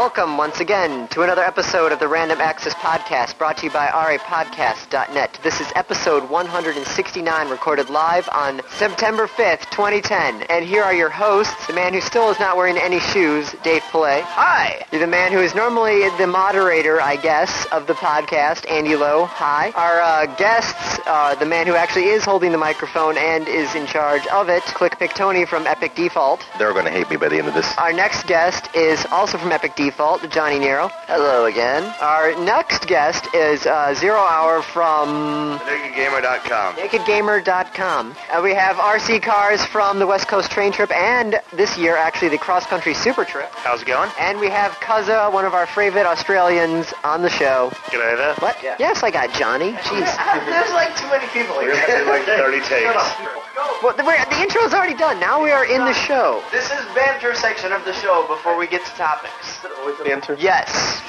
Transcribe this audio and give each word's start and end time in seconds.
Welcome 0.00 0.38
once 0.38 0.60
again 0.60 1.08
to 1.08 1.20
another 1.20 1.42
episode 1.42 1.92
of 1.92 1.98
the 1.98 2.08
Random 2.08 2.40
Access 2.40 2.72
Podcast 2.72 3.36
brought 3.36 3.58
to 3.58 3.66
you 3.66 3.70
by 3.70 3.88
rapodcast.net. 3.88 5.38
This 5.42 5.60
is 5.60 5.70
episode 5.76 6.30
169 6.30 7.50
recorded 7.50 7.90
live 7.90 8.26
on 8.32 8.62
September 8.70 9.26
5th, 9.26 9.68
2010. 9.68 10.44
And 10.44 10.64
here 10.64 10.82
are 10.82 10.94
your 10.94 11.10
hosts, 11.10 11.66
the 11.66 11.74
man 11.74 11.92
who 11.92 12.00
still 12.00 12.30
is 12.30 12.40
not 12.40 12.56
wearing 12.56 12.78
any 12.78 12.98
shoes, 12.98 13.54
Dave 13.62 13.82
Pillay. 13.82 14.22
Hi. 14.22 14.86
You're 14.90 15.02
the 15.02 15.06
man 15.06 15.32
who 15.32 15.40
is 15.40 15.54
normally 15.54 16.08
the 16.16 16.26
moderator, 16.26 16.98
I 16.98 17.16
guess, 17.16 17.66
of 17.66 17.86
the 17.86 17.92
podcast, 17.92 18.70
Andy 18.70 18.96
Lowe. 18.96 19.26
Hi. 19.26 19.70
Our 19.72 20.00
uh, 20.00 20.34
guests, 20.36 20.98
uh, 21.06 21.34
the 21.34 21.44
man 21.44 21.66
who 21.66 21.74
actually 21.74 22.06
is 22.06 22.24
holding 22.24 22.52
the 22.52 22.58
microphone 22.58 23.18
and 23.18 23.46
is 23.46 23.74
in 23.74 23.86
charge 23.86 24.26
of 24.28 24.48
it, 24.48 24.62
Click 24.62 24.98
Pick 24.98 25.12
Tony 25.12 25.44
from 25.44 25.66
Epic 25.66 25.94
Default. 25.94 26.42
They're 26.58 26.72
going 26.72 26.86
to 26.86 26.90
hate 26.90 27.10
me 27.10 27.16
by 27.16 27.28
the 27.28 27.36
end 27.36 27.48
of 27.48 27.52
this. 27.54 27.76
Our 27.76 27.92
next 27.92 28.26
guest 28.26 28.74
is 28.74 29.04
also 29.10 29.36
from 29.36 29.52
Epic 29.52 29.76
Default, 29.76 29.89
Johnny 29.90 30.58
Nero. 30.60 30.88
Hello 31.08 31.46
again. 31.46 31.82
Our 32.00 32.32
next 32.44 32.86
guest 32.86 33.26
is 33.34 33.66
uh, 33.66 33.92
Zero 33.94 34.18
Hour 34.20 34.62
from 34.62 35.58
NakedGamer.com. 35.60 36.76
NakedGamer.com. 36.76 38.14
Uh, 38.32 38.40
we 38.42 38.54
have 38.54 38.76
RC 38.76 39.20
Cars 39.22 39.64
from 39.64 39.98
the 39.98 40.06
West 40.06 40.28
Coast 40.28 40.50
Train 40.52 40.70
Trip 40.72 40.90
and 40.92 41.40
this 41.52 41.76
year 41.76 41.96
actually 41.96 42.28
the 42.28 42.38
Cross 42.38 42.66
Country 42.66 42.94
Super 42.94 43.24
Trip. 43.24 43.50
How's 43.52 43.82
it 43.82 43.86
going? 43.86 44.10
And 44.18 44.38
we 44.38 44.48
have 44.48 44.72
Cuzza, 44.74 45.32
one 45.32 45.44
of 45.44 45.54
our 45.54 45.66
favorite 45.66 46.06
Australians, 46.06 46.92
on 47.02 47.22
the 47.22 47.30
show. 47.30 47.70
G'day 47.90 48.16
there. 48.16 48.34
What? 48.36 48.62
Yes, 48.62 49.02
I 49.02 49.10
got 49.10 49.32
Johnny. 49.34 49.72
Jeez. 49.90 50.46
There's 50.46 50.70
like 50.72 50.94
too 50.96 51.08
many 51.10 51.26
people 51.32 51.58
here. 51.60 51.70
We're 51.72 51.86
gonna 51.86 52.04
do 52.04 52.10
like 52.10 52.24
30 52.26 52.60
takes. 52.68 53.82
well, 53.82 53.96
the, 53.96 54.04
we're- 54.04 54.24
the 54.30 54.40
intro's 54.40 54.72
already 54.72 54.94
done. 54.94 55.18
Now 55.18 55.42
we 55.42 55.50
are 55.50 55.64
in 55.66 55.84
the 55.84 55.92
show. 55.94 56.42
This 56.52 56.70
is 56.70 56.84
banter 56.94 57.34
section 57.34 57.72
of 57.72 57.84
the 57.84 57.92
show 57.92 58.24
before 58.28 58.56
we 58.56 58.66
get 58.68 58.84
to 58.86 58.92
topics. 58.92 59.58
Banter? 60.04 60.36
Yes. 60.38 61.00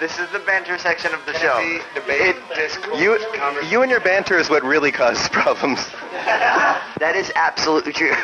This 0.00 0.18
is 0.18 0.28
the 0.30 0.38
banter 0.40 0.78
section 0.78 1.12
of 1.14 1.24
the 1.26 1.32
show. 1.38 1.58
Debate, 1.94 2.36
discourse, 2.54 3.00
You, 3.00 3.18
you 3.68 3.82
and 3.82 3.90
your 3.90 4.00
banter 4.00 4.38
is 4.38 4.48
what 4.50 4.62
really 4.62 4.92
causes 4.92 5.28
problems. 5.32 5.86
That 7.00 7.16
is 7.16 7.32
absolutely 7.34 7.92
true. 7.92 8.14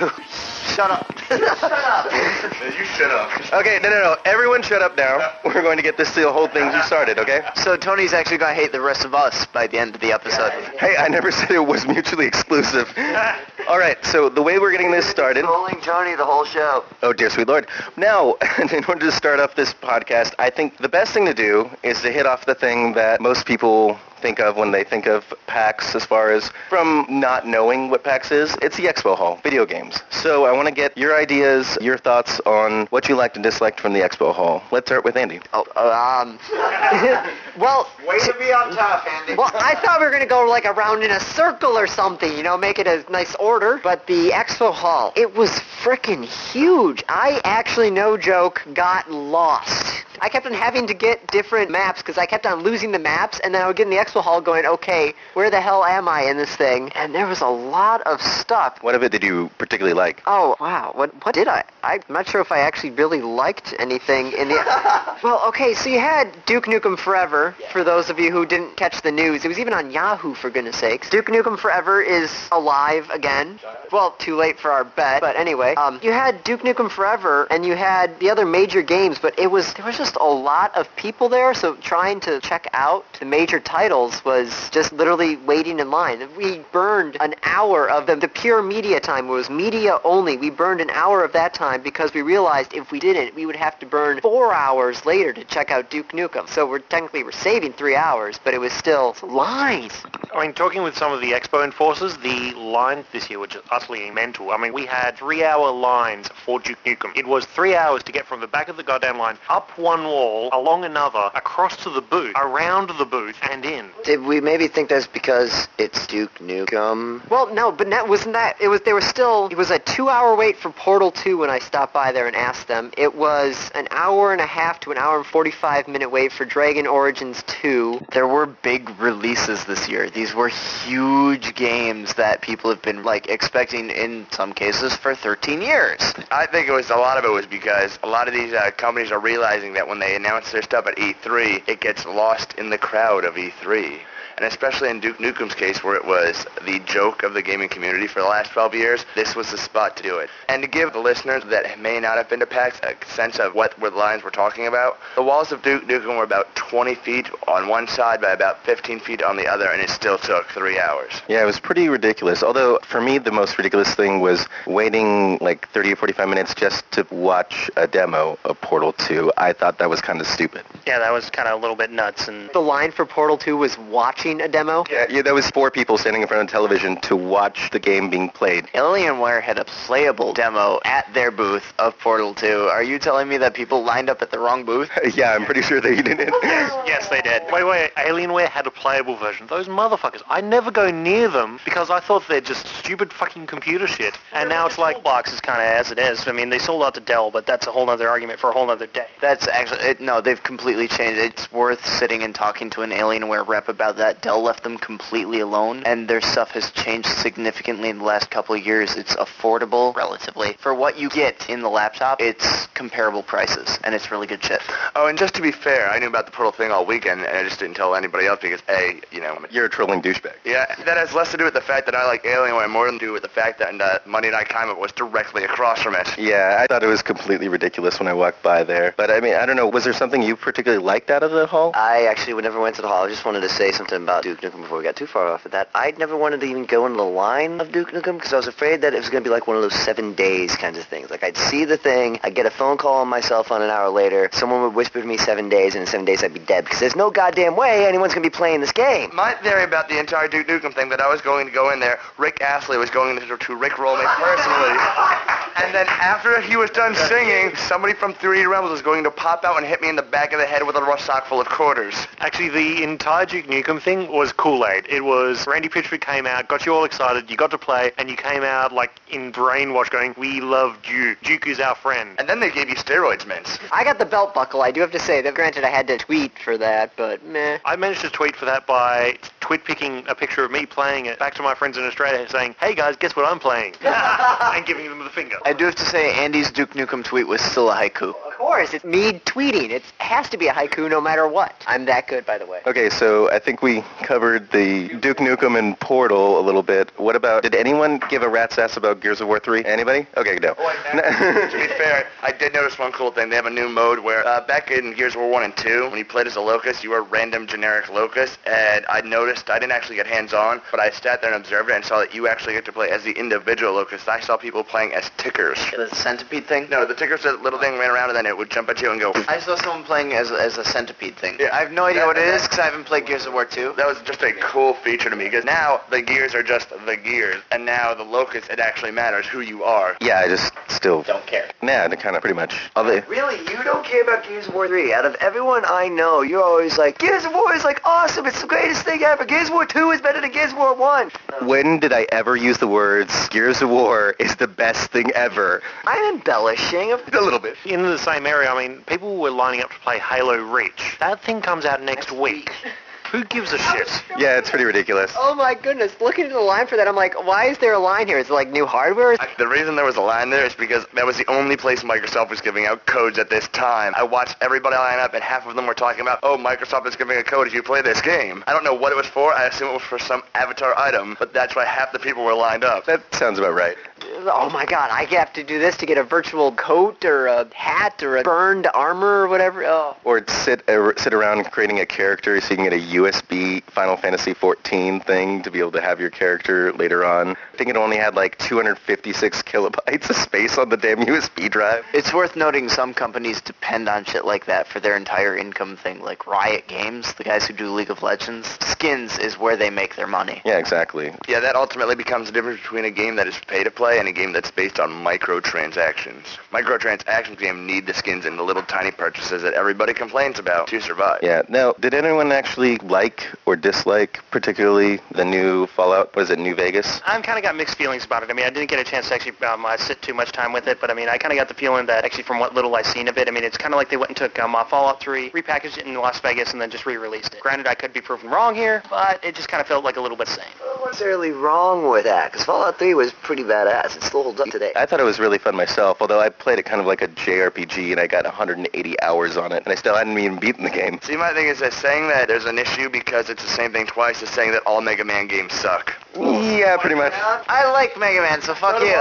Shut 0.74 0.90
up. 0.90 1.18
Shut 1.28 1.42
up. 1.42 2.12
Man, 2.12 2.72
you 2.78 2.84
shut 2.84 3.10
up. 3.10 3.52
Okay, 3.52 3.78
no, 3.82 3.88
no, 3.88 4.00
no. 4.02 4.16
Everyone 4.24 4.62
shut 4.62 4.82
up 4.82 4.96
now. 4.96 5.32
We're 5.44 5.62
going 5.62 5.76
to 5.76 5.82
get 5.82 5.96
this 5.96 6.14
the 6.14 6.30
whole 6.30 6.48
thing 6.48 6.70
started, 6.82 7.18
okay? 7.18 7.42
so 7.56 7.76
Tony's 7.76 8.12
actually 8.12 8.38
gonna 8.38 8.54
hate 8.54 8.72
the 8.72 8.80
rest 8.80 9.04
of 9.04 9.14
us 9.14 9.46
by 9.46 9.66
the 9.66 9.78
end 9.78 9.94
of 9.94 10.00
the 10.00 10.12
episode. 10.12 10.52
Hey, 10.80 10.96
I 10.96 11.08
never 11.08 11.30
said 11.30 11.50
it 11.50 11.66
was 11.66 11.86
mutually 11.86 12.26
exclusive. 12.26 12.88
All 13.68 13.78
right, 13.78 14.02
so 14.04 14.30
the 14.30 14.40
way 14.42 14.58
we're 14.58 14.70
getting 14.70 14.90
this 14.90 15.06
started... 15.06 15.44
Trolling 15.44 15.80
Tony 15.82 16.14
the 16.16 16.24
whole 16.24 16.44
show. 16.44 16.84
Oh, 17.02 17.12
dear 17.12 17.28
sweet 17.28 17.48
Lord. 17.48 17.68
Now, 17.96 18.36
in 18.72 18.84
order 18.86 19.06
to 19.06 19.12
start 19.12 19.40
off 19.40 19.54
this 19.56 19.74
podcast, 19.74 20.34
I 20.38 20.48
think 20.48 20.78
the 20.78 20.88
best 20.88 21.12
thing 21.12 21.26
to 21.26 21.34
do 21.34 21.68
is 21.82 22.00
to 22.00 22.10
hit 22.10 22.24
off 22.24 22.46
the 22.46 22.54
thing 22.54 22.94
that 22.94 23.20
most 23.20 23.44
people 23.44 23.98
think 24.20 24.38
of 24.40 24.56
when 24.56 24.70
they 24.70 24.84
think 24.84 25.06
of 25.06 25.24
PAX 25.46 25.94
as 25.94 26.04
far 26.04 26.30
as 26.32 26.50
from 26.68 27.06
not 27.08 27.46
knowing 27.46 27.90
what 27.90 28.04
PAX 28.04 28.30
is. 28.30 28.56
It's 28.62 28.76
the 28.76 28.84
expo 28.84 29.16
hall, 29.16 29.40
video 29.42 29.64
games. 29.66 30.00
So 30.10 30.44
I 30.44 30.52
want 30.52 30.68
to 30.68 30.74
get 30.74 30.96
your 30.96 31.16
ideas, 31.16 31.76
your 31.80 31.98
thoughts 31.98 32.40
on 32.46 32.86
what 32.86 33.08
you 33.08 33.16
liked 33.16 33.36
and 33.36 33.42
disliked 33.42 33.80
from 33.80 33.92
the 33.92 34.00
expo 34.00 34.34
hall. 34.34 34.62
Let's 34.70 34.88
start 34.88 35.04
with 35.04 35.16
Andy. 35.16 35.40
Oh, 35.52 35.64
uh, 35.76 36.22
um. 36.22 36.38
Well, 37.58 37.90
Way 38.06 38.18
to 38.20 38.34
be 38.38 38.52
on 38.52 38.74
top, 38.74 39.06
Andy. 39.06 39.34
well, 39.34 39.50
I 39.54 39.74
thought 39.74 39.98
we 39.98 40.06
were 40.06 40.10
going 40.10 40.22
to 40.22 40.28
go 40.28 40.46
like 40.48 40.64
around 40.64 41.02
in 41.02 41.10
a 41.10 41.20
circle 41.20 41.76
or 41.76 41.86
something, 41.86 42.34
you 42.36 42.42
know, 42.42 42.56
make 42.56 42.78
it 42.78 42.86
a 42.86 43.04
nice 43.10 43.34
order. 43.34 43.80
But 43.82 44.06
the 44.06 44.30
expo 44.30 44.72
hall, 44.72 45.12
it 45.16 45.34
was 45.34 45.50
freaking 45.82 46.24
huge. 46.24 47.02
I 47.08 47.40
actually, 47.44 47.90
no 47.90 48.16
joke, 48.16 48.62
got 48.72 49.10
lost. 49.10 50.04
I 50.22 50.28
kept 50.28 50.46
on 50.46 50.52
having 50.52 50.86
to 50.86 50.94
get 50.94 51.26
different 51.28 51.70
maps 51.70 52.02
because 52.02 52.18
I 52.18 52.26
kept 52.26 52.46
on 52.46 52.62
losing 52.62 52.92
the 52.92 52.98
maps, 52.98 53.40
and 53.40 53.54
then 53.54 53.62
I 53.62 53.66
would 53.66 53.76
get 53.76 53.84
in 53.84 53.90
the 53.90 53.96
expo 53.96 54.09
hall 54.18 54.40
going, 54.40 54.66
okay, 54.66 55.14
where 55.34 55.50
the 55.50 55.60
hell 55.60 55.84
am 55.84 56.08
I 56.08 56.22
in 56.22 56.36
this 56.36 56.54
thing? 56.56 56.90
And 56.94 57.14
there 57.14 57.26
was 57.26 57.40
a 57.40 57.48
lot 57.48 58.00
of 58.02 58.20
stuff. 58.20 58.82
What 58.82 58.94
of 58.94 59.02
it 59.02 59.12
did 59.12 59.22
you 59.22 59.50
particularly 59.58 59.94
like? 59.94 60.22
Oh 60.26 60.56
wow! 60.60 60.92
What 60.94 61.10
what 61.24 61.34
did 61.34 61.48
I? 61.48 61.64
I'm 61.82 62.02
not 62.08 62.28
sure 62.28 62.40
if 62.40 62.52
I 62.52 62.60
actually 62.60 62.90
really 62.90 63.22
liked 63.22 63.74
anything 63.78 64.32
in 64.32 64.48
the. 64.48 64.54
well, 65.22 65.42
okay, 65.48 65.74
so 65.74 65.88
you 65.88 66.00
had 66.00 66.32
Duke 66.46 66.66
Nukem 66.66 66.98
Forever. 66.98 67.54
For 67.72 67.84
those 67.84 68.10
of 68.10 68.18
you 68.18 68.30
who 68.30 68.44
didn't 68.46 68.76
catch 68.76 69.02
the 69.02 69.12
news, 69.12 69.44
it 69.44 69.48
was 69.48 69.58
even 69.58 69.72
on 69.72 69.90
Yahoo 69.90 70.34
for 70.34 70.50
goodness 70.50 70.76
sakes. 70.76 71.08
Duke 71.10 71.26
Nukem 71.26 71.58
Forever 71.58 72.02
is 72.02 72.32
alive 72.52 73.08
again. 73.10 73.58
Well, 73.92 74.12
too 74.18 74.36
late 74.36 74.58
for 74.58 74.70
our 74.70 74.84
bet, 74.84 75.20
but 75.20 75.36
anyway, 75.36 75.74
um, 75.74 76.00
you 76.02 76.12
had 76.12 76.42
Duke 76.44 76.62
Nukem 76.62 76.90
Forever, 76.90 77.46
and 77.50 77.64
you 77.64 77.74
had 77.74 78.18
the 78.20 78.30
other 78.30 78.44
major 78.44 78.82
games, 78.82 79.18
but 79.18 79.38
it 79.38 79.50
was 79.50 79.72
there 79.74 79.86
was 79.86 79.96
just 79.96 80.16
a 80.16 80.24
lot 80.24 80.74
of 80.76 80.94
people 80.96 81.28
there, 81.28 81.54
so 81.54 81.74
trying 81.76 82.20
to 82.20 82.40
check 82.40 82.68
out 82.72 83.04
the 83.18 83.26
major 83.26 83.60
titles 83.60 83.99
was 84.24 84.70
just 84.70 84.92
literally 84.92 85.36
waiting 85.36 85.78
in 85.78 85.90
line. 85.90 86.26
We 86.36 86.60
burned 86.72 87.16
an 87.20 87.34
hour 87.42 87.90
of 87.90 88.06
the, 88.06 88.16
the 88.16 88.28
pure 88.28 88.62
media 88.62 88.98
time. 89.00 89.28
It 89.28 89.32
was 89.32 89.50
media 89.50 89.98
only. 90.04 90.36
We 90.36 90.50
burned 90.50 90.80
an 90.80 90.90
hour 90.90 91.22
of 91.22 91.32
that 91.34 91.52
time 91.52 91.82
because 91.82 92.14
we 92.14 92.22
realized 92.22 92.72
if 92.72 92.90
we 92.90 92.98
didn't, 92.98 93.34
we 93.34 93.44
would 93.44 93.56
have 93.56 93.78
to 93.80 93.86
burn 93.86 94.20
four 94.20 94.54
hours 94.54 95.04
later 95.04 95.32
to 95.34 95.44
check 95.44 95.70
out 95.70 95.90
Duke 95.90 96.12
Nukem. 96.12 96.48
So 96.48 96.66
we're 96.66 96.78
technically 96.78 97.22
we're 97.22 97.32
saving 97.32 97.74
three 97.74 97.96
hours, 97.96 98.40
but 98.42 98.54
it 98.54 98.58
was 98.58 98.72
still 98.72 99.14
lines. 99.22 99.92
I 100.32 100.42
mean, 100.42 100.54
talking 100.54 100.82
with 100.82 100.96
some 100.96 101.12
of 101.12 101.20
the 101.20 101.32
expo 101.32 101.64
enforcers, 101.64 102.16
the 102.18 102.52
lines 102.52 103.04
this 103.12 103.28
year 103.28 103.40
were 103.40 103.48
just 103.48 103.66
utterly 103.70 104.10
mental. 104.10 104.52
I 104.52 104.56
mean, 104.56 104.72
we 104.72 104.86
had 104.86 105.16
three-hour 105.16 105.72
lines 105.72 106.28
for 106.44 106.60
Duke 106.60 106.78
Nukem. 106.84 107.16
It 107.16 107.26
was 107.26 107.46
three 107.46 107.74
hours 107.74 108.04
to 108.04 108.12
get 108.12 108.26
from 108.26 108.40
the 108.40 108.46
back 108.46 108.68
of 108.68 108.76
the 108.76 108.84
goddamn 108.84 109.18
line 109.18 109.38
up 109.48 109.76
one 109.76 110.04
wall, 110.04 110.48
along 110.52 110.84
another, 110.84 111.30
across 111.34 111.76
to 111.78 111.90
the 111.90 112.00
booth, 112.00 112.32
around 112.36 112.90
the 112.96 113.04
booth, 113.04 113.36
and 113.50 113.64
in. 113.64 113.89
Did 114.04 114.22
we 114.22 114.40
maybe 114.40 114.68
think 114.68 114.88
that's 114.88 115.06
because 115.06 115.68
it's 115.78 116.06
Duke 116.06 116.38
Nukem? 116.38 117.28
Well, 117.30 117.52
no, 117.52 117.70
but 117.70 117.90
that 117.90 118.08
wasn't 118.08 118.34
that. 118.34 118.60
It 118.60 118.68
was. 118.68 118.80
They 118.82 118.92
were 118.92 119.00
still. 119.00 119.48
It 119.50 119.56
was 119.56 119.70
a 119.70 119.78
two-hour 119.78 120.36
wait 120.36 120.56
for 120.56 120.70
Portal 120.70 121.10
2 121.10 121.38
when 121.38 121.50
I 121.50 121.58
stopped 121.58 121.92
by 121.92 122.12
there 122.12 122.26
and 122.26 122.36
asked 122.36 122.68
them. 122.68 122.92
It 122.96 123.14
was 123.14 123.70
an 123.74 123.88
hour 123.90 124.32
and 124.32 124.40
a 124.40 124.46
half 124.46 124.80
to 124.80 124.90
an 124.90 124.98
hour 124.98 125.18
and 125.18 125.26
45 125.26 125.88
minute 125.88 126.10
wait 126.10 126.32
for 126.32 126.44
Dragon 126.44 126.86
Origins 126.86 127.42
2. 127.46 128.06
There 128.12 128.26
were 128.26 128.46
big 128.46 128.90
releases 128.98 129.64
this 129.64 129.88
year. 129.88 130.10
These 130.10 130.34
were 130.34 130.48
huge 130.48 131.54
games 131.54 132.14
that 132.14 132.40
people 132.42 132.70
have 132.70 132.82
been 132.82 133.02
like 133.04 133.28
expecting 133.28 133.90
in 133.90 134.26
some 134.30 134.52
cases 134.52 134.96
for 134.96 135.14
13 135.14 135.60
years. 135.62 136.14
I 136.30 136.46
think 136.46 136.68
it 136.68 136.72
was 136.72 136.90
a 136.90 136.96
lot 136.96 137.18
of 137.18 137.24
it 137.24 137.30
was 137.30 137.46
because 137.46 137.98
a 138.02 138.08
lot 138.08 138.28
of 138.28 138.34
these 138.34 138.52
uh, 138.52 138.70
companies 138.76 139.12
are 139.12 139.20
realizing 139.20 139.74
that 139.74 139.86
when 139.88 139.98
they 139.98 140.16
announce 140.16 140.52
their 140.52 140.62
stuff 140.62 140.86
at 140.86 140.96
E3, 140.96 141.68
it 141.68 141.80
gets 141.80 142.04
lost 142.06 142.54
in 142.54 142.70
the 142.70 142.78
crowd 142.78 143.24
of 143.24 143.34
E3 143.34 143.79
free. 143.80 144.09
And 144.40 144.48
especially 144.48 144.88
in 144.88 145.00
Duke 145.00 145.18
Nukem's 145.18 145.54
case, 145.54 145.84
where 145.84 145.94
it 145.94 146.06
was 146.06 146.46
the 146.64 146.78
joke 146.86 147.22
of 147.24 147.34
the 147.34 147.42
gaming 147.42 147.68
community 147.68 148.06
for 148.06 148.20
the 148.20 148.26
last 148.26 148.52
12 148.52 148.74
years, 148.74 149.04
this 149.14 149.36
was 149.36 149.50
the 149.50 149.58
spot 149.58 149.98
to 149.98 150.02
do 150.02 150.16
it. 150.16 150.30
And 150.48 150.62
to 150.62 150.68
give 150.68 150.94
the 150.94 150.98
listeners 150.98 151.44
that 151.50 151.78
may 151.78 152.00
not 152.00 152.16
have 152.16 152.30
been 152.30 152.40
to 152.40 152.46
PAX 152.46 152.80
a 152.82 152.94
sense 153.12 153.38
of 153.38 153.54
what 153.54 153.78
were 153.78 153.90
the 153.90 153.98
lines 153.98 154.24
we're 154.24 154.30
talking 154.30 154.66
about, 154.66 154.98
the 155.14 155.22
walls 155.22 155.52
of 155.52 155.60
Duke 155.60 155.84
Nukem 155.84 156.16
were 156.16 156.24
about 156.24 156.54
20 156.56 156.94
feet 156.94 157.28
on 157.48 157.68
one 157.68 157.86
side 157.86 158.22
by 158.22 158.30
about 158.30 158.64
15 158.64 159.00
feet 159.00 159.22
on 159.22 159.36
the 159.36 159.46
other, 159.46 159.68
and 159.68 159.82
it 159.82 159.90
still 159.90 160.16
took 160.16 160.46
three 160.48 160.78
hours. 160.80 161.12
Yeah, 161.28 161.42
it 161.42 161.46
was 161.46 161.60
pretty 161.60 161.90
ridiculous. 161.90 162.42
Although, 162.42 162.78
for 162.82 163.02
me, 163.02 163.18
the 163.18 163.32
most 163.32 163.58
ridiculous 163.58 163.94
thing 163.94 164.20
was 164.20 164.46
waiting 164.66 165.36
like 165.42 165.68
30 165.68 165.92
or 165.92 165.96
45 165.96 166.28
minutes 166.30 166.54
just 166.54 166.90
to 166.92 167.06
watch 167.10 167.70
a 167.76 167.86
demo 167.86 168.38
of 168.44 168.58
Portal 168.62 168.94
2. 168.94 169.32
I 169.36 169.52
thought 169.52 169.76
that 169.80 169.90
was 169.90 170.00
kind 170.00 170.18
of 170.18 170.26
stupid. 170.26 170.62
Yeah, 170.86 170.98
that 170.98 171.12
was 171.12 171.28
kind 171.28 171.46
of 171.46 171.58
a 171.58 171.60
little 171.60 171.76
bit 171.76 171.90
nuts. 171.90 172.26
And 172.26 172.48
The 172.54 172.60
line 172.60 172.90
for 172.90 173.04
Portal 173.04 173.36
2 173.36 173.58
was 173.58 173.76
watching 173.78 174.29
a 174.38 174.48
demo. 174.48 174.84
Yeah, 174.90 175.06
yeah, 175.08 175.22
there 175.22 175.34
was 175.34 175.48
four 175.50 175.70
people 175.70 175.96
standing 175.96 176.22
in 176.22 176.28
front 176.28 176.42
of 176.42 176.50
television 176.50 177.00
to 177.02 177.16
watch 177.16 177.70
the 177.70 177.78
game 177.78 178.10
being 178.10 178.28
played. 178.28 178.66
Alienware 178.74 179.40
had 179.42 179.58
a 179.58 179.64
playable 179.64 180.32
demo 180.34 180.78
at 180.84 181.12
their 181.14 181.30
booth 181.30 181.72
of 181.78 181.98
Portal 181.98 182.34
2. 182.34 182.68
Are 182.70 182.82
you 182.82 182.98
telling 182.98 183.28
me 183.28 183.38
that 183.38 183.54
people 183.54 183.82
lined 183.82 184.10
up 184.10 184.20
at 184.22 184.30
the 184.30 184.38
wrong 184.38 184.64
booth? 184.64 184.90
yeah, 185.14 185.32
I'm 185.32 185.44
pretty 185.44 185.62
sure 185.62 185.80
they 185.80 185.96
didn't. 185.96 186.34
yes, 186.42 187.08
they 187.08 187.22
did. 187.22 187.42
Wait, 187.50 187.64
wait. 187.64 187.94
Alienware 187.96 188.48
had 188.48 188.66
a 188.66 188.70
playable 188.70 189.16
version. 189.16 189.46
Those 189.46 189.68
motherfuckers. 189.68 190.22
I 190.28 190.40
never 190.40 190.70
go 190.70 190.90
near 190.90 191.28
them 191.28 191.58
because 191.64 191.88
I 191.90 192.00
thought 192.00 192.22
they're 192.28 192.40
just 192.40 192.66
stupid 192.66 193.12
fucking 193.12 193.46
computer 193.46 193.86
shit. 193.86 194.18
And 194.32 194.48
now 194.48 194.66
it's 194.66 194.78
like 194.78 195.02
box 195.02 195.32
is 195.32 195.40
kind 195.40 195.60
of 195.60 195.66
as 195.66 195.90
it 195.90 195.98
is. 195.98 196.28
I 196.28 196.32
mean, 196.32 196.50
they 196.50 196.58
sold 196.58 196.82
out 196.82 196.94
to 196.94 197.00
Dell, 197.00 197.30
but 197.30 197.46
that's 197.46 197.66
a 197.66 197.72
whole 197.72 197.88
other 197.88 198.08
argument 198.08 198.40
for 198.40 198.50
a 198.50 198.52
whole 198.52 198.70
other 198.70 198.86
day. 198.86 199.06
That's 199.20 199.48
actually 199.48 199.80
it, 199.80 200.00
no. 200.00 200.20
They've 200.20 200.42
completely 200.42 200.88
changed. 200.88 201.18
It's 201.18 201.50
worth 201.52 201.84
sitting 201.86 202.22
and 202.22 202.34
talking 202.34 202.70
to 202.70 202.82
an 202.82 202.90
Alienware 202.90 203.46
rep 203.46 203.68
about 203.68 203.96
that. 203.96 204.19
Dell 204.22 204.42
left 204.42 204.64
them 204.64 204.76
completely 204.76 205.40
alone, 205.40 205.82
and 205.86 206.08
their 206.08 206.20
stuff 206.20 206.50
has 206.50 206.70
changed 206.72 207.08
significantly 207.08 207.88
in 207.88 207.98
the 207.98 208.04
last 208.04 208.30
couple 208.30 208.54
of 208.54 208.64
years. 208.66 208.96
It's 208.96 209.14
affordable, 209.16 209.94
relatively, 209.94 210.54
for 210.54 210.74
what 210.74 210.98
you 210.98 211.08
get 211.08 211.48
in 211.48 211.60
the 211.62 211.70
laptop. 211.70 212.20
It's 212.20 212.66
comparable 212.74 213.22
prices, 213.22 213.78
and 213.84 213.94
it's 213.94 214.10
really 214.10 214.26
good 214.26 214.42
shit. 214.42 214.60
Oh, 214.96 215.06
and 215.06 215.16
just 215.18 215.34
to 215.34 215.42
be 215.42 215.52
fair, 215.52 215.88
I 215.90 215.98
knew 215.98 216.08
about 216.08 216.26
the 216.26 216.32
Portal 216.32 216.52
thing 216.52 216.70
all 216.72 216.84
weekend, 216.84 217.22
and 217.22 217.36
I 217.38 217.44
just 217.44 217.60
didn't 217.60 217.76
tell 217.76 217.94
anybody 217.94 218.26
else 218.26 218.40
because, 218.42 218.60
A, 218.68 219.00
you 219.12 219.20
know, 219.20 219.38
You're 219.50 219.66
a 219.66 219.70
trolling 219.70 220.02
douchebag. 220.02 220.34
yeah, 220.44 220.74
that 220.84 220.96
has 220.96 221.14
less 221.14 221.30
to 221.30 221.36
do 221.36 221.44
with 221.44 221.54
the 221.54 221.60
fact 221.60 221.86
that 221.86 221.94
I 221.94 222.06
like 222.06 222.24
Alienware 222.24 222.68
more 222.68 222.80
more 222.80 222.86
than 222.86 222.98
to 222.98 223.04
do 223.06 223.12
with 223.12 223.20
the 223.20 223.28
fact 223.28 223.58
that 223.58 223.78
uh, 223.78 223.98
Monday 224.06 224.30
Night 224.30 224.48
Combat 224.48 224.78
was 224.78 224.90
directly 224.92 225.44
across 225.44 225.82
from 225.82 225.94
it. 225.94 226.16
Yeah, 226.16 226.56
I 226.58 226.66
thought 226.66 226.82
it 226.82 226.86
was 226.86 227.02
completely 227.02 227.46
ridiculous 227.48 227.98
when 227.98 228.08
I 228.08 228.14
walked 228.14 228.42
by 228.42 228.64
there. 228.64 228.94
But 228.96 229.10
I 229.10 229.20
mean, 229.20 229.34
I 229.34 229.44
don't 229.44 229.56
know. 229.56 229.68
Was 229.68 229.84
there 229.84 229.92
something 229.92 230.22
you 230.22 230.34
particularly 230.34 230.82
liked 230.82 231.10
out 231.10 231.22
of 231.22 231.30
the 231.30 231.46
hall? 231.46 231.72
I 231.74 232.06
actually 232.06 232.40
never 232.40 232.58
went 232.58 232.76
to 232.76 232.82
the 232.82 232.88
hall. 232.88 233.04
I 233.04 233.08
just 233.10 233.26
wanted 233.26 233.42
to 233.42 233.50
say 233.50 233.70
something 233.70 234.06
about 234.10 234.24
Duke 234.24 234.40
Nukem 234.40 234.62
before 234.62 234.78
we 234.78 234.82
got 234.82 234.96
too 234.96 235.06
far 235.06 235.28
off 235.28 235.46
of 235.46 235.52
that. 235.52 235.70
I'd 235.72 235.96
never 235.96 236.16
wanted 236.16 236.40
to 236.40 236.46
even 236.46 236.64
go 236.64 236.84
into 236.86 236.96
the 236.96 237.04
line 237.04 237.60
of 237.60 237.70
Duke 237.70 237.92
Nukem 237.92 238.14
because 238.14 238.32
I 238.32 238.36
was 238.38 238.48
afraid 238.48 238.80
that 238.80 238.92
it 238.92 238.96
was 238.96 239.08
going 239.08 239.22
to 239.22 239.28
be 239.28 239.32
like 239.32 239.46
one 239.46 239.54
of 239.54 239.62
those 239.62 239.74
seven 239.74 240.14
days 240.14 240.56
kinds 240.56 240.78
of 240.78 240.84
things. 240.86 241.10
Like 241.10 241.22
I'd 241.22 241.36
see 241.36 241.64
the 241.64 241.76
thing, 241.76 242.18
I'd 242.24 242.34
get 242.34 242.44
a 242.44 242.50
phone 242.50 242.76
call 242.76 243.02
on 243.02 243.08
my 243.08 243.20
cell 243.20 243.44
phone 243.44 243.62
an 243.62 243.70
hour 243.70 243.88
later, 243.88 244.28
someone 244.32 244.62
would 244.62 244.74
whisper 244.74 245.00
to 245.00 245.06
me 245.06 245.16
seven 245.16 245.48
days, 245.48 245.76
and 245.76 245.82
in 245.82 245.86
seven 245.86 246.04
days 246.04 246.24
I'd 246.24 246.34
be 246.34 246.40
dead 246.40 246.64
because 246.64 246.80
there's 246.80 246.96
no 246.96 247.12
goddamn 247.12 247.54
way 247.54 247.86
anyone's 247.86 248.12
going 248.12 248.24
to 248.24 248.28
be 248.28 248.34
playing 248.34 248.60
this 248.60 248.72
game. 248.72 249.14
My 249.14 249.34
theory 249.34 249.62
about 249.62 249.88
the 249.88 250.00
entire 250.00 250.26
Duke 250.26 250.48
Nukem 250.48 250.74
thing 250.74 250.88
that 250.88 251.00
I 251.00 251.08
was 251.08 251.20
going 251.20 251.46
to 251.46 251.52
go 251.52 251.72
in 251.72 251.78
there, 251.78 252.00
Rick 252.18 252.40
Astley 252.40 252.78
was 252.78 252.90
going 252.90 253.16
to, 253.20 253.36
to 253.36 253.54
Rick 253.54 253.78
roll 253.78 253.96
me 253.96 254.04
personally. 254.18 254.76
And 255.62 255.74
then 255.74 255.86
after 255.88 256.40
he 256.40 256.56
was 256.56 256.70
done 256.70 256.94
singing, 256.94 257.54
somebody 257.54 257.92
from 257.92 258.14
3D 258.14 258.48
Realms 258.48 258.70
was 258.70 258.82
going 258.82 259.04
to 259.04 259.10
pop 259.10 259.44
out 259.44 259.58
and 259.58 259.66
hit 259.66 259.82
me 259.82 259.88
in 259.88 259.96
the 259.96 260.02
back 260.02 260.32
of 260.32 260.38
the 260.38 260.46
head 260.46 260.66
with 260.66 260.74
a 260.76 260.98
sock 260.98 261.26
full 261.26 261.40
of 261.40 261.48
quarters. 261.48 261.94
Actually, 262.18 262.48
the 262.48 262.82
entire 262.82 263.26
Duke 263.26 263.46
Nukem 263.46 263.80
thing 263.80 263.89
was 263.98 264.32
Kool-Aid. 264.32 264.86
It 264.88 265.04
was 265.04 265.46
Randy 265.46 265.68
Pitchford 265.68 266.00
came 266.00 266.26
out, 266.26 266.48
got 266.48 266.64
you 266.64 266.74
all 266.74 266.84
excited, 266.84 267.30
you 267.30 267.36
got 267.36 267.50
to 267.50 267.58
play, 267.58 267.92
and 267.98 268.08
you 268.08 268.16
came 268.16 268.42
out 268.42 268.72
like 268.72 269.00
in 269.10 269.32
brainwash 269.32 269.90
going, 269.90 270.14
we 270.16 270.40
love 270.40 270.78
Duke. 270.82 271.18
Duke 271.22 271.46
is 271.46 271.60
our 271.60 271.74
friend. 271.74 272.16
And 272.18 272.28
then 272.28 272.40
they 272.40 272.50
gave 272.50 272.68
you 272.68 272.76
steroids 272.76 273.26
mints. 273.26 273.58
I 273.72 273.84
got 273.84 273.98
the 273.98 274.06
belt 274.06 274.34
buckle. 274.34 274.62
I 274.62 274.70
do 274.70 274.80
have 274.80 274.92
to 274.92 274.98
say 274.98 275.20
that. 275.22 275.34
Granted, 275.34 275.64
I 275.64 275.70
had 275.70 275.86
to 275.88 275.98
tweet 275.98 276.38
for 276.38 276.56
that, 276.58 276.92
but 276.96 277.24
meh. 277.24 277.58
I 277.64 277.76
managed 277.76 278.02
to 278.02 278.10
tweet 278.10 278.36
for 278.36 278.44
that 278.44 278.66
by 278.66 279.18
tweet 279.40 279.64
picking 279.64 280.04
a 280.08 280.14
picture 280.14 280.44
of 280.44 280.50
me 280.50 280.66
playing 280.66 281.06
it 281.06 281.18
back 281.18 281.34
to 281.34 281.42
my 281.42 281.54
friends 281.54 281.76
in 281.76 281.84
Australia 281.84 282.28
saying, 282.28 282.54
hey 282.60 282.74
guys, 282.74 282.96
guess 282.96 283.16
what 283.16 283.24
I'm 283.24 283.38
playing? 283.38 283.74
and 283.82 284.64
giving 284.66 284.88
them 284.88 285.02
the 285.02 285.10
finger. 285.10 285.36
I 285.44 285.52
do 285.52 285.64
have 285.64 285.74
to 285.76 285.84
say, 285.84 286.12
Andy's 286.12 286.50
Duke 286.50 286.74
Nukem 286.74 287.04
tweet 287.04 287.26
was 287.26 287.40
still 287.40 287.70
a 287.70 287.74
haiku. 287.74 288.10
Of 288.10 288.34
course, 288.36 288.74
it's 288.74 288.84
me 288.84 289.12
tweeting. 289.20 289.70
It 289.70 289.82
has 289.98 290.28
to 290.30 290.36
be 290.36 290.48
a 290.48 290.52
haiku 290.52 290.88
no 290.88 291.00
matter 291.00 291.26
what. 291.26 291.54
I'm 291.66 291.84
that 291.86 292.08
good, 292.08 292.24
by 292.26 292.38
the 292.38 292.46
way. 292.46 292.60
Okay, 292.66 292.90
so 292.90 293.30
I 293.30 293.38
think 293.38 293.62
we 293.62 293.79
covered 294.02 294.50
the 294.50 294.88
Duke 295.00 295.18
Nukem 295.18 295.58
and 295.58 295.78
Portal 295.80 296.38
a 296.38 296.42
little 296.42 296.62
bit. 296.62 296.90
What 296.98 297.16
about, 297.16 297.42
did 297.42 297.54
anyone 297.54 298.00
give 298.10 298.22
a 298.22 298.28
rat's 298.28 298.58
ass 298.58 298.76
about 298.76 299.00
Gears 299.00 299.20
of 299.20 299.28
War 299.28 299.38
3? 299.38 299.64
Anybody? 299.64 300.06
Okay, 300.16 300.38
no. 300.40 300.54
to 300.54 301.50
be 301.52 301.66
fair, 301.78 302.06
I 302.22 302.32
did 302.32 302.52
notice 302.52 302.78
one 302.78 302.92
cool 302.92 303.10
thing. 303.10 303.28
They 303.30 303.36
have 303.36 303.46
a 303.46 303.50
new 303.50 303.68
mode 303.68 304.00
where 304.00 304.26
uh, 304.26 304.40
back 304.46 304.70
in 304.70 304.94
Gears 304.94 305.14
of 305.14 305.20
War 305.20 305.30
1 305.30 305.42
and 305.44 305.56
2, 305.56 305.88
when 305.90 305.98
you 305.98 306.04
played 306.04 306.26
as 306.26 306.36
a 306.36 306.40
Locust, 306.40 306.82
you 306.84 306.90
were 306.90 306.98
a 306.98 307.02
random 307.02 307.46
generic 307.46 307.88
Locust, 307.90 308.38
and 308.46 308.84
I 308.88 309.00
noticed, 309.02 309.50
I 309.50 309.58
didn't 309.58 309.72
actually 309.72 309.96
get 309.96 310.06
hands-on, 310.06 310.60
but 310.70 310.80
I 310.80 310.90
sat 310.90 311.22
there 311.22 311.32
and 311.32 311.42
observed 311.42 311.70
it 311.70 311.76
and 311.76 311.84
saw 311.84 311.98
that 312.00 312.14
you 312.14 312.28
actually 312.28 312.54
get 312.54 312.64
to 312.66 312.72
play 312.72 312.90
as 312.90 313.02
the 313.04 313.12
individual 313.12 313.72
Locust. 313.74 314.08
I 314.08 314.20
saw 314.20 314.36
people 314.36 314.64
playing 314.64 314.92
as 314.94 315.10
tickers. 315.16 315.58
The 315.76 315.88
centipede 315.94 316.46
thing? 316.46 316.68
No, 316.70 316.86
the 316.86 316.94
tickers, 316.94 317.22
that 317.22 317.42
little 317.42 317.58
thing 317.58 317.78
ran 317.78 317.90
around 317.90 318.10
and 318.10 318.16
then 318.16 318.26
it 318.26 318.36
would 318.36 318.50
jump 318.50 318.68
at 318.68 318.80
you 318.80 318.90
and 318.90 319.00
go... 319.00 319.12
I 319.28 319.38
saw 319.40 319.56
someone 319.56 319.84
playing 319.84 320.12
as, 320.14 320.30
as 320.30 320.58
a 320.58 320.64
centipede 320.64 321.16
thing. 321.16 321.36
Yeah. 321.38 321.50
I 321.54 321.60
have 321.60 321.72
no 321.72 321.84
idea 321.84 322.00
That- 322.02 322.06
what 322.06 322.16
it 322.18 322.26
that- 322.26 322.34
is 322.34 322.42
because 322.42 322.58
I 322.58 322.64
haven't 322.64 322.84
played 322.84 323.06
Gears 323.06 323.26
of 323.26 323.32
War 323.32 323.44
2. 323.44 323.69
That 323.76 323.86
was 323.86 324.00
just 324.02 324.22
a 324.22 324.32
cool 324.32 324.74
feature 324.74 325.10
to 325.10 325.16
me, 325.16 325.24
because 325.24 325.44
now 325.44 325.80
the 325.90 326.02
gears 326.02 326.34
are 326.34 326.42
just 326.42 326.70
the 326.70 326.96
gears, 326.96 327.42
and 327.50 327.64
now 327.64 327.94
the 327.94 328.04
Locust 328.04 328.50
it 328.50 328.60
actually 328.60 328.90
matters 328.90 329.26
who 329.26 329.40
you 329.40 329.64
are. 329.64 329.96
Yeah, 330.00 330.18
I 330.18 330.28
just 330.28 330.52
still... 330.68 331.02
Don't 331.02 331.26
care. 331.26 331.50
Nah, 331.62 331.88
kind 331.88 332.16
of 332.16 332.22
pretty 332.22 332.34
much. 332.34 332.54
Although, 332.74 333.02
Really, 333.08 333.38
you 333.38 333.62
don't 333.64 333.84
care 333.84 334.02
about 334.02 334.24
Gears 334.26 334.48
of 334.48 334.54
War 334.54 334.66
3. 334.66 334.92
Out 334.94 335.04
of 335.04 335.14
everyone 335.16 335.64
I 335.66 335.88
know, 335.88 336.22
you're 336.22 336.42
always 336.42 336.78
like, 336.78 336.98
Gears 336.98 337.24
of 337.24 337.32
War 337.32 337.54
is 337.54 337.64
like 337.64 337.80
awesome. 337.84 338.26
It's 338.26 338.40
the 338.40 338.46
greatest 338.46 338.84
thing 338.84 339.02
ever. 339.02 339.24
Gears 339.24 339.48
of 339.48 339.54
War 339.54 339.66
2 339.66 339.90
is 339.90 340.00
better 340.00 340.20
than 340.20 340.32
Gears 340.32 340.52
of 340.52 340.58
War 340.58 340.74
1. 340.74 341.10
when 341.42 341.78
did 341.78 341.92
I 341.92 342.06
ever 342.10 342.36
use 342.36 342.58
the 342.58 342.66
words 342.66 343.28
Gears 343.28 343.62
of 343.62 343.70
War 343.70 344.16
is 344.18 344.36
the 344.36 344.48
best 344.48 344.90
thing 344.90 345.10
ever? 345.12 345.62
I'm 345.86 346.14
embellishing. 346.14 346.92
A 346.92 347.20
little 347.20 347.38
bit. 347.38 347.56
In 347.64 347.82
the 347.82 347.98
same 347.98 348.26
area, 348.26 348.50
I 348.50 348.66
mean, 348.66 348.82
people 348.82 349.16
were 349.16 349.30
lining 349.30 349.60
up 349.62 349.70
to 349.70 349.78
play 349.80 349.98
Halo 349.98 350.38
Reach. 350.38 350.96
That 351.00 351.22
thing 351.22 351.40
comes 351.40 351.64
out 351.64 351.82
next 351.82 352.10
week. 352.10 352.50
Who 353.12 353.24
gives 353.24 353.52
a 353.52 353.58
shit? 353.58 353.88
Yeah, 354.16 354.38
it's 354.38 354.50
pretty 354.50 354.64
ridiculous. 354.64 355.12
Oh 355.16 355.34
my 355.34 355.54
goodness! 355.54 355.92
Looking 356.00 356.26
at 356.26 356.30
the 356.30 356.40
line 356.40 356.66
for 356.66 356.76
that, 356.76 356.86
I'm 356.86 356.94
like, 356.94 357.26
why 357.26 357.46
is 357.46 357.58
there 357.58 357.72
a 357.72 357.78
line 357.78 358.06
here? 358.06 358.18
Is 358.18 358.30
it 358.30 358.32
like 358.32 358.50
new 358.50 358.66
hardware? 358.66 359.16
The 359.38 359.48
reason 359.48 359.74
there 359.74 359.84
was 359.84 359.96
a 359.96 360.00
line 360.00 360.30
there 360.30 360.46
is 360.46 360.54
because 360.54 360.86
that 360.94 361.04
was 361.04 361.16
the 361.16 361.28
only 361.28 361.56
place 361.56 361.82
Microsoft 361.82 362.30
was 362.30 362.40
giving 362.40 362.66
out 362.66 362.86
codes 362.86 363.18
at 363.18 363.28
this 363.28 363.48
time. 363.48 363.94
I 363.96 364.02
watched 364.02 364.36
everybody 364.40 364.76
line 364.76 365.00
up, 365.00 365.14
and 365.14 365.22
half 365.22 365.46
of 365.46 365.56
them 365.56 365.66
were 365.66 365.74
talking 365.74 366.02
about, 366.02 366.20
oh, 366.22 366.36
Microsoft 366.36 366.86
is 366.86 366.94
giving 366.94 367.18
a 367.18 367.24
code 367.24 367.46
if 367.46 367.54
you 367.54 367.62
play 367.62 367.82
this 367.82 368.00
game. 368.00 368.44
I 368.46 368.52
don't 368.52 368.64
know 368.64 368.74
what 368.74 368.92
it 368.92 368.96
was 368.96 369.06
for. 369.06 369.32
I 369.32 369.46
assume 369.46 369.70
it 369.70 369.74
was 369.74 369.82
for 369.82 369.98
some 369.98 370.22
avatar 370.34 370.76
item, 370.78 371.16
but 371.18 371.32
that's 371.32 371.56
why 371.56 371.64
half 371.64 371.92
the 371.92 371.98
people 371.98 372.24
were 372.24 372.34
lined 372.34 372.64
up. 372.64 372.86
That 372.86 373.02
sounds 373.14 373.38
about 373.38 373.54
right. 373.54 373.76
Oh 374.02 374.50
my 374.52 374.66
god! 374.66 374.90
I 374.90 375.04
have 375.16 375.32
to 375.34 375.44
do 375.44 375.58
this 375.58 375.76
to 375.78 375.86
get 375.86 375.98
a 375.98 376.02
virtual 376.02 376.52
coat 376.52 377.04
or 377.04 377.26
a 377.26 377.46
hat 377.54 378.02
or 378.02 378.18
a 378.18 378.22
burned 378.22 378.66
armor 378.74 379.22
or 379.22 379.28
whatever. 379.28 379.64
Oh. 379.64 379.96
Or 380.04 380.24
sit 380.28 380.68
uh, 380.68 380.92
sit 380.96 381.14
around 381.14 381.44
creating 381.50 381.80
a 381.80 381.86
character 381.86 382.40
so 382.40 382.50
you 382.50 382.56
can 382.56 382.64
get 382.64 382.72
a 382.72 382.94
USB 382.96 383.62
Final 383.64 383.96
Fantasy 383.96 384.34
14 384.34 385.00
thing 385.00 385.42
to 385.42 385.50
be 385.50 385.58
able 385.58 385.72
to 385.72 385.80
have 385.80 386.00
your 386.00 386.10
character 386.10 386.72
later 386.72 387.04
on. 387.04 387.36
I 387.60 387.62
think 387.62 387.76
it 387.76 387.76
only 387.76 387.98
had 387.98 388.14
like 388.14 388.38
256 388.38 389.42
kilobytes 389.42 390.08
of 390.08 390.16
space 390.16 390.56
on 390.56 390.70
the 390.70 390.78
damn 390.78 391.00
USB 391.00 391.50
drive. 391.50 391.84
It's 391.92 392.10
worth 392.10 392.34
noting 392.34 392.70
some 392.70 392.94
companies 392.94 393.42
depend 393.42 393.86
on 393.86 394.06
shit 394.06 394.24
like 394.24 394.46
that 394.46 394.66
for 394.66 394.80
their 394.80 394.96
entire 394.96 395.36
income 395.36 395.76
thing, 395.76 396.00
like 396.00 396.26
Riot 396.26 396.66
Games, 396.68 397.12
the 397.12 397.24
guys 397.24 397.46
who 397.46 397.52
do 397.52 397.70
League 397.70 397.90
of 397.90 398.02
Legends. 398.02 398.56
Skins 398.62 399.18
is 399.18 399.38
where 399.38 399.58
they 399.58 399.68
make 399.68 399.96
their 399.96 400.06
money. 400.06 400.40
Yeah, 400.42 400.56
exactly. 400.56 401.12
Yeah, 401.28 401.40
that 401.40 401.54
ultimately 401.54 401.96
becomes 401.96 402.28
the 402.28 402.32
difference 402.32 402.62
between 402.62 402.86
a 402.86 402.90
game 402.90 403.16
that 403.16 403.26
is 403.26 403.38
pay 403.46 403.62
to 403.62 403.70
play 403.70 403.98
and 403.98 404.08
a 404.08 404.12
game 404.12 404.32
that's 404.32 404.50
based 404.50 404.80
on 404.80 404.88
microtransactions. 404.88 406.38
Microtransactions 406.50 407.38
game 407.38 407.66
need 407.66 407.84
the 407.84 407.92
skins 407.92 408.24
and 408.24 408.38
the 408.38 408.42
little 408.42 408.62
tiny 408.62 408.90
purchases 408.90 409.42
that 409.42 409.52
everybody 409.52 409.92
complains 409.92 410.38
about 410.38 410.66
to 410.68 410.80
survive. 410.80 411.18
Yeah. 411.22 411.42
Now, 411.50 411.74
did 411.74 411.92
anyone 411.92 412.32
actually 412.32 412.78
like 412.78 413.28
or 413.44 413.54
dislike 413.54 414.20
particularly 414.30 415.00
the 415.10 415.26
new 415.26 415.66
Fallout? 415.66 416.16
Was 416.16 416.30
it 416.30 416.38
New 416.38 416.54
Vegas? 416.54 417.02
I've 417.04 417.22
kind 417.22 417.36
of 417.36 417.49
got 417.50 417.56
mixed 417.56 417.76
feelings 417.76 418.04
about 418.04 418.22
it. 418.22 418.30
I 418.30 418.32
mean, 418.32 418.46
I 418.46 418.50
didn't 418.50 418.70
get 418.70 418.78
a 418.78 418.84
chance 418.84 419.08
to 419.08 419.14
actually 419.14 419.34
um, 419.44 419.66
uh, 419.66 419.76
sit 419.76 420.00
too 420.02 420.14
much 420.14 420.30
time 420.30 420.52
with 420.52 420.68
it, 420.68 420.80
but 420.80 420.88
I 420.88 420.94
mean, 420.94 421.08
I 421.08 421.18
kind 421.18 421.32
of 421.32 421.36
got 421.36 421.48
the 421.48 421.54
feeling 421.54 421.84
that 421.86 422.04
actually 422.04 422.22
from 422.22 422.38
what 422.38 422.54
little 422.54 422.76
I've 422.76 422.86
seen 422.86 423.08
of 423.08 423.18
it, 423.18 423.26
I 423.26 423.32
mean, 423.32 423.42
it's 423.42 423.56
kind 423.56 423.74
of 423.74 423.78
like 423.78 423.90
they 423.90 423.96
went 423.96 424.10
and 424.10 424.16
took 424.16 424.38
um, 424.38 424.54
uh, 424.54 424.64
Fallout 424.64 425.00
3, 425.00 425.30
repackaged 425.30 425.78
it 425.78 425.86
in 425.86 425.94
Las 425.94 426.20
Vegas, 426.20 426.52
and 426.52 426.60
then 426.60 426.70
just 426.70 426.86
re-released 426.86 427.34
it. 427.34 427.40
Granted, 427.40 427.66
I 427.66 427.74
could 427.74 427.92
be 427.92 428.00
proven 428.00 428.30
wrong 428.30 428.54
here, 428.54 428.84
but 428.88 429.24
it 429.24 429.34
just 429.34 429.48
kind 429.48 429.60
of 429.60 429.66
felt 429.66 429.82
like 429.82 429.96
a 429.96 430.00
little 430.00 430.16
bit 430.16 430.28
the 430.28 430.34
same. 430.34 430.52
What's 430.78 431.00
necessarily 431.00 431.30
wrong 431.30 431.90
with 431.90 432.04
that? 432.04 432.30
Because 432.30 432.44
Fallout 432.44 432.78
3 432.78 432.94
was 432.94 433.10
pretty 433.10 433.42
badass. 433.42 433.96
It 433.96 434.02
still 434.02 434.22
holds 434.22 434.40
up 434.40 434.48
today. 434.48 434.72
I 434.76 434.86
thought 434.86 435.00
it 435.00 435.04
was 435.04 435.18
really 435.18 435.38
fun 435.38 435.56
myself, 435.56 436.00
although 436.00 436.20
I 436.20 436.28
played 436.28 436.58
it 436.58 436.64
kind 436.64 436.80
of 436.80 436.86
like 436.86 437.02
a 437.02 437.08
JRPG 437.08 437.90
and 437.90 437.98
I 437.98 438.06
got 438.06 438.24
180 438.24 439.00
hours 439.00 439.36
on 439.36 439.50
it, 439.52 439.64
and 439.64 439.72
I 439.72 439.74
still 439.74 439.96
hadn't 439.96 440.16
even 440.18 440.38
beaten 440.38 440.62
the 440.62 440.70
game. 440.70 441.00
See, 441.02 441.16
my 441.16 441.32
thing 441.32 441.48
is 441.48 441.58
that 441.60 441.72
saying 441.72 442.08
that 442.08 442.28
there's 442.28 442.44
an 442.44 442.58
issue 442.58 442.90
because 442.90 443.30
it's 443.30 443.42
the 443.42 443.48
same 443.48 443.72
thing 443.72 443.86
twice 443.86 444.22
is 444.22 444.30
saying 444.30 444.52
that 444.52 444.62
all 444.66 444.80
Mega 444.80 445.04
Man 445.04 445.26
games 445.26 445.52
suck. 445.54 445.94
Yeah, 446.14 446.76
pretty 446.76 446.96
much. 446.96 447.14
I 447.48 447.70
like 447.72 447.96
Mega 447.98 448.20
Man, 448.20 448.42
so 448.42 448.54
fuck 448.54 448.80
you. 448.82 448.94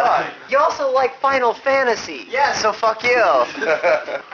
You 0.49 0.57
also 0.57 0.91
like 0.91 1.19
Final 1.19 1.53
Fantasy. 1.53 2.25
Yeah, 2.29 2.53
so 2.53 2.71
fuck 2.73 3.03
you. 3.03 3.45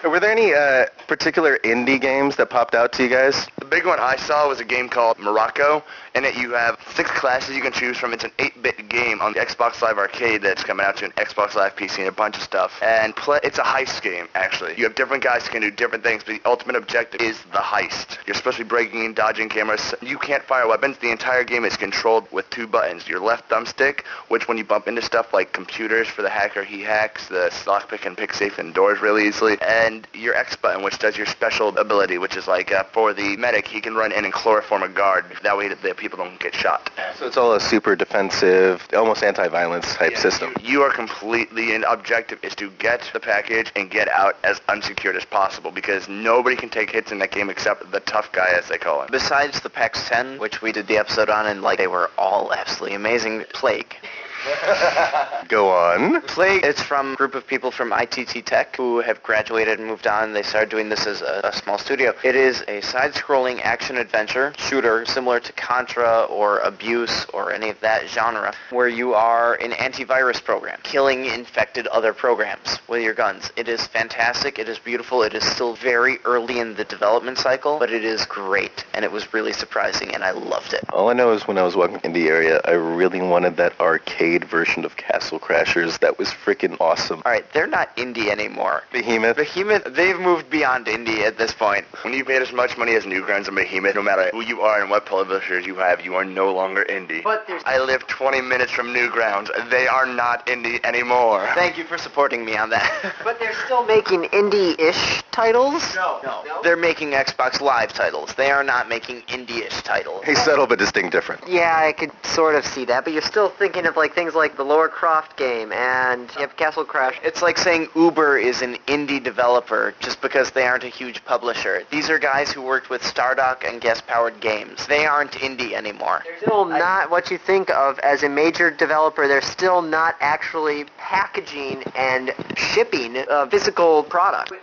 Were 0.10 0.20
there 0.20 0.32
any 0.32 0.54
uh, 0.54 0.86
particular 1.08 1.60
indie 1.64 2.00
games 2.00 2.36
that 2.38 2.50
popped 2.50 2.76
out 2.76 2.92
to 2.94 3.04
you 3.04 3.10
guys? 3.10 3.48
The 3.60 3.66
big 3.66 3.86
one 3.86 4.00
I 4.00 4.16
saw 4.16 4.48
was 4.48 4.60
a 4.60 4.66
game 4.66 4.90
called 4.90 5.20
Monaco. 5.20 5.84
In 6.16 6.24
it, 6.24 6.36
you 6.38 6.52
have 6.54 6.80
six 6.96 7.12
classes 7.12 7.56
you 7.56 7.62
can 7.62 7.74
choose 7.74 7.98
from. 7.98 8.14
It's 8.14 8.24
an 8.24 8.32
8-bit 8.40 8.88
game 8.88 9.20
on 9.22 9.34
the 9.34 9.40
Xbox 9.40 9.82
Live 9.82 9.98
Arcade 9.98 10.42
that's 10.42 10.64
coming 10.64 10.86
out 10.86 10.96
to 10.98 11.06
an 11.06 11.12
Xbox 11.12 11.56
Live 11.56 11.76
PC 11.76 12.00
and 12.00 12.08
a 12.08 12.12
bunch 12.12 12.38
of 12.38 12.44
stuff. 12.44 12.72
And 12.82 13.14
play, 13.16 13.40
it's 13.44 13.58
a 13.58 13.64
heist 13.64 14.02
game, 14.02 14.28
actually. 14.34 14.76
You 14.78 14.86
have 14.86 14.96
different 14.96 15.24
guys 15.24 15.46
who 15.46 15.52
can 15.52 15.62
do 15.62 15.72
different 15.72 16.04
things, 16.04 16.24
but 16.26 16.42
the 16.42 16.50
ultimate 16.50 16.78
objective 16.78 17.20
is 17.22 17.38
the 17.52 17.60
heist. 17.60 18.18
You're 18.26 18.36
supposed 18.36 18.58
to 18.58 18.64
be 18.64 18.70
breaking 18.70 19.06
and 19.06 19.16
dodging 19.16 19.50
cameras. 19.50 19.94
You 20.02 20.18
can't 20.18 20.44
fire 20.44 20.68
weapons. 20.68 20.98
The 21.00 21.12
entire 21.12 21.44
game 21.44 21.66
is 21.66 21.76
controlled 21.76 22.32
with 22.32 22.50
two 22.50 22.68
buttons. 22.68 23.08
Your 23.08 23.20
left 23.20 23.50
thumbstick, 23.50 23.95
which 24.28 24.48
when 24.48 24.58
you 24.58 24.64
bump 24.64 24.88
into 24.88 25.02
stuff 25.02 25.34
like 25.34 25.54
computers 25.54 26.08
for 26.08 26.22
the 26.22 26.30
hacker, 26.30 26.64
he 26.64 26.82
hacks. 26.82 27.28
The 27.28 27.50
lockpick 27.66 28.06
and 28.06 28.18
pick 28.18 28.34
safe 28.34 28.58
and 28.58 28.74
doors 28.74 29.02
really 29.02 29.28
easily. 29.28 29.58
And 29.62 30.08
your 30.14 30.36
X 30.36 30.56
button, 30.56 30.84
which 30.84 31.00
does 31.00 31.18
your 31.18 31.26
special 31.26 31.78
ability, 31.78 32.18
which 32.18 32.36
is 32.38 32.48
like 32.48 32.72
uh, 32.72 32.84
for 32.86 33.14
the 33.14 33.38
medic, 33.38 33.68
he 33.68 33.82
can 33.82 33.96
run 33.96 34.12
in 34.12 34.26
and 34.26 34.34
chloroform 34.34 34.84
a 34.84 34.90
guard. 34.90 35.26
That 35.44 35.58
way 35.58 35.70
the 35.70 35.94
people 35.96 36.18
don't 36.18 36.40
get 36.40 36.54
shot. 36.54 36.92
So 37.18 37.28
it's 37.28 37.38
all 37.38 37.54
a 37.54 37.60
super 37.60 37.96
defensive, 37.96 38.88
almost 38.94 39.24
anti-violence 39.24 39.94
type 39.96 40.18
system. 40.18 40.54
You 40.62 40.82
are 40.82 40.92
completely, 40.92 41.76
and 41.76 41.84
objective 41.86 42.40
is 42.44 42.56
to 42.56 42.70
get 42.72 43.10
the 43.14 43.20
package 43.20 43.72
and 43.76 43.90
get 43.90 44.08
out 44.10 44.38
as 44.44 44.62
unsecured 44.70 45.16
as 45.16 45.26
possible 45.26 45.72
because 45.72 46.08
nobody 46.08 46.56
can 46.56 46.70
take 46.70 46.92
hits 46.92 47.12
in 47.12 47.20
that 47.20 47.32
game 47.32 47.50
except 47.50 47.92
the 47.92 48.00
tough 48.02 48.32
guy, 48.32 48.50
as 48.58 48.68
they 48.68 48.78
call 48.78 49.02
him. 49.02 49.10
Besides 49.12 49.62
the 49.62 49.70
PAX 49.70 50.08
10, 50.10 50.40
which 50.40 50.62
we 50.62 50.72
did 50.72 50.88
the 50.88 50.98
episode 50.98 51.30
on, 51.30 51.48
and 51.48 51.62
like 51.62 51.78
they 51.78 51.88
were 51.88 52.10
all 52.18 52.54
absolutely 52.54 52.96
amazing, 52.96 53.44
Plague. 53.76 54.25
Go 55.48 55.70
on. 55.70 56.22
Plague, 56.22 56.64
it's 56.64 56.82
from 56.82 57.14
a 57.14 57.16
group 57.16 57.36
of 57.36 57.48
people 57.48 57.72
from 57.72 57.92
ITT 57.92 58.46
Tech 58.46 58.76
who 58.76 59.00
have 59.00 59.22
graduated 59.24 59.80
and 59.80 59.88
moved 59.88 60.08
on. 60.08 60.34
They 60.34 60.44
started 60.44 60.70
doing 60.70 60.90
this 60.90 61.08
as 61.08 61.22
a, 61.22 61.42
a 61.46 61.54
small 61.54 61.78
studio. 61.78 62.14
It 62.24 62.36
is 62.36 62.64
a 62.68 62.82
side-scrolling 62.82 63.62
action-adventure 63.62 64.54
shooter 64.58 65.06
similar 65.06 65.40
to 65.40 65.54
Contra 65.54 66.24
or 66.24 66.60
Abuse 66.60 67.26
or 67.34 67.52
any 67.54 67.70
of 67.70 67.80
that 67.82 68.08
genre 68.08 68.54
where 68.70 68.88
you 68.88 69.14
are 69.14 69.56
an 69.56 69.72
antivirus 69.72 70.44
program 70.44 70.80
killing 70.84 71.26
infected 71.26 71.88
other 71.88 72.14
programs 72.14 72.80
with 72.88 73.02
your 73.02 73.14
guns. 73.14 73.52
It 73.56 73.68
is 73.68 73.88
fantastic. 73.88 74.60
It 74.60 74.70
is 74.70 74.80
beautiful. 74.80 75.24
It 75.24 75.34
is 75.34 75.44
still 75.44 75.76
very 75.76 76.20
early 76.26 76.60
in 76.60 76.76
the 76.76 76.84
development 76.84 77.38
cycle, 77.38 77.80
but 77.80 77.92
it 77.92 78.04
is 78.04 78.26
great 78.26 78.86
and 78.94 79.04
it 79.04 79.12
was 79.12 79.34
really 79.34 79.54
surprising 79.54 80.14
and 80.14 80.24
I 80.24 80.32
loved 80.32 80.74
it. 80.74 80.84
All 80.94 81.10
I 81.10 81.14
know 81.14 81.32
is 81.32 81.48
when 81.48 81.58
I 81.58 81.64
was 81.64 81.76
walking 81.76 82.00
in 82.04 82.14
the 82.14 82.28
area, 82.28 82.62
I 82.66 82.72
really 82.72 83.22
wanted 83.22 83.58
that 83.58 83.80
arcade 83.80 84.35
version 84.44 84.84
of 84.84 84.98
Castle 84.98 85.40
Crashers. 85.40 86.00
That 86.00 86.20
was 86.20 86.30
freaking 86.30 86.76
awesome. 86.82 87.22
All 87.26 87.32
right, 87.32 87.46
they're 87.54 87.68
not 87.68 87.96
indie 87.96 88.28
anymore. 88.28 88.84
Behemoth. 88.92 89.38
Behemoth, 89.38 89.84
they've 89.96 90.20
moved 90.20 90.50
beyond 90.50 90.88
indie 90.88 91.20
at 91.22 91.38
this 91.38 91.54
point. 91.54 91.86
When 92.04 92.14
you've 92.14 92.28
made 92.28 92.42
as 92.42 92.52
much 92.52 92.78
money 92.78 92.96
as 92.96 93.04
Newgrounds 93.06 93.48
and 93.48 93.56
Behemoth, 93.56 93.96
no 93.96 94.02
matter 94.02 94.30
who 94.32 94.42
you 94.42 94.62
are 94.62 94.82
and 94.82 94.90
what 94.90 95.06
publishers 95.06 95.66
you 95.66 95.76
have, 95.76 96.04
you 96.04 96.16
are 96.16 96.26
no 96.26 96.52
longer 96.54 96.84
indie. 96.90 97.24
But 97.24 97.48
there's- 97.48 97.64
I 97.66 97.80
live 97.80 98.06
20 98.08 98.42
minutes 98.42 98.72
from 98.72 98.88
Newgrounds. 98.94 99.50
They 99.70 99.88
are 99.88 100.06
not 100.06 100.46
indie 100.48 100.84
anymore. 100.84 101.48
Thank 101.56 101.78
you 101.78 101.84
for 101.86 101.98
supporting 101.98 102.44
me 102.44 102.58
on 102.58 102.70
that. 102.72 102.92
But 103.24 103.40
they're 103.40 103.54
still 103.66 103.86
making 103.86 104.24
indie-ish 104.26 105.24
titles. 105.32 105.96
no, 105.96 106.20
no. 106.24 106.62
They're 106.64 106.76
making 106.78 107.12
Xbox 107.12 107.62
Live 107.62 107.94
titles. 107.94 108.34
They 108.36 108.50
are 108.52 108.64
not 108.64 108.88
making 108.90 109.22
indie-ish 109.24 109.82
titles. 109.84 110.24
Hey, 110.24 110.36
subtle 110.36 110.66
but 110.68 110.80
distinct 110.80 111.12
different. 111.12 111.48
Yeah, 111.48 111.76
I 111.78 111.92
could 111.92 112.12
sort 112.26 112.56
of 112.56 112.66
see 112.66 112.86
that, 112.86 113.04
but 113.04 113.14
you're 113.14 113.22
still 113.22 113.50
thinking 113.50 113.86
of 113.86 113.96
like 113.98 114.14
things 114.16 114.25
like 114.34 114.58
the 114.58 114.64
Lara 114.64 114.90
Croft 114.90 115.38
game 115.38 115.72
and 115.72 116.32
you 116.34 116.42
have 116.42 116.56
Castle 116.58 116.86
Crash. 116.86 117.20
It's 117.24 117.42
like 117.42 117.58
saying 117.58 117.90
Uber 117.96 118.38
is 118.38 118.62
an 118.62 118.78
indie 118.88 119.24
developer 119.24 119.94
just 120.00 120.22
because 120.22 120.52
they 120.52 120.66
aren't 120.66 120.84
a 120.84 120.90
huge 120.90 121.24
publisher. 121.26 121.84
These 121.92 122.10
are 122.10 122.18
guys 122.18 122.52
who 122.52 122.62
worked 122.62 122.90
with 122.90 123.04
Stardock 123.04 123.68
and 123.68 123.82
Gas 123.82 124.02
Powered 124.02 124.40
games. 124.40 124.88
They 124.88 125.06
aren't 125.06 125.34
indie 125.34 125.74
anymore. 125.74 126.24
They're 126.24 126.40
still 126.40 126.66
not 126.66 127.12
what 127.12 127.30
you 127.30 127.38
think 127.38 127.70
of 127.70 128.00
as 128.00 128.24
a 128.24 128.30
major 128.30 128.72
developer. 128.72 129.28
They're 129.28 129.42
still 129.42 129.82
not 129.82 130.16
actually 130.22 130.86
packaging 130.98 131.84
and 131.96 132.32
shipping 132.56 133.18
a 133.30 133.50
physical 133.50 134.04
product. 134.04 134.54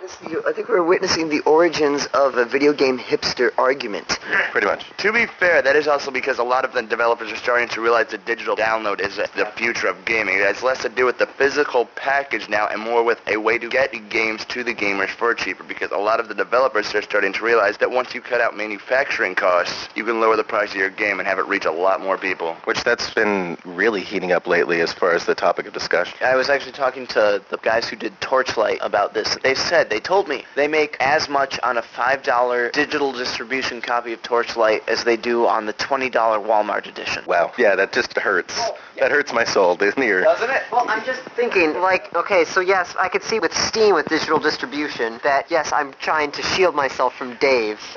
I 0.46 0.52
think 0.52 0.68
we're 0.68 0.82
witnessing 0.82 1.28
the 1.28 1.40
origins 1.40 2.06
of 2.06 2.36
a 2.36 2.44
video 2.44 2.72
game 2.72 2.98
hipster 2.98 3.52
argument. 3.58 4.18
Pretty 4.50 4.66
much. 4.66 4.84
To 4.98 5.12
be 5.12 5.26
fair, 5.26 5.62
that 5.62 5.76
is 5.76 5.86
also 5.86 6.10
because 6.10 6.38
a 6.38 6.44
lot 6.44 6.64
of 6.64 6.72
the 6.72 6.82
developers 6.82 7.30
are 7.30 7.36
starting 7.36 7.68
to 7.68 7.80
realize 7.80 8.08
that 8.08 8.24
digital 8.24 8.56
download 8.56 9.00
is 9.00 9.16
the 9.44 9.50
future 9.52 9.88
of 9.88 10.04
gaming. 10.04 10.36
It 10.36 10.42
has 10.42 10.62
less 10.62 10.82
to 10.82 10.88
do 10.88 11.04
with 11.04 11.18
the 11.18 11.26
physical 11.26 11.86
package 11.96 12.48
now 12.48 12.68
and 12.68 12.80
more 12.80 13.02
with 13.02 13.20
a 13.26 13.36
way 13.36 13.58
to 13.58 13.68
get 13.68 13.92
games 14.08 14.44
to 14.46 14.62
the 14.62 14.74
gamers 14.74 15.08
for 15.10 15.34
cheaper 15.34 15.64
because 15.64 15.90
a 15.90 15.98
lot 15.98 16.20
of 16.20 16.28
the 16.28 16.34
developers 16.34 16.94
are 16.94 17.02
starting 17.02 17.32
to 17.32 17.44
realize 17.44 17.78
that 17.78 17.90
once 17.90 18.14
you 18.14 18.20
cut 18.20 18.40
out 18.40 18.56
manufacturing 18.56 19.34
costs, 19.34 19.88
you 19.96 20.04
can 20.04 20.20
lower 20.20 20.36
the 20.36 20.44
price 20.44 20.70
of 20.70 20.76
your 20.76 20.90
game 20.90 21.18
and 21.18 21.26
have 21.26 21.38
it 21.38 21.46
reach 21.46 21.64
a 21.64 21.72
lot 21.72 22.00
more 22.00 22.16
people. 22.16 22.54
Which 22.64 22.84
that's 22.84 23.12
been 23.14 23.56
really 23.64 24.00
heating 24.00 24.32
up 24.32 24.46
lately 24.46 24.80
as 24.80 24.92
far 24.92 25.12
as 25.12 25.26
the 25.26 25.34
topic 25.34 25.66
of 25.66 25.72
discussion. 25.72 26.16
I 26.20 26.36
was 26.36 26.48
actually 26.48 26.72
talking 26.72 27.06
to 27.08 27.42
the 27.50 27.56
guys 27.58 27.88
who 27.88 27.96
did 27.96 28.18
Torchlight 28.20 28.78
about 28.80 29.14
this. 29.14 29.36
They 29.42 29.54
said, 29.54 29.90
they 29.90 30.00
told 30.00 30.28
me, 30.28 30.44
they 30.54 30.68
make 30.68 30.96
as 31.00 31.28
much 31.28 31.58
on 31.60 31.78
a 31.78 31.82
$5 31.82 32.72
digital 32.72 33.12
distribution 33.12 33.80
copy 33.80 34.12
of 34.12 34.22
Torchlight 34.22 34.88
as 34.88 35.04
they 35.04 35.16
do 35.16 35.46
on 35.46 35.66
the 35.66 35.74
$20 35.74 36.10
Walmart 36.12 36.86
edition. 36.86 37.24
Wow. 37.26 37.52
Yeah, 37.58 37.74
that 37.76 37.92
just 37.92 38.16
hurts. 38.16 38.54
Oh, 38.58 38.76
that 38.98 39.10
hurts 39.10 39.31
my 39.32 39.44
soul, 39.44 39.74
doesn't 39.76 40.02
it? 40.02 40.22
Doesn't 40.22 40.50
it? 40.50 40.62
Well, 40.70 40.84
I'm 40.88 41.04
just 41.04 41.20
thinking, 41.36 41.80
like, 41.80 42.14
okay, 42.14 42.44
so 42.44 42.60
yes, 42.60 42.94
I 42.98 43.08
could 43.08 43.22
see 43.22 43.38
with 43.40 43.54
Steam 43.56 43.94
with 43.94 44.06
digital 44.06 44.38
distribution 44.38 45.20
that 45.24 45.50
yes, 45.50 45.72
I'm 45.72 45.92
trying 45.94 46.30
to 46.32 46.42
shield 46.42 46.74
myself 46.74 47.14
from 47.16 47.34
Dave. 47.36 47.80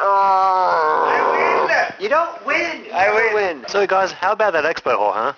Oh, 0.00 1.66
you 1.98 2.08
don't 2.10 2.44
win. 2.44 2.84
You 2.84 2.92
I 2.92 3.06
don't 3.06 3.34
win. 3.34 3.60
win. 3.60 3.68
So 3.68 3.86
guys, 3.86 4.12
how 4.12 4.32
about 4.32 4.52
that 4.52 4.64
expo 4.64 4.96
hall, 4.96 5.12
huh? 5.14 5.32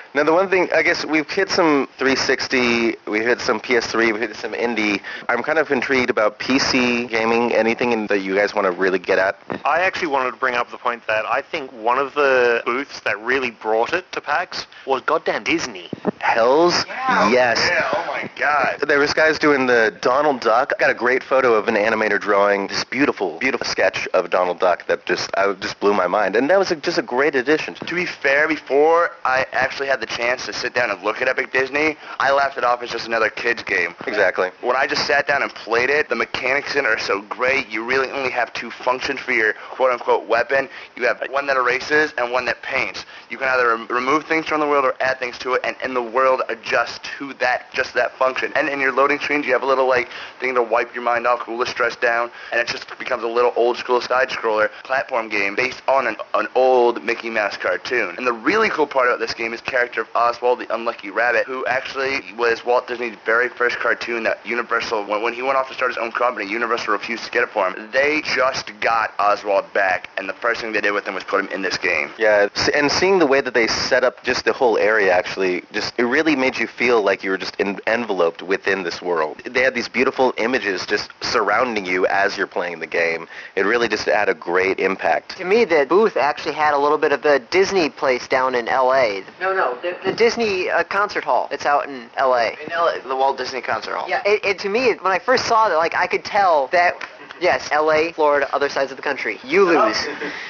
Now, 0.14 0.24
the 0.24 0.32
one 0.32 0.48
thing, 0.48 0.68
I 0.74 0.82
guess 0.82 1.04
we've 1.04 1.28
hit 1.30 1.50
some 1.50 1.86
360, 1.98 2.96
we've 3.06 3.24
hit 3.24 3.40
some 3.40 3.60
PS3, 3.60 4.12
we've 4.12 4.20
hit 4.20 4.36
some 4.36 4.52
indie. 4.52 5.00
I'm 5.28 5.42
kind 5.42 5.58
of 5.58 5.70
intrigued 5.70 6.08
about 6.08 6.38
PC 6.38 7.08
gaming, 7.08 7.52
anything 7.52 7.92
in, 7.92 8.06
that 8.06 8.20
you 8.20 8.34
guys 8.34 8.54
want 8.54 8.64
to 8.64 8.70
really 8.70 8.98
get 8.98 9.18
at. 9.18 9.38
I 9.64 9.80
actually 9.80 10.08
wanted 10.08 10.30
to 10.30 10.36
bring 10.38 10.54
up 10.54 10.70
the 10.70 10.78
point 10.78 11.06
that 11.06 11.26
I 11.26 11.42
think 11.42 11.70
one 11.72 11.98
of 11.98 12.14
the 12.14 12.62
booths 12.64 13.00
that 13.00 13.20
really 13.20 13.50
brought 13.50 13.92
it 13.92 14.10
to 14.12 14.20
PAX 14.20 14.66
was 14.86 15.02
goddamn 15.02 15.44
Disney. 15.44 15.88
Hells 16.20 16.84
yes. 17.30 17.58
Yeah, 17.70 17.88
oh 17.94 18.04
my 18.08 18.30
god. 18.36 18.80
There 18.86 18.98
was 18.98 19.12
guys 19.14 19.38
doing 19.38 19.66
the 19.66 19.96
Donald 20.00 20.40
Duck. 20.40 20.72
I 20.76 20.80
got 20.80 20.90
a 20.90 20.94
great 20.94 21.22
photo 21.22 21.54
of 21.54 21.68
an 21.68 21.74
animator 21.74 22.20
drawing 22.20 22.66
this 22.66 22.84
beautiful, 22.84 23.38
beautiful 23.38 23.66
sketch 23.66 24.08
of 24.08 24.30
Donald 24.30 24.58
Duck 24.58 24.86
that 24.86 25.06
just 25.06 25.30
I 25.36 25.52
just 25.54 25.78
blew 25.80 25.94
my 25.94 26.06
mind, 26.06 26.36
and 26.36 26.48
that 26.50 26.58
was 26.58 26.70
a, 26.70 26.76
just 26.76 26.98
a 26.98 27.02
great 27.02 27.34
addition. 27.34 27.74
To 27.74 27.94
be 27.94 28.06
fair, 28.06 28.48
before 28.48 29.10
I 29.24 29.46
actually 29.52 29.88
had 29.88 30.00
the 30.00 30.06
chance 30.08 30.46
to 30.46 30.52
sit 30.52 30.74
down 30.74 30.90
and 30.90 31.02
look 31.02 31.22
at 31.22 31.28
Epic 31.28 31.52
Disney, 31.52 31.96
I 32.18 32.32
laughed 32.32 32.58
it 32.58 32.64
off 32.64 32.82
as 32.82 32.90
just 32.90 33.06
another 33.06 33.30
kid's 33.30 33.62
game. 33.62 33.94
Exactly. 34.06 34.50
When 34.60 34.76
I 34.76 34.86
just 34.86 35.06
sat 35.06 35.26
down 35.26 35.42
and 35.42 35.54
played 35.54 35.90
it, 35.90 36.08
the 36.08 36.16
mechanics 36.16 36.74
in 36.74 36.84
it 36.84 36.88
are 36.88 36.98
so 36.98 37.22
great. 37.22 37.68
You 37.68 37.84
really 37.84 38.10
only 38.10 38.30
have 38.30 38.52
two 38.52 38.70
functions 38.70 39.20
for 39.20 39.32
your 39.32 39.52
quote-unquote 39.52 40.26
weapon. 40.26 40.68
You 40.96 41.06
have 41.06 41.22
one 41.30 41.46
that 41.46 41.56
erases 41.56 42.12
and 42.18 42.32
one 42.32 42.44
that 42.46 42.62
paints. 42.62 43.04
You 43.30 43.38
can 43.38 43.48
either 43.48 43.68
rem- 43.68 43.86
remove 43.88 44.24
things 44.24 44.46
from 44.46 44.60
the 44.60 44.66
world 44.66 44.84
or 44.84 44.94
add 45.00 45.18
things 45.18 45.38
to 45.38 45.54
it, 45.54 45.60
and 45.64 45.76
in 45.84 45.94
the 45.94 46.02
world 46.02 46.42
adjust 46.48 47.04
to 47.18 47.34
that 47.34 47.72
just 47.72 47.94
that 47.94 48.16
function. 48.18 48.52
And 48.56 48.68
in 48.68 48.80
your 48.80 48.92
loading 48.92 49.18
screens, 49.18 49.46
you 49.46 49.52
have 49.52 49.62
a 49.62 49.66
little 49.66 49.88
like 49.88 50.08
thing 50.40 50.54
to 50.54 50.62
wipe 50.62 50.94
your 50.94 51.04
mind 51.04 51.26
off, 51.26 51.40
cool 51.40 51.58
the 51.58 51.66
stress 51.66 51.96
down, 51.96 52.30
and 52.52 52.60
it 52.60 52.66
just 52.66 52.98
becomes 52.98 53.22
a 53.22 53.28
little 53.28 53.52
old 53.56 53.76
school 53.76 54.00
side 54.00 54.30
scroller 54.30 54.70
platform 54.84 55.28
game 55.28 55.54
based 55.54 55.82
on 55.88 56.06
an, 56.06 56.16
an 56.34 56.48
old 56.54 57.04
Mickey 57.04 57.30
Mouse 57.30 57.56
cartoon. 57.56 58.14
And 58.16 58.26
the 58.26 58.32
really 58.32 58.68
cool 58.70 58.86
part 58.86 59.08
about 59.08 59.20
this 59.20 59.34
game 59.34 59.52
is 59.52 59.60
the 59.60 59.70
character 59.88 60.02
of 60.02 60.08
Oswald 60.14 60.58
the 60.58 60.74
Unlucky 60.74 61.10
Rabbit, 61.10 61.46
who 61.46 61.64
actually 61.66 62.20
was 62.36 62.64
Walt 62.64 62.86
Disney's 62.86 63.16
very 63.24 63.48
first 63.48 63.78
cartoon 63.78 64.24
that 64.24 64.44
Universal, 64.44 65.04
when, 65.04 65.22
when 65.22 65.32
he 65.32 65.40
went 65.40 65.56
off 65.56 65.68
to 65.68 65.74
start 65.74 65.90
his 65.90 65.98
own 65.98 66.12
company, 66.12 66.50
Universal 66.50 66.92
refused 66.92 67.24
to 67.24 67.30
get 67.30 67.42
it 67.42 67.48
for 67.48 67.70
him. 67.70 67.90
They 67.90 68.20
just 68.22 68.70
got 68.80 69.14
Oswald 69.18 69.72
back, 69.72 70.10
and 70.18 70.28
the 70.28 70.34
first 70.34 70.60
thing 70.60 70.72
they 70.72 70.80
did 70.82 70.92
with 70.92 71.06
him 71.06 71.14
was 71.14 71.24
put 71.24 71.40
him 71.40 71.48
in 71.48 71.62
this 71.62 71.78
game. 71.78 72.10
Yeah, 72.18 72.48
and 72.74 72.92
seeing 72.92 73.18
the 73.18 73.26
way 73.26 73.40
that 73.40 73.54
they 73.54 73.66
set 73.66 74.04
up 74.04 74.22
just 74.24 74.44
the 74.44 74.52
whole 74.52 74.76
area 74.76 75.10
actually, 75.12 75.62
just 75.72 75.94
it 75.98 76.04
really 76.04 76.36
made 76.36 76.58
you 76.58 76.66
feel 76.66 77.02
like 77.02 77.24
you 77.24 77.30
were 77.30 77.38
just 77.38 77.56
in, 77.56 77.80
enveloped 77.86 78.42
within 78.42 78.82
this 78.82 79.00
world. 79.00 79.38
They 79.44 79.62
had 79.62 79.74
these 79.74 79.88
beautiful 79.88 80.34
images 80.36 80.84
just 80.84 81.10
surrounding 81.22 81.86
you 81.86 82.06
as 82.06 82.36
you're 82.36 82.46
playing 82.46 82.80
the 82.80 82.86
game. 82.86 83.26
It 83.56 83.62
really 83.62 83.88
just 83.88 84.04
had 84.04 84.28
a 84.28 84.34
great 84.34 84.80
impact. 84.80 85.38
To 85.38 85.44
me, 85.44 85.64
the 85.64 85.86
booth 85.88 86.16
actually 86.16 86.54
had 86.54 86.74
a 86.74 86.78
little 86.78 86.98
bit 86.98 87.12
of 87.12 87.22
the 87.22 87.40
Disney 87.50 87.88
place 87.88 88.28
down 88.28 88.54
in 88.54 88.68
L.A. 88.68 89.24
No, 89.40 89.54
no, 89.54 89.77
the, 89.82 89.96
the 90.04 90.12
Disney 90.12 90.70
uh, 90.70 90.84
concert 90.84 91.24
hall. 91.24 91.48
It's 91.50 91.66
out 91.66 91.88
in 91.88 92.10
L.A. 92.16 92.56
In 92.62 92.70
LA, 92.70 92.98
the 93.06 93.16
Walt 93.16 93.38
Disney 93.38 93.60
Concert 93.60 93.94
Hall. 93.96 94.08
Yeah, 94.08 94.22
it, 94.24 94.44
it, 94.44 94.58
to 94.60 94.68
me, 94.68 94.94
when 94.94 95.12
I 95.12 95.18
first 95.18 95.46
saw 95.46 95.68
that, 95.68 95.76
like, 95.76 95.94
I 95.94 96.06
could 96.06 96.24
tell 96.24 96.68
that, 96.68 96.94
yes, 97.40 97.68
L.A., 97.72 98.12
Florida, 98.12 98.52
other 98.54 98.68
sides 98.68 98.90
of 98.90 98.96
the 98.96 99.02
country. 99.02 99.38
You 99.44 99.64
lose. 99.64 100.06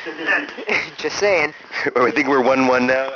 Just 0.97 1.19
saying. 1.19 1.55
I 1.97 2.11
think 2.11 2.29
we're 2.29 2.43
one-one 2.43 2.87
now. 2.87 3.13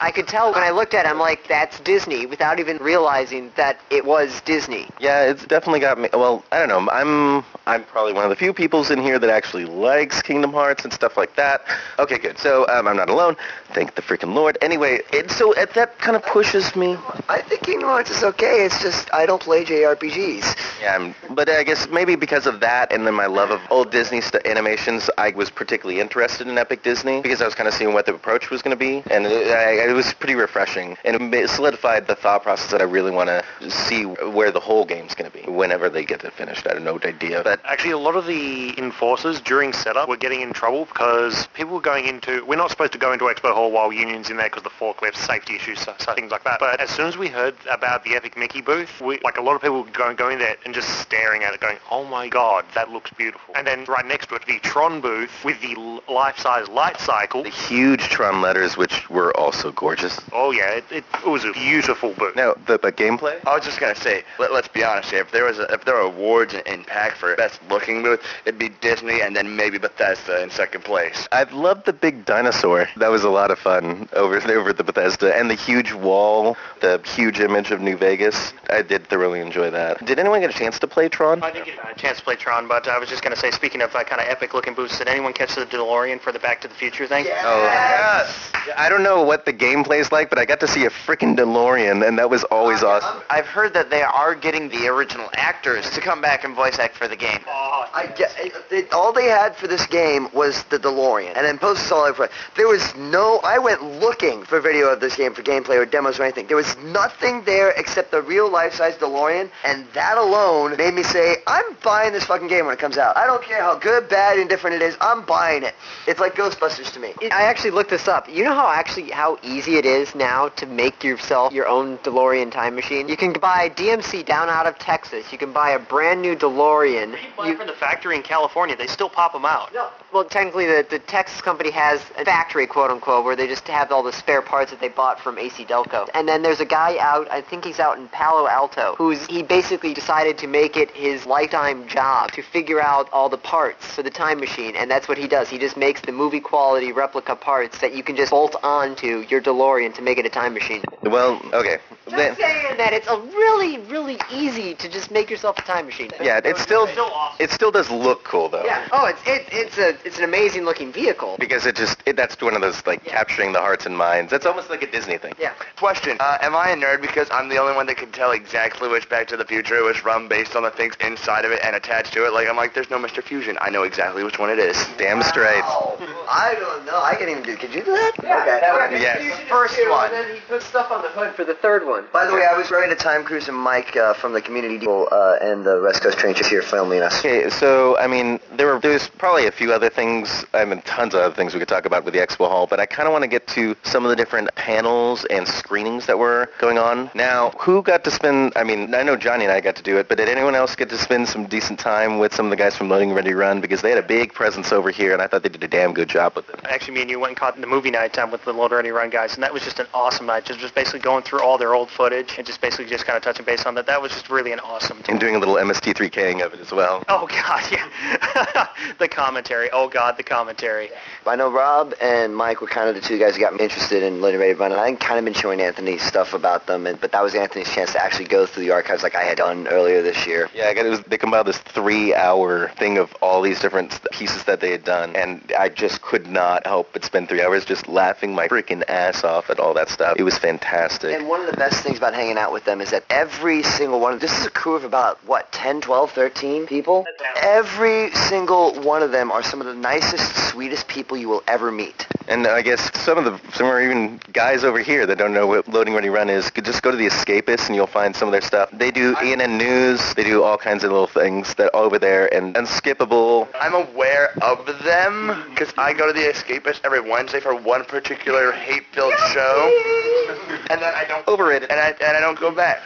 I 0.00 0.10
could 0.10 0.28
tell 0.28 0.52
when 0.52 0.62
I 0.62 0.70
looked 0.70 0.94
at 0.94 1.06
it, 1.06 1.08
I'm 1.08 1.18
like, 1.18 1.48
that's 1.48 1.80
Disney, 1.80 2.26
without 2.26 2.58
even 2.60 2.78
realizing 2.78 3.52
that 3.56 3.80
it 3.90 4.04
was 4.04 4.40
Disney. 4.42 4.88
Yeah, 5.00 5.24
it's 5.24 5.44
definitely 5.46 5.80
got 5.80 5.98
me. 5.98 6.08
Well, 6.12 6.44
I 6.52 6.58
don't 6.64 6.68
know. 6.68 6.90
I'm 6.90 7.44
I'm 7.66 7.84
probably 7.84 8.12
one 8.12 8.24
of 8.24 8.30
the 8.30 8.36
few 8.36 8.52
peoples 8.52 8.90
in 8.90 9.00
here 9.00 9.18
that 9.18 9.30
actually 9.30 9.64
likes 9.64 10.22
Kingdom 10.22 10.52
Hearts 10.52 10.84
and 10.84 10.92
stuff 10.92 11.16
like 11.16 11.34
that. 11.36 11.64
Okay, 11.98 12.18
good. 12.18 12.38
So 12.38 12.66
um, 12.68 12.86
I'm 12.86 12.96
not 12.96 13.10
alone. 13.10 13.36
Thank 13.74 13.94
the 13.94 14.02
freaking 14.02 14.34
Lord. 14.34 14.58
Anyway, 14.60 15.00
it, 15.12 15.30
so 15.30 15.52
it, 15.52 15.74
that 15.74 15.98
kind 15.98 16.16
of 16.16 16.22
pushes 16.24 16.76
me. 16.76 16.96
I 17.28 17.40
think 17.42 17.62
Kingdom 17.62 17.88
Hearts 17.88 18.10
is 18.10 18.22
okay. 18.22 18.64
It's 18.64 18.80
just 18.82 19.12
I 19.12 19.26
don't 19.26 19.42
play 19.42 19.64
JRPGs. 19.64 20.56
Yeah, 20.80 20.94
I'm, 20.94 21.14
but 21.34 21.48
I 21.48 21.62
guess 21.64 21.88
maybe 21.88 22.16
because 22.16 22.46
of 22.46 22.60
that 22.60 22.92
and 22.92 23.06
then 23.06 23.14
my 23.14 23.26
love 23.26 23.50
of 23.50 23.60
old 23.70 23.90
Disney 23.90 24.20
st- 24.20 24.46
animations, 24.46 25.10
I 25.18 25.30
was 25.30 25.50
particularly 25.50 26.00
interested 26.00 26.46
in 26.46 26.58
Epic 26.58 26.82
Disney 26.82 27.20
because 27.20 27.42
I 27.42 27.44
was 27.46 27.54
kind 27.54 27.68
of 27.68 27.74
seeing 27.74 27.92
what 27.94 28.06
the 28.06 28.14
approach 28.14 28.50
was 28.50 28.62
going 28.62 28.76
to 28.76 28.78
be, 28.78 29.02
and 29.10 29.26
it, 29.26 29.48
I, 29.48 29.85
it 29.86 29.92
was 29.92 30.12
pretty 30.14 30.34
refreshing, 30.34 30.96
and 31.04 31.32
it 31.34 31.48
solidified 31.50 32.06
the 32.06 32.14
thought 32.16 32.42
process 32.42 32.70
that 32.72 32.80
I 32.80 32.84
really 32.84 33.12
want 33.12 33.28
to 33.28 33.70
see 33.70 34.04
where 34.04 34.50
the 34.50 34.60
whole 34.60 34.84
game's 34.84 35.14
going 35.14 35.30
to 35.30 35.36
be 35.36 35.48
whenever 35.50 35.88
they 35.88 36.04
get 36.04 36.24
it 36.24 36.32
finished. 36.32 36.66
I 36.66 36.74
have 36.74 36.82
no 36.82 36.98
idea, 37.02 37.42
but 37.42 37.60
Actually, 37.64 37.92
a 37.92 37.98
lot 37.98 38.16
of 38.16 38.26
the 38.26 38.76
enforcers 38.78 39.40
during 39.40 39.72
setup 39.72 40.08
were 40.08 40.16
getting 40.16 40.40
in 40.40 40.52
trouble 40.52 40.86
because 40.86 41.46
people 41.54 41.74
were 41.74 41.80
going 41.80 42.06
into. 42.06 42.44
We're 42.46 42.56
not 42.56 42.70
supposed 42.70 42.92
to 42.92 42.98
go 42.98 43.12
into 43.12 43.24
Expo 43.26 43.52
Hall 43.52 43.70
while 43.70 43.92
Union's 43.92 44.30
in 44.30 44.36
there 44.36 44.48
because 44.48 44.62
the 44.62 44.70
forklift 44.70 45.16
safety 45.16 45.56
issues, 45.56 45.80
so, 45.80 45.94
so 45.98 46.14
things 46.14 46.30
like 46.30 46.44
that. 46.44 46.58
But 46.58 46.80
as 46.80 46.90
soon 46.90 47.06
as 47.06 47.16
we 47.16 47.28
heard 47.28 47.54
about 47.70 48.04
the 48.04 48.14
Epic 48.14 48.36
Mickey 48.36 48.62
booth, 48.62 49.00
we, 49.00 49.18
like 49.22 49.36
a 49.36 49.42
lot 49.42 49.54
of 49.54 49.62
people 49.62 49.82
were 49.82 49.90
going, 49.90 50.16
going 50.16 50.38
there 50.38 50.56
and 50.64 50.74
just 50.74 50.88
staring 51.00 51.42
at 51.42 51.54
it, 51.54 51.60
going, 51.60 51.78
"Oh 51.90 52.04
my 52.04 52.28
God, 52.28 52.64
that 52.74 52.90
looks 52.90 53.10
beautiful." 53.10 53.54
And 53.54 53.66
then 53.66 53.84
right 53.84 54.06
next 54.06 54.28
to 54.28 54.36
it, 54.36 54.46
the 54.46 54.58
Tron 54.60 55.00
booth 55.00 55.30
with 55.44 55.60
the 55.60 55.74
life-size 56.10 56.68
light 56.68 56.98
cycle. 57.00 57.42
the 57.42 57.50
huge 57.50 58.02
Tron 58.08 58.40
letters, 58.40 58.76
which 58.76 59.08
were 59.10 59.36
also 59.36 59.70
gorgeous. 59.76 60.18
Oh 60.32 60.50
yeah, 60.50 60.70
it, 60.70 60.84
it, 60.90 61.04
it 61.24 61.28
was 61.28 61.44
a 61.44 61.52
beautiful 61.52 62.12
booth. 62.14 62.34
Now, 62.34 62.54
the, 62.66 62.78
the 62.78 62.90
gameplay? 62.90 63.38
I 63.46 63.54
was 63.54 63.64
just 63.64 63.78
gonna 63.78 63.94
say, 63.94 64.24
let, 64.38 64.52
let's 64.52 64.68
be 64.68 64.82
honest 64.82 65.10
here. 65.10 65.20
If 65.20 65.30
there 65.30 65.44
was, 65.44 65.58
a, 65.58 65.72
if 65.72 65.84
there 65.84 65.94
were 65.94 66.00
awards 66.00 66.54
in, 66.54 66.60
in 66.62 66.84
PAX 66.84 67.18
for 67.18 67.36
best 67.36 67.60
looking 67.68 68.02
booth, 68.02 68.20
it'd 68.44 68.58
be 68.58 68.70
Disney 68.80 69.20
and 69.20 69.36
then 69.36 69.54
maybe 69.54 69.78
Bethesda 69.78 70.42
in 70.42 70.50
second 70.50 70.84
place. 70.84 71.28
I 71.30 71.44
loved 71.44 71.86
the 71.86 71.92
big 71.92 72.24
dinosaur. 72.24 72.88
That 72.96 73.08
was 73.08 73.22
a 73.22 73.30
lot 73.30 73.50
of 73.50 73.58
fun 73.58 74.08
over 74.14 74.36
over 74.56 74.70
at 74.70 74.76
the 74.76 74.84
Bethesda, 74.84 75.36
and 75.36 75.50
the 75.50 75.54
huge 75.54 75.92
wall, 75.92 76.56
the 76.80 77.00
huge 77.04 77.40
image 77.40 77.70
of 77.70 77.80
New 77.80 77.96
Vegas. 77.96 78.52
I 78.70 78.82
did 78.82 79.06
thoroughly 79.06 79.40
enjoy 79.40 79.70
that. 79.70 80.04
Did 80.04 80.18
anyone 80.18 80.40
get 80.40 80.50
a 80.50 80.58
chance 80.58 80.78
to 80.80 80.86
play 80.86 81.08
Tron? 81.08 81.42
I 81.42 81.50
didn't 81.50 81.66
get 81.66 81.78
a 81.78 81.94
chance 81.94 82.18
to 82.18 82.24
play 82.24 82.36
Tron, 82.36 82.66
but 82.66 82.88
I 82.88 82.98
was 82.98 83.08
just 83.08 83.22
going 83.22 83.34
to 83.34 83.40
say, 83.40 83.50
speaking 83.50 83.82
of 83.82 83.94
uh, 83.94 84.04
kind 84.04 84.20
of 84.20 84.28
epic-looking 84.28 84.74
booths, 84.74 84.98
did 84.98 85.08
anyone 85.08 85.32
catch 85.32 85.54
the 85.54 85.66
DeLorean 85.66 86.20
for 86.20 86.32
the 86.32 86.38
Back 86.38 86.60
to 86.62 86.68
the 86.68 86.74
Future 86.74 87.06
thing? 87.06 87.26
Oh, 87.28 87.62
yes. 87.62 88.52
I 88.76 88.88
don't 88.88 89.02
know 89.02 89.22
what 89.22 89.44
the 89.44 89.52
gameplay 89.52 89.65
is 89.72 90.12
like, 90.12 90.30
but 90.30 90.38
I 90.38 90.44
got 90.44 90.60
to 90.60 90.68
see 90.68 90.84
a 90.84 90.90
freaking 90.90 91.36
DeLorean, 91.36 92.06
and 92.06 92.18
that 92.18 92.30
was 92.30 92.44
always 92.44 92.82
oh, 92.82 92.88
awesome. 92.88 93.22
I've 93.28 93.46
heard 93.46 93.74
that 93.74 93.90
they 93.90 94.02
are 94.02 94.34
getting 94.34 94.68
the 94.68 94.86
original 94.88 95.28
actors 95.34 95.90
to 95.90 96.00
come 96.00 96.20
back 96.20 96.44
and 96.44 96.54
voice 96.54 96.78
act 96.78 96.96
for 96.96 97.08
the 97.08 97.16
game. 97.16 97.40
Oh, 97.48 97.88
I 97.92 98.06
get, 98.06 98.32
it, 98.70 98.92
all 98.92 99.12
they 99.12 99.26
had 99.26 99.56
for 99.56 99.66
this 99.66 99.86
game 99.86 100.28
was 100.32 100.62
the 100.64 100.78
DeLorean, 100.78 101.36
and 101.36 101.44
then 101.44 101.58
post 101.58 101.90
all 101.90 102.04
over. 102.04 102.28
There 102.56 102.68
was 102.68 102.94
no. 102.96 103.40
I 103.42 103.58
went 103.58 103.82
looking 103.82 104.44
for 104.44 104.60
video 104.60 104.88
of 104.88 105.00
this 105.00 105.16
game 105.16 105.34
for 105.34 105.42
gameplay 105.42 105.76
or 105.76 105.86
demos 105.86 106.20
or 106.20 106.22
anything. 106.22 106.46
There 106.46 106.56
was 106.56 106.76
nothing 106.78 107.42
there 107.42 107.70
except 107.70 108.10
the 108.12 108.22
real 108.22 108.50
life-size 108.50 108.96
DeLorean, 108.96 109.50
and 109.64 109.86
that 109.94 110.16
alone 110.16 110.76
made 110.76 110.94
me 110.94 111.02
say, 111.02 111.36
I'm 111.46 111.64
buying 111.82 112.12
this 112.12 112.24
fucking 112.24 112.48
game 112.48 112.66
when 112.66 112.74
it 112.74 112.80
comes 112.80 112.98
out. 112.98 113.16
I 113.16 113.26
don't 113.26 113.42
care 113.42 113.62
how 113.62 113.78
good, 113.78 114.08
bad, 114.08 114.38
indifferent 114.38 114.76
it 114.76 114.82
is. 114.82 114.96
I'm 115.00 115.24
buying 115.24 115.62
it. 115.64 115.74
It's 116.06 116.20
like 116.20 116.34
Ghostbusters 116.34 116.92
to 116.92 117.00
me. 117.00 117.14
I 117.32 117.42
actually 117.42 117.70
looked 117.70 117.90
this 117.90 118.08
up. 118.08 118.28
You 118.28 118.44
know 118.44 118.54
how 118.54 118.70
actually 118.70 119.10
how 119.10 119.38
easy 119.42 119.55
it 119.64 119.86
is 119.86 120.14
now 120.14 120.48
to 120.48 120.66
make 120.66 121.02
yourself 121.02 121.52
your 121.52 121.66
own 121.66 121.98
DeLorean 121.98 122.50
time 122.52 122.74
machine? 122.74 123.08
You 123.08 123.16
can 123.16 123.32
buy 123.32 123.70
DMC 123.70 124.24
down 124.26 124.48
out 124.48 124.66
of 124.66 124.78
Texas. 124.78 125.32
You 125.32 125.38
can 125.38 125.52
buy 125.52 125.70
a 125.70 125.78
brand 125.78 126.20
new 126.20 126.36
DeLorean. 126.36 127.12
You 127.12 127.28
buy 127.36 127.54
from 127.54 127.66
the 127.66 127.72
factory 127.72 128.16
in 128.16 128.22
California. 128.22 128.76
They 128.76 128.86
still 128.86 129.08
pop 129.08 129.32
them 129.32 129.44
out. 129.44 129.72
No. 129.72 129.88
Well, 130.12 130.24
technically, 130.24 130.66
the, 130.66 130.86
the 130.88 130.98
Texas 130.98 131.40
company 131.40 131.70
has 131.70 132.00
a 132.18 132.24
factory, 132.24 132.66
quote 132.66 132.90
unquote, 132.90 133.24
where 133.24 133.36
they 133.36 133.46
just 133.46 133.66
have 133.68 133.90
all 133.90 134.02
the 134.02 134.12
spare 134.12 134.42
parts 134.42 134.70
that 134.70 134.80
they 134.80 134.88
bought 134.88 135.20
from 135.20 135.38
AC 135.38 135.64
Delco. 135.64 136.08
And 136.14 136.28
then 136.28 136.42
there's 136.42 136.60
a 136.60 136.64
guy 136.64 136.96
out, 136.98 137.30
I 137.30 137.40
think 137.40 137.64
he's 137.64 137.80
out 137.80 137.98
in 137.98 138.08
Palo 138.08 138.46
Alto, 138.46 138.94
who's 138.96 139.26
he 139.26 139.42
basically 139.42 139.94
decided 139.94 140.38
to 140.38 140.46
make 140.46 140.76
it 140.76 140.90
his 140.90 141.26
lifetime 141.26 141.88
job 141.88 142.32
to 142.32 142.42
figure 142.42 142.80
out 142.80 143.08
all 143.12 143.28
the 143.28 143.38
parts 143.38 143.86
for 143.94 144.02
the 144.02 144.10
time 144.10 144.40
machine, 144.40 144.76
and 144.76 144.90
that's 144.90 145.08
what 145.08 145.18
he 145.18 145.26
does. 145.26 145.48
He 145.48 145.58
just 145.58 145.76
makes 145.76 146.00
the 146.00 146.12
movie 146.12 146.40
quality 146.40 146.92
replica 146.92 147.36
parts 147.36 147.78
that 147.80 147.94
you 147.94 148.02
can 148.02 148.16
just 148.16 148.30
bolt 148.30 148.56
onto 148.62 149.24
your 149.28 149.40
DeLorean 149.46 149.94
to 149.94 150.02
make 150.02 150.18
it 150.18 150.26
a 150.26 150.28
time 150.28 150.52
machine. 150.54 150.82
Well, 151.02 151.40
okay. 151.54 151.78
Then- 152.08 152.34
Just 152.36 152.40
saying 152.40 152.76
that 152.76 152.92
it's 152.92 153.06
a 153.08 153.16
really, 153.18 153.78
really 153.78 154.18
easy 154.32 154.74
to 154.74 154.88
just 154.88 155.10
make 155.10 155.30
yourself 155.30 155.58
a 155.58 155.62
time 155.62 155.86
machine. 155.86 156.10
yeah, 156.20 156.40
it's 156.44 156.60
still 156.60 156.86
Still 156.88 157.06
awesome. 157.12 157.36
it 157.44 157.50
still 157.50 157.70
does 157.70 157.90
look 157.90 158.22
cool 158.24 158.48
though. 158.48 158.64
Yeah. 158.64 158.86
Oh, 158.92 159.06
it's 159.06 159.20
it, 159.26 159.46
it's 159.52 159.78
a 159.78 159.88
it's 160.06 160.18
an 160.18 160.24
amazing 160.24 160.64
looking 160.64 160.92
vehicle. 160.92 161.36
Because 161.38 161.66
it 161.66 161.74
just 161.76 162.02
it, 162.06 162.16
that's 162.16 162.40
one 162.40 162.54
of 162.54 162.60
those 162.60 162.84
like 162.86 163.04
capturing 163.04 163.52
the 163.52 163.60
hearts 163.60 163.86
and 163.86 163.96
minds. 163.96 164.30
That's 164.30 164.46
almost 164.46 164.70
like 164.70 164.82
a 164.82 164.90
Disney 164.90 165.18
thing. 165.18 165.32
Yeah. 165.40 165.52
Question: 165.78 166.16
uh, 166.20 166.38
Am 166.42 166.54
I 166.54 166.70
a 166.70 166.76
nerd 166.76 167.00
because 167.00 167.28
I'm 167.30 167.48
the 167.48 167.56
only 167.58 167.74
one 167.74 167.86
that 167.86 167.96
can 167.96 168.12
tell 168.12 168.30
exactly 168.32 168.88
which 168.88 169.08
Back 169.08 169.26
to 169.28 169.36
the 169.36 169.44
Future 169.44 169.76
it 169.76 169.82
was 169.84 169.96
from 169.96 170.28
based 170.28 170.54
on 170.56 170.62
the 170.62 170.70
things 170.70 170.94
inside 171.00 171.44
of 171.44 171.50
it 171.50 171.60
and 171.64 171.74
attached 171.74 172.12
to 172.14 172.24
it? 172.26 172.32
Like 172.32 172.48
I'm 172.48 172.56
like, 172.56 172.74
there's 172.74 172.90
no 172.90 172.98
Mr. 172.98 173.22
Fusion. 173.22 173.58
I 173.60 173.70
know 173.70 173.82
exactly 173.82 174.22
which 174.24 174.38
one 174.38 174.50
it 174.50 174.58
is. 174.58 174.76
Damn 174.96 175.22
straight. 175.22 175.62
I 175.64 176.54
don't 176.58 176.86
know. 176.86 177.00
I 177.02 177.14
can't 177.16 177.30
even 177.30 177.42
do. 177.42 177.56
Could 177.56 177.74
you 177.74 177.82
do 177.84 177.92
that? 177.92 178.12
okay. 178.18 179.00
Yes. 179.00 179.35
First 179.48 179.78
one. 179.88 180.06
And 180.06 180.14
then 180.14 180.34
he 180.34 180.40
put 180.40 180.62
stuff 180.62 180.90
on 180.90 181.02
the 181.02 181.08
hood 181.08 181.34
for 181.34 181.44
the 181.44 181.54
third 181.54 181.86
one. 181.86 182.04
By 182.12 182.26
the 182.26 182.34
way, 182.34 182.46
I 182.50 182.56
was 182.56 182.70
running 182.70 182.90
a 182.90 182.96
time 182.96 183.24
cruise, 183.24 183.48
and 183.48 183.56
Mike 183.56 183.96
uh, 183.96 184.14
from 184.14 184.32
the 184.32 184.40
community 184.40 184.78
deal 184.78 185.08
uh, 185.10 185.36
and 185.40 185.64
the 185.64 185.80
West 185.82 186.02
Coast 186.02 186.18
Train 186.18 186.34
just 186.34 186.50
here 186.50 186.62
filming 186.62 187.02
us. 187.02 187.18
Okay, 187.20 187.50
so 187.50 187.96
I 187.98 188.06
mean, 188.06 188.40
there 188.56 188.66
were 188.66 188.80
there's 188.80 189.08
probably 189.08 189.46
a 189.46 189.52
few 189.52 189.72
other 189.72 189.90
things. 189.90 190.44
I 190.54 190.64
mean, 190.64 190.82
tons 190.82 191.14
of 191.14 191.20
other 191.20 191.34
things 191.34 191.54
we 191.54 191.60
could 191.60 191.68
talk 191.68 191.86
about 191.86 192.04
with 192.04 192.14
the 192.14 192.20
expo 192.20 192.48
hall, 192.48 192.66
but 192.66 192.80
I 192.80 192.86
kind 192.86 193.06
of 193.06 193.12
want 193.12 193.22
to 193.22 193.28
get 193.28 193.46
to 193.48 193.76
some 193.82 194.04
of 194.04 194.10
the 194.10 194.16
different 194.16 194.54
panels 194.54 195.24
and 195.26 195.46
screenings 195.46 196.06
that 196.06 196.18
were 196.18 196.48
going 196.58 196.78
on. 196.78 197.10
Now, 197.14 197.50
who 197.58 197.82
got 197.82 198.04
to 198.04 198.10
spend? 198.10 198.52
I 198.56 198.64
mean, 198.64 198.94
I 198.94 199.02
know 199.02 199.16
Johnny 199.16 199.44
and 199.44 199.52
I 199.52 199.60
got 199.60 199.76
to 199.76 199.82
do 199.82 199.98
it, 199.98 200.08
but 200.08 200.18
did 200.18 200.28
anyone 200.28 200.54
else 200.54 200.76
get 200.76 200.88
to 200.90 200.98
spend 200.98 201.28
some 201.28 201.46
decent 201.46 201.78
time 201.78 202.18
with 202.18 202.34
some 202.34 202.46
of 202.46 202.50
the 202.50 202.56
guys 202.56 202.76
from 202.76 202.88
Loading 202.88 203.12
Ready 203.12 203.32
Run 203.32 203.60
because 203.60 203.82
they 203.82 203.90
had 203.90 203.98
a 203.98 204.06
big 204.06 204.32
presence 204.32 204.72
over 204.72 204.90
here, 204.90 205.12
and 205.12 205.22
I 205.22 205.26
thought 205.26 205.42
they 205.42 205.48
did 205.48 205.62
a 205.64 205.68
damn 205.68 205.92
good 205.92 206.08
job 206.08 206.34
with 206.36 206.48
it. 206.50 206.60
Actually, 206.64 206.94
me 206.94 207.02
and 207.02 207.10
you 207.10 207.18
went 207.18 207.30
and 207.30 207.36
caught 207.36 207.60
the 207.60 207.66
movie 207.66 207.90
night 207.90 208.12
time 208.12 208.30
with 208.30 208.44
the 208.44 208.52
Loading 208.52 208.76
Ready 208.76 208.90
Run 208.90 209.10
guys, 209.10 209.15
and 209.16 209.42
that 209.42 209.52
was 209.52 209.62
just 209.62 209.78
an 209.78 209.86
awesome 209.94 210.26
night. 210.26 210.44
Just, 210.44 210.60
just 210.60 210.74
basically 210.74 211.00
going 211.00 211.22
through 211.22 211.40
all 211.40 211.58
their 211.58 211.74
old 211.74 211.90
footage 211.90 212.34
and 212.36 212.46
just 212.46 212.60
basically 212.60 212.86
just 212.86 213.06
kind 213.06 213.16
of 213.16 213.22
touching 213.22 213.44
base 213.44 213.64
on 213.66 213.74
that. 213.74 213.86
That 213.86 214.00
was 214.00 214.12
just 214.12 214.28
really 214.28 214.52
an 214.52 214.60
awesome 214.60 215.02
And 215.08 215.18
doing 215.18 215.34
a 215.34 215.38
little 215.38 215.54
MST3King 215.54 216.44
of 216.44 216.52
it 216.54 216.60
as 216.60 216.72
well. 216.72 217.02
Oh 217.08 217.26
God, 217.30 217.64
yeah. 217.72 218.68
the 218.98 219.08
commentary. 219.08 219.70
Oh 219.72 219.88
God, 219.88 220.16
the 220.16 220.22
commentary. 220.22 220.90
I 221.26 221.36
know 221.36 221.50
Rob 221.50 221.94
and 222.00 222.36
Mike 222.36 222.60
were 222.60 222.66
kind 222.66 222.88
of 222.88 222.94
the 222.94 223.00
two 223.00 223.18
guys 223.18 223.34
who 223.34 223.40
got 223.40 223.54
me 223.54 223.60
interested 223.60 224.02
in 224.02 224.20
Loading 224.20 224.40
Ready 224.40 224.52
Run, 224.54 224.72
and 224.72 224.80
I 224.80 224.92
kind 224.94 225.18
of 225.18 225.24
been 225.24 225.34
showing 225.34 225.60
Anthony 225.60 225.98
stuff 225.98 226.34
about 226.34 226.66
them, 226.66 226.86
and, 226.86 227.00
but 227.00 227.12
that 227.12 227.22
was 227.22 227.34
Anthony's 227.34 227.70
chance 227.72 227.92
to 227.92 228.02
actually 228.02 228.26
go 228.26 228.46
through 228.46 228.64
the 228.64 228.70
archives 228.72 229.02
like 229.02 229.14
I 229.14 229.24
had 229.24 229.38
done 229.38 229.66
earlier 229.68 230.02
this 230.02 230.26
year. 230.26 230.48
Yeah, 230.54 230.70
it 230.70 230.84
was 230.84 231.00
they 231.00 231.18
compiled 231.18 231.46
this 231.46 231.58
three-hour 231.58 232.70
thing 232.78 232.98
of 232.98 233.14
all 233.22 233.42
these 233.42 233.60
different 233.60 233.98
pieces 234.12 234.44
that 234.44 234.60
they 234.60 234.70
had 234.70 234.84
done, 234.84 235.16
and 235.16 235.52
I 235.58 235.68
just 235.68 236.02
could 236.02 236.26
not 236.26 236.66
help 236.66 236.92
but 236.92 237.04
spend 237.04 237.28
three 237.28 237.42
hours 237.42 237.64
just 237.64 237.88
laughing 237.88 238.34
my 238.34 238.48
freaking 238.48 238.82
ass 238.88 239.05
off 239.24 239.50
at 239.50 239.60
all 239.60 239.74
that 239.74 239.88
stuff. 239.88 240.16
It 240.18 240.22
was 240.22 240.38
fantastic. 240.38 241.14
And 241.14 241.28
one 241.28 241.40
of 241.40 241.50
the 241.50 241.56
best 241.56 241.82
things 241.82 241.98
about 241.98 242.14
hanging 242.14 242.38
out 242.38 242.52
with 242.52 242.64
them 242.64 242.80
is 242.80 242.90
that 242.90 243.04
every 243.10 243.62
single 243.62 244.00
one, 244.00 244.12
of 244.12 244.20
this 244.20 244.38
is 244.38 244.46
a 244.46 244.50
crew 244.50 244.74
of 244.74 244.84
about, 244.84 245.18
what, 245.26 245.50
10, 245.52 245.80
12, 245.80 246.12
13 246.12 246.66
people? 246.66 247.06
Every 247.36 248.10
single 248.12 248.74
one 248.82 249.02
of 249.02 249.12
them 249.12 249.30
are 249.30 249.42
some 249.42 249.60
of 249.60 249.66
the 249.66 249.74
nicest, 249.74 250.50
sweetest 250.50 250.88
people 250.88 251.16
you 251.16 251.28
will 251.28 251.42
ever 251.46 251.70
meet. 251.70 252.06
And 252.28 252.46
I 252.46 252.62
guess 252.62 252.90
some 252.98 253.18
of 253.18 253.24
the 253.24 253.52
some 253.52 253.66
are 253.66 253.80
even 253.80 254.20
guys 254.32 254.64
over 254.64 254.80
here 254.80 255.06
that 255.06 255.16
don't 255.16 255.32
know 255.32 255.46
what 255.46 255.68
Loading 255.68 255.94
Ready 255.94 256.08
Run 256.08 256.28
is. 256.28 256.50
Could 256.50 256.64
just 256.64 256.82
go 256.82 256.90
to 256.90 256.96
the 256.96 257.06
Escapists 257.06 257.66
and 257.66 257.76
you'll 257.76 257.86
find 257.86 258.16
some 258.16 258.26
of 258.26 258.32
their 258.32 258.40
stuff. 258.40 258.68
They 258.72 258.90
do 258.90 259.14
ENN 259.14 259.56
News. 259.56 260.14
They 260.14 260.24
do 260.24 260.42
all 260.42 260.58
kinds 260.58 260.82
of 260.82 260.90
little 260.90 261.06
things 261.06 261.54
that 261.54 261.70
are 261.72 261.80
over 261.80 261.98
there 261.98 262.32
and 262.34 262.54
unskippable. 262.56 263.48
I'm 263.60 263.74
aware 263.74 264.30
of 264.42 264.66
them 264.82 265.44
because 265.50 265.72
I 265.78 265.92
go 265.92 266.06
to 266.08 266.12
the 266.12 266.26
Escapist 266.26 266.80
every 266.84 267.00
Wednesday 267.00 267.38
for 267.38 267.54
one 267.54 267.84
particular 267.84 268.50
hate-filled 268.96 269.14
show, 269.32 270.66
and 270.70 270.80
then 270.80 270.94
I 270.94 271.04
don't 271.06 271.26
Overrated. 271.28 271.70
and 271.70 271.78
I 271.78 271.88
and 272.04 272.16
I 272.16 272.20
don't 272.20 272.38
go 272.38 272.50
back. 272.50 272.82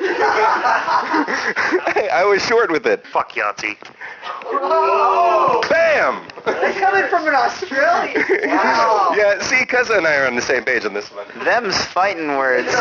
I, 0.00 2.08
I 2.12 2.24
was 2.24 2.44
short 2.44 2.70
with 2.70 2.86
it. 2.86 3.06
Fuck 3.06 3.32
Yahtzee. 3.32 3.76
Bam! 5.68 6.26
It's 6.46 6.78
coming 6.78 7.06
from 7.08 7.26
an 7.26 7.34
Australian. 7.34 8.44
Wow. 8.54 9.12
yeah, 9.16 9.42
see, 9.42 9.64
Cuzza 9.66 9.98
and 9.98 10.06
I 10.06 10.16
are 10.16 10.26
on 10.26 10.36
the 10.36 10.42
same 10.42 10.64
page 10.64 10.84
on 10.84 10.94
this 10.94 11.08
one. 11.10 11.26
Them's 11.44 11.76
fighting 11.86 12.36
words. 12.36 12.68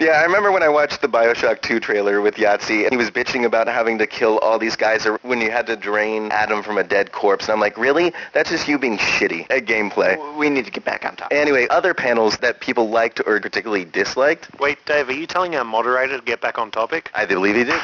Yeah, 0.00 0.12
I 0.12 0.22
remember 0.22 0.52
when 0.52 0.62
I 0.62 0.68
watched 0.68 1.02
the 1.02 1.08
Bioshock 1.08 1.60
2 1.60 1.80
trailer 1.80 2.20
with 2.20 2.36
Yahtzee, 2.36 2.84
and 2.84 2.92
he 2.92 2.96
was 2.96 3.10
bitching 3.10 3.44
about 3.44 3.66
having 3.66 3.98
to 3.98 4.06
kill 4.06 4.38
all 4.38 4.56
these 4.56 4.76
guys 4.76 5.04
or 5.04 5.18
when 5.22 5.40
you 5.40 5.50
had 5.50 5.66
to 5.66 5.74
drain 5.74 6.30
Adam 6.30 6.62
from 6.62 6.78
a 6.78 6.84
dead 6.84 7.10
corpse. 7.10 7.46
And 7.46 7.54
I'm 7.54 7.58
like, 7.60 7.76
really? 7.76 8.12
That's 8.32 8.48
just 8.48 8.68
you 8.68 8.78
being 8.78 8.96
shitty 8.98 9.50
at 9.50 9.64
gameplay. 9.64 10.16
we 10.36 10.50
need 10.50 10.66
to 10.66 10.70
get 10.70 10.84
back 10.84 11.04
on 11.04 11.16
top. 11.16 11.32
Anyway, 11.32 11.66
other 11.70 11.94
panels 11.94 12.36
that 12.38 12.60
people 12.60 12.88
liked 12.88 13.20
or 13.26 13.40
particularly 13.40 13.86
disliked, 13.86 14.48
Wait, 14.60 14.78
Dave, 14.86 15.08
are 15.08 15.12
you 15.12 15.26
telling 15.26 15.56
our 15.56 15.64
moderator 15.64 16.17
to 16.18 16.24
get 16.24 16.40
back 16.40 16.58
on 16.58 16.70
topic? 16.70 17.10
I 17.14 17.26
believe 17.26 17.56
he 17.56 17.64
did. 17.64 17.74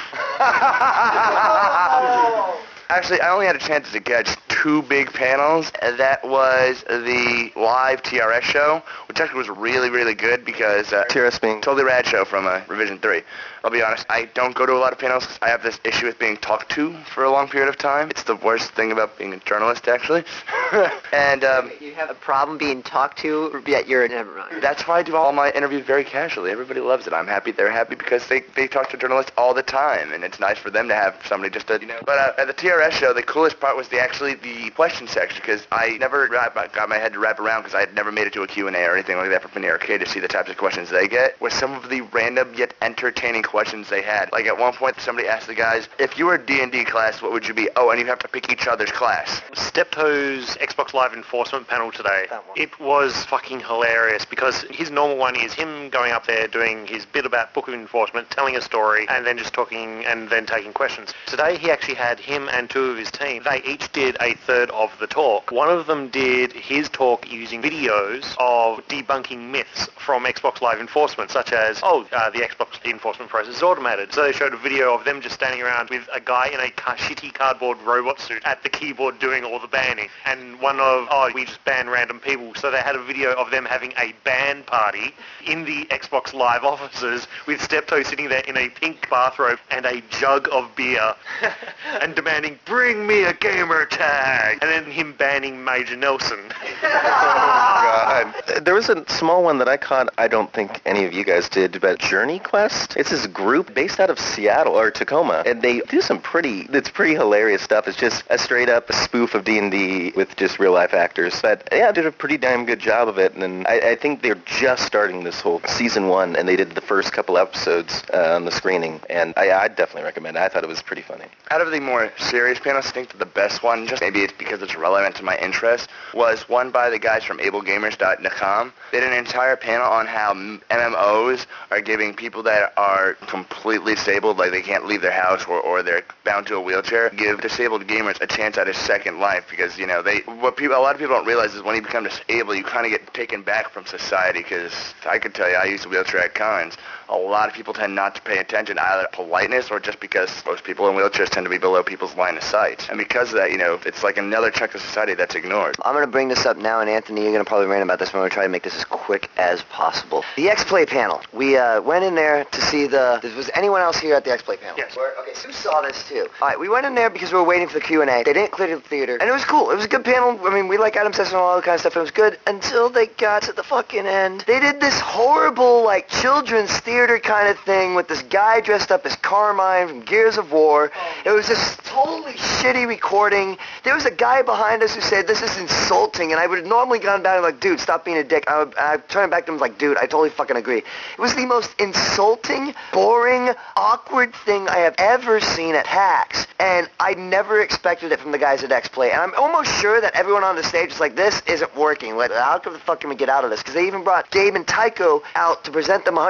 Actually, 2.90 3.20
I 3.22 3.30
only 3.32 3.46
had 3.46 3.56
a 3.56 3.60
chance 3.60 3.90
to 3.92 4.00
catch 4.00 4.36
two 4.48 4.82
big 4.82 5.12
panels. 5.12 5.72
Uh, 5.80 5.96
That 5.96 6.22
was 6.22 6.84
the 6.86 7.50
live 7.56 8.02
TRS 8.02 8.42
show, 8.42 8.82
which 9.08 9.20
actually 9.20 9.38
was 9.38 9.48
really, 9.48 9.90
really 9.90 10.14
good 10.14 10.44
because 10.44 10.92
uh, 10.92 11.04
TRS 11.10 11.40
being 11.40 11.60
totally 11.60 11.84
rad 11.84 12.06
show 12.06 12.24
from 12.24 12.46
uh, 12.46 12.60
Revision 12.68 12.98
3. 12.98 13.22
I'll 13.64 13.70
be 13.70 13.82
honest, 13.82 14.04
I 14.10 14.26
don't 14.34 14.54
go 14.54 14.66
to 14.66 14.74
a 14.74 14.76
lot 14.76 14.92
of 14.92 14.98
panels 14.98 15.24
'cause 15.24 15.38
I 15.40 15.48
have 15.48 15.62
this 15.62 15.80
issue 15.84 16.04
with 16.04 16.18
being 16.18 16.36
talked 16.36 16.70
to 16.72 16.94
for 17.14 17.24
a 17.24 17.30
long 17.30 17.48
period 17.48 17.70
of 17.70 17.78
time. 17.78 18.10
It's 18.10 18.24
the 18.24 18.36
worst 18.36 18.72
thing 18.72 18.92
about 18.92 19.16
being 19.16 19.32
a 19.32 19.38
journalist, 19.38 19.88
actually. 19.88 20.22
and 21.14 21.42
um, 21.44 21.70
You 21.80 21.94
have 21.94 22.10
a 22.10 22.14
problem 22.14 22.58
being 22.58 22.82
talked 22.82 23.16
to, 23.20 23.62
yet 23.66 23.88
you're 23.88 24.06
never 24.06 24.36
mind. 24.36 24.62
that's 24.62 24.86
why 24.86 24.98
I 24.98 25.02
do 25.02 25.16
all 25.16 25.32
my 25.32 25.50
interviews 25.52 25.86
very 25.86 26.04
casually. 26.04 26.50
Everybody 26.50 26.80
loves 26.80 27.06
it. 27.06 27.14
I'm 27.14 27.26
happy 27.26 27.52
they're 27.52 27.70
happy 27.70 27.94
because 27.94 28.26
they, 28.28 28.40
they 28.54 28.68
talk 28.68 28.90
to 28.90 28.98
journalists 28.98 29.32
all 29.38 29.54
the 29.54 29.62
time, 29.62 30.12
and 30.12 30.24
it's 30.24 30.38
nice 30.38 30.58
for 30.58 30.68
them 30.68 30.86
to 30.88 30.94
have 30.94 31.14
somebody 31.26 31.50
just 31.50 31.66
to, 31.68 31.80
you 31.80 31.86
know. 31.86 32.00
But 32.04 32.18
uh, 32.18 32.32
at 32.42 32.46
the 32.46 32.52
TRS 32.54 32.90
show, 32.90 33.14
the 33.14 33.22
coolest 33.22 33.60
part 33.60 33.78
was 33.78 33.88
the 33.88 33.98
actually 33.98 34.34
the 34.34 34.68
question 34.72 35.08
section 35.08 35.40
because 35.40 35.66
I 35.72 35.96
never 35.96 36.28
got 36.28 36.54
my 36.90 36.98
head 36.98 37.14
to 37.14 37.18
wrap 37.18 37.40
around 37.40 37.62
because 37.62 37.74
I 37.74 37.80
had 37.80 37.94
never 37.94 38.12
made 38.12 38.26
it 38.26 38.34
to 38.34 38.42
a 38.42 38.46
Q&A 38.46 38.84
or 38.84 38.92
anything 38.92 39.16
like 39.16 39.30
that 39.30 39.40
for 39.40 39.48
Penny 39.48 39.68
Arcade 39.68 40.00
to 40.00 40.06
see 40.06 40.20
the 40.20 40.28
types 40.28 40.50
of 40.50 40.58
questions 40.58 40.90
they 40.90 41.08
get. 41.08 41.40
Was 41.40 41.54
some 41.54 41.72
of 41.72 41.88
the 41.88 42.02
random 42.02 42.52
yet 42.54 42.74
entertaining 42.82 43.42
questions 43.42 43.53
they 43.88 44.02
had. 44.02 44.30
Like 44.32 44.46
at 44.46 44.58
one 44.58 44.72
point, 44.72 45.00
somebody 45.00 45.28
asked 45.28 45.46
the 45.46 45.54
guys, 45.54 45.88
"If 45.98 46.18
you 46.18 46.26
were 46.26 46.38
D&D 46.38 46.84
class, 46.84 47.22
what 47.22 47.32
would 47.32 47.46
you 47.46 47.54
be?" 47.54 47.68
Oh, 47.76 47.90
and 47.90 48.00
you 48.00 48.06
have 48.06 48.18
to 48.20 48.28
pick 48.28 48.50
each 48.50 48.66
other's 48.66 48.90
class. 48.90 49.40
Stepto's 49.54 50.56
Xbox 50.56 50.92
Live 50.92 51.12
enforcement 51.14 51.68
panel 51.68 51.92
today. 51.92 52.26
It 52.56 52.78
was 52.80 53.24
fucking 53.26 53.60
hilarious 53.60 54.24
because 54.24 54.62
his 54.70 54.90
normal 54.90 55.16
one 55.16 55.36
is 55.36 55.52
him 55.52 55.88
going 55.90 56.12
up 56.12 56.26
there 56.26 56.48
doing 56.48 56.86
his 56.86 57.06
bit 57.06 57.26
about 57.26 57.54
book 57.54 57.68
of 57.68 57.74
enforcement, 57.74 58.30
telling 58.30 58.56
a 58.56 58.60
story, 58.60 59.06
and 59.08 59.24
then 59.24 59.38
just 59.38 59.52
talking 59.52 60.04
and 60.04 60.28
then 60.28 60.46
taking 60.46 60.72
questions. 60.72 61.14
Today 61.26 61.56
he 61.56 61.70
actually 61.70 61.94
had 61.94 62.18
him 62.18 62.48
and 62.48 62.68
two 62.68 62.90
of 62.90 62.96
his 62.96 63.10
team. 63.10 63.42
They 63.44 63.62
each 63.64 63.90
did 63.92 64.16
a 64.20 64.34
third 64.34 64.70
of 64.70 64.90
the 64.98 65.06
talk. 65.06 65.52
One 65.52 65.68
of 65.68 65.86
them 65.86 66.08
did 66.08 66.52
his 66.52 66.88
talk 66.88 67.30
using 67.30 67.62
videos 67.62 68.34
of 68.38 68.86
debunking 68.88 69.50
myths 69.50 69.88
from 69.96 70.24
Xbox 70.24 70.60
Live 70.60 70.80
enforcement, 70.80 71.30
such 71.30 71.52
as, 71.52 71.80
oh, 71.82 72.06
uh, 72.12 72.30
the 72.30 72.40
Xbox 72.40 72.84
enforcement 72.84 73.30
process 73.30 73.43
is 73.48 73.62
automated. 73.62 74.12
So 74.12 74.22
they 74.22 74.32
showed 74.32 74.54
a 74.54 74.56
video 74.56 74.94
of 74.94 75.04
them 75.04 75.20
just 75.20 75.34
standing 75.34 75.62
around 75.62 75.90
with 75.90 76.08
a 76.12 76.20
guy 76.20 76.48
in 76.48 76.60
a 76.60 76.70
ca- 76.70 76.96
shitty 76.96 77.32
cardboard 77.34 77.78
robot 77.82 78.20
suit 78.20 78.42
at 78.44 78.62
the 78.62 78.68
keyboard 78.68 79.18
doing 79.18 79.44
all 79.44 79.58
the 79.58 79.68
banning. 79.68 80.08
And 80.24 80.60
one 80.60 80.76
of, 80.80 81.08
oh, 81.10 81.30
we 81.34 81.44
just 81.44 81.64
ban 81.64 81.88
random 81.88 82.20
people. 82.20 82.54
So 82.54 82.70
they 82.70 82.80
had 82.80 82.96
a 82.96 83.02
video 83.02 83.32
of 83.34 83.50
them 83.50 83.64
having 83.64 83.92
a 83.98 84.14
ban 84.24 84.62
party 84.64 85.14
in 85.46 85.64
the 85.64 85.84
Xbox 85.86 86.32
Live 86.34 86.64
offices 86.64 87.26
with 87.46 87.60
Stepto 87.60 88.04
sitting 88.04 88.28
there 88.28 88.42
in 88.46 88.56
a 88.56 88.68
pink 88.68 89.08
bathrobe 89.10 89.58
and 89.70 89.86
a 89.86 90.00
jug 90.10 90.48
of 90.52 90.74
beer 90.76 91.14
and 92.00 92.14
demanding, 92.14 92.58
bring 92.64 93.06
me 93.06 93.24
a 93.24 93.34
gamer 93.34 93.86
tag. 93.86 94.58
And 94.62 94.70
then 94.70 94.90
him 94.90 95.14
banning 95.14 95.64
Major 95.64 95.96
Nelson. 95.96 96.40
Oh, 96.86 98.32
God. 98.46 98.64
There 98.64 98.74
was 98.74 98.88
a 98.88 99.08
small 99.08 99.42
one 99.42 99.58
that 99.58 99.68
I 99.68 99.76
caught. 99.76 100.12
I 100.18 100.28
don't 100.28 100.52
think 100.52 100.80
any 100.84 101.04
of 101.04 101.12
you 101.12 101.24
guys 101.24 101.48
did, 101.48 101.80
but 101.80 101.98
Journey 101.98 102.38
Quest. 102.38 102.96
It's 102.96 103.10
this 103.10 103.26
group 103.34 103.74
based 103.74 104.00
out 104.00 104.08
of 104.08 104.18
Seattle 104.18 104.78
or 104.78 104.90
Tacoma, 104.90 105.42
and 105.44 105.60
they 105.60 105.80
do 105.80 106.00
some 106.00 106.20
pretty. 106.20 106.66
It's 106.72 106.88
pretty 106.88 107.14
hilarious 107.14 107.62
stuff. 107.62 107.86
It's 107.88 107.98
just 107.98 108.22
a 108.30 108.38
straight 108.38 108.70
up 108.70 108.90
spoof 108.92 109.34
of 109.34 109.44
D 109.44 109.58
and 109.58 109.70
D 109.70 110.12
with 110.16 110.34
just 110.36 110.58
real 110.58 110.72
life 110.72 110.94
actors. 110.94 111.42
But 111.42 111.68
yeah, 111.72 111.92
did 111.92 112.06
a 112.06 112.12
pretty 112.12 112.38
damn 112.38 112.64
good 112.64 112.78
job 112.78 113.08
of 113.08 113.18
it. 113.18 113.34
And 113.34 113.66
I, 113.66 113.90
I 113.90 113.96
think 113.96 114.22
they're 114.22 114.40
just 114.46 114.86
starting 114.86 115.24
this 115.24 115.40
whole 115.40 115.60
season 115.66 116.08
one, 116.08 116.36
and 116.36 116.48
they 116.48 116.56
did 116.56 116.74
the 116.74 116.80
first 116.80 117.12
couple 117.12 117.36
episodes 117.36 118.02
uh, 118.12 118.34
on 118.36 118.44
the 118.44 118.52
screening, 118.52 119.00
and 119.10 119.34
I, 119.36 119.50
I 119.50 119.68
definitely 119.68 120.04
recommend 120.04 120.36
it. 120.36 120.40
I 120.40 120.48
thought 120.48 120.62
it 120.62 120.68
was 120.68 120.82
pretty 120.82 121.02
funny. 121.02 121.24
Out 121.50 121.60
of 121.60 121.70
the 121.70 121.80
more 121.80 122.12
serious 122.18 122.58
panels, 122.60 122.86
I 122.86 122.90
think 122.92 123.10
that 123.10 123.18
the 123.18 123.26
best 123.26 123.62
one, 123.62 123.86
just 123.86 124.00
maybe 124.00 124.20
it's 124.20 124.32
because 124.32 124.62
it's 124.62 124.76
relevant 124.76 125.16
to 125.16 125.24
my 125.24 125.36
interest, 125.38 125.90
was 126.14 126.48
one 126.48 126.70
by 126.70 126.88
the 126.90 126.98
guys 126.98 127.24
from 127.24 127.38
ablegamers.com. 127.38 128.72
They 128.92 129.00
did 129.00 129.12
an 129.12 129.18
entire 129.18 129.56
panel 129.56 129.86
on 129.86 130.06
how 130.06 130.34
MMOs 130.34 131.46
are 131.70 131.80
giving 131.80 132.14
people 132.14 132.42
that 132.44 132.72
are 132.76 133.13
completely 133.14 133.94
disabled, 133.94 134.38
like 134.38 134.50
they 134.50 134.62
can't 134.62 134.86
leave 134.86 135.02
their 135.02 135.12
house 135.12 135.44
or, 135.46 135.60
or 135.60 135.82
they're 135.82 136.02
bound 136.24 136.46
to 136.48 136.56
a 136.56 136.60
wheelchair, 136.60 137.10
give 137.10 137.40
disabled 137.40 137.86
gamers 137.86 138.20
a 138.20 138.26
chance 138.26 138.58
at 138.58 138.68
a 138.68 138.74
second 138.74 139.18
life 139.18 139.46
because, 139.50 139.78
you 139.78 139.86
know, 139.86 140.02
they 140.02 140.18
what 140.40 140.56
people 140.56 140.76
a 140.76 140.78
lot 140.78 140.94
of 140.94 141.00
people 141.00 141.14
don't 141.14 141.26
realize 141.26 141.54
is 141.54 141.62
when 141.62 141.74
you 141.76 141.82
become 141.82 142.04
disabled, 142.04 142.56
you 142.56 142.64
kind 142.64 142.86
of 142.86 142.92
get 142.92 143.12
taken 143.14 143.42
back 143.42 143.70
from 143.70 143.86
society 143.86 144.40
because 144.40 144.94
I 145.06 145.18
can 145.18 145.32
tell 145.32 145.48
you, 145.48 145.56
I 145.56 145.64
used 145.64 145.86
a 145.86 145.88
wheelchair 145.88 146.20
at 146.20 146.34
cons. 146.34 146.76
A 147.08 147.16
lot 147.16 147.48
of 147.48 147.54
people 147.54 147.74
tend 147.74 147.94
not 147.94 148.14
to 148.16 148.22
pay 148.22 148.38
attention, 148.38 148.78
either 148.78 149.08
politeness 149.12 149.70
or 149.70 149.80
just 149.80 150.00
because 150.00 150.42
most 150.46 150.64
people 150.64 150.88
in 150.88 150.94
wheelchairs 150.94 151.28
tend 151.28 151.44
to 151.44 151.50
be 151.50 151.58
below 151.58 151.82
people's 151.82 152.16
line 152.16 152.36
of 152.36 152.42
sight. 152.42 152.88
And 152.88 152.98
because 152.98 153.30
of 153.30 153.36
that, 153.36 153.50
you 153.50 153.58
know, 153.58 153.78
it's 153.84 154.02
like 154.02 154.16
another 154.16 154.50
chunk 154.50 154.74
of 154.74 154.80
society 154.80 155.14
that's 155.14 155.34
ignored. 155.34 155.76
I'm 155.84 155.94
going 155.94 156.04
to 156.04 156.10
bring 156.10 156.28
this 156.28 156.46
up 156.46 156.56
now, 156.56 156.80
and 156.80 156.88
Anthony, 156.88 157.22
you're 157.22 157.32
going 157.32 157.44
to 157.44 157.48
probably 157.48 157.66
rant 157.66 157.82
about 157.82 157.98
this, 157.98 158.10
but 158.10 158.18
I'm 158.18 158.22
going 158.22 158.30
to 158.30 158.34
try 158.34 158.42
to 158.44 158.48
make 158.48 158.62
this 158.62 158.76
as 158.76 158.84
quick 158.84 159.30
as 159.36 159.62
possible. 159.64 160.24
The 160.36 160.48
X-Play 160.48 160.86
panel. 160.86 161.20
We 161.32 161.56
uh, 161.56 161.82
went 161.82 162.04
in 162.04 162.14
there 162.14 162.44
to 162.44 162.60
see 162.62 162.86
the... 162.86 163.20
Was 163.36 163.50
anyone 163.54 163.82
else 163.82 163.98
here 163.98 164.14
at 164.14 164.24
the 164.24 164.32
X-Play 164.32 164.56
panel? 164.56 164.76
Yes. 164.78 164.96
Where- 164.96 165.14
okay, 165.20 165.34
Sue 165.34 165.52
saw 165.52 165.82
this 165.82 166.08
too. 166.08 166.26
All 166.40 166.48
right, 166.48 166.58
we 166.58 166.68
went 166.68 166.86
in 166.86 166.94
there 166.94 167.10
because 167.10 167.32
we 167.32 167.38
were 167.38 167.44
waiting 167.44 167.68
for 167.68 167.74
the 167.74 167.84
Q&A. 167.84 168.06
They 168.06 168.32
didn't 168.32 168.52
clear 168.52 168.74
the 168.74 168.80
theater, 168.80 169.18
and 169.20 169.28
it 169.28 169.32
was 169.32 169.44
cool. 169.44 169.70
It 169.70 169.76
was 169.76 169.84
a 169.84 169.88
good 169.88 170.04
panel. 170.04 170.38
I 170.46 170.54
mean, 170.54 170.68
we 170.68 170.78
like 170.78 170.96
Adam 170.96 171.12
Sessler 171.12 171.26
and 171.26 171.36
all 171.36 171.56
that 171.56 171.64
kind 171.64 171.74
of 171.74 171.80
stuff. 171.80 171.96
It 171.96 172.00
was 172.00 172.10
good 172.10 172.38
until 172.46 172.88
they 172.88 173.06
got 173.06 173.42
to 173.42 173.52
the 173.52 173.62
fucking 173.62 174.06
end. 174.06 174.44
They 174.46 174.60
did 174.60 174.80
this 174.80 174.98
horrible, 175.00 175.84
like, 175.84 176.08
children's 176.08 176.70
theater 176.78 176.93
kind 176.94 177.48
of 177.48 177.58
thing 177.60 177.94
with 177.94 178.06
this 178.06 178.22
guy 178.22 178.60
dressed 178.60 178.92
up 178.92 179.04
as 179.04 179.16
Carmine 179.16 179.88
from 179.88 180.00
Gears 180.02 180.38
of 180.38 180.52
War. 180.52 180.92
It 181.24 181.30
was 181.30 181.48
this 181.48 181.76
totally 181.84 182.34
shitty 182.34 182.86
recording. 182.86 183.56
There 183.82 183.94
was 183.94 184.04
a 184.04 184.10
guy 184.10 184.42
behind 184.42 184.82
us 184.82 184.94
who 184.94 185.00
said, 185.00 185.26
this 185.26 185.42
is 185.42 185.58
insulting, 185.58 186.30
and 186.30 186.40
I 186.40 186.46
would 186.46 186.58
have 186.58 186.66
normally 186.66 187.00
gone 187.00 187.22
back 187.22 187.34
and 187.34 187.42
like, 187.42 187.58
dude, 187.58 187.80
stop 187.80 188.04
being 188.04 188.18
a 188.18 188.24
dick. 188.24 188.44
I, 188.46 188.62
would, 188.62 188.74
I 188.78 188.96
turned 188.98 189.32
back 189.32 189.46
to 189.46 189.52
him 189.52 189.58
like, 189.58 189.76
dude, 189.76 189.96
I 189.96 190.02
totally 190.02 190.30
fucking 190.30 190.56
agree. 190.56 190.78
It 190.78 191.18
was 191.18 191.34
the 191.34 191.46
most 191.46 191.74
insulting, 191.80 192.74
boring, 192.92 193.54
awkward 193.76 194.34
thing 194.44 194.68
I 194.68 194.78
have 194.78 194.94
ever 194.98 195.40
seen 195.40 195.74
at 195.74 195.86
PAX, 195.86 196.46
and 196.60 196.88
I 197.00 197.14
never 197.14 197.60
expected 197.60 198.12
it 198.12 198.20
from 198.20 198.30
the 198.30 198.38
guys 198.38 198.62
at 198.62 198.70
X-Play, 198.70 199.10
and 199.10 199.20
I'm 199.20 199.34
almost 199.36 199.72
sure 199.80 200.00
that 200.00 200.14
everyone 200.14 200.44
on 200.44 200.54
the 200.54 200.62
stage 200.62 200.92
is 200.92 201.00
like, 201.00 201.16
this 201.16 201.42
isn't 201.48 201.76
working. 201.76 202.16
Like, 202.16 202.30
how 202.30 202.58
the 202.58 202.78
fuck 202.78 203.00
can 203.00 203.10
we 203.10 203.16
get 203.16 203.28
out 203.28 203.44
of 203.44 203.50
this? 203.50 203.60
Because 203.60 203.74
they 203.74 203.86
even 203.86 204.04
brought 204.04 204.30
Gabe 204.30 204.54
and 204.54 204.66
Tycho 204.66 205.22
out 205.34 205.64
to 205.64 205.72
present 205.72 206.04
them 206.04 206.18
a 206.18 206.22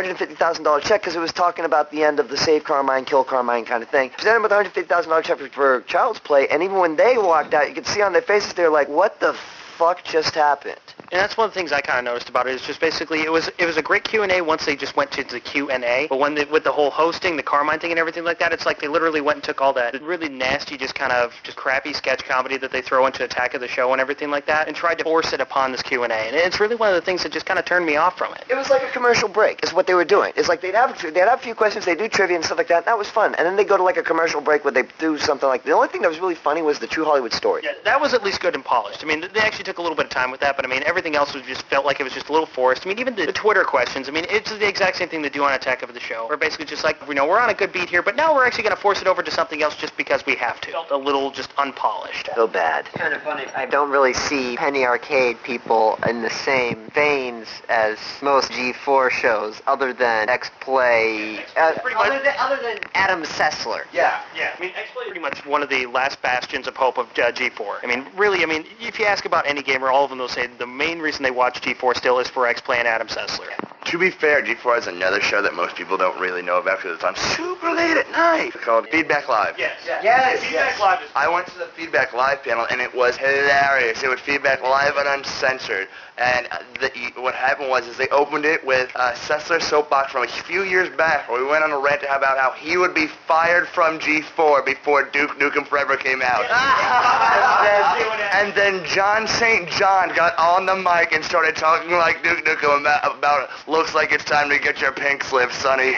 $150,000 0.58 0.82
check 0.82 1.00
because 1.00 1.16
it 1.16 1.20
was 1.20 1.32
talking 1.32 1.64
about 1.64 1.90
the 1.90 2.02
end 2.02 2.20
of 2.20 2.28
the 2.28 2.36
Save 2.36 2.64
Carmine, 2.64 3.04
Kill 3.04 3.24
Carmine 3.24 3.64
kind 3.64 3.82
of 3.82 3.88
thing. 3.88 4.10
Presented 4.10 4.42
with 4.42 4.52
a 4.52 4.56
$150,000 4.56 5.22
check 5.22 5.38
for, 5.38 5.48
for 5.48 5.80
Child's 5.82 6.20
Play, 6.20 6.48
and 6.48 6.62
even 6.62 6.78
when 6.78 6.96
they 6.96 7.18
walked 7.18 7.54
out, 7.54 7.68
you 7.68 7.74
could 7.74 7.86
see 7.86 8.02
on 8.02 8.12
their 8.12 8.22
faces 8.22 8.52
they're 8.52 8.70
like, 8.70 8.88
what 8.88 9.20
the 9.20 9.36
fuck 9.78 10.04
just 10.04 10.34
happened? 10.34 10.78
And 11.12 11.20
that's 11.20 11.36
one 11.36 11.46
of 11.46 11.52
the 11.52 11.58
things 11.58 11.70
I 11.70 11.80
kind 11.80 11.98
of 11.98 12.04
noticed 12.04 12.28
about 12.28 12.46
it. 12.46 12.50
it 12.50 12.54
is 12.56 12.62
just 12.62 12.80
basically 12.80 13.20
it 13.20 13.30
was 13.30 13.48
it 13.58 13.66
was 13.66 13.76
a 13.76 13.82
great 13.82 14.04
Q 14.04 14.22
and 14.22 14.32
A 14.32 14.40
once 14.40 14.64
they 14.64 14.74
just 14.74 14.96
went 14.96 15.12
to 15.12 15.24
the 15.24 15.38
Q 15.38 15.70
and 15.70 15.84
A. 15.84 16.06
But 16.08 16.18
when 16.18 16.34
they, 16.34 16.44
with 16.44 16.64
the 16.64 16.72
whole 16.72 16.90
hosting, 16.90 17.36
the 17.36 17.42
Carmine 17.42 17.78
thing, 17.78 17.90
and 17.90 18.00
everything 18.00 18.24
like 18.24 18.38
that, 18.38 18.52
it's 18.52 18.66
like 18.66 18.80
they 18.80 18.88
literally 18.88 19.20
went 19.20 19.36
and 19.36 19.44
took 19.44 19.60
all 19.60 19.72
that 19.74 20.00
really 20.02 20.28
nasty, 20.28 20.76
just 20.76 20.94
kind 20.94 21.12
of 21.12 21.34
just 21.42 21.56
crappy 21.56 21.92
sketch 21.92 22.24
comedy 22.24 22.56
that 22.56 22.72
they 22.72 22.82
throw 22.82 23.06
into 23.06 23.22
Attack 23.24 23.54
of 23.54 23.60
the 23.60 23.68
Show 23.68 23.92
and 23.92 24.00
everything 24.00 24.30
like 24.30 24.46
that, 24.46 24.66
and 24.66 24.76
tried 24.76 24.98
to 24.98 25.04
force 25.04 25.32
it 25.32 25.40
upon 25.40 25.72
this 25.72 25.82
Q 25.82 26.04
and 26.04 26.12
A. 26.12 26.16
And 26.16 26.36
it's 26.36 26.58
really 26.58 26.76
one 26.76 26.88
of 26.88 26.94
the 26.94 27.02
things 27.02 27.22
that 27.22 27.32
just 27.32 27.46
kind 27.46 27.58
of 27.58 27.64
turned 27.64 27.86
me 27.86 27.96
off 27.96 28.16
from 28.16 28.32
it. 28.34 28.44
It 28.48 28.54
was 28.54 28.70
like 28.70 28.82
a 28.82 28.90
commercial 28.90 29.28
break. 29.28 29.62
Is 29.62 29.72
what 29.72 29.86
they 29.86 29.94
were 29.94 30.04
doing. 30.04 30.32
It's 30.36 30.48
like 30.48 30.60
they'd 30.62 30.74
have 30.74 31.00
they'd 31.00 31.18
have 31.20 31.38
a 31.38 31.42
few 31.42 31.54
questions, 31.54 31.84
they 31.84 31.94
do 31.94 32.08
trivia 32.08 32.36
and 32.36 32.44
stuff 32.44 32.58
like 32.58 32.68
that. 32.68 32.78
And 32.78 32.86
that 32.86 32.98
was 32.98 33.10
fun. 33.10 33.34
And 33.36 33.46
then 33.46 33.56
they 33.56 33.64
go 33.64 33.76
to 33.76 33.82
like 33.82 33.96
a 33.96 34.02
commercial 34.02 34.40
break 34.40 34.64
where 34.64 34.72
they 34.72 34.84
do 34.98 35.18
something 35.18 35.48
like 35.48 35.64
the 35.64 35.72
only 35.72 35.88
thing 35.88 36.02
that 36.02 36.08
was 36.08 36.18
really 36.18 36.34
funny 36.34 36.62
was 36.62 36.78
the 36.78 36.86
True 36.86 37.04
Hollywood 37.04 37.32
Story. 37.32 37.62
Yeah, 37.64 37.72
that 37.84 38.00
was 38.00 38.14
at 38.14 38.22
least 38.24 38.40
good 38.40 38.54
and 38.54 38.64
polished. 38.64 39.02
I 39.02 39.06
mean, 39.06 39.20
they 39.20 39.40
actually 39.40 39.63
took 39.64 39.78
a 39.78 39.82
little 39.82 39.96
bit 39.96 40.06
of 40.06 40.10
time 40.10 40.30
with 40.30 40.40
that, 40.40 40.56
but 40.56 40.64
I 40.64 40.68
mean, 40.68 40.82
everything 40.84 41.16
else 41.16 41.34
was 41.34 41.42
just 41.44 41.62
felt 41.62 41.84
like 41.84 42.00
it 42.00 42.04
was 42.04 42.12
just 42.12 42.28
a 42.28 42.32
little 42.32 42.46
forced. 42.46 42.86
I 42.86 42.88
mean, 42.88 42.98
even 42.98 43.14
the, 43.16 43.26
the 43.26 43.32
Twitter 43.32 43.64
questions. 43.64 44.08
I 44.08 44.12
mean, 44.12 44.26
it's 44.28 44.50
the 44.50 44.68
exact 44.68 44.96
same 44.96 45.08
thing 45.08 45.22
they 45.22 45.28
do 45.28 45.44
on 45.44 45.52
Attack 45.52 45.82
of 45.82 45.92
the 45.92 46.00
Show. 46.00 46.26
We're 46.28 46.36
basically 46.36 46.66
just 46.66 46.84
like, 46.84 46.98
you 47.08 47.14
know, 47.14 47.26
we're 47.26 47.40
on 47.40 47.50
a 47.50 47.54
good 47.54 47.72
beat 47.72 47.88
here, 47.88 48.02
but 48.02 48.16
now 48.16 48.34
we're 48.34 48.46
actually 48.46 48.64
going 48.64 48.76
to 48.76 48.80
force 48.80 49.00
it 49.00 49.06
over 49.06 49.22
to 49.22 49.30
something 49.30 49.62
else 49.62 49.76
just 49.76 49.96
because 49.96 50.24
we 50.26 50.34
have 50.36 50.60
to. 50.62 50.84
A 50.90 50.96
little 50.96 51.30
just 51.30 51.50
unpolished. 51.58 52.28
So 52.34 52.46
bad. 52.46 52.86
kind 52.86 53.14
of 53.14 53.22
funny. 53.22 53.44
I 53.54 53.66
don't 53.66 53.90
really 53.90 54.14
see 54.14 54.56
Penny 54.56 54.84
Arcade 54.84 55.42
people 55.42 55.98
in 56.06 56.22
the 56.22 56.30
same 56.30 56.90
veins 56.94 57.48
as 57.68 57.98
most 58.22 58.50
G4 58.52 59.10
shows, 59.10 59.62
other 59.66 59.92
than 59.92 60.28
X-Play, 60.28 61.44
uh, 61.56 61.74
other, 61.96 62.22
than, 62.22 62.34
other 62.38 62.60
than 62.62 62.78
Adam 62.94 63.22
Sessler. 63.22 63.84
Yeah. 63.92 64.22
Yeah, 64.36 64.54
I 64.56 64.60
mean, 64.60 64.72
X-Play 64.76 65.04
is 65.04 65.08
pretty 65.08 65.20
much 65.20 65.44
one 65.46 65.62
of 65.62 65.68
the 65.68 65.86
last 65.86 66.20
bastions 66.22 66.66
of 66.66 66.76
hope 66.76 66.98
of 66.98 67.06
uh, 67.10 67.32
G4. 67.32 67.78
I 67.82 67.86
mean, 67.86 68.06
really, 68.16 68.42
I 68.42 68.46
mean, 68.46 68.64
if 68.80 68.98
you 68.98 69.04
ask 69.04 69.24
about 69.24 69.46
any 69.54 69.62
gamer, 69.62 69.88
all 69.88 70.04
of 70.04 70.10
them 70.10 70.18
will 70.18 70.28
say 70.28 70.48
the 70.48 70.66
main 70.66 70.98
reason 70.98 71.22
they 71.22 71.30
watch 71.30 71.60
G4 71.60 71.96
still 71.96 72.18
is 72.18 72.28
for 72.28 72.46
X-Play 72.46 72.78
and 72.78 72.88
Adam 72.88 73.06
Sessler. 73.06 73.48
To 73.84 73.98
be 73.98 74.10
fair, 74.10 74.42
G4 74.42 74.78
is 74.78 74.86
another 74.88 75.20
show 75.20 75.42
that 75.42 75.54
most 75.54 75.76
people 75.76 75.96
don't 75.96 76.18
really 76.18 76.42
know 76.42 76.58
about 76.58 76.78
because 76.78 76.96
it's 76.96 77.04
on 77.04 77.14
super 77.14 77.70
late 77.70 77.96
at 77.96 78.10
night 78.10 78.52
It's 78.54 78.64
called 78.64 78.88
Feedback 78.88 79.28
Live. 79.28 79.56
Yes. 79.58 79.76
Yes, 79.86 80.42
Feedback 80.42 80.80
Live 80.80 81.02
is 81.02 81.10
I 81.14 81.28
went 81.28 81.46
to 81.48 81.58
the 81.58 81.66
Feedback 81.66 82.12
Live 82.12 82.42
panel 82.42 82.66
and 82.70 82.80
it 82.80 82.92
was 82.94 83.16
hilarious. 83.16 84.02
It 84.02 84.10
was 84.10 84.18
Feedback 84.20 84.62
Live 84.62 84.96
and 84.96 85.06
uncensored. 85.06 85.86
And 86.16 86.46
uh, 86.52 86.58
the, 86.80 86.90
what 87.20 87.34
happened 87.34 87.70
was 87.70 87.88
is 87.88 87.96
they 87.96 88.06
opened 88.08 88.44
it 88.44 88.64
with 88.64 88.88
uh, 88.94 89.14
Sessler 89.14 89.60
Soapbox 89.60 90.12
from 90.12 90.22
a 90.22 90.28
few 90.28 90.62
years 90.62 90.88
back 90.96 91.28
where 91.28 91.42
we 91.42 91.48
went 91.48 91.64
on 91.64 91.72
a 91.72 91.78
rant 91.78 92.02
about 92.04 92.38
how 92.38 92.52
he 92.52 92.76
would 92.76 92.94
be 92.94 93.08
fired 93.08 93.66
from 93.66 93.98
G4 93.98 94.64
before 94.64 95.04
Duke 95.10 95.32
Nukem 95.40 95.66
Forever 95.66 95.96
came 95.96 96.22
out. 96.22 96.44
and, 96.46 98.54
then, 98.54 98.76
and 98.76 98.80
then 98.80 98.86
John 98.86 99.26
St. 99.26 99.68
John 99.70 100.14
got 100.14 100.38
on 100.38 100.66
the 100.66 100.76
mic 100.76 101.10
and 101.12 101.24
started 101.24 101.56
talking 101.56 101.90
like 101.90 102.22
Duke 102.22 102.44
Nukem 102.44 102.80
about, 102.82 103.18
about 103.18 103.50
looks 103.68 103.92
like 103.94 104.12
it's 104.12 104.24
time 104.24 104.48
to 104.50 104.58
get 104.60 104.80
your 104.80 104.92
pink 104.92 105.24
slip, 105.24 105.50
Sonny. 105.50 105.94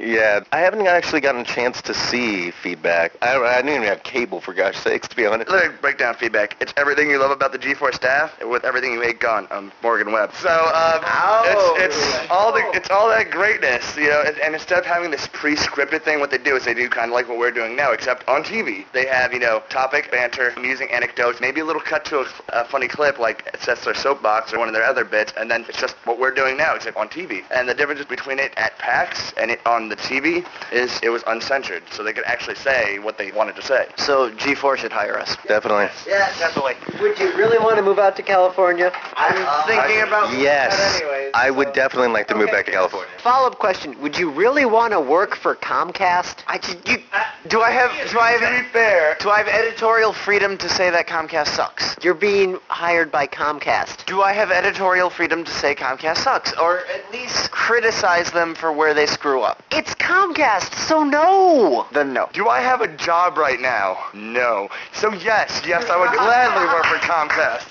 Yeah, 0.00 0.40
I 0.52 0.58
haven't 0.58 0.86
actually 0.86 1.20
gotten 1.20 1.40
a 1.40 1.44
chance 1.44 1.82
to 1.82 1.94
see 1.94 2.50
feedback. 2.50 3.12
I, 3.20 3.36
I 3.36 3.56
didn't 3.56 3.74
even 3.74 3.88
have 3.88 4.02
cable, 4.04 4.40
for 4.40 4.54
gosh 4.54 4.78
sakes, 4.78 5.08
to 5.08 5.16
be 5.16 5.26
honest. 5.26 5.50
Let 5.50 5.70
me 5.70 5.76
break 5.80 5.98
down 5.98 6.14
feedback. 6.14 6.56
It's 6.60 6.72
everything 6.76 7.10
you 7.10 7.18
love 7.18 7.32
about 7.32 7.52
the 7.52 7.58
G4 7.58 7.92
staff 7.94 8.38
with 8.44 8.64
everything 8.64 8.92
you 8.92 9.00
hate 9.00 9.18
gone. 9.18 9.48
I'm 9.50 9.72
Morgan 9.82 10.12
Webb. 10.12 10.32
So 10.34 10.48
um, 10.50 11.02
it's, 11.46 11.96
it's 11.98 12.30
all 12.30 12.52
the 12.52 12.62
it's 12.74 12.90
all 12.90 13.08
that 13.08 13.30
greatness, 13.30 13.96
you 13.96 14.08
know. 14.08 14.22
And, 14.24 14.38
and 14.38 14.54
instead 14.54 14.78
of 14.78 14.86
having 14.86 15.10
this 15.10 15.28
pre-scripted 15.32 16.02
thing, 16.02 16.20
what 16.20 16.30
they 16.30 16.38
do 16.38 16.54
is 16.54 16.64
they 16.64 16.74
do 16.74 16.88
kind 16.88 17.10
of 17.10 17.14
like 17.14 17.28
what 17.28 17.38
we're 17.38 17.50
doing 17.50 17.74
now, 17.74 17.92
except 17.92 18.26
on 18.28 18.44
TV. 18.44 18.84
They 18.92 19.06
have 19.06 19.32
you 19.32 19.40
know 19.40 19.62
topic, 19.68 20.10
banter, 20.12 20.50
amusing 20.50 20.90
anecdotes, 20.90 21.40
maybe 21.40 21.60
a 21.60 21.64
little 21.64 21.82
cut 21.82 22.04
to 22.06 22.20
a, 22.20 22.26
a 22.50 22.64
funny 22.66 22.88
clip 22.88 23.18
like 23.18 23.50
it 23.52 23.60
says 23.60 23.82
their 23.84 23.94
soapbox 23.94 24.52
or 24.52 24.58
one 24.58 24.68
of 24.68 24.74
their 24.74 24.84
other 24.84 25.04
bits, 25.04 25.32
and 25.36 25.50
then 25.50 25.64
it's 25.68 25.80
just 25.80 25.96
what 26.06 26.20
we're 26.20 26.34
doing 26.34 26.56
now, 26.56 26.74
except 26.74 26.96
on 26.96 27.08
TV. 27.08 27.42
And 27.50 27.68
the 27.68 27.74
difference 27.74 28.04
between 28.04 28.38
it 28.38 28.52
at 28.56 28.78
PAX 28.78 29.27
and 29.36 29.50
it 29.50 29.60
on 29.66 29.88
the 29.88 29.96
TV 29.96 30.46
is 30.72 30.98
it 31.02 31.10
was 31.10 31.22
uncensored, 31.26 31.82
so 31.90 32.02
they 32.02 32.12
could 32.12 32.24
actually 32.24 32.56
say 32.56 32.98
what 32.98 33.18
they 33.18 33.32
wanted 33.32 33.56
to 33.56 33.62
say. 33.62 33.86
So 33.96 34.30
G4 34.30 34.76
should 34.76 34.92
hire 34.92 35.18
us. 35.18 35.36
Definitely. 35.46 35.88
Yeah, 36.06 36.32
definitely. 36.38 36.74
Would 37.00 37.18
you 37.18 37.32
really 37.36 37.58
want 37.58 37.76
to 37.76 37.82
move 37.82 37.98
out 37.98 38.16
to 38.16 38.22
California? 38.22 38.92
I'm 39.14 39.46
uh, 39.46 39.66
thinking 39.66 40.02
about 40.02 40.30
moving 40.30 40.44
Yes, 40.44 40.72
out 40.72 41.02
anyways, 41.02 41.30
I 41.34 41.50
would 41.50 41.72
definitely 41.72 42.12
like 42.12 42.28
to 42.28 42.34
move 42.34 42.50
back 42.50 42.66
to 42.66 42.72
California. 42.72 43.08
Follow-up 43.18 43.58
question: 43.58 44.00
Would 44.00 44.18
you 44.18 44.30
really 44.30 44.64
want 44.64 44.92
to 44.92 45.00
work 45.00 45.36
for 45.36 45.54
Comcast? 45.56 46.42
I 46.46 46.60
you, 46.86 47.02
do 47.48 47.60
I 47.60 47.70
have 47.70 48.10
do 48.10 48.18
I 48.18 48.32
have 48.32 48.64
be 48.64 48.68
fair, 48.70 49.16
do 49.20 49.30
I 49.30 49.38
have 49.38 49.48
editorial 49.48 50.12
freedom 50.12 50.56
to 50.58 50.68
say 50.68 50.90
that 50.90 51.06
Comcast 51.06 51.48
sucks? 51.48 51.96
You're 52.02 52.14
being 52.14 52.58
hired 52.68 53.10
by 53.10 53.26
Comcast. 53.26 54.06
Do 54.06 54.22
I 54.22 54.32
have 54.32 54.50
editorial 54.50 55.10
freedom 55.10 55.44
to 55.44 55.50
say 55.50 55.74
Comcast 55.74 56.18
sucks, 56.18 56.52
or 56.58 56.80
at 56.80 57.10
least 57.12 57.50
criticize 57.50 58.30
them 58.30 58.54
for 58.54 58.72
where 58.72 58.94
they 58.94 59.06
screw 59.18 59.42
up? 59.42 59.60
It's 59.72 59.96
Comcast, 59.96 60.72
so 60.86 61.02
no. 61.02 61.88
Then 61.92 62.12
no. 62.12 62.28
Do 62.32 62.48
I 62.48 62.60
have 62.60 62.82
a 62.82 62.96
job 62.96 63.36
right 63.36 63.60
now? 63.60 63.98
No. 64.14 64.68
So 64.92 65.12
yes, 65.12 65.60
yes, 65.66 65.90
I 65.90 65.98
would 65.98 66.12
gladly 66.12 66.64
work 66.66 66.84
for 66.84 66.98
Comcast. 67.04 67.66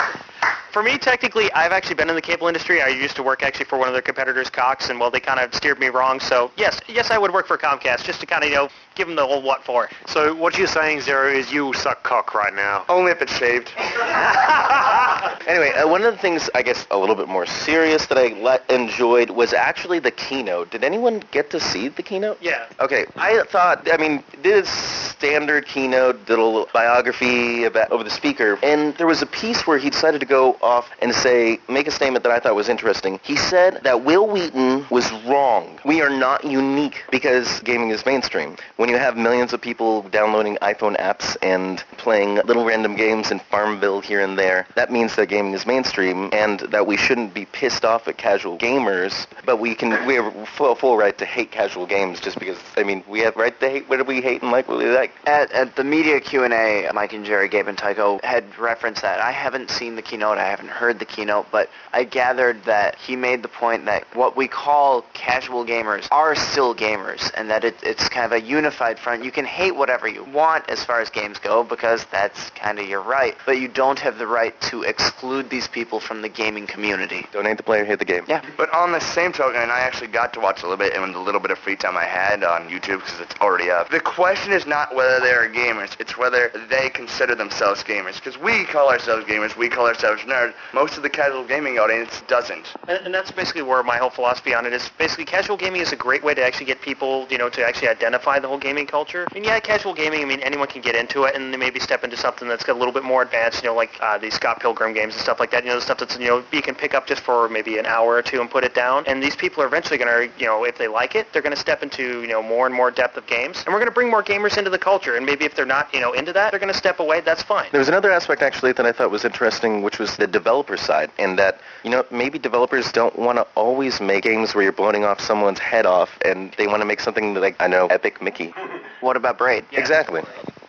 For 0.78 0.84
me, 0.84 1.00
technically, 1.00 1.52
I've 1.54 1.72
actually 1.72 1.96
been 1.96 2.08
in 2.08 2.13
the 2.13 2.22
cable 2.22 2.48
industry. 2.48 2.84
I 2.84 2.90
used 2.90 3.16
to 3.16 3.24
work 3.24 3.42
actually 3.42 3.66
for 3.66 3.80
one 3.80 3.88
of 3.88 3.96
their 3.96 4.02
competitors, 4.04 4.52
Cox, 4.52 4.92
and 4.92 5.00
well, 5.00 5.10
they 5.10 5.20
kind 5.20 5.40
of 5.40 5.52
steered 5.56 5.80
me 5.80 5.88
wrong. 5.88 6.20
So 6.20 6.52
yes, 6.56 6.80
yes, 6.88 7.10
I 7.10 7.18
would 7.18 7.34
work 7.34 7.48
for 7.48 7.58
Comcast 7.58 8.04
just 8.04 8.20
to 8.20 8.28
kind 8.28 8.44
of 8.44 8.52
you 8.52 8.56
know 8.58 8.70
give 8.94 9.08
them 9.08 9.16
the 9.16 9.26
whole 9.26 9.42
what 9.42 9.63
for. 9.63 9.90
So 10.06 10.36
what 10.36 10.56
you're 10.56 10.68
saying, 10.68 11.02
Zero, 11.02 11.32
is 11.32 11.52
you 11.52 11.74
suck 11.74 12.04
cock 12.04 12.36
right 12.36 12.54
now. 12.54 12.86
Only 12.90 13.12
if 13.12 13.24
it's 13.24 13.36
shaved. 13.36 13.72
Anyway, 15.48 15.72
uh, 15.72 15.88
one 15.88 16.04
of 16.04 16.13
the 16.13 16.20
things 16.20 16.50
I 16.56 16.62
guess 16.62 16.86
a 16.92 16.98
little 16.98 17.16
bit 17.16 17.30
more 17.30 17.46
serious 17.46 18.06
that 18.08 18.18
I 18.18 18.34
le- 18.42 18.60
enjoyed 18.70 19.30
was 19.30 19.54
actually 19.54 20.00
the 20.00 20.12
keynote. 20.12 20.72
Did 20.72 20.84
anyone 20.84 21.24
get 21.32 21.50
to 21.52 21.60
see 21.60 21.88
the 21.88 22.04
keynote? 22.04 22.38
Yeah. 22.42 22.68
Okay, 22.82 23.06
I 23.16 23.44
thought, 23.44 23.88
I 23.90 23.96
mean, 23.96 24.24
did 24.44 24.66
a 24.66 24.68
standard 24.68 25.66
keynote, 25.66 26.28
little 26.28 26.68
biography 26.74 27.63
about 27.63 27.92
over 27.92 28.04
the 28.04 28.10
speaker, 28.10 28.60
and 28.62 28.94
there 28.98 29.08
was 29.08 29.22
a 29.22 29.26
piece 29.26 29.66
where 29.66 29.78
he 29.78 29.90
decided 29.90 30.20
to 30.20 30.28
go 30.28 30.58
off 30.67 30.89
and 31.01 31.13
say, 31.15 31.60
make 31.69 31.88
a 31.88 31.91
statement 31.91 32.23
that 32.23 32.32
I 32.32 32.39
thought 32.39 32.56
was 32.56 32.69
interesting. 32.69 33.19
He 33.23 33.36
said 33.36 33.82
that 33.84 34.03
Wil 34.03 34.27
Wheaton 34.27 34.86
was 34.89 35.12
wrong. 35.25 35.80
We 35.86 36.01
are 36.01 36.10
not 36.10 36.43
unique 36.43 37.03
because 37.10 37.60
gaming 37.62 37.89
is 37.89 38.06
mainstream. 38.06 38.58
When 38.75 38.89
you 38.89 38.97
have 38.97 39.15
millions 39.17 39.53
of 39.53 39.62
people 39.62 40.03
downloading 40.03 40.58
iPhone 40.62 40.97
apps 40.97 41.38
and 41.41 41.84
playing 41.97 42.36
little 42.45 42.65
random 42.65 42.95
games 42.95 43.32
in 43.32 43.39
Farmville 43.39 44.01
here 44.01 44.21
and 44.21 44.38
there, 44.38 44.67
that 44.75 44.91
means 44.91 45.15
that 45.15 45.27
gaming 45.27 45.53
is 45.53 45.65
mainstream 45.65 46.30
and 46.34 46.60
that 46.60 46.86
we 46.86 46.97
shouldn't 46.97 47.34
be 47.34 47.45
pissed 47.45 47.86
off 47.86 48.08
at 48.08 48.17
casual 48.17 48.58
gamers, 48.58 49.25
but 49.45 49.58
we 49.60 49.73
can 49.73 50.06
we 50.06 50.15
have 50.15 50.49
full, 50.49 50.75
full 50.75 50.97
right 50.97 51.17
to 51.17 51.25
hate 51.25 51.51
casual 51.51 51.86
games 51.86 52.19
just 52.19 52.38
because 52.39 52.58
I 52.75 52.84
mean 52.84 53.03
we 53.08 53.19
have 53.21 53.36
right 53.36 53.58
to 53.60 53.69
hate 53.69 53.88
what 53.89 54.06
we 54.06 54.21
hate 54.21 54.41
and 54.41 54.51
like 54.51 54.67
what 54.67 54.77
we 54.77 54.89
like. 54.89 55.12
At, 55.25 55.51
at 55.51 55.75
the 55.75 55.84
media 55.84 56.19
Q&A, 56.19 56.89
Mike 56.93 57.13
and 57.13 57.25
Jerry, 57.25 57.47
Gabe 57.47 57.67
and 57.67 57.77
Tycho 57.77 58.19
had 58.23 58.43
referenced 58.58 59.01
that. 59.01 59.19
I 59.21 59.32
haven't 59.32 59.69
seen 59.69 59.95
the 59.95 60.01
keynote, 60.01 60.38
I 60.38 60.47
haven't 60.58 60.72
heard 60.72 60.98
the 60.98 61.06
keynote, 61.06 61.46
but 61.52 61.70
I 61.93 62.04
gathered 62.04 62.63
that 62.63 62.96
he 62.96 63.15
made 63.15 63.43
the 63.43 63.48
point 63.48 63.86
that 63.86 64.04
what 64.15 64.36
we 64.36 64.48
call 64.48 65.04
casual 65.13 65.63
gamers 65.65 66.08
are 66.12 66.36
still 66.36 66.74
gamers, 66.76 67.32
and 67.36 67.50
that 67.52 67.63
it, 67.63 67.76
it's 67.84 68.10
kind 68.10 68.26
of 68.26 68.32
a 68.32 68.41
unified 68.41 68.98
front. 68.98 69.24
You 69.24 69.32
can 69.32 69.46
hate 69.46 69.76
whatever 69.76 70.08
you 70.08 70.24
want 70.24 70.67
as 70.70 70.84
far 70.84 71.00
as 71.00 71.12
games 71.12 71.38
go, 71.38 71.63
because 71.63 72.06
that's 72.12 72.50
kind 72.52 72.80
of 72.80 72.88
your 72.88 73.02
right, 73.02 73.36
but 73.46 73.60
you 73.60 73.67
don't 73.67 74.00
have 74.00 74.17
the 74.17 74.26
right 74.26 74.60
to 74.62 74.82
exclude 74.82 75.50
these 75.50 75.67
people 75.67 76.00
from 76.00 76.24
the 76.24 76.30
gaming 76.30 76.65
community. 76.65 77.28
Donate 77.32 77.58
the 77.58 77.63
player, 77.63 77.86
hate 77.86 78.00
the 78.00 78.06
game. 78.06 78.24
Yeah. 78.28 78.41
But 78.58 78.74
on 78.74 78.91
the 78.91 79.00
same 79.00 79.32
token, 79.32 79.62
and 79.62 79.72
I 79.72 79.82
actually 79.82 80.08
got 80.08 80.34
to 80.34 80.39
watch 80.39 80.63
a 80.63 80.67
little 80.67 80.78
bit 80.78 80.93
in 80.93 81.12
the 81.12 81.20
little 81.20 81.41
bit 81.41 81.52
of 81.52 81.60
free 81.60 81.76
time 81.76 81.96
I 81.96 82.06
had 82.06 82.43
on 82.43 82.67
YouTube 82.67 83.00
because 83.00 83.20
it's 83.20 83.36
already 83.41 83.70
up. 83.70 83.91
The 83.91 84.00
question 84.00 84.54
is 84.54 84.65
not 84.65 84.96
whether 84.96 85.20
they're 85.20 85.50
gamers; 85.50 85.96
it's 86.00 86.17
whether 86.17 86.52
they 86.67 86.89
consider 86.89 87.36
themselves 87.36 87.84
gamers. 87.84 88.15
Because 88.15 88.39
we 88.39 88.65
call 88.65 88.89
ourselves 88.89 89.26
gamers, 89.26 89.56
we 89.56 89.70
call 89.70 89.86
ourselves 89.86 90.24
nerds. 90.24 90.37
Most 90.73 90.97
of 90.97 91.04
the 91.04 91.10
casual 91.10 91.45
gaming 91.45 91.80
audience 91.80 92.21
doesn't. 92.28 92.73
And, 92.88 93.00
and 93.06 93.13
that's 93.13 93.32
basically 93.32 93.62
where 93.63 93.84
my 93.84 93.97
whole 93.97 94.10
philosophy 94.10 94.54
on 94.54 94.65
it 94.65 94.73
is. 94.73 94.89
Basically, 94.97 95.26
casual 95.26 95.58
gaming 95.58 95.82
is 95.82 95.91
a 95.91 95.95
great 95.95 96.23
way 96.23 96.34
to 96.34 96.43
actually 96.43 96.65
get 96.65 96.82
people, 96.82 97.28
you 97.30 97.38
know, 97.38 97.50
to 97.50 97.65
actually 97.65 97.88
identify 97.88 98.39
the 98.39 98.47
whole 98.47 98.58
gaming 98.58 98.88
culture. 98.88 99.28
And 99.36 99.45
yeah, 99.45 99.60
casual 99.60 99.93
gaming, 99.93 100.21
I 100.21 100.26
mean, 100.26 100.39
anyone 100.41 100.67
can 100.67 100.82
get 100.82 100.95
into 100.95 101.23
it 101.23 101.36
and 101.36 101.54
then 101.54 101.60
maybe 101.60 101.80
step 101.80 102.04
into 102.04 102.17
something 102.17 102.47
that's 102.47 102.63
got 102.63 102.76
a 102.76 102.80
little 102.80 102.93
bit 102.93 103.04
more 103.04 103.21
advanced, 103.21 103.63
you 103.63 103.69
know, 103.69 103.76
like 103.76 103.97
uh, 104.02 104.17
these 104.17 104.34
Scott 104.34 104.60
Pilgrim 104.60 104.93
games 104.93 105.13
and 105.13 105.21
stuff 105.21 105.39
like 105.39 105.52
that. 105.52 105.63
You 105.63 105.69
know, 105.69 105.76
the 105.76 105.82
stuff 105.82 105.97
that's, 106.00 106.17
you 106.17 106.28
know, 106.28 106.43
you 106.52 106.62
can 106.62 106.76
pick 106.76 106.93
up 106.93 107.08
just 107.08 107.21
for 107.21 107.50
maybe 107.50 107.78
an 107.78 107.86
hour 107.86 108.15
or 108.15 108.21
two 108.21 108.41
and 108.41 108.50
put 108.50 108.63
it 108.63 108.73
down. 108.73 109.04
And 109.08 109.21
these 109.21 109.36
people 109.36 109.63
are 109.63 109.67
eventually 109.67 109.97
going 109.97 110.30
to, 110.30 110.39
you 110.39 110.45
know, 110.45 110.63
if 110.63 110.78
they 110.78 110.88
like 110.88 111.15
it, 111.15 111.28
they're 111.34 111.41
going 111.41 111.56
to 111.56 111.60
step 111.60 111.84
into, 111.84 112.21
you 112.21 112.28
know, 112.28 112.41
more 112.41 112.65
and 112.65 112.76
more 112.76 112.91
depth 112.91 113.17
of 113.17 113.26
games. 113.28 113.63
And 113.65 113.73
we're 113.73 113.80
going 113.80 113.89
to 113.89 113.93
bring 113.93 114.10
more 114.10 114.23
gamers 114.23 114.58
into 114.58 114.69
the 114.69 114.80
culture. 114.80 115.15
And 115.15 115.26
maybe 115.26 115.45
if 115.45 115.56
they're 115.56 115.65
not, 115.65 115.93
you 115.93 116.00
know, 116.00 116.13
into 116.13 116.34
that, 116.34 116.52
they're 116.52 116.60
going 116.60 116.71
to 116.71 116.78
step 116.78 117.00
away. 117.00 117.21
That's 117.21 117.43
fine. 117.43 117.67
There 117.71 117.80
was 117.80 117.89
another 117.89 118.12
aspect 118.12 118.41
actually 118.41 118.73
that 118.73 118.86
I 118.86 118.91
thought 118.91 119.12
was 119.12 119.26
interesting, 119.26 119.82
which 119.82 120.00
was 120.00 120.17
the 120.17 120.27
developer 120.28 120.78
side, 120.78 121.12
and 121.18 121.40
that 121.40 121.60
you 121.84 121.90
know 121.90 122.06
maybe 122.12 122.38
developers 122.40 122.92
don't 122.92 123.18
want 123.18 123.38
to 123.38 123.48
always 123.56 124.00
make 124.00 124.24
games 124.24 124.54
where 124.54 124.63
you're 124.63 124.72
blowing 124.74 125.04
off 125.04 125.20
someone's 125.20 125.60
head 125.60 125.86
off, 125.86 126.18
and 126.24 126.54
they 126.58 126.68
want 126.68 126.82
to 126.82 126.86
make 126.86 127.00
something 127.00 127.34
like 127.36 127.56
I 127.60 127.68
know 127.68 127.88
Epic 127.88 128.22
Mickey. 128.22 128.54
What 129.00 129.16
about 129.16 129.38
Braid? 129.38 129.63
Exactly. 129.72 130.24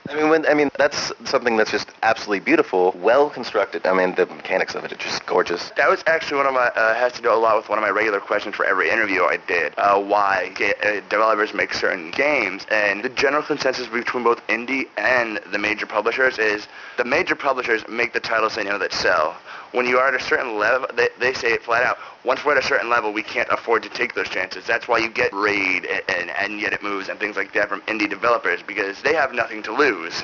I 0.09 0.15
mean, 0.15 0.31
when, 0.31 0.47
I 0.47 0.55
mean 0.55 0.71
that's 0.79 1.13
something 1.25 1.59
that's 1.59 1.71
just 1.71 1.91
absolutely 2.03 2.41
beautiful, 2.41 2.95
well 2.97 3.29
constructed. 3.29 3.87
I 3.87 3.93
mean, 3.93 4.15
the 4.15 4.25
mechanics 4.25 4.75
of 4.75 4.85
it 4.85 4.93
are 4.93 4.97
just 4.97 5.27
gorgeous. 5.27 5.71
That 5.77 5.91
was 5.91 6.03
actually 6.07 6.39
one 6.39 6.47
of 6.47 6.55
my 6.55 6.69
uh, 6.69 6.95
has 6.95 7.13
to 7.15 7.23
do 7.23 7.31
a 7.31 7.37
lot 7.37 7.57
with 7.59 7.69
one 7.69 7.79
of 7.79 7.83
my 7.83 7.91
regular 7.91 8.19
questions 8.19 8.55
for 8.57 8.65
every 8.65 8.89
interview 8.89 9.25
I 9.25 9.39
did. 9.47 9.75
Uh, 9.77 10.01
why 10.01 10.55
uh, 10.61 11.01
developers 11.11 11.53
make 11.53 11.75
certain 11.75 12.11
games, 12.11 12.67
and 12.71 13.03
the 13.03 13.11
general 13.11 13.43
consensus 13.43 13.87
between 13.87 14.25
both 14.25 14.45
indie 14.47 14.89
and 14.97 15.41
the 15.53 15.59
major 15.59 15.85
publishers 15.85 16.39
is 16.39 16.69
the 16.97 17.05
major 17.05 17.35
publishers 17.35 17.87
make 17.87 18.15
the 18.15 18.21
titles 18.21 18.55
they 18.55 18.65
know 18.65 18.79
that 18.79 18.95
sell. 18.95 19.37
When 19.73 19.87
you 19.87 19.99
are 19.99 20.09
at 20.09 20.15
a 20.15 20.25
certain 20.25 20.59
level, 20.59 20.89
they, 20.95 21.09
they 21.19 21.35
say 21.35 21.53
it 21.53 21.63
flat 21.63 21.85
out. 21.85 21.99
Once 22.25 22.45
we're 22.45 22.57
at 22.57 22.63
a 22.63 22.67
certain 22.67 22.91
level, 22.91 23.13
we 23.13 23.23
can't 23.23 23.49
afford 23.51 23.83
to 23.83 23.89
take 23.89 24.15
those 24.15 24.29
chances. 24.29 24.67
That's 24.67 24.89
why 24.89 24.99
you 24.99 25.09
get 25.09 25.31
Braid 25.31 25.87
and, 25.87 26.03
and, 26.09 26.31
and 26.31 26.61
Yet 26.61 26.73
It 26.73 26.83
Moves 26.83 27.09
and 27.09 27.19
things 27.19 27.37
like 27.37 27.53
that 27.55 27.69
from 27.69 27.81
indie 27.83 28.09
developers 28.09 28.61
because 28.67 29.01
they 29.03 29.15
have 29.15 29.33
nothing 29.33 29.63
to 29.65 29.73
lose. 29.73 30.23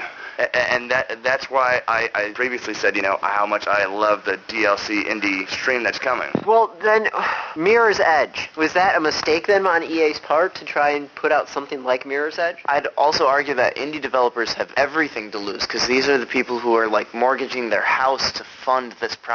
And 0.52 0.90
that 0.90 1.22
that's 1.22 1.48
why 1.48 1.80
I, 1.86 2.10
I 2.12 2.32
previously 2.34 2.74
said, 2.74 2.96
you 2.96 3.02
know, 3.02 3.18
how 3.22 3.46
much 3.46 3.68
I 3.68 3.86
love 3.86 4.24
the 4.24 4.36
DLC 4.48 5.04
indie 5.04 5.48
stream 5.48 5.84
that's 5.84 5.98
coming. 5.98 6.28
Well, 6.44 6.74
then, 6.82 7.08
Mirror's 7.56 8.00
Edge. 8.00 8.50
Was 8.56 8.72
that 8.72 8.96
a 8.96 9.00
mistake 9.00 9.46
then 9.46 9.64
on 9.64 9.84
EA's 9.84 10.18
part 10.18 10.56
to 10.56 10.64
try 10.64 10.90
and 10.90 11.14
put 11.14 11.30
out 11.30 11.48
something 11.48 11.84
like 11.84 12.04
Mirror's 12.04 12.38
Edge? 12.38 12.56
I'd 12.66 12.88
also 12.98 13.28
argue 13.28 13.54
that 13.54 13.76
indie 13.76 14.02
developers 14.02 14.52
have 14.54 14.72
everything 14.76 15.30
to 15.30 15.38
lose 15.38 15.62
because 15.62 15.86
these 15.86 16.08
are 16.08 16.18
the 16.18 16.26
people 16.26 16.58
who 16.58 16.74
are 16.74 16.88
like 16.88 17.14
mortgaging 17.14 17.70
their 17.70 17.82
house 17.82 18.32
to 18.32 18.44
fund 18.64 18.92
this 19.00 19.14
project. 19.14 19.33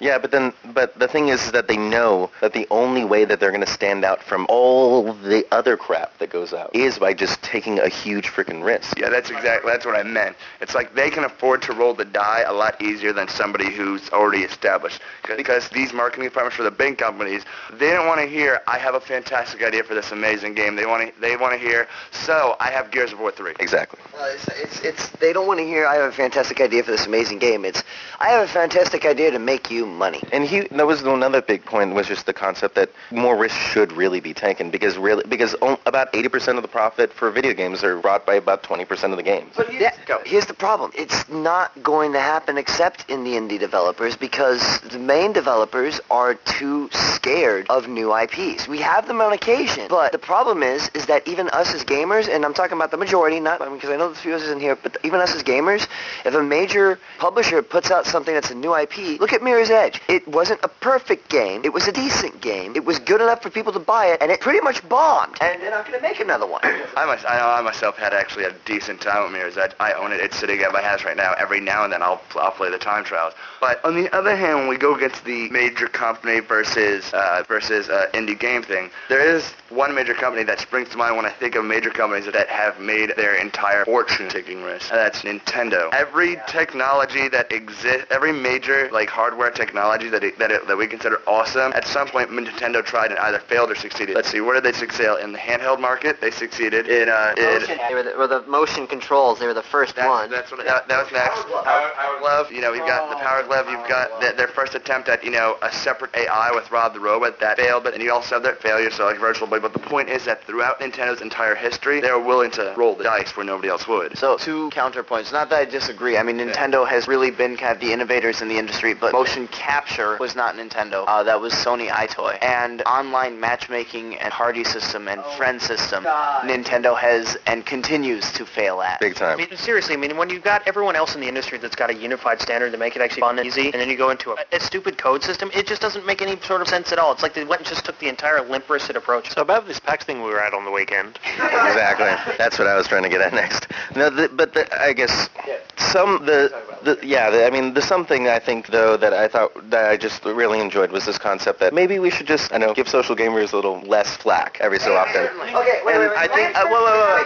Yeah, 0.00 0.18
but 0.18 0.30
then, 0.30 0.52
but 0.74 0.98
the 0.98 1.08
thing 1.08 1.28
is 1.28 1.50
that 1.52 1.68
they 1.68 1.76
know 1.76 2.00
know 2.00 2.30
that 2.40 2.52
the 2.52 2.66
only 2.70 3.04
way 3.04 3.24
that 3.24 3.40
they're 3.40 3.50
going 3.50 3.64
to 3.64 3.72
stand 3.72 4.04
out 4.04 4.22
from 4.22 4.46
all 4.48 5.12
the 5.12 5.44
other 5.52 5.76
crap 5.76 6.16
that 6.18 6.30
goes 6.30 6.52
out 6.52 6.74
is 6.74 6.98
by 6.98 7.12
just 7.14 7.42
taking 7.42 7.78
a 7.78 7.88
huge 7.88 8.26
freaking 8.26 8.64
risk. 8.64 8.98
Yeah, 8.98 9.10
that's 9.10 9.30
exactly 9.30 9.70
that's 9.70 9.84
what 9.84 9.96
I 9.96 10.02
meant. 10.02 10.36
It's 10.60 10.74
like 10.74 10.94
they 10.94 11.10
can 11.10 11.24
afford 11.24 11.62
to 11.62 11.72
roll 11.72 11.94
the 11.94 12.04
die 12.04 12.44
a 12.46 12.52
lot 12.52 12.80
easier 12.82 13.12
than 13.12 13.28
somebody 13.28 13.70
who's 13.70 14.08
already 14.10 14.42
established. 14.42 15.00
Because 15.36 15.68
these 15.68 15.92
marketing 15.92 16.24
departments 16.24 16.56
for 16.56 16.62
the 16.62 16.70
big 16.70 16.98
companies, 16.98 17.42
they 17.72 17.90
don't 17.90 18.06
want 18.06 18.20
to 18.20 18.26
hear, 18.26 18.60
"I 18.66 18.78
have 18.78 18.94
a 18.94 19.00
fantastic 19.00 19.62
idea 19.62 19.84
for 19.84 19.94
this 19.94 20.12
amazing 20.12 20.54
game." 20.54 20.76
They 20.76 20.86
want 20.86 21.14
to 21.14 21.20
they 21.20 21.36
want 21.36 21.52
to 21.52 21.58
hear, 21.58 21.88
"So 22.10 22.56
I 22.60 22.70
have 22.70 22.90
Gears 22.90 23.12
of 23.12 23.20
War 23.20 23.30
3." 23.30 23.54
Exactly. 23.60 24.00
Uh, 24.18 24.24
it's, 24.34 24.48
it's, 24.48 24.80
it's, 24.80 25.08
they 25.20 25.32
don't 25.32 25.46
want 25.46 25.58
to 25.60 25.66
hear, 25.66 25.86
I 25.86 25.96
have 25.96 26.08
a 26.10 26.12
fantastic 26.12 26.60
idea 26.60 26.82
for 26.82 26.90
this 26.90 27.06
amazing 27.06 27.38
game. 27.38 27.64
It's, 27.64 27.82
I 28.18 28.28
have 28.28 28.42
a 28.48 28.52
fantastic 28.52 29.04
idea 29.04 29.30
to 29.30 29.38
make 29.44 29.70
you 29.70 29.86
money. 29.86 30.22
And 30.32 30.44
he 30.44 30.60
that 30.68 30.86
was 30.86 31.02
another 31.02 31.42
big 31.42 31.64
point 31.64 31.94
was 31.94 32.06
just 32.06 32.26
the 32.26 32.32
concept 32.32 32.74
that 32.76 32.90
more 33.10 33.36
risk 33.36 33.56
should 33.56 33.92
really 33.92 34.20
be 34.20 34.34
taken 34.34 34.70
because 34.70 34.96
really 34.98 35.24
because 35.28 35.54
about 35.86 36.12
80% 36.12 36.56
of 36.56 36.62
the 36.62 36.68
profit 36.68 37.12
for 37.12 37.30
video 37.30 37.54
games 37.54 37.82
are 37.84 37.98
brought 37.98 38.26
by 38.26 38.34
about 38.34 38.62
20% 38.62 39.10
of 39.10 39.16
the 39.16 39.22
games. 39.22 39.52
But 39.56 39.70
here's, 39.70 39.92
here's 40.24 40.46
the 40.46 40.54
problem. 40.54 40.92
It's 40.94 41.28
not 41.28 41.82
going 41.82 42.12
to 42.12 42.20
happen 42.20 42.58
except 42.58 43.08
in 43.08 43.24
the 43.24 43.32
indie 43.32 43.58
developers 43.58 44.16
because 44.16 44.80
the 44.80 44.98
main 44.98 45.32
developers 45.32 46.00
are 46.10 46.34
too 46.34 46.88
scared 46.92 47.66
of 47.68 47.88
new 47.88 48.16
IPs. 48.16 48.68
We 48.68 48.78
have 48.78 49.06
them 49.06 49.20
on 49.20 49.32
occasion, 49.32 49.86
but 49.88 50.12
the 50.12 50.18
problem 50.18 50.62
is, 50.62 50.90
is 50.94 51.06
that 51.06 51.26
even 51.26 51.48
us 51.50 51.74
as 51.74 51.84
gamers, 51.84 52.28
and 52.28 52.44
I'm 52.44 52.54
talking 52.54 52.76
about 52.76 52.90
the 52.90 52.96
majority, 52.96 53.40
not 53.40 53.58
because 53.58 53.84
I, 53.84 53.92
mean, 53.92 54.00
I 54.00 54.04
know 54.04 54.12
the 54.12 54.18
a 54.18 54.22
few 54.22 54.34
of 54.34 54.42
us 54.42 54.48
in 54.48 54.60
here, 54.60 54.76
but 54.76 54.96
even 55.02 55.20
us 55.20 55.34
as 55.34 55.42
gamers, 55.42 55.86
if 56.24 56.34
a 56.34 56.42
major 56.42 56.98
publisher 57.18 57.62
puts 57.62 57.90
out 57.90 58.06
something 58.06 58.34
that's 58.34 58.50
a 58.50 58.54
new 58.54 58.74
IP, 58.74 59.20
look 59.20 59.29
at 59.32 59.42
Mirror's 59.42 59.70
Edge. 59.70 60.00
It 60.08 60.26
wasn't 60.28 60.60
a 60.62 60.68
perfect 60.68 61.28
game. 61.28 61.62
It 61.64 61.72
was 61.72 61.88
a 61.88 61.92
decent 61.92 62.40
game. 62.40 62.74
It 62.76 62.84
was 62.84 62.98
good 62.98 63.20
enough 63.20 63.42
for 63.42 63.50
people 63.50 63.72
to 63.72 63.78
buy 63.78 64.06
it, 64.06 64.22
and 64.22 64.30
it 64.30 64.40
pretty 64.40 64.60
much 64.60 64.86
bombed. 64.88 65.36
And 65.40 65.60
they're 65.62 65.70
not 65.70 65.86
going 65.86 65.98
to 65.98 66.02
make 66.02 66.20
another 66.20 66.46
one. 66.46 66.60
I, 66.96 67.06
must, 67.06 67.24
I 67.24 67.58
I 67.58 67.62
myself 67.62 67.96
had 67.96 68.12
actually 68.12 68.44
a 68.44 68.54
decent 68.64 69.00
time 69.00 69.24
with 69.24 69.32
Mirror's 69.32 69.56
Edge. 69.56 69.72
I 69.80 69.92
own 69.92 70.12
it. 70.12 70.20
It's 70.20 70.36
sitting 70.36 70.60
at 70.60 70.72
my 70.72 70.82
house 70.82 71.04
right 71.04 71.16
now. 71.16 71.34
Every 71.38 71.60
now 71.60 71.84
and 71.84 71.92
then 71.92 72.02
I'll, 72.02 72.20
I'll 72.36 72.50
play 72.52 72.70
the 72.70 72.78
time 72.78 73.04
trials. 73.04 73.34
But 73.60 73.84
on 73.84 73.94
the 73.94 74.14
other 74.14 74.36
hand, 74.36 74.58
when 74.58 74.68
we 74.68 74.76
go 74.76 74.94
against 74.94 75.24
the 75.24 75.48
major 75.50 75.86
company 75.86 76.40
versus 76.40 77.12
uh, 77.12 77.44
versus 77.46 77.88
uh, 77.88 78.06
indie 78.14 78.38
game 78.38 78.62
thing, 78.62 78.90
there 79.08 79.20
is 79.20 79.52
one 79.68 79.94
major 79.94 80.14
company 80.14 80.44
that 80.44 80.60
springs 80.60 80.88
to 80.90 80.96
mind 80.96 81.16
when 81.16 81.26
I 81.26 81.30
think 81.30 81.54
of 81.54 81.64
major 81.64 81.90
companies 81.90 82.26
that 82.26 82.48
have 82.48 82.80
made 82.80 83.12
their 83.16 83.34
entire 83.34 83.84
fortune 83.84 84.28
taking 84.28 84.62
risks. 84.62 84.90
And 84.90 84.98
that's 84.98 85.22
Nintendo. 85.22 85.92
Every 85.92 86.36
technology 86.46 87.28
that 87.28 87.52
exists, 87.52 88.06
every 88.10 88.32
major 88.32 88.88
like 88.92 89.10
hardware 89.20 89.50
technology 89.50 90.08
that 90.08 90.24
it, 90.24 90.38
that, 90.38 90.50
it, 90.50 90.66
that 90.66 90.78
we 90.78 90.86
consider 90.86 91.20
awesome, 91.26 91.72
at 91.74 91.86
some 91.86 92.08
point 92.08 92.30
Nintendo 92.30 92.82
tried 92.82 93.10
and 93.10 93.20
either 93.20 93.38
failed 93.38 93.70
or 93.70 93.74
succeeded. 93.74 94.14
Let's 94.14 94.30
see, 94.30 94.40
where 94.40 94.54
did 94.54 94.64
they 94.64 94.72
succeed? 94.72 95.00
In 95.20 95.32
the 95.32 95.38
handheld 95.38 95.78
market, 95.78 96.20
they 96.20 96.30
succeeded. 96.30 96.88
In 96.88 97.08
uh, 97.08 97.34
in, 97.36 97.64
They 97.88 97.94
were 97.94 98.02
the, 98.02 98.14
were 98.16 98.26
the 98.26 98.42
motion 98.46 98.86
controls. 98.86 99.38
They 99.38 99.46
were 99.46 99.54
the 99.54 99.62
first 99.62 99.96
that's, 99.96 100.08
one. 100.08 100.30
That's 100.30 100.50
what 100.50 100.64
that, 100.64 100.88
that 100.88 101.04
was 101.04 101.12
next. 101.12 101.42
Power, 101.44 101.90
Power 101.96 102.18
Glove. 102.20 102.52
You 102.52 102.60
know, 102.60 102.72
you've 102.72 102.86
got 102.86 103.10
the 103.10 103.16
Power 103.16 103.42
Glove. 103.42 103.68
You've 103.68 103.88
got 103.88 104.20
the, 104.20 104.32
their 104.36 104.48
first 104.48 104.74
attempt 104.74 105.08
at 105.08 105.22
you 105.24 105.30
know 105.30 105.56
a 105.62 105.72
separate 105.72 106.14
AI 106.14 106.50
with 106.54 106.70
Rob 106.70 106.94
the 106.94 107.00
Robot 107.00 107.40
that 107.40 107.56
failed, 107.58 107.84
but 107.84 107.94
and 107.94 108.02
you 108.02 108.12
also 108.12 108.36
have 108.36 108.42
that 108.44 108.60
failure, 108.62 108.90
so 108.90 109.04
like 109.04 109.18
Virtual 109.18 109.48
Boy. 109.48 109.60
But 109.60 109.72
the 109.72 109.80
point 109.80 110.08
is 110.08 110.24
that 110.24 110.44
throughout 110.44 110.80
Nintendo's 110.80 111.20
entire 111.20 111.54
history, 111.54 112.00
they 112.00 112.10
were 112.10 112.24
willing 112.24 112.50
to 112.52 112.74
roll 112.76 112.94
the 112.94 113.04
dice 113.04 113.36
where 113.36 113.46
nobody 113.46 113.68
else 113.68 113.86
would. 113.86 114.16
So 114.16 114.36
two 114.38 114.70
counterpoints. 114.70 115.32
Not 115.32 115.50
that 115.50 115.58
I 115.58 115.64
disagree. 115.64 116.16
I 116.16 116.22
mean, 116.22 116.38
Nintendo 116.38 116.86
has 116.88 117.08
really 117.08 117.30
been 117.30 117.56
kind 117.56 117.72
of 117.72 117.80
the 117.80 117.92
innovators 117.92 118.42
in 118.42 118.48
the 118.48 118.58
industry, 118.58 118.94
but 118.94 119.09
motion 119.12 119.48
capture 119.48 120.16
was 120.18 120.34
not 120.34 120.54
Nintendo. 120.54 121.04
Uh, 121.06 121.22
that 121.22 121.40
was 121.40 121.52
Sony 121.52 121.88
EyeToy. 121.88 122.42
And 122.42 122.82
online 122.82 123.40
matchmaking 123.40 124.16
and 124.16 124.32
party 124.32 124.64
system 124.64 125.08
and 125.08 125.22
friend 125.36 125.60
system, 125.60 126.04
Nintendo 126.04 126.98
has 126.98 127.36
and 127.46 127.64
continues 127.64 128.32
to 128.32 128.44
fail 128.46 128.80
at. 128.80 129.00
Big 129.00 129.16
I 129.16 129.18
time. 129.18 129.38
mean, 129.38 129.56
seriously, 129.56 129.94
I 129.94 129.98
mean, 129.98 130.16
when 130.16 130.30
you've 130.30 130.44
got 130.44 130.66
everyone 130.66 130.96
else 130.96 131.14
in 131.14 131.20
the 131.20 131.28
industry 131.28 131.58
that's 131.58 131.76
got 131.76 131.90
a 131.90 131.94
unified 131.94 132.40
standard 132.40 132.72
to 132.72 132.78
make 132.78 132.96
it 132.96 133.02
actually 133.02 133.20
fun 133.20 133.38
and 133.38 133.46
easy, 133.46 133.66
and 133.72 133.74
then 133.74 133.88
you 133.88 133.96
go 133.96 134.10
into 134.10 134.32
a, 134.32 134.36
a 134.52 134.60
stupid 134.60 134.98
code 134.98 135.22
system, 135.22 135.50
it 135.54 135.66
just 135.66 135.82
doesn't 135.82 136.06
make 136.06 136.22
any 136.22 136.40
sort 136.42 136.60
of 136.60 136.68
sense 136.68 136.92
at 136.92 136.98
all. 136.98 137.12
It's 137.12 137.22
like 137.22 137.34
they 137.34 137.44
went 137.44 137.60
and 137.60 137.68
just 137.68 137.84
took 137.84 137.98
the 137.98 138.08
entire 138.08 138.42
limp 138.42 138.68
wristed 138.68 138.96
approach. 138.96 139.30
So 139.30 139.42
about 139.42 139.66
this 139.66 139.80
PAX 139.80 140.04
thing 140.04 140.22
we 140.22 140.30
were 140.30 140.40
at 140.40 140.54
on 140.54 140.64
the 140.64 140.70
weekend. 140.70 141.18
Exactly. 141.24 142.34
That's 142.38 142.58
what 142.58 142.68
I 142.68 142.76
was 142.76 142.86
trying 142.86 143.02
to 143.02 143.08
get 143.08 143.20
at 143.20 143.32
next. 143.32 143.68
No, 143.96 144.10
the, 144.10 144.28
but 144.28 144.54
the, 144.54 144.66
I 144.80 144.92
guess 144.92 145.28
some 145.76 146.24
the, 146.26 146.52
the 146.82 146.98
yeah. 147.06 147.30
The, 147.30 147.46
I 147.46 147.50
mean, 147.50 147.74
the 147.74 147.82
something 147.82 148.28
I 148.28 148.38
think 148.38 148.68
though 148.68 148.96
that 149.00 149.12
I 149.12 149.28
thought 149.28 149.70
that 149.70 149.90
I 149.90 149.96
just 149.96 150.24
really 150.24 150.60
enjoyed 150.60 150.90
was 150.92 151.04
this 151.04 151.18
concept 151.18 151.60
that 151.60 151.74
maybe 151.74 151.98
we 151.98 152.10
should 152.10 152.26
just 152.26 152.52
I 152.52 152.58
know 152.58 152.74
give 152.74 152.88
social 152.88 153.16
gamers 153.16 153.52
a 153.52 153.56
little 153.56 153.80
less 153.80 154.16
flack 154.16 154.58
every 154.60 154.78
so 154.78 154.94
often. 154.96 155.26
Okay, 155.26 155.80
wait, 155.84 155.98
wait, 155.98 156.08
wait. 156.08 156.18
I 156.18 156.28
think 156.28 156.56
uh, 156.56 156.64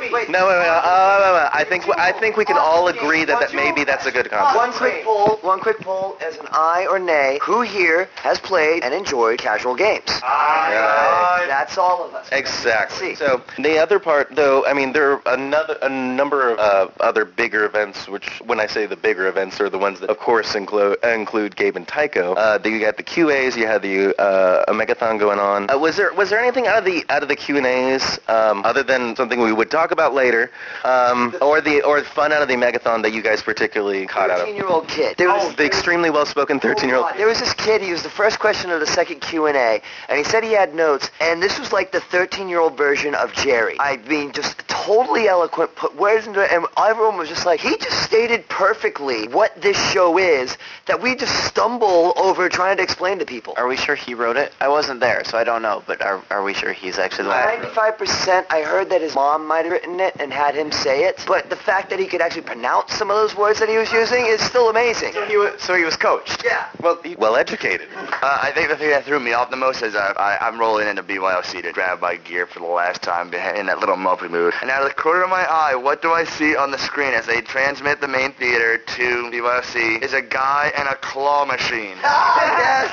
wait, 0.00 0.12
wait. 0.12 0.30
No, 0.30 0.46
wait, 0.46 0.58
wait, 0.58 0.68
uh, 0.68 0.80
uh. 0.84 1.50
I 1.52 1.64
think 1.64 1.88
I 1.98 2.12
think 2.12 2.36
we 2.36 2.44
can 2.44 2.56
all 2.58 2.88
agree 2.88 3.24
that, 3.24 3.40
that 3.40 3.54
maybe 3.54 3.84
that's 3.84 4.06
a 4.06 4.12
good 4.12 4.30
concept. 4.30 4.56
One 4.56 4.72
quick 4.72 5.04
poll, 5.04 5.36
one 5.42 5.60
quick 5.60 5.78
poll 5.80 6.16
as 6.20 6.36
an 6.38 6.46
aye 6.50 6.86
or 6.90 6.98
nay. 6.98 7.38
Who 7.42 7.62
here 7.62 8.08
has 8.16 8.38
played 8.38 8.82
and 8.82 8.94
enjoyed 8.94 9.38
casual 9.38 9.74
games? 9.74 10.08
Aye. 10.22 11.44
That's 11.48 11.78
all 11.78 12.04
of 12.06 12.14
us. 12.14 12.28
Exactly. 12.32 13.14
So 13.14 13.42
the 13.58 13.78
other 13.78 13.98
part, 13.98 14.34
though, 14.34 14.64
I 14.66 14.72
mean, 14.72 14.92
there 14.92 15.12
are 15.12 15.22
another 15.26 15.78
a 15.82 15.88
number 15.88 16.50
of 16.50 16.58
uh, 16.58 16.88
other 17.00 17.24
bigger 17.24 17.64
events. 17.64 18.08
Which, 18.08 18.40
when 18.46 18.60
I 18.60 18.66
say 18.66 18.86
the 18.86 18.96
bigger 18.96 19.28
events, 19.28 19.60
are 19.60 19.70
the 19.70 19.78
ones 19.78 20.00
that, 20.00 20.10
of 20.10 20.18
course, 20.18 20.54
include 20.54 20.98
include 21.04 21.56
Gabe 21.64 21.76
and 21.76 21.88
Tycho. 21.88 22.34
Uh, 22.34 22.58
you 22.62 22.78
got 22.78 22.98
the 22.98 23.02
QAs, 23.02 23.56
you 23.56 23.66
had 23.66 23.80
the 23.80 24.14
uh, 24.20 24.64
a 24.68 24.72
megathon 24.72 25.18
going 25.18 25.38
on. 25.38 25.70
Uh, 25.70 25.78
was 25.78 25.96
there 25.96 26.12
was 26.12 26.28
there 26.28 26.38
anything 26.38 26.66
out 26.66 26.76
of 26.76 26.84
the 26.84 27.02
out 27.08 27.22
of 27.22 27.28
the 27.30 27.36
Q 27.36 27.56
and 27.56 27.66
A's 27.66 28.18
um, 28.28 28.62
other 28.66 28.82
than 28.82 29.16
something 29.16 29.40
we 29.40 29.52
would 29.52 29.70
talk 29.70 29.90
about 29.90 30.12
later, 30.12 30.50
um, 30.84 31.34
or 31.40 31.62
the 31.62 31.80
or 31.82 32.02
fun 32.04 32.32
out 32.32 32.42
of 32.42 32.48
the 32.48 32.54
megathon 32.54 33.00
that 33.02 33.14
you 33.14 33.22
guys 33.22 33.40
particularly 33.40 34.06
caught 34.06 34.30
out 34.30 34.40
of? 34.40 34.48
13-year-old 34.48 34.88
kid. 34.88 35.16
There 35.16 35.28
was, 35.28 35.54
The 35.56 35.64
extremely 35.64 36.10
well-spoken 36.10 36.60
13-year-old. 36.60 37.16
There 37.16 37.26
was 37.28 37.40
this 37.40 37.54
kid. 37.54 37.80
He 37.80 37.92
was 37.92 38.02
the 38.02 38.10
first 38.10 38.38
question 38.38 38.70
of 38.70 38.80
the 38.80 38.86
second 38.86 39.20
Q 39.20 39.46
and 39.46 39.56
A, 39.56 39.80
and 40.10 40.18
he 40.18 40.24
said 40.24 40.44
he 40.44 40.52
had 40.52 40.74
notes. 40.74 41.10
And 41.20 41.42
this 41.42 41.58
was 41.58 41.72
like 41.72 41.92
the 41.92 42.00
13-year-old 42.00 42.76
version 42.76 43.14
of 43.14 43.32
Jerry. 43.32 43.76
I 43.80 43.96
mean, 43.96 44.32
just 44.32 44.58
totally 44.68 45.28
eloquent. 45.28 45.74
Put 45.76 45.96
words 45.96 46.26
into 46.26 46.42
it, 46.42 46.52
and 46.52 46.66
everyone 46.76 47.16
was 47.16 47.30
just 47.30 47.46
like, 47.46 47.60
he 47.60 47.74
just 47.78 48.02
stated 48.02 48.46
perfectly 48.50 49.28
what 49.28 49.58
this 49.62 49.78
show 49.92 50.18
is. 50.18 50.58
That 50.86 51.00
we 51.00 51.14
just 51.14 51.43
stumble 51.46 52.12
over 52.16 52.48
trying 52.48 52.76
to 52.78 52.82
explain 52.82 53.18
to 53.18 53.24
people. 53.24 53.54
Are 53.56 53.66
we 53.66 53.76
sure 53.76 53.94
he 53.94 54.14
wrote 54.14 54.36
it? 54.36 54.52
I 54.60 54.68
wasn't 54.68 55.00
there, 55.00 55.24
so 55.24 55.38
I 55.38 55.44
don't 55.44 55.62
know. 55.62 55.82
But 55.86 56.02
are, 56.02 56.22
are 56.30 56.42
we 56.42 56.54
sure 56.54 56.72
he's 56.72 56.98
actually 56.98 57.24
the 57.24 57.30
one? 57.30 57.38
that 57.38 57.62
wrote 57.62 57.98
95%, 57.98 58.46
I 58.50 58.62
heard 58.62 58.90
that 58.90 59.00
his 59.00 59.14
mom 59.14 59.46
might 59.46 59.64
have 59.64 59.72
written 59.72 60.00
it 60.00 60.16
and 60.18 60.32
had 60.32 60.54
him 60.54 60.72
say 60.72 61.04
it, 61.04 61.22
but 61.26 61.50
the 61.50 61.56
fact 61.56 61.90
that 61.90 61.98
he 61.98 62.06
could 62.06 62.20
actually 62.20 62.42
pronounce 62.42 62.94
some 62.94 63.10
of 63.10 63.16
those 63.16 63.36
words 63.36 63.58
that 63.60 63.68
he 63.68 63.76
was 63.76 63.92
using 63.92 64.26
is 64.26 64.40
still 64.40 64.68
amazing. 64.70 65.12
So 65.12 65.24
He 65.26 65.36
was, 65.36 65.60
so 65.62 65.74
he 65.74 65.84
was 65.84 65.96
coached. 65.96 66.42
Yeah. 66.44 66.68
Well, 66.80 67.00
he, 67.02 67.14
Well 67.16 67.36
educated. 67.36 67.88
Uh, 67.94 68.38
I 68.42 68.50
think 68.52 68.68
the 68.70 68.76
thing 68.76 68.90
that 68.90 69.04
threw 69.04 69.20
me 69.20 69.32
off 69.32 69.50
the 69.50 69.56
most 69.56 69.82
is 69.82 69.94
uh, 69.94 70.14
I, 70.16 70.38
I'm 70.40 70.58
rolling 70.58 70.88
into 70.88 71.02
BYOC 71.02 71.62
to 71.62 71.72
grab 71.72 72.00
my 72.00 72.16
gear 72.16 72.46
for 72.46 72.60
the 72.60 72.66
last 72.66 73.02
time 73.02 73.32
in 73.34 73.66
that 73.66 73.78
little 73.80 73.96
mopey 73.96 74.30
mood. 74.30 74.54
And 74.62 74.70
out 74.70 74.82
of 74.82 74.88
the 74.88 74.94
corner 74.94 75.24
of 75.24 75.30
my 75.30 75.44
eye, 75.48 75.74
what 75.74 76.02
do 76.02 76.12
I 76.12 76.24
see 76.24 76.56
on 76.56 76.70
the 76.70 76.78
screen 76.78 77.12
as 77.14 77.26
they 77.26 77.40
transmit 77.40 78.00
the 78.00 78.08
main 78.08 78.32
theater 78.32 78.78
to 78.78 79.30
BYOC 79.30 80.02
is 80.02 80.12
a 80.12 80.22
guy 80.22 80.72
and 80.76 80.88
a 80.88 80.94
claw 80.96 81.33
machine. 81.42 81.98
yes. 82.02 82.86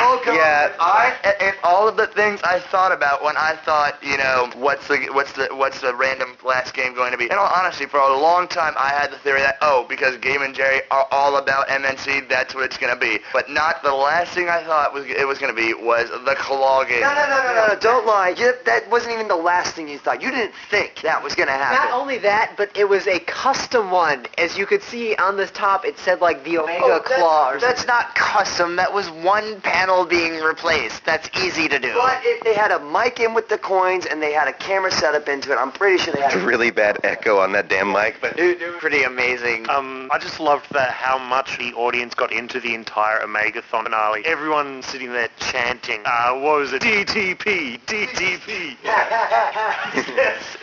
Oh, 0.00 0.20
come 0.24 0.34
Yeah. 0.36 0.72
I, 0.80 1.14
and- 1.24 1.36
and 1.42 1.56
all 1.64 1.86
of 1.88 1.96
the 1.96 2.06
things 2.06 2.40
I 2.44 2.58
thought 2.60 2.92
about 2.92 3.22
when 3.22 3.36
I 3.36 3.56
thought, 3.64 3.98
you 4.02 4.16
know, 4.16 4.50
what's 4.56 4.86
the 4.88 4.96
what's 5.12 5.32
the 5.32 5.48
what's 5.52 5.80
the 5.80 5.94
random 5.94 6.36
last 6.44 6.72
game 6.74 6.94
going 6.94 7.12
to 7.12 7.18
be? 7.18 7.24
And 7.28 7.38
all 7.38 7.50
honesty, 7.54 7.86
for 7.86 7.98
a 8.00 8.16
long 8.16 8.46
time, 8.48 8.74
I 8.78 8.88
had 8.90 9.10
the 9.12 9.18
theory 9.18 9.40
that 9.40 9.56
oh, 9.60 9.84
because 9.88 10.16
Gabe 10.18 10.40
and 10.40 10.54
Jerry 10.54 10.80
are 10.90 11.06
all 11.10 11.36
about 11.36 11.68
MNC, 11.68 12.28
that's 12.28 12.54
what 12.54 12.64
it's 12.64 12.78
going 12.78 12.92
to 12.94 12.98
be. 12.98 13.18
But 13.32 13.50
not 13.50 13.82
the 13.82 13.92
last 13.94 14.32
thing 14.34 14.48
I 14.48 14.62
thought 14.64 14.94
was 14.94 15.04
it 15.06 15.26
was 15.26 15.38
going 15.38 15.54
to 15.54 15.60
be 15.60 15.74
was 15.74 16.08
the 16.10 16.34
claw 16.38 16.84
game. 16.84 17.00
No, 17.02 17.12
no, 17.14 17.26
no, 17.28 17.36
no, 17.42 17.54
no, 17.54 17.66
no, 17.74 17.80
don't 17.80 18.06
lie. 18.06 18.30
You, 18.30 18.52
that 18.64 18.88
wasn't 18.90 19.14
even 19.14 19.28
the 19.28 19.36
last 19.36 19.74
thing 19.74 19.88
you 19.88 19.98
thought. 19.98 20.22
You 20.22 20.30
didn't 20.30 20.54
think 20.70 21.00
that 21.02 21.22
was 21.22 21.34
going 21.34 21.48
to 21.48 21.54
happen. 21.54 21.90
Not 21.90 22.00
only 22.00 22.18
that, 22.18 22.54
but 22.56 22.70
it 22.76 22.88
was 22.88 23.06
a 23.08 23.18
custom 23.20 23.90
one. 23.90 24.26
As 24.38 24.56
you 24.56 24.66
could 24.66 24.82
see 24.82 25.14
on 25.16 25.36
the 25.36 25.46
top, 25.46 25.84
it 25.84 25.98
said 25.98 26.20
like 26.20 26.44
the 26.44 26.58
Omega 26.58 26.84
Oh, 26.84 26.88
that's- 27.02 27.18
Claw 27.18 27.50
or 27.52 27.58
That's 27.60 27.81
not 27.86 28.14
custom. 28.14 28.76
That 28.76 28.92
was 28.92 29.10
one 29.10 29.60
panel 29.60 30.04
being 30.04 30.40
replaced. 30.40 31.04
That's 31.04 31.28
easy 31.38 31.68
to 31.68 31.78
do. 31.78 31.92
But 31.94 32.20
if 32.24 32.42
they 32.44 32.54
had 32.54 32.70
a 32.70 32.80
mic 32.80 33.20
in 33.20 33.34
with 33.34 33.48
the 33.48 33.58
coins, 33.58 34.06
and 34.06 34.22
they 34.22 34.32
had 34.32 34.48
a 34.48 34.52
camera 34.52 34.90
set 34.90 35.14
up 35.14 35.28
into 35.28 35.52
it. 35.52 35.56
I'm 35.56 35.72
pretty 35.72 35.98
sure 35.98 36.14
they 36.14 36.20
had. 36.20 36.34
a 36.34 36.44
Really 36.44 36.70
bad 36.70 36.98
echo 37.04 37.38
on 37.38 37.52
that 37.52 37.68
damn 37.68 37.92
mic, 37.92 38.16
but 38.20 38.36
Pretty 38.78 39.02
amazing. 39.02 39.68
Um, 39.68 40.08
I 40.10 40.18
just 40.18 40.40
loved 40.40 40.72
that 40.72 40.90
how 40.90 41.18
much 41.18 41.58
the 41.58 41.72
audience 41.74 42.14
got 42.14 42.32
into 42.32 42.58
the 42.60 42.74
entire 42.74 43.20
Omegathon 43.20 43.82
finale. 43.84 44.22
Everyone 44.24 44.82
sitting 44.82 45.12
there 45.12 45.28
chanting, 45.38 46.02
uh, 46.04 46.32
what 46.34 46.58
was 46.58 46.72
it? 46.72 46.82
DTP, 46.82 47.80
DTP. 47.80 48.76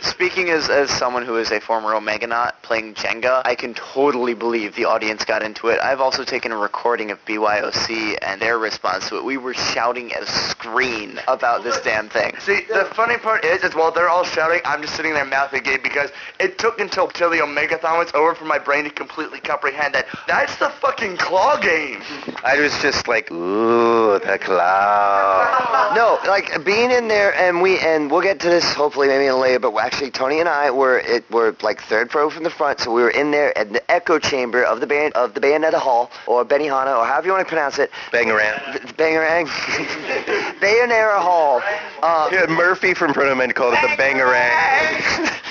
Speaking 0.02 0.50
as, 0.50 0.68
as 0.68 0.90
someone 0.90 1.24
who 1.24 1.36
is 1.36 1.50
a 1.50 1.60
former 1.60 1.90
Omeganaut 1.90 2.52
playing 2.62 2.94
Jenga, 2.94 3.42
I 3.44 3.54
can 3.54 3.74
totally 3.74 4.34
believe 4.34 4.74
the 4.74 4.84
audience 4.84 5.24
got 5.24 5.42
into 5.42 5.68
it. 5.68 5.78
I've 5.80 6.00
also 6.00 6.24
taken 6.24 6.52
a 6.52 6.56
recording 6.56 7.09
of 7.10 7.24
BYOC 7.24 8.18
and 8.22 8.40
their 8.40 8.58
response 8.58 9.08
to 9.08 9.16
it. 9.18 9.24
We 9.24 9.36
were 9.36 9.54
shouting 9.54 10.12
at 10.12 10.22
a 10.22 10.26
screen 10.26 11.20
about 11.28 11.64
this 11.64 11.80
damn 11.80 12.08
thing. 12.08 12.34
See, 12.40 12.62
the 12.68 12.86
funny 12.94 13.16
part 13.16 13.44
is, 13.44 13.62
is 13.62 13.74
while 13.74 13.92
they're 13.92 14.08
all 14.08 14.24
shouting, 14.24 14.60
I'm 14.64 14.82
just 14.82 14.96
sitting 14.96 15.14
there 15.14 15.24
mouth 15.24 15.52
agape 15.52 15.82
because 15.82 16.10
it 16.38 16.58
took 16.58 16.80
until, 16.80 17.06
until 17.06 17.30
the 17.30 17.38
Omegathon 17.38 17.98
was 17.98 18.10
over 18.14 18.34
for 18.34 18.44
my 18.44 18.58
brain 18.58 18.84
to 18.84 18.90
completely 18.90 19.40
comprehend 19.40 19.94
that 19.94 20.06
that's 20.26 20.56
the 20.56 20.70
fucking 20.80 21.16
claw 21.16 21.58
game. 21.58 22.02
I 22.44 22.58
was 22.60 22.76
just 22.80 23.08
like, 23.08 23.30
ooh, 23.30 24.18
the 24.18 24.38
claw. 24.38 25.94
No, 25.94 26.18
like 26.26 26.64
being 26.64 26.90
in 26.90 27.08
there, 27.08 27.34
and 27.34 27.62
we 27.62 27.78
and 27.78 28.10
we'll 28.10 28.22
get 28.22 28.40
to 28.40 28.48
this 28.48 28.72
hopefully 28.72 29.08
maybe 29.08 29.26
in 29.26 29.32
a 29.32 29.36
later. 29.36 29.58
But 29.58 29.76
actually, 29.76 30.10
Tony 30.10 30.40
and 30.40 30.48
I 30.48 30.70
were 30.70 30.98
it 30.98 31.28
were 31.30 31.56
like 31.62 31.80
third 31.82 32.14
row 32.14 32.30
from 32.30 32.44
the 32.44 32.50
front, 32.50 32.80
so 32.80 32.92
we 32.92 33.02
were 33.02 33.10
in 33.10 33.30
there 33.30 33.56
at 33.56 33.72
the 33.72 33.90
echo 33.90 34.18
chamber 34.18 34.62
of 34.62 34.80
the 34.80 34.86
band 34.86 35.14
of 35.14 35.34
the 35.34 35.40
Bayonetta 35.40 35.78
Hall 35.78 36.10
or 36.26 36.44
Benihana 36.44 36.99
or 37.00 37.06
however 37.06 37.26
you 37.26 37.32
want 37.32 37.46
to 37.46 37.48
pronounce 37.48 37.78
it. 37.78 37.90
Bangarang. 38.12 38.54
Bangarang, 38.96 39.46
Bayonetta 40.60 41.18
Hall. 41.18 41.62
Uh, 42.02 42.28
Yeah, 42.32 42.46
Murphy 42.46 42.94
from 42.94 43.12
Proto 43.12 43.34
Man 43.34 43.52
called 43.52 43.74
it 43.74 43.80
the 43.82 43.96
Bangarang. 44.02 45.36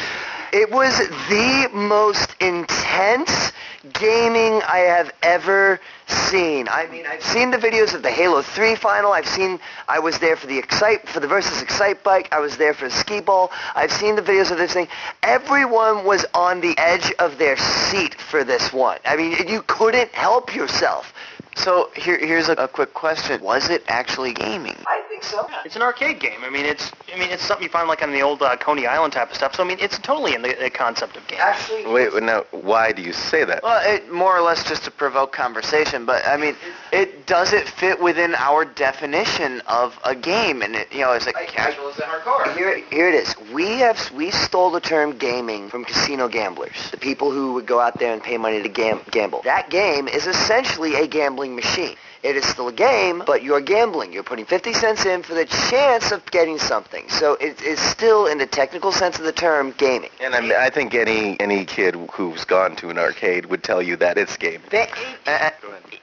It 0.51 0.71
was 0.71 0.97
the 0.97 1.69
most 1.73 2.35
intense 2.39 3.51
gaming 3.93 4.63
I 4.63 4.79
have 4.79 5.11
ever 5.21 5.79
seen. 6.07 6.67
I 6.67 6.87
mean, 6.87 7.05
I've 7.05 7.21
seen 7.23 7.51
the 7.51 7.57
videos 7.57 7.93
of 7.93 8.01
the 8.01 8.09
Halo 8.09 8.41
3 8.41 8.73
final. 8.75 9.11
I've 9.11 9.27
seen, 9.27 9.59
I 9.87 9.99
was 9.99 10.17
there 10.17 10.35
for 10.35 10.47
the 10.47 10.57
Excite, 10.57 11.07
for 11.07 11.19
the 11.19 11.27
Versus 11.27 11.61
Excite 11.61 12.03
bike. 12.03 12.29
I 12.31 12.39
was 12.39 12.57
there 12.57 12.73
for 12.73 12.85
the 12.85 12.91
skee 12.95 13.19
ball. 13.21 13.51
I've 13.75 13.91
seen 13.91 14.15
the 14.15 14.23
videos 14.23 14.49
of 14.49 14.57
this 14.57 14.73
thing. 14.73 14.87
Everyone 15.21 16.03
was 16.03 16.25
on 16.33 16.61
the 16.61 16.73
edge 16.79 17.11
of 17.19 17.37
their 17.37 17.55
seat 17.55 18.15
for 18.19 18.43
this 18.43 18.73
one. 18.73 18.97
I 19.05 19.15
mean, 19.17 19.47
you 19.47 19.61
couldn't 19.67 20.11
help 20.13 20.55
yourself. 20.55 21.13
So 21.59 21.89
here, 21.93 22.17
here's 22.17 22.47
a, 22.47 22.53
a 22.53 22.67
quick 22.69 22.93
question. 22.93 23.41
Was 23.41 23.69
it 23.69 23.83
actually 23.89 24.31
gaming? 24.31 24.77
I 24.87 25.03
think 25.19 25.23
so. 25.23 25.49
It's 25.65 25.75
an 25.75 25.81
arcade 25.81 26.19
game. 26.19 26.43
I 26.43 26.49
mean, 26.49 26.65
it's 26.65 26.91
I 27.13 27.17
mean, 27.17 27.29
it's 27.29 27.43
something 27.43 27.63
you 27.63 27.69
find 27.69 27.87
like 27.87 28.01
on 28.01 28.11
the 28.11 28.21
old 28.21 28.41
uh, 28.41 28.55
Coney 28.57 28.87
Island 28.87 29.13
type 29.13 29.29
of 29.29 29.35
stuff. 29.35 29.55
So 29.55 29.63
I 29.63 29.67
mean, 29.67 29.77
it's 29.79 29.97
totally 29.99 30.33
in 30.33 30.41
the, 30.41 30.55
the 30.59 30.69
concept 30.69 31.17
of 31.17 31.27
game. 31.27 31.39
Actually, 31.41 31.85
Wait, 31.87 32.11
now, 32.23 32.45
why 32.51 32.91
do 32.91 33.01
you 33.01 33.13
say 33.13 33.43
that? 33.45 33.63
Well, 33.63 33.81
it 33.83 34.11
more 34.11 34.35
or 34.35 34.41
less 34.41 34.67
just 34.67 34.83
to 34.85 34.91
provoke 34.91 35.31
conversation, 35.31 36.05
but 36.05 36.25
I 36.27 36.37
mean, 36.37 36.55
it 36.91 37.25
does 37.25 37.53
it 37.53 37.67
fit 37.67 38.01
within 38.01 38.35
our 38.35 38.65
definition 38.65 39.61
of 39.67 39.97
a 40.05 40.15
game, 40.15 40.61
and 40.61 40.75
it, 40.75 40.91
you 40.91 41.01
know, 41.01 41.13
it's 41.13 41.25
like 41.25 41.35
casual 41.47 41.89
as 41.89 41.97
in 41.97 42.03
our 42.03 42.19
car. 42.19 42.51
Here, 42.53 42.77
here 42.89 43.09
it 43.09 43.15
is. 43.15 43.35
We 43.53 43.79
have 43.79 44.11
we 44.11 44.31
stole 44.31 44.71
the 44.71 44.81
term 44.81 45.17
gaming 45.17 45.69
from 45.69 45.85
casino 45.85 46.27
gamblers, 46.27 46.91
the 46.91 46.97
people 46.97 47.31
who 47.31 47.53
would 47.53 47.65
go 47.65 47.79
out 47.79 47.99
there 47.99 48.13
and 48.13 48.23
pay 48.23 48.37
money 48.37 48.61
to 48.61 48.69
gam- 48.69 49.01
gamble. 49.11 49.41
That 49.43 49.69
game 49.69 50.07
is 50.07 50.27
essentially 50.27 50.95
a 50.95 51.07
gambling 51.07 51.55
machine. 51.55 51.95
It 52.21 52.35
is 52.35 52.45
still 52.45 52.67
a 52.67 52.73
game, 52.73 53.23
but 53.25 53.43
you're 53.43 53.61
gambling. 53.61 54.11
You're 54.11 54.23
putting 54.23 54.45
50 54.45 54.73
cents 54.73 55.05
in 55.05 55.23
for 55.23 55.33
the 55.33 55.45
chance 55.45 56.11
of 56.11 56.25
getting 56.31 56.57
something. 56.57 57.07
So 57.07 57.35
it 57.35 57.61
is 57.61 57.79
still, 57.79 58.27
in 58.27 58.37
the 58.37 58.45
technical 58.45 58.91
sense 58.91 59.17
of 59.17 59.23
the 59.23 59.31
term, 59.31 59.73
gaming. 59.77 60.09
And 60.19 60.35
I, 60.35 60.41
mean, 60.41 60.51
I 60.51 60.69
think 60.69 60.93
any 60.93 61.39
any 61.39 61.63
kid 61.63 61.95
who's 62.11 62.43
gone 62.43 62.75
to 62.77 62.89
an 62.89 62.97
arcade 62.97 63.45
would 63.45 63.63
tell 63.63 63.81
you 63.81 63.95
that 63.97 64.17
it's 64.17 64.35
gaming. 64.35 64.67
That, 64.71 64.89
uh, 65.25 65.51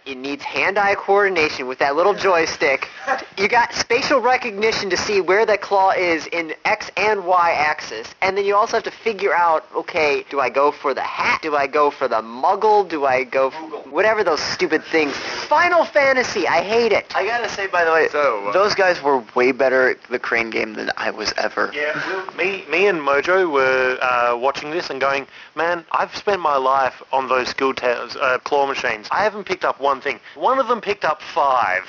it 0.06 0.16
needs 0.16 0.42
hand-eye 0.42 0.94
coordination 0.94 1.66
with 1.66 1.80
that 1.80 1.96
little 1.96 2.14
joystick. 2.14 2.88
You 3.36 3.48
got 3.48 3.74
spatial 3.74 4.20
recognition 4.20 4.88
to 4.90 4.96
see 4.96 5.20
where 5.20 5.44
that 5.44 5.60
claw 5.60 5.90
is 5.90 6.26
in 6.28 6.54
X 6.64 6.90
and 6.96 7.26
Y 7.26 7.50
axis, 7.52 8.06
and 8.22 8.38
then 8.38 8.44
you 8.44 8.54
also 8.54 8.76
have 8.76 8.84
to 8.84 8.90
figure 8.90 9.34
out, 9.34 9.66
okay, 9.74 10.24
do 10.30 10.40
I 10.40 10.48
go 10.48 10.70
for 10.70 10.94
the 10.94 11.02
hat? 11.02 11.42
Do 11.42 11.56
I 11.56 11.66
go 11.66 11.90
for 11.90 12.08
the 12.08 12.22
muggle? 12.22 12.88
Do 12.88 13.04
I 13.04 13.24
go 13.24 13.50
for 13.50 13.58
whatever 13.90 14.24
those 14.24 14.40
stupid 14.40 14.84
things? 14.84 15.12
Final 15.48 15.84
Fantasy, 15.84 16.05
I 16.06 16.62
hate 16.62 16.92
it. 16.92 17.12
I 17.16 17.26
gotta 17.26 17.48
say, 17.48 17.66
by 17.66 17.84
the 17.84 17.90
way, 17.90 18.08
So, 18.10 18.46
uh, 18.46 18.52
those 18.52 18.74
guys 18.76 19.02
were 19.02 19.24
way 19.34 19.50
better 19.50 19.90
at 19.90 20.02
the 20.04 20.18
crane 20.20 20.50
game 20.50 20.74
than 20.74 20.90
I 20.96 21.10
was 21.10 21.32
ever. 21.36 21.72
Yeah, 21.74 22.28
me, 22.38 22.64
me 22.70 22.86
and 22.86 23.00
Mojo 23.00 23.50
were 23.50 23.98
uh, 24.00 24.36
watching 24.36 24.70
this 24.70 24.88
and 24.88 25.00
going, 25.00 25.26
man, 25.56 25.84
I've 25.90 26.14
spent 26.14 26.40
my 26.40 26.56
life 26.56 27.02
on 27.12 27.28
those 27.28 27.48
school 27.48 27.74
ta- 27.74 28.08
uh, 28.20 28.38
claw 28.38 28.66
machines. 28.66 29.08
I 29.10 29.24
haven't 29.24 29.44
picked 29.44 29.64
up 29.64 29.80
one 29.80 30.00
thing. 30.00 30.20
One 30.36 30.60
of 30.60 30.68
them 30.68 30.80
picked 30.80 31.04
up 31.04 31.20
five. 31.22 31.82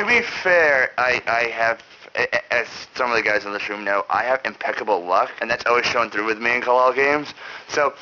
to 0.00 0.06
be 0.06 0.22
fair, 0.22 0.92
I, 0.96 1.20
I 1.26 1.42
have, 1.50 1.82
a- 2.16 2.34
a- 2.36 2.52
as 2.54 2.68
some 2.94 3.10
of 3.10 3.16
the 3.16 3.22
guys 3.22 3.44
in 3.44 3.52
this 3.52 3.68
room 3.68 3.84
know, 3.84 4.06
I 4.08 4.22
have 4.24 4.40
impeccable 4.46 5.04
luck, 5.04 5.30
and 5.42 5.50
that's 5.50 5.66
always 5.66 5.84
shown 5.84 6.08
through 6.08 6.24
with 6.24 6.38
me 6.38 6.54
in 6.54 6.62
Kalal 6.62 6.94
games. 6.94 7.34
So 7.68 7.92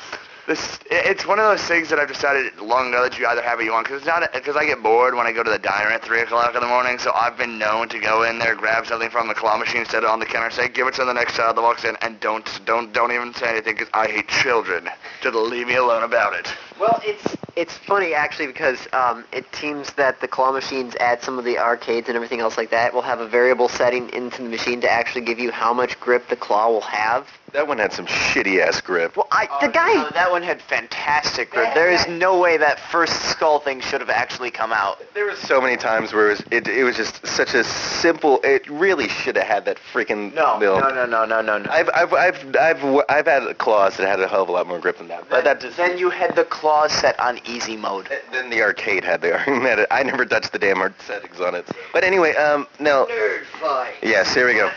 this, 0.47 0.79
it's 0.89 1.25
one 1.25 1.39
of 1.39 1.45
those 1.45 1.61
things 1.67 1.89
that 1.89 1.99
I've 1.99 2.07
decided 2.07 2.57
long 2.59 2.89
ago 2.89 3.03
that 3.03 3.19
you 3.19 3.27
either 3.27 3.41
have 3.41 3.59
or 3.59 3.63
you 3.63 3.73
want, 3.73 3.85
because 3.85 3.99
it's 3.99 4.07
not, 4.07 4.31
because 4.33 4.55
I 4.55 4.65
get 4.65 4.81
bored 4.81 5.13
when 5.13 5.27
I 5.27 5.33
go 5.33 5.43
to 5.43 5.49
the 5.49 5.59
diner 5.59 5.89
at 5.89 6.03
3 6.03 6.21
o'clock 6.21 6.55
in 6.55 6.61
the 6.61 6.67
morning, 6.67 6.97
so 6.99 7.11
I've 7.13 7.37
been 7.37 7.59
known 7.59 7.89
to 7.89 7.99
go 7.99 8.23
in 8.23 8.39
there, 8.39 8.55
grab 8.55 8.87
something 8.87 9.09
from 9.09 9.27
the 9.27 9.33
claw 9.33 9.57
machine, 9.57 9.85
set 9.85 10.03
it 10.03 10.09
on 10.09 10.19
the 10.19 10.25
counter, 10.25 10.49
say, 10.49 10.69
give 10.69 10.87
it 10.87 10.93
to 10.95 11.05
the 11.05 11.13
next 11.13 11.35
child 11.35 11.57
that 11.57 11.61
walks 11.61 11.83
in, 11.83 11.97
and 12.01 12.19
don't, 12.19 12.49
don't, 12.65 12.93
don't 12.93 13.11
even 13.11 13.33
say 13.33 13.49
anything, 13.49 13.75
because 13.75 13.89
I 13.93 14.07
hate 14.07 14.27
children. 14.29 14.89
Just 15.21 15.35
leave 15.35 15.67
me 15.67 15.75
alone 15.75 16.03
about 16.03 16.33
it. 16.33 16.47
Well, 16.79 17.01
it's 17.03 17.35
it's 17.57 17.75
funny 17.75 18.13
actually 18.13 18.45
because 18.45 18.87
um, 18.93 19.25
it 19.33 19.43
seems 19.55 19.91
that 19.93 20.21
the 20.21 20.27
claw 20.27 20.51
machines 20.51 20.93
at 20.99 21.23
some 21.23 21.39
of 21.39 21.43
the 21.43 21.57
arcades 21.57 22.07
and 22.07 22.15
everything 22.15 22.39
else 22.39 22.55
like 22.55 22.69
that 22.69 22.93
will 22.93 23.01
have 23.01 23.19
a 23.19 23.27
variable 23.27 23.67
setting 23.67 24.09
into 24.13 24.43
the 24.43 24.49
machine 24.49 24.79
to 24.81 24.89
actually 24.89 25.25
give 25.25 25.39
you 25.39 25.51
how 25.51 25.73
much 25.73 25.99
grip 25.99 26.29
the 26.29 26.35
claw 26.35 26.69
will 26.69 26.81
have. 26.81 27.27
That 27.53 27.67
one 27.67 27.77
had 27.77 27.93
some 27.93 28.05
shitty 28.05 28.61
ass 28.61 28.81
grip. 28.81 29.15
Well, 29.15 29.27
I 29.31 29.47
the 29.61 29.71
guy 29.71 29.93
No, 29.93 30.09
that 30.09 30.29
one 30.29 30.43
had 30.43 30.61
fantastic 30.61 31.49
grip. 31.51 31.73
There 31.73 31.89
is 31.89 32.05
no 32.07 32.37
way 32.37 32.57
that 32.57 32.77
first 32.91 33.13
skull 33.31 33.59
thing 33.59 33.79
should 33.79 34.01
have 34.01 34.09
actually 34.09 34.51
come 34.51 34.73
out. 34.73 35.01
There 35.13 35.25
was 35.25 35.39
so 35.39 35.61
many 35.61 35.77
times 35.77 36.11
where 36.13 36.27
it 36.27 36.29
was, 36.31 36.43
it, 36.51 36.67
it 36.67 36.83
was 36.83 36.97
just 36.97 37.25
such 37.25 37.53
a 37.53 37.63
simple. 37.63 38.41
It 38.43 38.69
really 38.69 39.07
should 39.07 39.37
have 39.37 39.47
had 39.47 39.65
that 39.65 39.77
freaking 39.93 40.33
No, 40.33 40.57
little- 40.59 40.79
no, 40.81 40.89
no, 40.89 41.05
no, 41.05 41.25
no, 41.25 41.41
no, 41.41 41.57
no. 41.57 41.71
I've 41.71 41.89
I've 41.95 42.13
I've 42.13 42.55
I've 42.57 42.83
I've 43.09 43.25
had 43.25 43.57
claws 43.57 43.95
that 43.97 44.07
had 44.07 44.19
a 44.19 44.27
hell 44.27 44.43
of 44.43 44.49
a 44.49 44.51
lot 44.51 44.67
more 44.67 44.79
grip 44.79 44.97
than 44.97 45.07
that. 45.07 45.29
But 45.29 45.45
that 45.45 45.61
just 45.61 45.77
then 45.77 45.97
you 45.97 46.09
had 46.09 46.35
the 46.35 46.43
claws 46.43 46.91
set 46.91 47.17
on 47.19 47.39
easy 47.47 47.77
mode. 47.77 48.09
then 48.33 48.49
the 48.49 48.61
arcade 48.61 49.05
had 49.05 49.21
the 49.21 49.37
had 49.37 49.79
it. 49.79 49.87
I 49.89 50.03
never 50.03 50.25
touched 50.25 50.51
the 50.51 50.59
damn 50.59 50.77
settings 51.05 51.39
on 51.39 51.55
it. 51.55 51.65
But 51.93 52.03
anyway, 52.03 52.35
um, 52.35 52.67
no. 52.79 53.05
nerd 53.09 53.45
fight. 53.59 53.93
Yes, 54.03 54.33
here 54.33 54.47
we 54.47 54.53
go. 54.53 54.69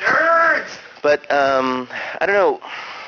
But 1.03 1.30
um, 1.32 1.88
I 2.20 2.26
don't 2.26 2.34
know. 2.36 2.61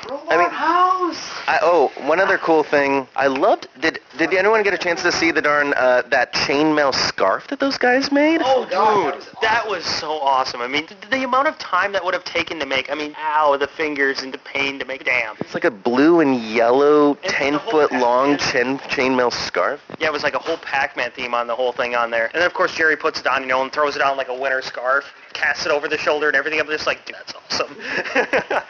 I 0.09 0.37
mean, 0.37 0.49
I, 0.51 1.59
oh, 1.61 1.91
one 2.05 2.19
other 2.19 2.37
cool 2.37 2.63
thing. 2.63 3.07
I 3.15 3.27
loved. 3.27 3.67
Did 3.79 3.99
did 4.17 4.33
anyone 4.33 4.61
get 4.63 4.73
a 4.73 4.77
chance 4.77 5.01
to 5.03 5.11
see 5.11 5.31
the 5.31 5.41
darn 5.41 5.73
uh, 5.75 6.03
that 6.09 6.33
chainmail 6.33 6.93
scarf 6.93 7.47
that 7.47 7.59
those 7.59 7.77
guys 7.77 8.11
made? 8.11 8.41
Oh, 8.43 8.63
dude, 8.63 9.25
that 9.41 9.67
was 9.67 9.85
so 9.85 10.19
awesome. 10.19 10.61
I 10.61 10.67
mean, 10.67 10.87
th- 10.87 10.99
the 11.09 11.23
amount 11.23 11.47
of 11.47 11.57
time 11.57 11.93
that 11.93 12.03
would 12.03 12.13
have 12.13 12.25
taken 12.25 12.59
to 12.59 12.65
make. 12.65 12.91
I 12.91 12.95
mean, 12.95 13.15
ow, 13.17 13.55
the 13.57 13.67
fingers 13.67 14.21
and 14.21 14.33
the 14.33 14.39
pain 14.39 14.77
to 14.79 14.85
make. 14.85 15.05
Damn. 15.05 15.35
It's 15.39 15.53
like 15.53 15.65
a 15.65 15.71
blue 15.71 16.19
and 16.19 16.35
yellow, 16.35 17.13
the 17.15 17.29
ten 17.29 17.59
foot 17.59 17.89
pack, 17.89 18.01
long 18.01 18.31
yeah. 18.31 18.37
chain 18.37 18.77
chainmail 18.79 19.31
scarf. 19.31 19.81
Yeah, 19.99 20.07
it 20.07 20.13
was 20.13 20.23
like 20.23 20.35
a 20.35 20.39
whole 20.39 20.57
Pac-Man 20.57 21.11
theme 21.11 21.33
on 21.33 21.47
the 21.47 21.55
whole 21.55 21.71
thing 21.71 21.95
on 21.95 22.11
there. 22.11 22.25
And 22.25 22.35
then 22.35 22.45
of 22.45 22.53
course 22.53 22.75
Jerry 22.75 22.97
puts 22.97 23.21
it 23.21 23.27
on, 23.27 23.41
you 23.41 23.47
know, 23.47 23.61
and 23.61 23.71
throws 23.71 23.95
it 23.95 24.01
on 24.01 24.17
like 24.17 24.27
a 24.27 24.37
winter 24.37 24.61
scarf, 24.61 25.05
casts 25.33 25.65
it 25.65 25.71
over 25.71 25.87
the 25.87 25.97
shoulder 25.97 26.27
and 26.27 26.35
everything. 26.35 26.59
I'm 26.59 26.67
just 26.67 26.87
like, 26.87 27.05
that's 27.05 27.33
awesome. 27.33 27.75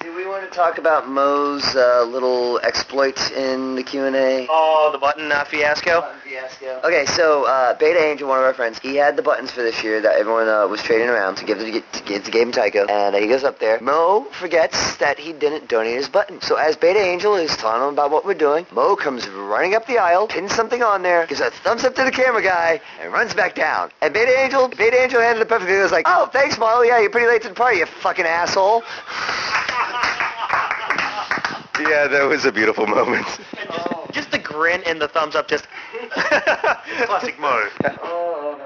Do 0.00 0.14
we 0.14 0.26
want 0.26 0.44
to 0.44 0.54
talk 0.54 0.78
about 0.78 1.08
Mo's 1.08 1.64
uh, 1.74 2.04
little 2.04 2.60
exploits 2.62 3.30
in 3.30 3.74
the 3.74 3.82
Q&A? 3.82 4.46
oh, 4.50 4.90
the 4.92 4.98
button 4.98 5.32
uh, 5.32 5.44
fiasco. 5.44 6.04
Okay, 6.84 7.06
so 7.06 7.44
uh, 7.46 7.74
Beta 7.78 8.02
Angel, 8.02 8.28
one 8.28 8.38
of 8.38 8.44
our 8.44 8.54
friends, 8.54 8.78
he 8.80 8.96
had 8.96 9.16
the 9.16 9.22
buttons 9.22 9.50
for 9.50 9.62
this 9.62 9.82
year 9.82 10.00
that 10.00 10.16
everyone 10.16 10.48
uh, 10.48 10.66
was 10.66 10.82
trading 10.82 11.08
around 11.08 11.36
to 11.36 11.44
give 11.44 11.58
to, 11.58 11.80
to 11.80 12.02
give 12.04 12.24
to 12.24 12.30
Gabe 12.30 12.42
and 12.46 12.54
Tycho, 12.54 12.86
and 12.86 13.14
uh, 13.14 13.18
he 13.18 13.26
goes 13.26 13.44
up 13.44 13.58
there. 13.58 13.80
Mo 13.80 14.26
forgets 14.38 14.96
that 14.96 15.18
he 15.18 15.32
didn't 15.32 15.68
donate 15.68 15.96
his 15.96 16.08
button. 16.08 16.40
So 16.40 16.56
as 16.56 16.76
Beta 16.76 17.00
Angel 17.00 17.34
is 17.36 17.56
telling 17.56 17.82
him 17.82 17.94
about 17.94 18.10
what 18.10 18.24
we're 18.24 18.34
doing, 18.34 18.66
Mo 18.72 18.96
comes 18.96 19.28
running 19.28 19.74
up 19.74 19.86
the 19.86 19.98
aisle, 19.98 20.26
pins 20.26 20.54
something 20.54 20.82
on 20.82 21.02
there, 21.02 21.26
gives 21.26 21.40
a 21.40 21.50
thumbs 21.50 21.84
up 21.84 21.94
to 21.94 22.04
the 22.04 22.10
camera 22.10 22.42
guy, 22.42 22.80
and 23.00 23.12
runs 23.12 23.32
back 23.34 23.54
down. 23.54 23.90
And 24.02 24.12
Beta 24.12 24.38
Angel, 24.38 24.68
Beta 24.68 25.02
Angel 25.02 25.20
handled 25.20 25.46
it 25.46 25.48
perfectly. 25.48 25.76
He 25.76 25.80
was 25.80 25.92
like, 25.92 26.03
"Oh, 26.04 26.26
thanks, 26.32 26.58
Mo. 26.58 26.82
Yeah, 26.82 27.00
you're 27.00 27.10
pretty 27.10 27.26
late 27.28 27.42
to 27.42 27.48
the 27.48 27.54
party, 27.54 27.78
you 27.78 27.86
fucking 27.86 28.26
asshole." 28.26 28.82
Yeah, 31.80 32.06
that 32.06 32.26
was 32.28 32.44
a 32.44 32.52
beautiful 32.52 32.86
moment. 32.86 33.26
Just 34.12 34.30
the 34.30 34.38
grin 34.38 34.82
and 34.86 35.00
the 35.02 35.08
thumbs 35.08 35.34
up. 35.34 35.48
Just. 35.48 35.66
Classic 36.14 37.38
Mo. 37.40 37.68
Oh, 38.02 38.56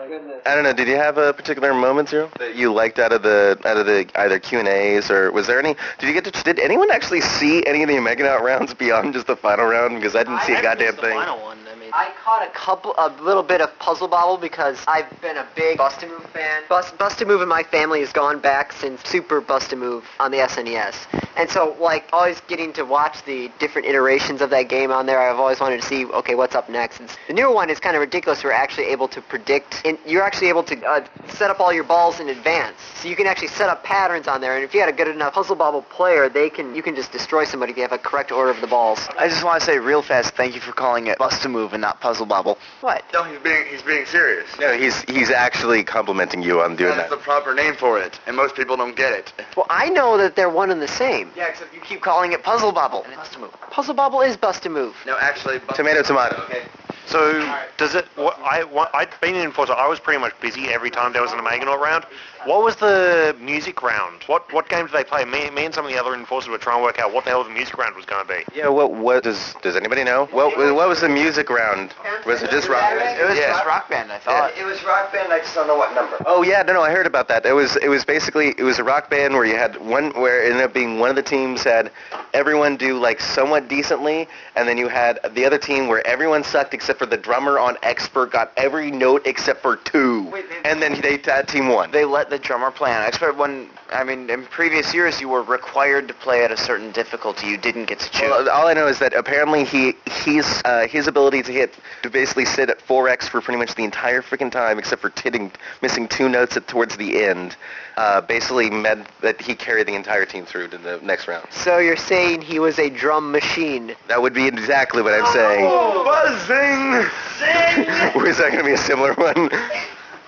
I 0.45 0.55
don't 0.55 0.63
know. 0.63 0.73
Did 0.75 0.89
you 0.89 0.97
have 0.97 1.17
a 1.17 1.33
particular 1.33 1.73
moment, 1.73 2.11
Zero, 2.11 2.31
that 2.39 2.55
you 2.55 2.73
liked 2.73 2.99
out 2.99 3.13
of 3.13 3.23
the 3.23 3.59
out 3.65 3.77
of 3.79 3.87
the 3.87 4.07
either 4.17 4.39
Q 4.39 4.59
and 4.59 4.69
A's 4.69 5.11
or 5.11 5.33
was 5.33 5.47
there 5.47 5.59
any? 5.59 5.75
Did 5.99 6.07
you 6.09 6.13
get 6.13 6.25
to? 6.33 6.45
Did 6.45 6.59
anyone 6.61 6.91
actually 6.91 7.23
see 7.23 7.65
any 7.67 7.83
of 7.83 7.89
the 7.89 7.95
Omeganaut 7.97 8.41
rounds 8.43 8.75
beyond 8.75 9.15
just 9.15 9.27
the 9.27 9.37
final 9.37 9.65
round? 9.65 9.97
Because 9.97 10.15
I 10.15 10.23
didn't 10.25 10.43
see 10.43 10.53
a 10.53 10.59
I 10.59 10.63
goddamn 10.63 10.87
missed 10.89 10.97
the 10.97 11.03
thing. 11.09 11.17
final 11.19 11.41
one. 11.43 11.59
I 11.93 12.13
caught 12.23 12.47
a 12.47 12.51
couple, 12.51 12.95
a 12.99 13.09
little 13.23 13.43
bit 13.43 13.61
of 13.61 13.77
Puzzle 13.79 14.09
Bobble 14.09 14.37
because 14.37 14.83
I've 14.87 15.09
been 15.21 15.37
a 15.37 15.47
big 15.55 15.79
Bust 15.79 16.03
a 16.03 16.07
Move 16.07 16.25
fan. 16.27 16.63
Bust, 16.69 16.97
Bust 16.99 17.21
a 17.23 17.27
Move 17.27 17.43
in 17.43 17.49
my 17.49 17.63
family 17.63 18.01
has 18.01 18.13
gone 18.13 18.39
back 18.39 18.73
since 18.73 19.03
Super 19.09 19.41
Bust 19.41 19.73
a 19.73 19.77
Move 19.77 20.05
on 20.21 20.31
the 20.31 20.39
SNES. 20.39 20.95
And 21.37 21.49
so, 21.49 21.77
like, 21.81 22.09
always 22.13 22.41
getting 22.49 22.73
to 22.75 22.83
watch 22.85 23.23
the 23.25 23.51
different 23.59 23.87
iterations 23.87 24.41
of 24.41 24.51
that 24.51 24.69
game 24.69 24.91
on 24.91 25.07
there, 25.07 25.21
I've 25.21 25.39
always 25.39 25.61
wanted 25.61 25.81
to 25.81 25.87
see, 25.87 26.05
okay, 26.07 26.35
what's 26.35 26.55
up 26.55 26.69
next. 26.69 27.01
And 27.01 27.09
the 27.29 27.35
newer 27.35 27.53
one 27.53 27.71
is 27.71 27.79
kind 27.79 27.95
of 27.95 28.01
ridiculous. 28.01 28.43
We're 28.43 28.51
actually 28.53 28.87
able 28.87 29.09
to 29.09 29.21
predict, 29.21 29.83
and 29.85 29.97
you're 30.05 30.25
actually 30.25 30.49
able 30.49 30.65
to 30.65 30.85
uh, 30.85 31.07
set 31.29 31.51
up 31.51 31.61
all 31.61 31.73
your 31.73 31.85
balls 31.85 32.19
in 32.19 32.29
advance. 32.29 32.77
So 32.97 33.09
you 33.09 33.15
can 33.15 33.27
actually 33.27 33.49
set 33.49 33.69
up 33.69 33.85
patterns 33.85 34.27
on 34.27 34.41
there, 34.41 34.57
and 34.57 34.65
if 34.65 34.75
you 34.75 34.81
had 34.81 34.89
a 34.89 34.93
good 34.93 35.09
enough 35.09 35.35
Puzzle 35.35 35.57
Bobble 35.57 35.83
player, 35.83 36.29
they 36.29 36.51
can, 36.51 36.75
you 36.75 36.83
can 36.83 36.97
just 36.97 37.13
destroy 37.13 37.45
somebody 37.45 37.71
if 37.71 37.77
you 37.77 37.83
have 37.83 37.93
a 37.93 37.99
correct 37.99 38.33
order 38.33 38.51
of 38.51 38.61
the 38.61 38.67
balls. 38.67 39.09
I 39.17 39.29
just 39.29 39.45
want 39.45 39.61
to 39.61 39.67
say 39.67 39.79
real 39.79 40.03
fast, 40.03 40.35
thank 40.35 40.55
you 40.55 40.61
for 40.61 40.73
calling 40.73 41.07
it 41.07 41.19
Bust 41.19 41.45
a 41.45 41.49
Move 41.49 41.73
and 41.79 41.83
not 41.83 42.01
Puzzle 42.01 42.27
Bobble. 42.27 42.59
What? 42.81 43.05
No, 43.13 43.23
he's 43.23 43.39
being 43.39 43.65
he's 43.71 43.83
being 43.83 44.05
serious. 44.05 44.49
No, 44.59 44.77
he's 44.77 45.03
he's 45.03 45.31
actually 45.31 45.85
complimenting 45.85 46.43
you 46.43 46.61
on 46.61 46.75
doing 46.75 46.91
that. 46.91 46.97
That's 46.97 47.11
that. 47.11 47.19
the 47.19 47.23
proper 47.23 47.55
name 47.55 47.75
for 47.75 48.01
it, 48.01 48.19
and 48.27 48.37
most 48.37 48.57
people 48.57 48.77
don't 48.77 48.97
get 48.97 49.13
it. 49.13 49.33
Well, 49.57 49.67
I 49.71 49.89
know 49.89 50.19
that 50.19 50.35
they're 50.35 50.51
one 50.51 50.71
and 50.71 50.83
the 50.83 50.89
same. 50.89 51.31
Yeah, 51.37 51.47
except 51.47 51.73
you 51.73 51.81
keep 51.81 52.01
calling 52.01 52.33
it 52.33 52.43
Puzzle 52.43 52.73
Bobble. 52.73 53.05
And 53.05 53.13
it's 53.13 53.23
Bust 53.23 53.37
a 53.37 53.39
Move. 53.39 53.53
Puzzle 53.71 53.95
Bobble 53.95 54.21
is 54.23 54.37
Bust 54.37 54.67
a 54.67 54.69
Move. 54.69 54.97
No, 55.07 55.17
actually, 55.21 55.61
Tomato, 55.75 56.03
tomato. 56.03 56.43
Okay. 56.45 56.63
So 57.07 57.41
does 57.79 57.95
it? 57.95 58.05
What, 58.17 58.39
I 58.41 58.65
what, 58.65 58.95
I'd 58.95 59.09
been 59.21 59.35
in 59.37 59.43
Enforcer. 59.43 59.73
I 59.73 59.89
was 59.89 59.99
pretty 60.01 60.21
much 60.21 60.39
busy 60.41 60.69
every 60.69 60.91
time 60.91 61.13
there 61.13 61.23
was 61.23 61.33
an 61.33 61.39
Omeganaut 61.39 61.79
round. 61.79 62.05
What 62.49 62.65
was 62.65 62.77
the 62.77 63.37
music 63.39 63.83
round? 63.83 64.23
What 64.23 64.51
what 64.55 64.71
game 64.71 64.87
did 64.87 64.95
they 64.95 65.05
play? 65.05 65.23
Me, 65.27 65.51
me 65.51 65.67
and 65.67 65.75
some 65.75 65.85
of 65.85 65.93
the 65.93 65.99
other 65.99 66.15
enforcers 66.15 66.49
were 66.49 66.57
trying 66.57 66.79
to 66.79 66.83
work 66.83 66.99
out 66.99 67.13
what 67.13 67.25
the 67.25 67.31
hell 67.31 67.45
the 67.45 67.51
music 67.51 67.77
round 67.77 67.95
was 67.95 68.07
going 68.07 68.27
to 68.27 68.33
be. 68.37 68.43
Yeah, 68.57 68.69
what 68.69 68.91
what 68.95 69.23
does 69.23 69.55
does 69.61 69.77
anybody 69.77 70.03
know? 70.03 70.25
What 70.31 70.57
what 70.57 70.89
was 70.89 71.03
the 71.03 71.11
music 71.11 71.51
round? 71.51 71.93
Was 72.25 72.43
it 72.43 72.51
just 72.51 72.67
rock? 72.71 72.91
It 72.91 73.29
was 73.29 73.37
Yeah. 73.37 73.53
just 73.53 73.67
Rock 73.67 73.91
Band, 73.91 74.11
I 74.11 74.19
thought. 74.19 74.57
It 74.57 74.65
was 74.65 74.83
Rock 74.83 75.13
Band. 75.13 75.31
I 75.31 75.41
just 75.41 75.55
don't 75.55 75.67
know 75.67 75.77
what 75.77 75.95
number. 75.95 76.17
Oh 76.25 76.43
yeah, 76.43 76.63
no, 76.63 76.73
no, 76.73 76.81
I 76.81 76.91
heard 76.91 77.07
about 77.07 77.29
that. 77.29 77.45
It 77.45 77.53
was 77.53 77.77
it 77.77 77.89
was 77.91 78.07
basically 78.07 78.55
it 78.57 78.63
was 78.63 78.79
a 78.79 78.85
rock 78.85 79.11
band 79.11 79.35
where 79.35 79.45
you 79.45 79.57
had 79.57 79.77
one 79.85 80.13
where 80.19 80.43
it 80.43 80.53
ended 80.53 80.65
up 80.65 80.73
being 80.73 80.99
one 80.99 81.11
of 81.11 81.17
the 81.17 81.23
teams 81.23 81.65
had 81.65 81.93
everyone 82.33 82.79
do 82.79 82.99
like 82.99 83.21
somewhat 83.21 83.69
decently, 83.69 84.27
and 84.57 84.67
then 84.67 84.79
you 84.79 84.89
had 84.89 85.21
the 85.35 85.45
other 85.45 85.59
team 85.59 85.87
where 85.87 86.07
everyone 86.07 86.43
sucked 86.43 86.73
except 86.73 86.99
for 86.99 87.07
the 87.07 87.19
drummer 87.19 87.59
on 87.59 87.77
expert 87.83 88.33
got 88.33 88.53
every 88.57 88.91
note 88.91 89.27
except 89.27 89.61
for 89.61 89.77
two, 89.77 90.33
and 90.65 90.81
then 90.81 90.99
they 91.03 91.19
that 91.19 91.47
team 91.47 91.69
won. 91.69 91.91
They 91.91 92.07
let 92.07 92.31
the 92.31 92.38
drummer 92.39 92.71
play 92.71 92.93
on 92.95 93.03
expert 93.03 93.37
when, 93.37 93.69
I 93.91 94.05
mean, 94.05 94.31
in 94.31 94.45
previous 94.45 94.95
years 94.95 95.21
you 95.21 95.29
were 95.29 95.43
required 95.43 96.09
to 96.09 96.15
play 96.15 96.45
at 96.45 96.53
a 96.53 96.57
certain 96.57 96.91
difficulty. 96.93 97.47
You 97.47 97.57
didn't 97.57 97.87
get 97.87 98.01
to 98.01 98.11
choose. 98.11 98.31
Well, 98.31 98.49
all 98.51 98.67
I 98.67 98.75
know 98.75 98.87
is 98.87 98.99
that 98.99 99.15
apparently 99.15 99.65
he 99.65 99.95
he's 100.25 100.63
uh, 100.65 100.87
his 100.89 101.07
ability 101.07 101.43
to 101.43 101.53
hit 101.53 101.75
to 102.03 102.11
basically 102.11 102.45
sit 102.45 102.71
at 102.71 102.79
4x 102.81 103.29
for 103.29 103.41
pretty 103.41 103.59
much 103.59 103.75
the 103.75 103.85
entire 103.85 104.23
freaking 104.23 104.51
time 104.51 104.79
except 104.79 105.03
for 105.03 105.13
hitting 105.23 105.53
missing 105.83 106.09
two 106.09 106.29
notes 106.29 106.57
at 106.57 106.67
towards 106.69 106.97
the 106.97 107.25
end. 107.25 107.57
Uh, 107.97 108.21
basically 108.21 108.71
meant 108.71 109.09
that 109.23 109.41
he 109.41 109.57
carried 109.57 109.89
the 109.89 109.95
entire 109.95 110.25
team 110.25 110.47
through 110.47 110.69
to 110.69 110.79
the 110.79 111.01
next 111.03 111.27
round. 111.27 111.45
So 111.51 111.79
you're 111.79 111.97
saying 111.97 112.43
he 112.43 112.61
was 112.61 112.79
a 112.79 112.89
drum 112.89 113.33
machine? 113.33 113.97
That 114.07 114.23
would 114.23 114.35
be 114.35 114.47
exactly 114.47 115.03
what 115.03 115.15
I'm 115.15 115.27
saying. 115.33 115.65
Buzzing! 116.05 117.11
Or 118.15 118.27
is 118.27 118.39
that 118.39 118.49
going 118.51 118.59
to 118.59 118.65
be 118.65 118.73
a 118.73 118.79
similar 118.79 119.15
one? 119.15 119.51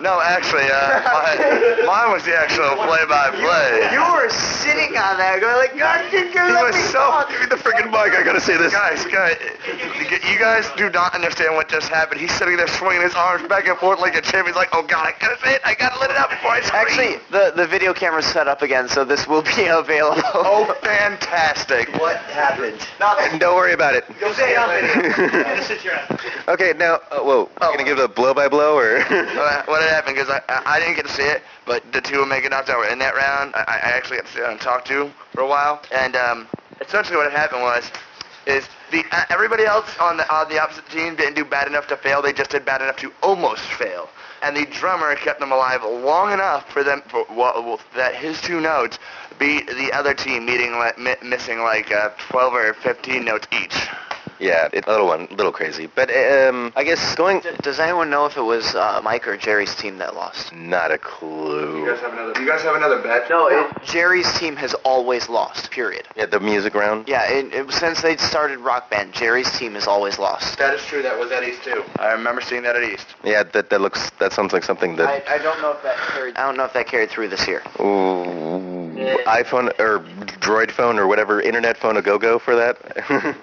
No, 0.00 0.18
actually, 0.18 0.64
uh, 0.64 1.04
mine, 1.12 1.84
mine 1.86 2.08
was 2.10 2.24
the 2.24 2.32
actual 2.32 2.72
play-by-play. 2.88 3.92
You 3.92 4.00
were 4.00 4.32
sitting 4.32 4.96
on 4.96 5.20
that 5.20 5.44
going 5.44 5.60
like, 5.60 5.76
God, 5.76 6.08
you 6.08 6.24
He 6.24 6.56
was 6.56 6.72
so... 6.88 7.04
Give 7.28 7.40
me 7.40 7.46
the 7.52 7.60
freaking 7.60 7.92
mic, 7.92 8.16
I 8.16 8.24
gotta 8.24 8.40
say 8.40 8.56
this. 8.56 8.72
Guys, 8.72 9.04
guys, 9.04 9.36
you 10.24 10.38
guys 10.38 10.70
do 10.78 10.88
not 10.88 11.14
understand 11.14 11.54
what 11.54 11.68
just 11.68 11.88
happened. 11.88 12.18
He's 12.18 12.32
sitting 12.32 12.56
there 12.56 12.66
swinging 12.66 13.02
his 13.02 13.14
arms 13.14 13.46
back 13.46 13.68
and 13.68 13.76
forth 13.76 14.00
like 14.00 14.16
a 14.16 14.22
champ. 14.22 14.46
He's 14.46 14.56
like, 14.56 14.70
oh 14.72 14.82
god, 14.82 15.04
I 15.04 15.12
gotta 15.20 15.38
say 15.44 15.56
it, 15.56 15.60
I 15.66 15.74
gotta 15.74 16.00
let 16.00 16.10
it 16.10 16.16
out 16.16 16.30
before 16.30 16.52
I 16.52 16.62
scream. 16.62 16.80
Actually, 16.80 17.20
the, 17.30 17.52
the 17.54 17.66
video 17.66 17.92
camera's 17.92 18.24
set 18.24 18.48
up 18.48 18.62
again, 18.62 18.88
so 18.88 19.04
this 19.04 19.28
will 19.28 19.42
be 19.42 19.66
available. 19.68 20.22
Oh, 20.32 20.74
fantastic. 20.80 21.92
What 22.00 22.16
happened? 22.32 22.80
Nothing. 22.98 23.38
Don't 23.38 23.54
worry 23.54 23.74
about 23.74 23.94
it. 23.94 24.04
You'll 24.18 24.32
say 24.32 24.56
Okay, 26.48 26.72
now, 26.78 27.00
uh, 27.10 27.20
whoa, 27.20 27.50
you 27.60 27.66
going 27.66 27.78
to 27.78 27.84
give 27.84 27.98
it 27.98 28.04
a 28.04 28.08
blow 28.08 28.32
by 28.32 28.48
blow 28.48 28.76
or? 28.76 28.96
Uh, 29.00 29.62
what 29.66 29.82
had 29.82 29.89
happened, 29.90 30.16
because 30.16 30.30
I, 30.30 30.40
I 30.48 30.76
I 30.76 30.80
didn't 30.80 30.96
get 30.96 31.06
to 31.06 31.12
see 31.12 31.22
it, 31.22 31.42
but 31.66 31.82
the 31.92 32.00
two 32.00 32.16
Omeganauts 32.16 32.66
that 32.66 32.76
were 32.76 32.88
in 32.88 32.98
that 33.00 33.14
round, 33.14 33.54
I, 33.54 33.64
I 33.66 33.90
actually 33.96 34.18
got 34.18 34.26
to 34.26 34.32
sit 34.32 34.40
down 34.40 34.52
and 34.52 34.60
talk 34.60 34.84
to 34.86 35.10
for 35.32 35.42
a 35.42 35.46
while. 35.46 35.82
And 35.92 36.16
um, 36.16 36.48
essentially 36.80 37.16
what 37.16 37.30
happened 37.32 37.62
was, 37.62 37.90
is 38.46 38.68
the 38.90 39.04
uh, 39.12 39.24
everybody 39.30 39.64
else 39.64 39.88
on 39.98 40.16
the 40.16 40.34
on 40.34 40.48
the 40.48 40.58
opposite 40.58 40.88
team 40.90 41.16
didn't 41.16 41.34
do 41.34 41.44
bad 41.44 41.68
enough 41.68 41.86
to 41.88 41.96
fail. 41.96 42.22
They 42.22 42.32
just 42.32 42.50
did 42.50 42.64
bad 42.64 42.82
enough 42.82 42.96
to 42.98 43.12
almost 43.22 43.62
fail. 43.62 44.08
And 44.42 44.56
the 44.56 44.64
drummer 44.66 45.14
kept 45.16 45.38
them 45.38 45.52
alive 45.52 45.82
long 45.84 46.32
enough 46.32 46.70
for 46.70 46.82
them 46.82 47.02
for 47.08 47.26
well, 47.30 47.78
that 47.94 48.14
his 48.14 48.40
two 48.40 48.60
notes 48.60 48.98
beat 49.38 49.66
the 49.66 49.92
other 49.92 50.14
team, 50.14 50.46
meeting 50.46 50.72
missing 51.22 51.60
like 51.60 51.92
uh, 51.92 52.10
12 52.30 52.54
or 52.54 52.74
15 52.74 53.24
notes 53.24 53.46
each. 53.52 53.88
Yeah, 54.40 54.68
it's 54.72 54.86
a 54.86 54.90
little 54.90 55.06
one, 55.06 55.28
little 55.30 55.52
crazy. 55.52 55.86
But 55.86 56.10
um, 56.10 56.72
I 56.74 56.84
guess 56.84 57.14
going, 57.14 57.42
Does 57.62 57.78
anyone 57.78 58.10
know 58.10 58.26
if 58.26 58.36
it 58.36 58.42
was 58.42 58.74
uh, 58.74 59.00
Mike 59.04 59.28
or 59.28 59.36
Jerry's 59.36 59.74
team 59.74 59.98
that 59.98 60.14
lost? 60.14 60.52
not 60.54 60.90
a 60.90 60.98
clue. 60.98 61.80
You 61.80 61.86
guys 61.86 62.00
have 62.00 62.12
another? 62.12 62.40
You 62.40 62.48
guys 62.48 62.62
have 62.62 62.76
another 62.76 63.02
bet? 63.02 63.28
No, 63.28 63.48
it, 63.48 63.84
Jerry's 63.84 64.32
team 64.38 64.56
has 64.56 64.74
always 64.74 65.28
lost, 65.28 65.70
period. 65.70 66.06
Yeah, 66.16 66.26
the 66.26 66.40
music 66.40 66.74
round. 66.74 67.08
Yeah, 67.08 67.30
it, 67.30 67.52
it, 67.52 67.70
since 67.72 68.02
they 68.02 68.16
started 68.16 68.58
Rock 68.58 68.90
Band, 68.90 69.12
Jerry's 69.12 69.50
team 69.58 69.74
has 69.74 69.86
always 69.86 70.18
lost. 70.18 70.58
That 70.58 70.74
is 70.74 70.84
true. 70.84 71.02
That 71.02 71.18
was 71.18 71.30
at 71.32 71.44
East 71.44 71.62
too. 71.62 71.84
I 71.98 72.12
remember 72.12 72.40
seeing 72.40 72.62
that 72.62 72.76
at 72.76 72.82
East. 72.82 73.06
Yeah, 73.22 73.42
that 73.42 73.70
that 73.70 73.80
looks 73.80 74.10
that 74.18 74.32
sounds 74.32 74.52
like 74.52 74.64
something 74.64 74.96
that 74.96 75.28
I 75.28 75.38
don't 75.38 75.60
know 75.60 75.72
if 75.72 75.82
that 75.82 75.96
carried. 75.96 76.36
I 76.36 76.46
don't 76.46 76.56
know 76.56 76.64
if 76.64 76.72
that 76.72 76.86
carried 76.86 77.10
through 77.10 77.28
this 77.28 77.46
year. 77.46 77.62
Ooh, 77.80 78.94
iPhone 79.26 79.78
or 79.78 80.00
Droid 80.40 80.70
phone 80.70 80.98
or 80.98 81.06
whatever 81.06 81.40
internet 81.40 81.76
phone 81.76 81.96
a 81.96 82.02
go 82.02 82.18
go 82.18 82.38
for 82.38 82.56
that. 82.56 82.78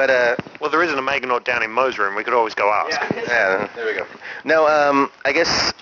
but 0.00 0.08
uh, 0.08 0.34
Well, 0.62 0.70
there 0.70 0.82
isn't 0.82 0.98
an 0.98 1.04
Omeganaut 1.04 1.44
down 1.44 1.62
in 1.62 1.70
Mo's 1.70 1.98
room. 1.98 2.14
We 2.14 2.24
could 2.24 2.32
always 2.32 2.54
go 2.54 2.72
ask. 2.72 2.98
yeah, 3.14 3.68
there 3.76 3.84
we 3.84 3.92
go. 3.92 4.06
No, 4.44 4.66
um, 4.66 5.10
I 5.26 5.32
guess 5.32 5.74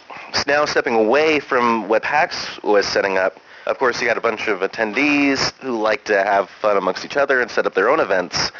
now 0.44 0.64
stepping 0.64 0.96
away 0.96 1.38
from 1.38 1.88
what 1.88 2.02
PAX 2.02 2.60
was 2.64 2.84
setting 2.84 3.16
up. 3.16 3.38
Of 3.66 3.78
course, 3.78 4.00
you 4.00 4.08
got 4.08 4.18
a 4.18 4.20
bunch 4.20 4.48
of 4.48 4.58
attendees 4.58 5.52
who 5.60 5.80
like 5.80 6.02
to 6.06 6.16
have 6.24 6.50
fun 6.50 6.76
amongst 6.76 7.04
each 7.04 7.16
other 7.16 7.40
and 7.40 7.48
set 7.48 7.64
up 7.64 7.74
their 7.74 7.88
own 7.88 8.00
events. 8.00 8.50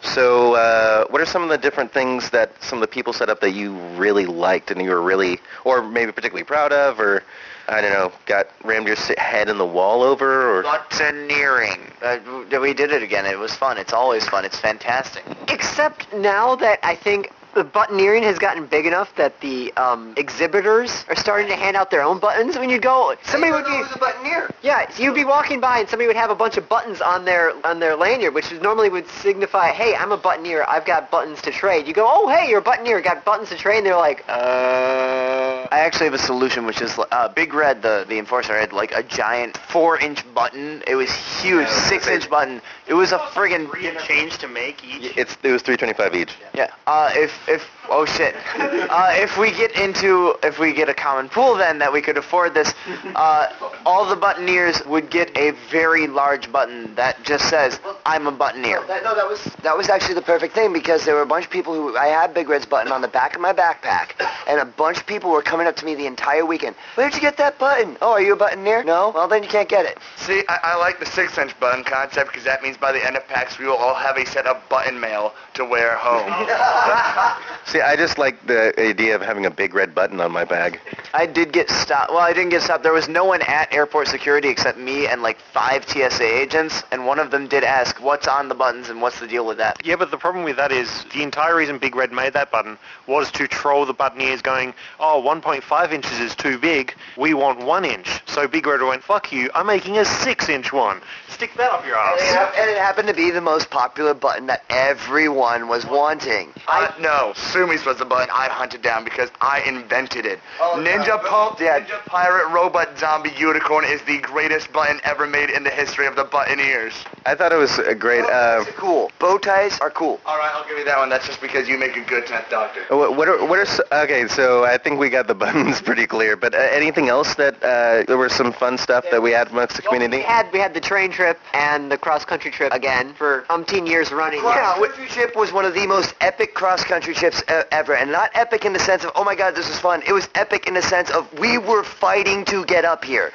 So, 0.00 0.54
uh, 0.54 1.04
what 1.08 1.20
are 1.20 1.26
some 1.26 1.42
of 1.42 1.50
the 1.50 1.58
different 1.58 1.92
things 1.92 2.30
that 2.30 2.50
some 2.62 2.78
of 2.78 2.80
the 2.80 2.86
people 2.94 3.12
set 3.12 3.28
up 3.28 3.42
that 3.42 3.50
you 3.50 3.74
really 3.98 4.24
liked 4.24 4.70
and 4.70 4.80
you 4.80 4.88
were 4.88 5.02
really, 5.02 5.40
or 5.66 5.82
maybe 5.82 6.10
particularly 6.10 6.44
proud 6.44 6.72
of, 6.72 6.98
or 6.98 7.22
I 7.68 7.80
don't 7.80 7.92
know, 7.92 8.12
got 8.26 8.48
rammed 8.64 8.86
your 8.86 8.96
head 9.18 9.48
in 9.48 9.58
the 9.58 9.66
wall 9.66 10.02
over, 10.02 10.58
or 10.58 10.62
Buttoneering. 10.64 11.90
Uh, 12.02 12.16
w- 12.18 12.60
we 12.60 12.74
did 12.74 12.92
it 12.92 13.02
again. 13.02 13.24
It 13.26 13.38
was 13.38 13.54
fun. 13.54 13.78
It's 13.78 13.92
always 13.92 14.28
fun. 14.28 14.44
It's 14.44 14.58
fantastic. 14.58 15.22
Except 15.48 16.12
now 16.12 16.56
that 16.56 16.80
I 16.82 16.94
think 16.96 17.30
the 17.54 17.64
buttoneering 17.64 18.22
has 18.22 18.38
gotten 18.38 18.66
big 18.66 18.86
enough 18.86 19.14
that 19.16 19.40
the 19.40 19.72
um, 19.74 20.14
exhibitors 20.16 21.04
are 21.08 21.16
starting 21.16 21.48
to 21.48 21.56
hand 21.56 21.76
out 21.76 21.90
their 21.90 22.02
own 22.02 22.18
buttons. 22.18 22.56
When 22.56 22.70
you 22.70 22.78
go, 22.78 23.14
somebody 23.24 23.52
would 23.52 23.64
be 23.64 23.72
a 23.72 23.84
buttoneer. 23.98 24.50
yeah, 24.62 24.88
so 24.90 25.02
you'd 25.02 25.14
be 25.14 25.24
walking 25.24 25.60
by 25.60 25.80
and 25.80 25.88
somebody 25.88 26.06
would 26.06 26.16
have 26.16 26.30
a 26.30 26.34
bunch 26.34 26.56
of 26.56 26.68
buttons 26.68 27.00
on 27.00 27.24
their 27.24 27.52
on 27.66 27.78
their 27.78 27.96
lanyard, 27.96 28.34
which 28.34 28.50
normally 28.60 28.88
would 28.88 29.08
signify, 29.08 29.68
hey, 29.68 29.94
I'm 29.94 30.12
a 30.12 30.18
buttoneer. 30.18 30.64
I've 30.66 30.84
got 30.84 31.10
buttons 31.10 31.42
to 31.42 31.50
trade. 31.50 31.86
You 31.86 31.94
go, 31.94 32.08
oh, 32.10 32.28
hey, 32.28 32.48
you're 32.48 32.60
a 32.60 32.64
buttoneer. 32.64 33.02
Got 33.02 33.24
buttons 33.24 33.48
to 33.50 33.56
trade. 33.56 33.78
And 33.78 33.86
they're 33.86 33.96
like, 33.96 34.24
uh. 34.28 35.68
I 35.72 35.78
actually 35.80 36.04
have 36.04 36.14
a 36.14 36.18
solution, 36.18 36.66
which 36.66 36.82
is 36.82 36.98
uh, 37.10 37.28
Big 37.28 37.54
Red, 37.54 37.80
the 37.80 38.04
the 38.06 38.18
enforcer, 38.18 38.58
had 38.58 38.74
like 38.74 38.92
a 38.92 39.02
giant 39.02 39.56
four-inch 39.56 40.22
button. 40.34 40.82
It 40.86 40.96
was 40.96 41.10
huge, 41.40 41.66
six-inch 41.68 42.28
button. 42.28 42.60
It 42.86 42.94
was 42.94 43.12
a 43.12 43.18
friggin' 43.18 43.70
change 44.06 44.38
to 44.38 44.48
make 44.48 44.84
each. 44.84 45.16
it's 45.16 45.36
it 45.42 45.52
was 45.52 45.62
325 45.62 46.14
each. 46.14 46.34
Yeah. 46.54 46.70
Uh, 46.86 47.10
if 47.14 47.32
if 47.48 47.62
oh 47.88 48.04
shit, 48.04 48.34
uh, 48.56 49.10
if 49.12 49.38
we 49.38 49.50
get 49.50 49.72
into 49.72 50.34
if 50.42 50.58
we 50.58 50.72
get 50.72 50.88
a 50.88 50.94
common 50.94 51.28
pool, 51.28 51.54
then 51.54 51.78
that 51.78 51.92
we 51.92 52.00
could 52.00 52.16
afford 52.16 52.54
this, 52.54 52.74
uh, 53.14 53.48
all 53.84 54.08
the 54.08 54.16
buttoneers 54.16 54.84
would 54.86 55.10
get 55.10 55.36
a 55.36 55.52
very 55.70 56.06
large 56.06 56.50
button 56.50 56.94
that 56.94 57.22
just 57.24 57.48
says 57.48 57.80
I'm 58.06 58.26
a 58.26 58.32
buttoneer. 58.32 58.86
That, 58.86 59.04
no, 59.04 59.14
that 59.14 59.28
was 59.28 59.42
that 59.62 59.76
was 59.76 59.88
actually 59.88 60.14
the 60.14 60.22
perfect 60.22 60.54
thing 60.54 60.72
because 60.72 61.04
there 61.04 61.14
were 61.14 61.22
a 61.22 61.26
bunch 61.26 61.44
of 61.44 61.50
people 61.50 61.74
who 61.74 61.96
I 61.96 62.06
had 62.06 62.34
Big 62.34 62.48
Red's 62.48 62.66
button 62.66 62.92
on 62.92 63.02
the 63.02 63.08
back 63.08 63.34
of 63.34 63.40
my 63.40 63.52
backpack, 63.52 64.12
and 64.46 64.60
a 64.60 64.64
bunch 64.64 64.98
of 64.98 65.06
people 65.06 65.30
were 65.30 65.42
coming 65.42 65.66
up 65.66 65.76
to 65.76 65.84
me 65.84 65.94
the 65.94 66.06
entire 66.06 66.44
weekend. 66.46 66.76
Where'd 66.94 67.14
you 67.14 67.20
get 67.20 67.36
that 67.38 67.58
button? 67.58 67.96
Oh, 68.00 68.12
are 68.12 68.22
you 68.22 68.34
a 68.34 68.36
buttoneer? 68.36 68.84
No. 68.84 69.10
Well, 69.14 69.28
then 69.28 69.42
you 69.42 69.48
can't 69.48 69.68
get 69.68 69.84
it. 69.86 69.98
See, 70.16 70.42
I, 70.48 70.58
I 70.62 70.76
like 70.76 70.98
the 71.00 71.06
six-inch 71.06 71.58
button 71.60 71.84
concept 71.84 72.30
because 72.30 72.44
that 72.44 72.62
means 72.62 72.76
by 72.76 72.92
the 72.92 73.04
end 73.04 73.16
of 73.16 73.26
PAX 73.28 73.58
we 73.58 73.66
will 73.66 73.76
all 73.76 73.94
have 73.94 74.16
a 74.16 74.26
set 74.26 74.46
of 74.46 74.56
button 74.68 74.98
mail 74.98 75.34
to 75.54 75.64
wear 75.64 75.96
home. 75.96 76.32
See, 77.72 77.80
I 77.80 77.96
just 77.96 78.18
like 78.18 78.46
the 78.46 78.78
idea 78.78 79.14
of 79.14 79.22
having 79.22 79.46
a 79.46 79.50
big 79.50 79.72
red 79.72 79.94
button 79.94 80.20
on 80.20 80.30
my 80.30 80.44
bag. 80.44 80.78
I 81.14 81.24
did 81.24 81.54
get 81.54 81.70
stopped. 81.70 82.10
Well, 82.10 82.18
I 82.20 82.34
didn't 82.34 82.50
get 82.50 82.60
stopped. 82.60 82.82
There 82.82 82.92
was 82.92 83.08
no 83.08 83.24
one 83.24 83.40
at 83.40 83.72
airport 83.72 84.08
security 84.08 84.50
except 84.50 84.76
me 84.76 85.06
and 85.06 85.22
like 85.22 85.40
five 85.40 85.88
TSA 85.88 86.22
agents, 86.22 86.82
and 86.92 87.06
one 87.06 87.18
of 87.18 87.30
them 87.30 87.46
did 87.46 87.64
ask, 87.64 87.98
"What's 87.98 88.28
on 88.28 88.50
the 88.50 88.54
buttons 88.54 88.90
and 88.90 89.00
what's 89.00 89.20
the 89.20 89.26
deal 89.26 89.46
with 89.46 89.56
that?" 89.56 89.80
Yeah, 89.86 89.96
but 89.96 90.10
the 90.10 90.18
problem 90.18 90.44
with 90.44 90.56
that 90.56 90.70
is 90.70 91.06
the 91.14 91.22
entire 91.22 91.56
reason 91.56 91.78
Big 91.78 91.96
Red 91.96 92.12
made 92.12 92.34
that 92.34 92.50
button 92.50 92.76
was 93.06 93.30
to 93.32 93.48
troll 93.48 93.86
the 93.86 93.94
buttoneers 93.94 94.42
going, 94.42 94.74
oh, 95.00 95.22
1.5 95.24 95.92
inches 95.92 96.20
is 96.20 96.34
too 96.34 96.58
big, 96.58 96.94
we 97.16 97.32
want 97.32 97.58
1 97.58 97.86
inch. 97.86 98.20
So 98.26 98.46
Big 98.46 98.66
Red 98.66 98.82
went, 98.82 99.02
fuck 99.02 99.32
you, 99.32 99.50
I'm 99.54 99.66
making 99.66 99.96
a 99.96 100.04
6 100.04 100.48
inch 100.50 100.74
one. 100.74 101.00
Stick 101.42 101.54
that 101.56 101.72
up 101.72 101.84
your 101.84 101.96
And 101.98 102.20
it, 102.20 102.34
hap- 102.34 102.54
and 102.56 102.70
it 102.70 102.78
happened 102.78 103.08
to 103.08 103.14
be 103.14 103.32
the 103.32 103.40
most 103.40 103.68
popular 103.68 104.14
button 104.14 104.46
that 104.46 104.62
everyone 104.70 105.66
was 105.66 105.84
wanting. 105.84 106.52
I 106.68 106.94
no, 107.00 107.32
Sumi's 107.34 107.84
was 107.84 107.96
the 107.98 108.04
button 108.04 108.28
I 108.32 108.46
hunted 108.48 108.80
down 108.80 109.02
because 109.02 109.28
I 109.40 109.60
invented 109.62 110.24
it. 110.24 110.38
Oh, 110.60 110.76
Ninja 110.78 111.08
no. 111.08 111.18
Pump, 111.28 111.58
Yeah. 111.58 111.80
Ninja 111.80 111.98
Pirate 112.06 112.48
Robot 112.52 112.96
Zombie 112.96 113.32
Unicorn 113.36 113.84
is 113.84 114.00
the 114.02 114.18
greatest 114.18 114.72
button 114.72 115.00
ever 115.02 115.26
made 115.26 115.50
in 115.50 115.64
the 115.64 115.70
history 115.70 116.06
of 116.06 116.14
the 116.14 116.24
buttoneers. 116.24 116.92
I 117.26 117.34
thought 117.34 117.50
it 117.50 117.56
was 117.56 117.76
a 117.80 117.94
great. 117.94 118.22
Uh, 118.24 118.28
Bow 118.28 118.60
are 118.60 118.64
cool. 118.76 119.10
Bow 119.18 119.38
ties 119.38 119.80
are 119.80 119.90
cool. 119.90 120.20
All 120.24 120.38
right, 120.38 120.52
I'll 120.54 120.68
give 120.68 120.78
you 120.78 120.84
that 120.84 120.98
one. 120.98 121.08
That's 121.08 121.26
just 121.26 121.40
because 121.40 121.68
you 121.68 121.76
make 121.76 121.96
a 121.96 122.02
good 122.04 122.24
tenth 122.24 122.50
doctor. 122.50 122.82
what, 122.94 123.16
what 123.16 123.26
are 123.26 123.44
what 123.44 123.58
are 123.58 123.62
s- 123.62 123.80
okay? 123.90 124.28
So 124.28 124.64
I 124.64 124.78
think 124.78 125.00
we 125.00 125.10
got 125.10 125.26
the 125.26 125.34
buttons 125.42 125.80
pretty 125.82 126.06
clear. 126.06 126.36
But 126.36 126.54
uh, 126.54 126.58
anything 126.58 127.08
else 127.08 127.34
that 127.34 127.56
uh, 127.64 128.04
there 128.06 128.16
was 128.18 128.32
some 128.32 128.52
fun 128.52 128.78
stuff 128.78 129.04
that 129.10 129.20
we 129.20 129.32
had 129.32 129.48
amongst 129.50 129.74
the 129.76 129.82
We 129.82 129.88
community? 129.98 130.22
had 130.22 130.52
we 130.52 130.60
had 130.60 130.72
the 130.72 130.80
train 130.80 131.10
trip 131.10 131.31
and 131.54 131.90
the 131.90 131.98
cross 131.98 132.24
country 132.24 132.50
trip 132.50 132.72
again 132.72 133.14
for 133.14 133.44
umpteen 133.50 133.86
years 133.86 134.12
running. 134.12 134.40
Cross 134.40 134.78
country 134.78 135.06
trip 135.06 135.36
was 135.36 135.52
one 135.52 135.64
of 135.64 135.74
the 135.74 135.86
most 135.86 136.14
epic 136.20 136.54
cross 136.54 136.84
country 136.84 137.14
trips 137.14 137.42
e- 137.42 137.62
ever, 137.70 137.94
and 137.94 138.10
not 138.10 138.30
epic 138.34 138.64
in 138.64 138.72
the 138.72 138.78
sense 138.78 139.04
of 139.04 139.12
oh 139.14 139.24
my 139.24 139.34
god 139.34 139.54
this 139.54 139.68
was 139.68 139.78
fun. 139.78 140.02
It 140.06 140.12
was 140.12 140.28
epic 140.34 140.66
in 140.66 140.74
the 140.74 140.82
sense 140.82 141.10
of 141.10 141.32
we 141.38 141.58
were 141.58 141.84
fighting 141.84 142.44
to 142.46 142.64
get 142.64 142.84
up 142.84 143.04
here. 143.04 143.32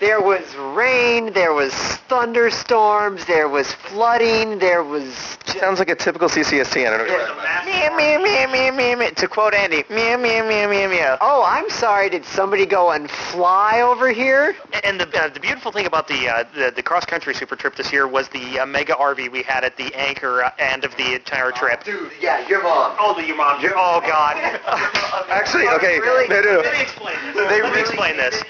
There 0.00 0.20
was 0.20 0.42
rain, 0.56 1.32
there 1.32 1.52
was 1.52 1.72
thunderstorms, 2.08 3.24
there 3.26 3.48
was 3.48 3.72
flooding, 3.72 4.58
there 4.58 4.84
was 4.84 5.38
Sounds 5.56 5.78
like 5.78 5.88
a 5.88 5.94
typical 5.94 6.28
CCST. 6.28 6.86
I 6.86 6.96
don't 6.96 7.08
know. 7.08 7.34
Meow, 7.64 7.96
meow, 7.96 8.22
meow, 8.22 8.52
meow, 8.52 8.70
meow, 8.70 8.96
meow. 8.96 9.08
To 9.08 9.28
quote 9.28 9.54
Andy, 9.54 9.82
meow, 9.88 10.18
meow, 10.18 10.46
meow, 10.46 10.68
meow, 10.68 10.88
meow. 10.88 11.18
Oh, 11.22 11.42
I'm 11.42 11.70
sorry. 11.70 12.10
Did 12.10 12.24
somebody 12.26 12.66
go 12.66 12.90
and 12.90 13.10
fly 13.10 13.80
over 13.80 14.12
here? 14.12 14.54
And 14.84 15.00
the 15.00 15.08
uh, 15.18 15.28
the 15.28 15.40
beautiful 15.40 15.72
thing 15.72 15.86
about 15.86 16.06
the 16.06 16.28
uh, 16.28 16.44
the, 16.54 16.72
the 16.76 16.82
cross 16.82 17.06
country 17.06 17.27
super 17.34 17.56
trip 17.56 17.74
this 17.76 17.92
year 17.92 18.06
was 18.08 18.28
the 18.28 18.60
uh, 18.60 18.66
mega 18.66 18.94
RV 18.94 19.30
we 19.30 19.42
had 19.42 19.64
at 19.64 19.76
the 19.76 19.94
anchor 19.94 20.44
uh, 20.44 20.50
end 20.58 20.84
of 20.84 20.96
the 20.96 21.14
entire 21.14 21.50
trip. 21.52 21.84
Dude, 21.84 22.10
yeah, 22.20 22.46
your 22.48 22.62
mom. 22.62 22.96
Oh, 22.98 23.14
the 23.14 23.26
your 23.26 23.36
mom. 23.36 23.60
Oh 23.76 24.00
God. 24.00 24.36
Actually, 25.28 25.68
okay. 25.68 25.98
Really? 26.00 26.28
No, 26.28 26.40
no, 26.40 26.56
no. 26.56 26.60
Let 26.60 26.74
me 26.74 26.80
explain 26.82 27.16
this. 27.26 27.36
Let 27.36 27.74
me 27.74 27.80
explain 27.80 28.16
this. 28.16 28.42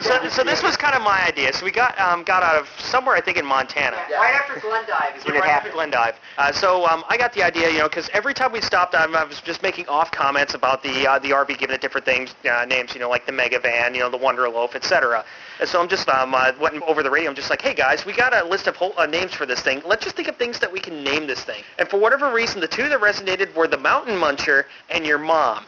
So, 0.00 0.28
so 0.28 0.44
this 0.44 0.62
was 0.62 0.76
kind 0.76 0.94
of 0.94 1.02
my 1.02 1.24
idea. 1.26 1.52
So 1.54 1.64
we 1.64 1.70
got 1.70 1.98
um, 1.98 2.22
got 2.22 2.42
out 2.42 2.56
of 2.56 2.68
somewhere 2.78 3.16
I 3.16 3.20
think 3.20 3.38
in 3.38 3.46
Montana. 3.46 3.96
Right 4.10 4.34
after 4.34 4.60
Glendive 4.60 5.16
is 5.16 5.24
when 5.24 5.34
it 5.36 5.40
Right 5.40 5.48
after 5.48 5.70
happened. 5.70 5.72
Glendive. 5.74 6.14
Uh, 6.36 6.52
so 6.52 6.86
um, 6.86 7.02
I 7.08 7.16
got 7.16 7.32
the 7.32 7.42
idea, 7.42 7.70
you 7.70 7.78
know, 7.78 7.88
because 7.88 8.10
every 8.12 8.34
time 8.34 8.52
we 8.52 8.60
stopped, 8.60 8.94
I, 8.94 9.04
I 9.04 9.24
was 9.24 9.40
just 9.40 9.62
making 9.62 9.88
off 9.88 10.10
comments 10.10 10.54
about 10.54 10.82
the 10.82 11.06
uh, 11.08 11.18
the 11.18 11.30
RV 11.30 11.58
giving 11.58 11.74
it 11.74 11.80
different 11.80 12.04
things, 12.04 12.34
uh, 12.50 12.64
names, 12.66 12.92
you 12.94 13.00
know, 13.00 13.08
like 13.08 13.24
the 13.26 13.32
Mega 13.32 13.58
Van, 13.58 13.94
you 13.94 14.00
know, 14.00 14.10
the 14.10 14.16
Wonder 14.18 14.48
Loaf, 14.48 14.74
etc. 14.74 15.24
And 15.60 15.68
so 15.68 15.80
I'm 15.80 15.88
just 15.88 16.08
um, 16.10 16.34
uh, 16.34 16.52
went 16.60 16.80
over 16.82 17.02
the 17.02 17.10
radio. 17.10 17.30
I'm 17.30 17.36
just 17.36 17.48
like, 17.50 17.62
hey 17.62 17.74
guys, 17.74 18.04
we 18.06 18.12
got 18.12 18.32
a 18.32 18.44
list 18.44 18.68
of 18.68 18.76
whole, 18.76 18.94
uh, 18.96 19.06
names 19.06 19.34
for 19.34 19.44
this 19.44 19.60
thing. 19.60 19.82
Let's 19.84 20.04
just 20.04 20.16
think 20.16 20.28
of 20.28 20.36
things 20.36 20.60
that 20.60 20.72
we 20.72 20.80
can 20.80 21.02
name 21.02 21.26
this 21.26 21.42
thing. 21.44 21.62
And 21.78 21.88
for 21.88 21.98
whatever 21.98 22.32
reason, 22.32 22.60
the 22.60 22.68
two 22.68 22.88
that 22.88 23.00
resonated 23.00 23.54
were 23.54 23.66
the 23.66 23.76
Mountain 23.76 24.14
Muncher 24.14 24.64
and 24.88 25.04
your 25.04 25.18
mom. 25.18 25.64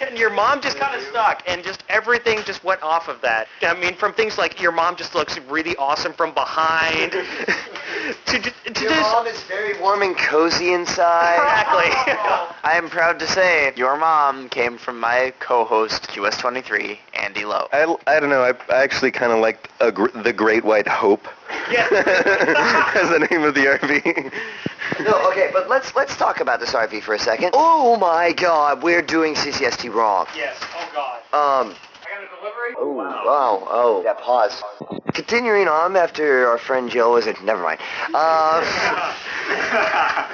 and 0.00 0.18
your 0.18 0.30
mom 0.30 0.60
just 0.60 0.78
kind 0.78 0.94
of 0.94 1.02
stuck, 1.08 1.42
and 1.46 1.62
just 1.62 1.82
everything 1.88 2.38
just 2.44 2.62
went 2.64 2.82
off 2.82 3.08
of 3.08 3.20
that. 3.22 3.48
I 3.62 3.74
mean, 3.74 3.94
from 3.94 4.12
things 4.12 4.38
like 4.38 4.60
your 4.60 4.72
mom 4.72 4.96
just 4.96 5.14
looks 5.14 5.38
really 5.48 5.76
awesome 5.76 6.12
from 6.12 6.32
behind, 6.34 7.12
to, 8.26 8.38
to, 8.38 8.40
to 8.72 8.80
Your 8.82 8.90
just 8.90 9.12
mom 9.12 9.26
is 9.26 9.40
very 9.44 9.78
warm 9.80 10.02
and 10.02 10.16
cozy 10.16 10.72
inside. 10.72 11.36
exactly. 11.36 12.14
I 12.64 12.74
am 12.76 12.88
proud 12.88 13.18
to 13.20 13.26
say 13.26 13.72
your 13.76 13.96
mom 13.96 14.48
came 14.48 14.76
from 14.78 14.98
my 15.00 15.32
co-host 15.38 16.08
QS23, 16.08 16.98
Andy 17.14 17.44
Lowe. 17.44 17.68
I, 17.72 17.94
I 18.06 18.20
don't 18.20 18.30
know. 18.30 18.42
I, 18.42 18.52
I 18.72 18.82
actually 18.82 19.10
kind 19.10 19.32
of 19.32 19.38
liked 19.40 19.68
a 19.80 19.90
gr- 19.90 20.08
the 20.10 20.32
Great 20.32 20.64
White 20.64 20.86
Hope 20.88 21.26
yeah. 21.70 21.88
as 22.94 23.10
the 23.10 23.26
name 23.30 23.44
of 23.44 23.54
the 23.54 23.66
RV. 23.66 24.32
No, 25.04 25.30
okay, 25.30 25.50
but 25.52 25.68
let's 25.68 25.94
let's 25.94 26.16
talk 26.16 26.40
about 26.40 26.60
this 26.60 26.72
RV 26.72 27.02
for 27.02 27.14
a 27.14 27.18
second. 27.18 27.50
Oh 27.54 27.96
my 27.96 28.32
God, 28.32 28.82
we're 28.82 29.02
doing 29.02 29.34
CCST 29.34 29.92
wrong. 29.92 30.26
Yes. 30.36 30.56
Oh 30.74 30.90
God. 30.94 31.18
Um. 31.66 31.74
I 32.02 32.14
got 32.14 32.24
a 32.24 32.36
delivery. 32.36 32.74
Oh 32.78 32.92
wow. 32.92 33.66
Oh, 33.70 34.02
yeah. 34.04 34.14
Pause. 34.14 34.62
Continuing 35.14 35.68
on 35.68 35.96
after 35.96 36.48
our 36.48 36.58
friend 36.58 36.90
Joe 36.90 37.12
was 37.12 37.26
it? 37.26 37.42
Never 37.42 37.62
mind. 37.62 37.80
Uh, 38.14 39.14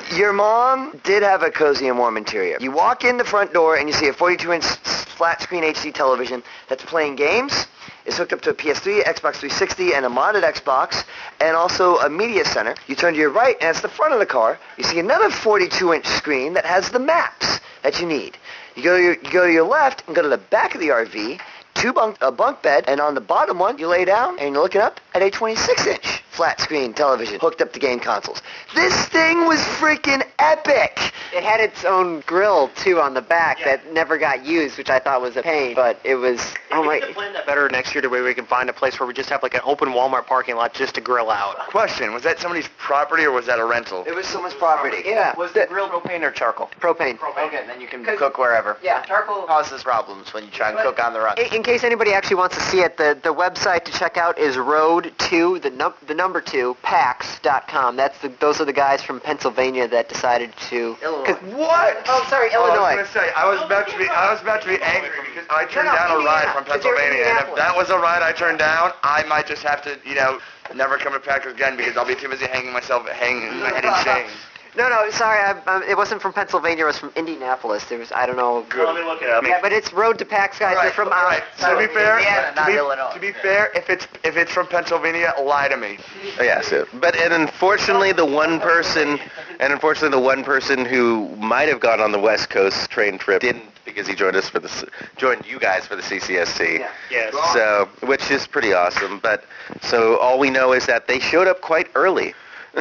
your 0.16 0.32
mom 0.32 0.98
did 1.04 1.22
have 1.22 1.42
a 1.42 1.50
cozy 1.50 1.88
and 1.88 1.98
warm 1.98 2.16
interior. 2.16 2.56
You 2.60 2.70
walk 2.70 3.04
in 3.04 3.16
the 3.16 3.24
front 3.24 3.52
door 3.52 3.76
and 3.76 3.88
you 3.88 3.94
see 3.94 4.08
a 4.08 4.12
42-inch 4.12 4.64
flat 4.64 5.42
screen 5.42 5.62
HD 5.62 5.92
television 5.92 6.42
that's 6.68 6.84
playing 6.84 7.16
games. 7.16 7.66
It's 8.06 8.18
hooked 8.18 8.32
up 8.32 8.40
to 8.42 8.50
a 8.50 8.54
PS3, 8.54 9.02
Xbox 9.02 9.36
360, 9.36 9.94
and 9.94 10.06
a 10.06 10.08
modded 10.08 10.44
Xbox, 10.44 11.04
and 11.40 11.56
also 11.56 11.96
a 11.98 12.08
media 12.08 12.44
center. 12.44 12.76
You 12.86 12.94
turn 12.94 13.14
to 13.14 13.18
your 13.18 13.30
right, 13.30 13.56
and 13.60 13.70
it's 13.70 13.80
the 13.80 13.88
front 13.88 14.12
of 14.12 14.20
the 14.20 14.26
car. 14.26 14.58
You 14.78 14.84
see 14.84 15.00
another 15.00 15.28
42-inch 15.28 16.06
screen 16.06 16.54
that 16.54 16.64
has 16.64 16.90
the 16.90 17.00
maps 17.00 17.60
that 17.82 18.00
you 18.00 18.06
need. 18.06 18.38
You 18.76 18.84
go 18.84 18.96
to 18.96 19.02
your, 19.02 19.14
you 19.14 19.30
go 19.32 19.46
to 19.46 19.52
your 19.52 19.66
left 19.66 20.04
and 20.06 20.14
go 20.14 20.22
to 20.22 20.28
the 20.28 20.38
back 20.38 20.74
of 20.74 20.80
the 20.80 20.88
RV. 20.88 21.40
Two 21.74 21.92
bunk, 21.92 22.16
a 22.20 22.30
bunk 22.30 22.62
bed, 22.62 22.84
and 22.86 23.00
on 23.00 23.14
the 23.14 23.20
bottom 23.20 23.58
one, 23.58 23.76
you 23.78 23.88
lay 23.88 24.04
down 24.04 24.38
and 24.38 24.54
you're 24.54 24.62
looking 24.62 24.80
up 24.80 25.00
at 25.14 25.22
a 25.22 25.30
26-inch 25.30 26.22
flat 26.36 26.60
screen 26.60 26.92
television 26.92 27.40
hooked 27.40 27.62
up 27.62 27.72
to 27.72 27.80
game 27.80 27.98
consoles. 27.98 28.42
This 28.74 28.94
thing 29.06 29.46
was 29.46 29.58
freaking 29.80 30.22
epic. 30.38 31.00
It 31.34 31.42
had 31.42 31.60
its 31.60 31.84
own 31.84 32.20
grill 32.26 32.68
too 32.76 33.00
on 33.00 33.14
the 33.14 33.22
back 33.22 33.58
that 33.64 33.92
never 33.92 34.18
got 34.18 34.44
used, 34.44 34.76
which 34.78 34.90
I 34.90 34.98
thought 34.98 35.20
was 35.22 35.36
a 35.36 35.42
pain. 35.42 35.74
But 35.74 35.98
it 36.04 36.14
was 36.16 36.54
oh 36.72 36.82
we 36.82 36.86
my. 36.86 36.94
need 36.98 37.06
to 37.06 37.14
plan 37.14 37.32
that 37.32 37.46
better 37.46 37.68
next 37.70 37.94
year 37.94 38.02
to 38.02 38.08
where 38.08 38.22
we 38.22 38.34
can 38.34 38.44
find 38.46 38.68
a 38.68 38.72
place 38.72 39.00
where 39.00 39.06
we 39.06 39.14
just 39.14 39.30
have 39.30 39.42
like 39.42 39.54
an 39.54 39.62
open 39.64 39.88
Walmart 39.90 40.26
parking 40.26 40.56
lot 40.56 40.74
just 40.74 40.94
to 40.96 41.00
grill 41.00 41.30
out. 41.30 41.56
Question: 41.68 42.12
Was 42.12 42.22
that 42.24 42.38
somebody's 42.38 42.68
property 42.78 43.24
or 43.24 43.32
was 43.32 43.46
that 43.46 43.58
a 43.58 43.64
rental? 43.64 44.04
It 44.06 44.14
was 44.14 44.26
someone's 44.26 44.54
property. 44.54 44.98
Yeah. 45.06 45.34
Was 45.36 45.52
the 45.52 45.66
grill 45.68 45.88
propane 45.88 46.22
or 46.22 46.30
charcoal? 46.30 46.68
Propane. 46.80 47.16
Propane. 47.18 47.48
Okay, 47.48 47.64
then 47.66 47.80
you 47.80 47.86
can 47.86 48.04
cook 48.04 48.36
wherever. 48.36 48.76
Yeah, 48.82 49.02
charcoal. 49.04 49.46
Causes 49.46 49.82
problems 49.82 50.34
when 50.34 50.44
you 50.44 50.50
try 50.50 50.70
and 50.70 50.78
cook 50.78 51.02
on 51.02 51.14
the 51.14 51.20
run. 51.20 51.38
In, 51.38 51.46
in 51.56 51.62
case 51.62 51.82
anybody 51.82 52.12
actually 52.12 52.36
wants 52.36 52.56
to 52.56 52.62
see 52.62 52.80
it, 52.80 52.98
the, 52.98 53.18
the 53.22 53.32
website 53.32 53.84
to 53.84 53.92
check 53.92 54.16
out 54.18 54.38
is 54.38 54.56
road 54.58 55.12
two 55.18 55.58
the 55.60 55.70
num- 55.70 55.94
the 56.06 56.14
number 56.14 56.25
two 56.40 56.76
pax.com. 56.82 57.96
That's 57.96 58.18
the 58.20 58.28
those 58.40 58.60
are 58.60 58.64
the 58.64 58.72
guys 58.72 59.02
from 59.02 59.20
Pennsylvania 59.20 59.88
that 59.88 60.08
decided 60.08 60.54
to. 60.68 60.96
Illinois. 61.02 61.32
What? 61.56 62.02
Oh, 62.08 62.26
sorry, 62.28 62.48
Oh, 62.54 62.62
I 62.62 62.66
Illinois. 62.68 62.96
was 63.02 63.08
gonna 63.08 63.26
say 63.26 63.32
I 63.34 63.46
was 63.48 63.60
about 63.62 63.88
to 63.88 63.98
be 63.98 64.08
I 64.08 64.32
was 64.32 64.40
about 64.42 64.62
to 64.62 64.68
be 64.68 64.80
angry 64.82 65.10
because 65.24 65.46
I 65.50 65.64
turned 65.66 65.86
No, 65.86 65.92
no, 65.92 65.98
down 65.98 66.20
a 66.22 66.24
ride 66.24 66.54
from 66.54 66.64
Pennsylvania, 66.64 67.24
and 67.24 67.48
if 67.48 67.54
that 67.56 67.74
was 67.76 67.90
a 67.90 67.98
ride 67.98 68.22
I 68.22 68.32
turned 68.32 68.58
down, 68.58 68.92
I 69.02 69.22
might 69.24 69.46
just 69.46 69.62
have 69.62 69.82
to, 69.82 69.98
you 70.04 70.14
know, 70.14 70.38
never 70.74 70.98
come 70.98 71.12
to 71.12 71.20
PAX 71.20 71.46
again 71.46 71.76
because 71.76 71.96
I'll 71.96 72.06
be 72.06 72.14
too 72.14 72.28
busy 72.28 72.46
hanging 72.46 72.72
myself, 72.72 73.06
hanging 73.08 73.60
my 73.60 73.70
head 73.70 73.84
in 73.84 73.94
chains. 74.04 74.30
No, 74.76 74.88
no, 74.90 75.08
sorry, 75.10 75.38
I, 75.40 75.52
um, 75.74 75.82
it 75.84 75.96
wasn't 75.96 76.20
from 76.20 76.32
Pennsylvania. 76.34 76.84
It 76.84 76.86
was 76.86 76.98
from 76.98 77.10
Indianapolis. 77.16 77.84
There 77.86 77.98
was 77.98 78.12
I 78.12 78.26
don't 78.26 78.36
know. 78.36 78.66
Let 78.76 78.94
me 78.94 79.02
look 79.04 79.22
it 79.22 79.30
up. 79.30 79.42
Yeah, 79.44 79.58
but 79.62 79.72
it's 79.72 79.92
road 79.92 80.18
to 80.18 80.24
Pax, 80.26 80.58
guys. 80.58 80.76
They're 80.82 80.90
from 80.90 81.08
all 81.08 81.24
right. 81.24 81.42
out- 81.42 81.58
So 81.58 81.72
to 81.80 81.86
be 81.88 81.92
fair, 81.94 82.18
Indiana, 82.18 82.52
not 82.54 82.66
to, 82.66 82.72
be, 82.72 82.78
Illinois. 82.78 83.10
to 83.14 83.20
be 83.20 83.32
fair, 83.32 83.70
if 83.74 83.88
it's 83.88 84.06
if 84.22 84.36
it's 84.36 84.52
from 84.52 84.66
Pennsylvania, 84.66 85.32
lie 85.42 85.68
to 85.68 85.76
me. 85.76 85.98
Oh, 86.38 86.42
yeah, 86.42 86.60
so, 86.60 86.86
but 86.94 87.16
and 87.16 87.32
unfortunately, 87.32 88.12
the 88.12 88.26
one 88.26 88.60
person, 88.60 89.18
and 89.60 89.72
unfortunately, 89.72 90.10
the 90.16 90.22
one 90.24 90.44
person 90.44 90.84
who 90.84 91.28
might 91.36 91.68
have 91.68 91.80
gone 91.80 92.00
on 92.00 92.12
the 92.12 92.20
West 92.20 92.50
Coast 92.50 92.90
train 92.90 93.16
trip 93.18 93.40
didn't 93.40 93.64
because 93.86 94.06
he 94.06 94.14
joined 94.14 94.36
us 94.36 94.48
for 94.48 94.58
the, 94.58 94.68
C- 94.68 94.88
joined 95.16 95.46
you 95.46 95.58
guys 95.58 95.86
for 95.86 95.96
the 95.96 96.02
CCST. 96.02 96.80
Yeah. 96.80 96.90
Yes. 97.10 97.32
So, 97.54 97.88
which 98.06 98.30
is 98.30 98.46
pretty 98.46 98.72
awesome. 98.74 99.20
But 99.20 99.44
so 99.80 100.18
all 100.18 100.38
we 100.38 100.50
know 100.50 100.72
is 100.72 100.84
that 100.86 101.06
they 101.06 101.18
showed 101.20 101.46
up 101.46 101.60
quite 101.62 101.88
early. 101.94 102.34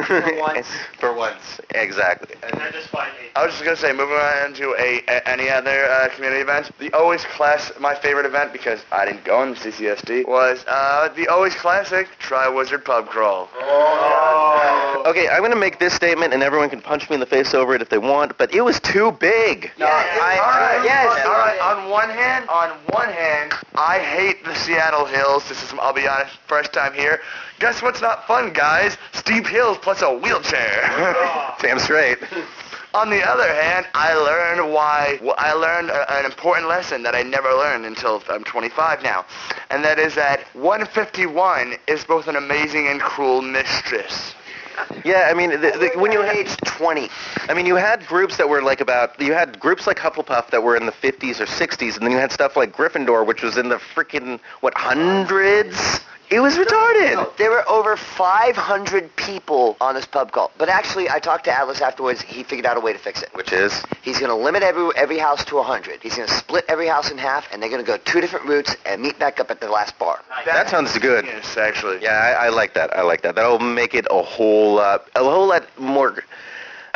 For 0.04 0.34
once. 0.40 0.66
For 0.98 1.12
once, 1.14 1.60
exactly. 1.70 2.34
And 2.42 2.52
That 2.60 2.72
just 2.72 2.88
find 2.88 3.12
me. 3.14 3.28
I 3.34 3.44
was 3.44 3.52
just 3.54 3.64
gonna 3.64 3.76
say, 3.76 3.92
moving 3.92 4.16
on 4.16 4.52
to 4.54 4.74
a, 4.78 5.02
a 5.08 5.28
any 5.28 5.48
other 5.48 5.84
uh, 5.86 6.08
community 6.14 6.40
events. 6.42 6.70
The 6.78 6.92
Always 6.92 7.24
Class, 7.24 7.72
my 7.80 7.94
favorite 7.94 8.26
event 8.26 8.52
because 8.52 8.80
I 8.92 9.04
didn't 9.04 9.24
go 9.24 9.42
in 9.42 9.54
CCST 9.54 10.26
was 10.26 10.64
uh, 10.66 11.08
the 11.16 11.28
Always 11.28 11.54
Classic 11.54 12.08
Tri 12.18 12.48
Wizard 12.48 12.84
Pub 12.84 13.08
Crawl. 13.08 13.48
Oh. 13.58 15.02
Okay, 15.06 15.28
I'm 15.28 15.38
going 15.40 15.52
to 15.52 15.56
make 15.58 15.78
this 15.78 15.94
statement, 15.94 16.34
and 16.34 16.42
everyone 16.42 16.68
can 16.68 16.80
punch 16.80 17.08
me 17.08 17.14
in 17.14 17.20
the 17.20 17.26
face 17.26 17.54
over 17.54 17.74
it 17.74 17.82
if 17.82 17.88
they 17.88 17.98
want. 17.98 18.36
But 18.38 18.52
it 18.52 18.60
was 18.62 18.80
too 18.80 19.12
big. 19.12 19.70
Yeah, 19.76 19.86
I- 19.86 20.38
all 20.38 20.60
right, 20.60 20.84
yes. 20.84 21.24
All 21.26 21.32
right. 21.32 21.60
On 21.60 21.88
one 21.90 22.10
hand, 22.10 22.48
on 22.48 22.70
one 22.90 23.08
hand, 23.10 23.52
I 23.76 23.98
hate 24.00 24.44
the 24.44 24.54
Seattle 24.54 25.04
hills. 25.04 25.48
This 25.48 25.62
is, 25.62 25.72
I'll 25.78 25.92
be 25.92 26.08
honest, 26.08 26.36
first 26.48 26.72
time 26.72 26.92
here. 26.92 27.20
Guess 27.58 27.82
what's 27.82 28.00
not 28.02 28.26
fun, 28.26 28.52
guys? 28.52 28.98
Steep 29.12 29.46
hills 29.46 29.78
plus 29.80 30.02
a 30.02 30.16
wheelchair. 30.18 30.82
Damn 31.60 31.78
straight. 31.78 32.18
On 32.92 33.10
the 33.10 33.22
other 33.22 33.52
hand, 33.52 33.86
I 33.94 34.14
learned 34.14 34.72
why. 34.72 35.20
I 35.36 35.52
learned 35.52 35.90
a, 35.90 36.18
an 36.18 36.24
important 36.24 36.68
lesson 36.68 37.02
that 37.02 37.14
I 37.14 37.22
never 37.22 37.50
learned 37.50 37.84
until 37.84 38.22
I'm 38.28 38.44
25 38.44 39.02
now, 39.02 39.26
and 39.70 39.84
that 39.84 39.98
is 39.98 40.14
that 40.14 40.40
151 40.54 41.74
is 41.86 42.04
both 42.04 42.26
an 42.26 42.36
amazing 42.36 42.88
and 42.88 43.00
cruel 43.00 43.42
mistress. 43.42 44.34
Yeah, 45.04 45.28
I 45.30 45.34
mean, 45.34 45.50
the, 45.50 45.56
the, 45.56 45.98
when 45.98 46.12
you 46.12 46.20
had, 46.20 46.36
age 46.36 46.56
20. 46.58 47.08
I 47.48 47.54
mean, 47.54 47.66
you 47.66 47.76
had 47.76 48.06
groups 48.06 48.36
that 48.36 48.48
were 48.48 48.62
like 48.62 48.80
about, 48.80 49.20
you 49.20 49.32
had 49.32 49.58
groups 49.58 49.86
like 49.86 49.98
Hufflepuff 49.98 50.50
that 50.50 50.62
were 50.62 50.76
in 50.76 50.86
the 50.86 50.92
50s 50.92 51.40
or 51.40 51.46
60s, 51.46 51.94
and 51.94 52.02
then 52.02 52.12
you 52.12 52.18
had 52.18 52.32
stuff 52.32 52.56
like 52.56 52.72
Gryffindor, 52.72 53.26
which 53.26 53.42
was 53.42 53.56
in 53.56 53.68
the 53.68 53.76
freaking, 53.76 54.38
what, 54.60 54.74
hundreds? 54.76 56.00
It 56.28 56.40
was 56.40 56.56
retarded. 56.56 57.36
There 57.36 57.50
were 57.50 57.68
over 57.68 57.96
500 57.96 59.14
people 59.14 59.76
on 59.80 59.94
this 59.94 60.06
pub 60.06 60.32
call. 60.32 60.50
But 60.58 60.68
actually, 60.68 61.08
I 61.08 61.20
talked 61.20 61.44
to 61.44 61.52
Atlas 61.52 61.80
afterwards. 61.80 62.20
He 62.20 62.42
figured 62.42 62.66
out 62.66 62.76
a 62.76 62.80
way 62.80 62.92
to 62.92 62.98
fix 62.98 63.22
it. 63.22 63.28
Which 63.34 63.52
is? 63.52 63.84
He's 64.02 64.18
going 64.18 64.30
to 64.30 64.34
limit 64.36 64.64
every 64.64 64.90
every 64.96 65.18
house 65.18 65.44
to 65.46 65.56
100. 65.56 66.02
He's 66.02 66.16
going 66.16 66.26
to 66.28 66.34
split 66.34 66.64
every 66.68 66.88
house 66.88 67.10
in 67.12 67.18
half, 67.18 67.46
and 67.52 67.62
they're 67.62 67.70
going 67.70 67.84
to 67.84 67.86
go 67.86 67.96
two 67.98 68.20
different 68.20 68.46
routes 68.46 68.74
and 68.84 69.00
meet 69.00 69.18
back 69.20 69.38
up 69.38 69.50
at 69.52 69.60
the 69.60 69.68
last 69.68 69.96
bar. 70.00 70.20
That 70.44 70.68
sounds 70.68 70.96
good. 70.98 71.26
Yes, 71.26 71.56
actually. 71.56 72.02
Yeah, 72.02 72.10
I, 72.10 72.46
I 72.46 72.48
like 72.48 72.74
that. 72.74 72.96
I 72.96 73.02
like 73.02 73.22
that. 73.22 73.36
That'll 73.36 73.60
make 73.60 73.94
it 73.94 74.06
a 74.10 74.22
whole 74.22 74.74
lot, 74.74 75.08
a 75.14 75.22
whole 75.22 75.46
lot 75.46 75.66
more, 75.78 76.24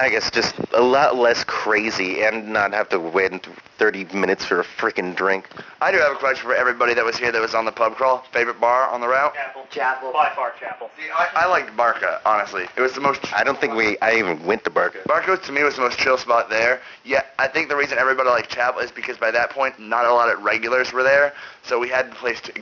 I 0.00 0.08
guess, 0.08 0.30
just 0.30 0.54
a 0.72 0.80
lot 0.80 1.16
less 1.16 1.44
crazy 1.44 2.22
and 2.22 2.48
not 2.48 2.72
have 2.72 2.88
to 2.88 2.98
wait 2.98 3.46
30 3.76 4.04
minutes 4.14 4.46
for 4.46 4.60
a 4.60 4.64
freaking 4.64 5.14
drink. 5.14 5.46
I 5.82 5.92
do 5.92 5.98
have 5.98 6.12
a 6.12 6.16
question 6.16 6.46
for 6.46 6.54
everybody 6.54 6.94
that 6.94 7.04
was 7.04 7.18
here 7.18 7.30
that 7.30 7.40
was 7.40 7.54
on 7.54 7.66
the 7.66 7.72
pub 7.72 7.96
crawl. 7.96 8.24
Favorite 8.32 8.58
bar 8.58 8.88
on 8.88 9.02
the 9.02 9.08
route? 9.08 9.34
Chapel. 9.34 9.66
Chapel. 9.70 10.12
By 10.12 10.32
far, 10.34 10.54
Chapel. 10.58 10.90
See, 10.96 11.10
I, 11.14 11.44
I 11.44 11.46
liked 11.46 11.76
Barca, 11.76 12.22
honestly. 12.24 12.66
It 12.76 12.80
was 12.80 12.92
the 12.94 13.00
most... 13.02 13.20
I 13.34 13.44
don't 13.44 13.60
think 13.60 13.74
we, 13.74 13.98
I 13.98 14.16
even 14.16 14.42
went 14.46 14.64
to 14.64 14.70
Barca. 14.70 15.00
Barca 15.04 15.36
to 15.36 15.52
me 15.52 15.62
was 15.64 15.76
the 15.76 15.82
most 15.82 15.98
chill 15.98 16.16
spot 16.16 16.48
there. 16.48 16.80
Yeah, 17.04 17.24
I 17.38 17.46
think 17.48 17.68
the 17.68 17.76
reason 17.76 17.98
everybody 17.98 18.30
liked 18.30 18.50
Chapel 18.50 18.80
is 18.80 18.90
because 18.90 19.18
by 19.18 19.30
that 19.32 19.50
point, 19.50 19.78
not 19.78 20.06
a 20.06 20.14
lot 20.14 20.32
of 20.32 20.42
regulars 20.42 20.94
were 20.94 21.02
there, 21.02 21.34
so 21.70 21.78
we 21.78 21.88
had 21.88 22.10
the 22.10 22.16
place 22.16 22.40
to 22.40 22.52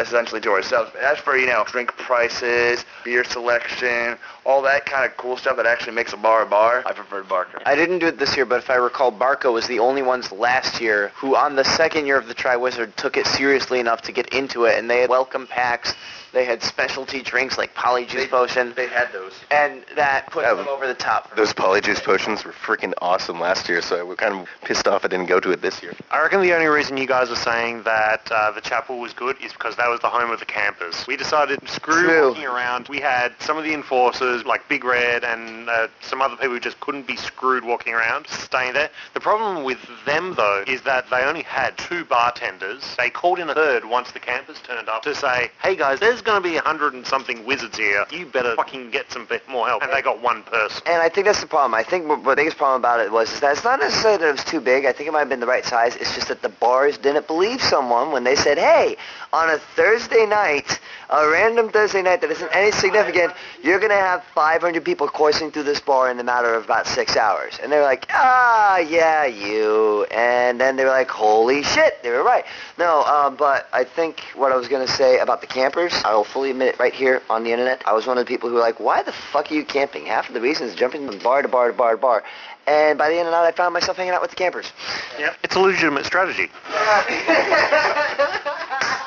essentially 0.00 0.40
to 0.40 0.50
ourselves. 0.50 0.90
As 0.98 1.18
for, 1.18 1.36
you 1.36 1.46
know, 1.46 1.62
drink 1.66 1.94
prices, 1.98 2.86
beer 3.04 3.22
selection, 3.22 4.16
all 4.46 4.62
that 4.62 4.86
kind 4.86 5.04
of 5.04 5.14
cool 5.18 5.36
stuff 5.36 5.58
that 5.58 5.66
actually 5.66 5.92
makes 5.94 6.14
a 6.14 6.16
bar 6.16 6.42
a 6.42 6.46
bar, 6.46 6.82
I 6.86 6.94
preferred 6.94 7.28
Barca. 7.28 7.60
I 7.66 7.74
didn't 7.74 7.98
do 7.98 8.06
it 8.06 8.18
this 8.18 8.34
year, 8.36 8.46
but 8.46 8.62
if 8.62 8.70
I 8.70 8.76
recall, 8.76 9.10
Barca 9.10 9.52
was 9.52 9.66
the 9.66 9.78
only 9.78 10.00
ones 10.00 10.32
last 10.32 10.80
year 10.80 11.12
who, 11.16 11.36
on 11.36 11.54
the 11.54 11.64
second 11.64 12.06
year 12.06 12.16
of 12.16 12.28
the 12.28 12.34
Triwizard, 12.34 12.96
took 12.96 13.18
it 13.18 13.26
seriously 13.26 13.78
enough 13.78 14.00
to 14.02 14.12
get 14.12 14.32
into 14.32 14.64
it, 14.64 14.78
and 14.78 14.88
they 14.88 15.02
had 15.02 15.10
welcome 15.10 15.46
packs. 15.46 15.94
They 16.32 16.44
had 16.44 16.62
specialty 16.62 17.22
drinks 17.22 17.58
like 17.58 17.74
Polyjuice 17.74 18.30
Potion, 18.30 18.72
They 18.76 18.86
had 18.86 19.12
those. 19.12 19.32
and 19.50 19.84
that 19.96 20.30
put 20.30 20.44
Yeah, 20.44 20.54
them 20.54 20.68
over 20.68 20.86
the 20.86 20.94
top. 20.94 21.34
Those 21.34 21.52
polyjuice 21.52 22.04
potions 22.04 22.44
were 22.44 22.52
freaking 22.52 22.94
awesome 23.02 23.40
last 23.40 23.68
year, 23.68 23.82
so 23.82 23.98
I 23.98 24.04
was 24.04 24.16
kind 24.16 24.34
of 24.34 24.48
pissed 24.64 24.86
off 24.86 25.04
I 25.04 25.08
didn't 25.08 25.26
go 25.26 25.40
to 25.40 25.50
it 25.50 25.60
this 25.60 25.82
year. 25.82 25.92
I 26.10 26.22
reckon 26.22 26.40
the 26.40 26.54
only 26.54 26.66
reason 26.68 26.96
you 26.96 27.08
guys 27.08 27.30
were 27.30 27.36
saying 27.36 27.82
that 27.82 28.29
uh, 28.30 28.50
the 28.52 28.60
chapel 28.60 28.98
was 28.98 29.12
good 29.12 29.36
is 29.42 29.52
because 29.52 29.76
that 29.76 29.88
was 29.88 30.00
the 30.00 30.08
home 30.08 30.30
of 30.30 30.38
the 30.38 30.46
campers. 30.46 31.06
We 31.06 31.16
decided 31.16 31.60
screw 31.68 32.04
True. 32.04 32.28
walking 32.28 32.44
around. 32.46 32.88
We 32.88 33.00
had 33.00 33.34
some 33.40 33.58
of 33.58 33.64
the 33.64 33.74
enforcers 33.74 34.44
like 34.44 34.68
Big 34.68 34.84
Red 34.84 35.24
and 35.24 35.68
uh, 35.68 35.88
some 36.00 36.22
other 36.22 36.36
people 36.36 36.54
who 36.54 36.60
just 36.60 36.80
couldn't 36.80 37.06
be 37.06 37.16
screwed 37.16 37.64
walking 37.64 37.94
around, 37.94 38.26
staying 38.26 38.74
there. 38.74 38.90
The 39.14 39.20
problem 39.20 39.64
with 39.64 39.78
them 40.06 40.34
though 40.36 40.64
is 40.66 40.82
that 40.82 41.08
they 41.10 41.22
only 41.22 41.42
had 41.42 41.76
two 41.78 42.04
bartenders. 42.04 42.82
They 42.96 43.10
called 43.10 43.38
in 43.38 43.48
a 43.50 43.54
third 43.54 43.84
once 43.84 44.12
the 44.12 44.20
campers 44.20 44.60
turned 44.62 44.88
up 44.88 45.02
to 45.02 45.14
say, 45.14 45.50
"Hey 45.62 45.76
guys, 45.76 46.00
there's 46.00 46.22
going 46.22 46.42
to 46.42 46.48
be 46.48 46.56
a 46.56 46.62
hundred 46.62 46.94
and 46.94 47.06
something 47.06 47.44
wizards 47.44 47.76
here. 47.76 48.04
You 48.10 48.26
better 48.26 48.54
fucking 48.56 48.90
get 48.90 49.10
some 49.10 49.26
bit 49.26 49.46
more 49.48 49.66
help." 49.66 49.82
And 49.82 49.92
they 49.92 50.02
got 50.02 50.22
one 50.22 50.42
person. 50.44 50.82
And 50.86 51.02
I 51.02 51.08
think 51.08 51.26
that's 51.26 51.40
the 51.40 51.46
problem. 51.46 51.74
I 51.74 51.82
think 51.82 52.08
what 52.08 52.24
the 52.24 52.36
biggest 52.36 52.56
problem 52.56 52.80
about 52.80 53.00
it 53.00 53.10
was 53.10 53.32
is 53.32 53.40
that 53.40 53.52
it's 53.52 53.64
not 53.64 53.80
necessarily 53.80 54.18
that 54.18 54.28
it 54.28 54.32
was 54.32 54.44
too 54.44 54.60
big. 54.60 54.84
I 54.84 54.92
think 54.92 55.08
it 55.08 55.12
might 55.12 55.20
have 55.20 55.28
been 55.28 55.40
the 55.40 55.46
right 55.46 55.64
size. 55.64 55.96
It's 55.96 56.14
just 56.14 56.28
that 56.28 56.42
the 56.42 56.48
bars 56.48 56.98
didn't 56.98 57.26
believe 57.26 57.62
someone 57.62 58.09
when 58.12 58.24
they 58.24 58.36
said, 58.36 58.58
hey, 58.58 58.96
on 59.32 59.50
a 59.50 59.58
Thursday 59.58 60.26
night, 60.26 60.80
a 61.10 61.28
random 61.28 61.70
Thursday 61.70 62.02
night 62.02 62.20
that 62.20 62.30
isn't 62.30 62.54
any 62.54 62.70
significant, 62.70 63.32
you're 63.62 63.78
going 63.78 63.90
to 63.90 63.96
have 63.96 64.22
500 64.34 64.84
people 64.84 65.08
coursing 65.08 65.50
through 65.50 65.64
this 65.64 65.80
bar 65.80 66.10
in 66.10 66.16
the 66.16 66.24
matter 66.24 66.54
of 66.54 66.64
about 66.64 66.86
six 66.86 67.16
hours. 67.16 67.58
And 67.62 67.70
they're 67.70 67.82
like, 67.82 68.06
ah, 68.10 68.78
yeah, 68.78 69.26
you. 69.26 70.04
And 70.10 70.60
then 70.60 70.76
they 70.76 70.84
were 70.84 70.90
like, 70.90 71.10
holy 71.10 71.62
shit, 71.62 72.02
they 72.02 72.10
were 72.10 72.22
right. 72.22 72.44
No, 72.78 73.02
uh, 73.06 73.30
but 73.30 73.68
I 73.72 73.84
think 73.84 74.20
what 74.34 74.52
I 74.52 74.56
was 74.56 74.68
going 74.68 74.86
to 74.86 74.92
say 74.92 75.18
about 75.18 75.40
the 75.40 75.46
campers, 75.46 75.92
I 76.04 76.14
will 76.14 76.24
fully 76.24 76.50
admit 76.50 76.68
it 76.68 76.78
right 76.78 76.94
here 76.94 77.22
on 77.28 77.44
the 77.44 77.52
internet. 77.52 77.82
I 77.86 77.92
was 77.92 78.06
one 78.06 78.18
of 78.18 78.24
the 78.24 78.28
people 78.28 78.48
who 78.48 78.54
were 78.56 78.60
like, 78.60 78.80
why 78.80 79.02
the 79.02 79.12
fuck 79.12 79.50
are 79.50 79.54
you 79.54 79.64
camping? 79.64 80.06
Half 80.06 80.28
of 80.28 80.34
the 80.34 80.40
reason 80.40 80.68
is 80.68 80.74
jumping 80.74 81.06
from 81.06 81.18
bar 81.18 81.42
to 81.42 81.48
bar 81.48 81.68
to 81.68 81.72
bar 81.72 81.92
to 81.92 81.98
bar. 81.98 82.24
And 82.66 82.98
by 82.98 83.08
the 83.08 83.16
end 83.16 83.26
of 83.26 83.32
the 83.32 83.40
night, 83.40 83.48
I 83.48 83.52
found 83.52 83.74
myself 83.74 83.96
hanging 83.96 84.12
out 84.12 84.20
with 84.20 84.30
the 84.30 84.36
campers. 84.36 84.72
Yeah, 85.18 85.34
it's 85.42 85.56
a 85.56 85.60
legitimate 85.60 86.06
strategy. 86.06 86.50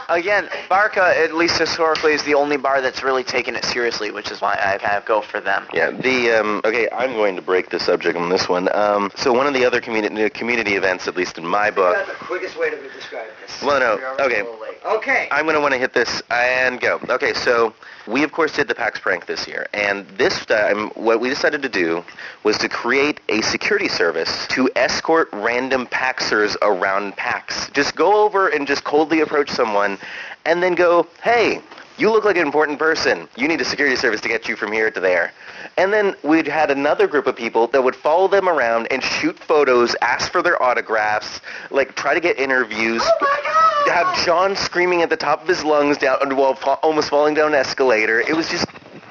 Again, 0.10 0.50
Barca, 0.70 1.14
at 1.18 1.34
least 1.34 1.58
historically, 1.58 2.14
is 2.14 2.24
the 2.24 2.34
only 2.36 2.58
bar 2.58 2.82
that's 2.82 3.04
really 3.04 3.24
taken 3.24 3.56
it 3.56 3.64
seriously, 3.64 4.12
which 4.12 4.32
is 4.32 4.42
why 4.42 4.54
I 4.54 4.78
kind 4.78 4.98
of 4.98 5.06
go 5.06 5.22
for 5.22 5.40
them. 5.40 5.66
Yeah, 5.74 5.92
the 5.92 6.32
um, 6.32 6.62
okay. 6.66 6.90
I'm 6.92 7.14
going 7.14 7.36
to 7.36 7.42
break 7.42 7.70
the 7.70 7.80
subject 7.80 8.18
on 8.18 8.30
this 8.30 8.50
one. 8.50 8.74
Um, 8.76 9.12
so 9.16 9.32
one 9.34 9.48
of 9.48 9.54
the 9.54 9.66
other 9.66 9.80
community 9.82 10.30
community 10.30 10.76
events, 10.76 11.08
at 11.08 11.16
least 11.16 11.38
in 11.38 11.48
my 11.48 11.72
book, 11.72 11.96
That's 11.96 12.20
the 12.20 12.26
quickest 12.26 12.60
way 12.60 12.70
to 12.70 12.76
describe 12.90 13.28
this. 13.42 13.62
Well, 13.62 13.80
no, 13.80 14.24
okay. 14.26 14.42
a 14.42 14.44
little 14.44 14.60
late. 14.60 14.78
Okay. 14.86 15.28
I'm 15.32 15.46
going 15.46 15.56
to 15.56 15.62
want 15.62 15.74
to 15.74 15.80
hit 15.80 15.94
this 15.94 16.22
and 16.30 16.80
go. 16.80 17.00
Okay, 17.10 17.34
so 17.34 17.74
we 18.06 18.24
of 18.24 18.32
course 18.32 18.54
did 18.54 18.68
the 18.68 18.76
PAX 18.76 19.00
prank 19.00 19.26
this 19.26 19.48
year, 19.48 19.68
and 19.74 20.06
this 20.18 20.46
time 20.46 20.90
what 20.90 21.22
we 21.22 21.30
decided 21.30 21.62
to 21.62 21.70
do 21.70 22.04
was 22.44 22.58
to 22.58 22.70
create 22.70 23.22
a 23.30 23.42
security 23.44 23.88
service 23.88 24.48
to 24.48 24.70
escort 24.76 25.30
random 25.34 25.88
PAXers 25.88 26.56
around 26.62 27.16
PAX. 27.18 27.70
Just 27.72 27.96
go 27.96 28.24
over 28.24 28.48
and 28.48 28.66
just 28.66 28.84
coldly 28.84 29.22
approach 29.22 29.50
someone, 29.50 29.98
and 30.46 30.64
then 30.64 30.76
go, 30.76 31.08
hey. 31.24 31.62
You 31.96 32.12
look 32.12 32.26
like 32.26 32.38
an 32.38 32.42
important 32.42 32.80
person. 32.80 33.30
You 33.38 33.48
need 33.48 33.62
a 33.62 33.66
security 33.66 33.96
service 33.96 34.20
to 34.22 34.28
get 34.28 34.48
you 34.48 34.56
from 34.56 34.72
here 34.72 34.90
to 34.90 35.00
there. 35.00 35.32
And 35.78 35.94
then 35.94 36.16
we'd 36.24 36.48
had 36.48 36.72
another 36.72 37.06
group 37.06 37.28
of 37.28 37.36
people 37.36 37.68
that 37.68 37.84
would 37.84 37.96
follow 37.96 38.28
them 38.28 38.50
around 38.50 38.88
and 38.92 39.04
shoot 39.04 39.38
photos, 39.38 39.96
ask 40.02 40.32
for 40.32 40.42
their 40.42 40.62
autographs, 40.62 41.40
like 41.70 41.96
try 41.96 42.16
to 42.16 42.20
get 42.20 42.40
interviews. 42.40 43.04
Oh 43.06 43.92
Have 43.94 44.26
John 44.26 44.56
screaming 44.56 45.04
at 45.04 45.12
the 45.12 45.18
top 45.18 45.44
of 45.44 45.48
his 45.48 45.64
lungs 45.64 46.00
down 46.00 46.36
while 46.36 46.56
fa- 46.56 46.80
almost 46.82 47.10
falling 47.10 47.36
down 47.36 47.50
an 47.50 47.60
escalator. 47.60 48.22
It 48.22 48.36
was 48.36 48.50
just 48.50 48.66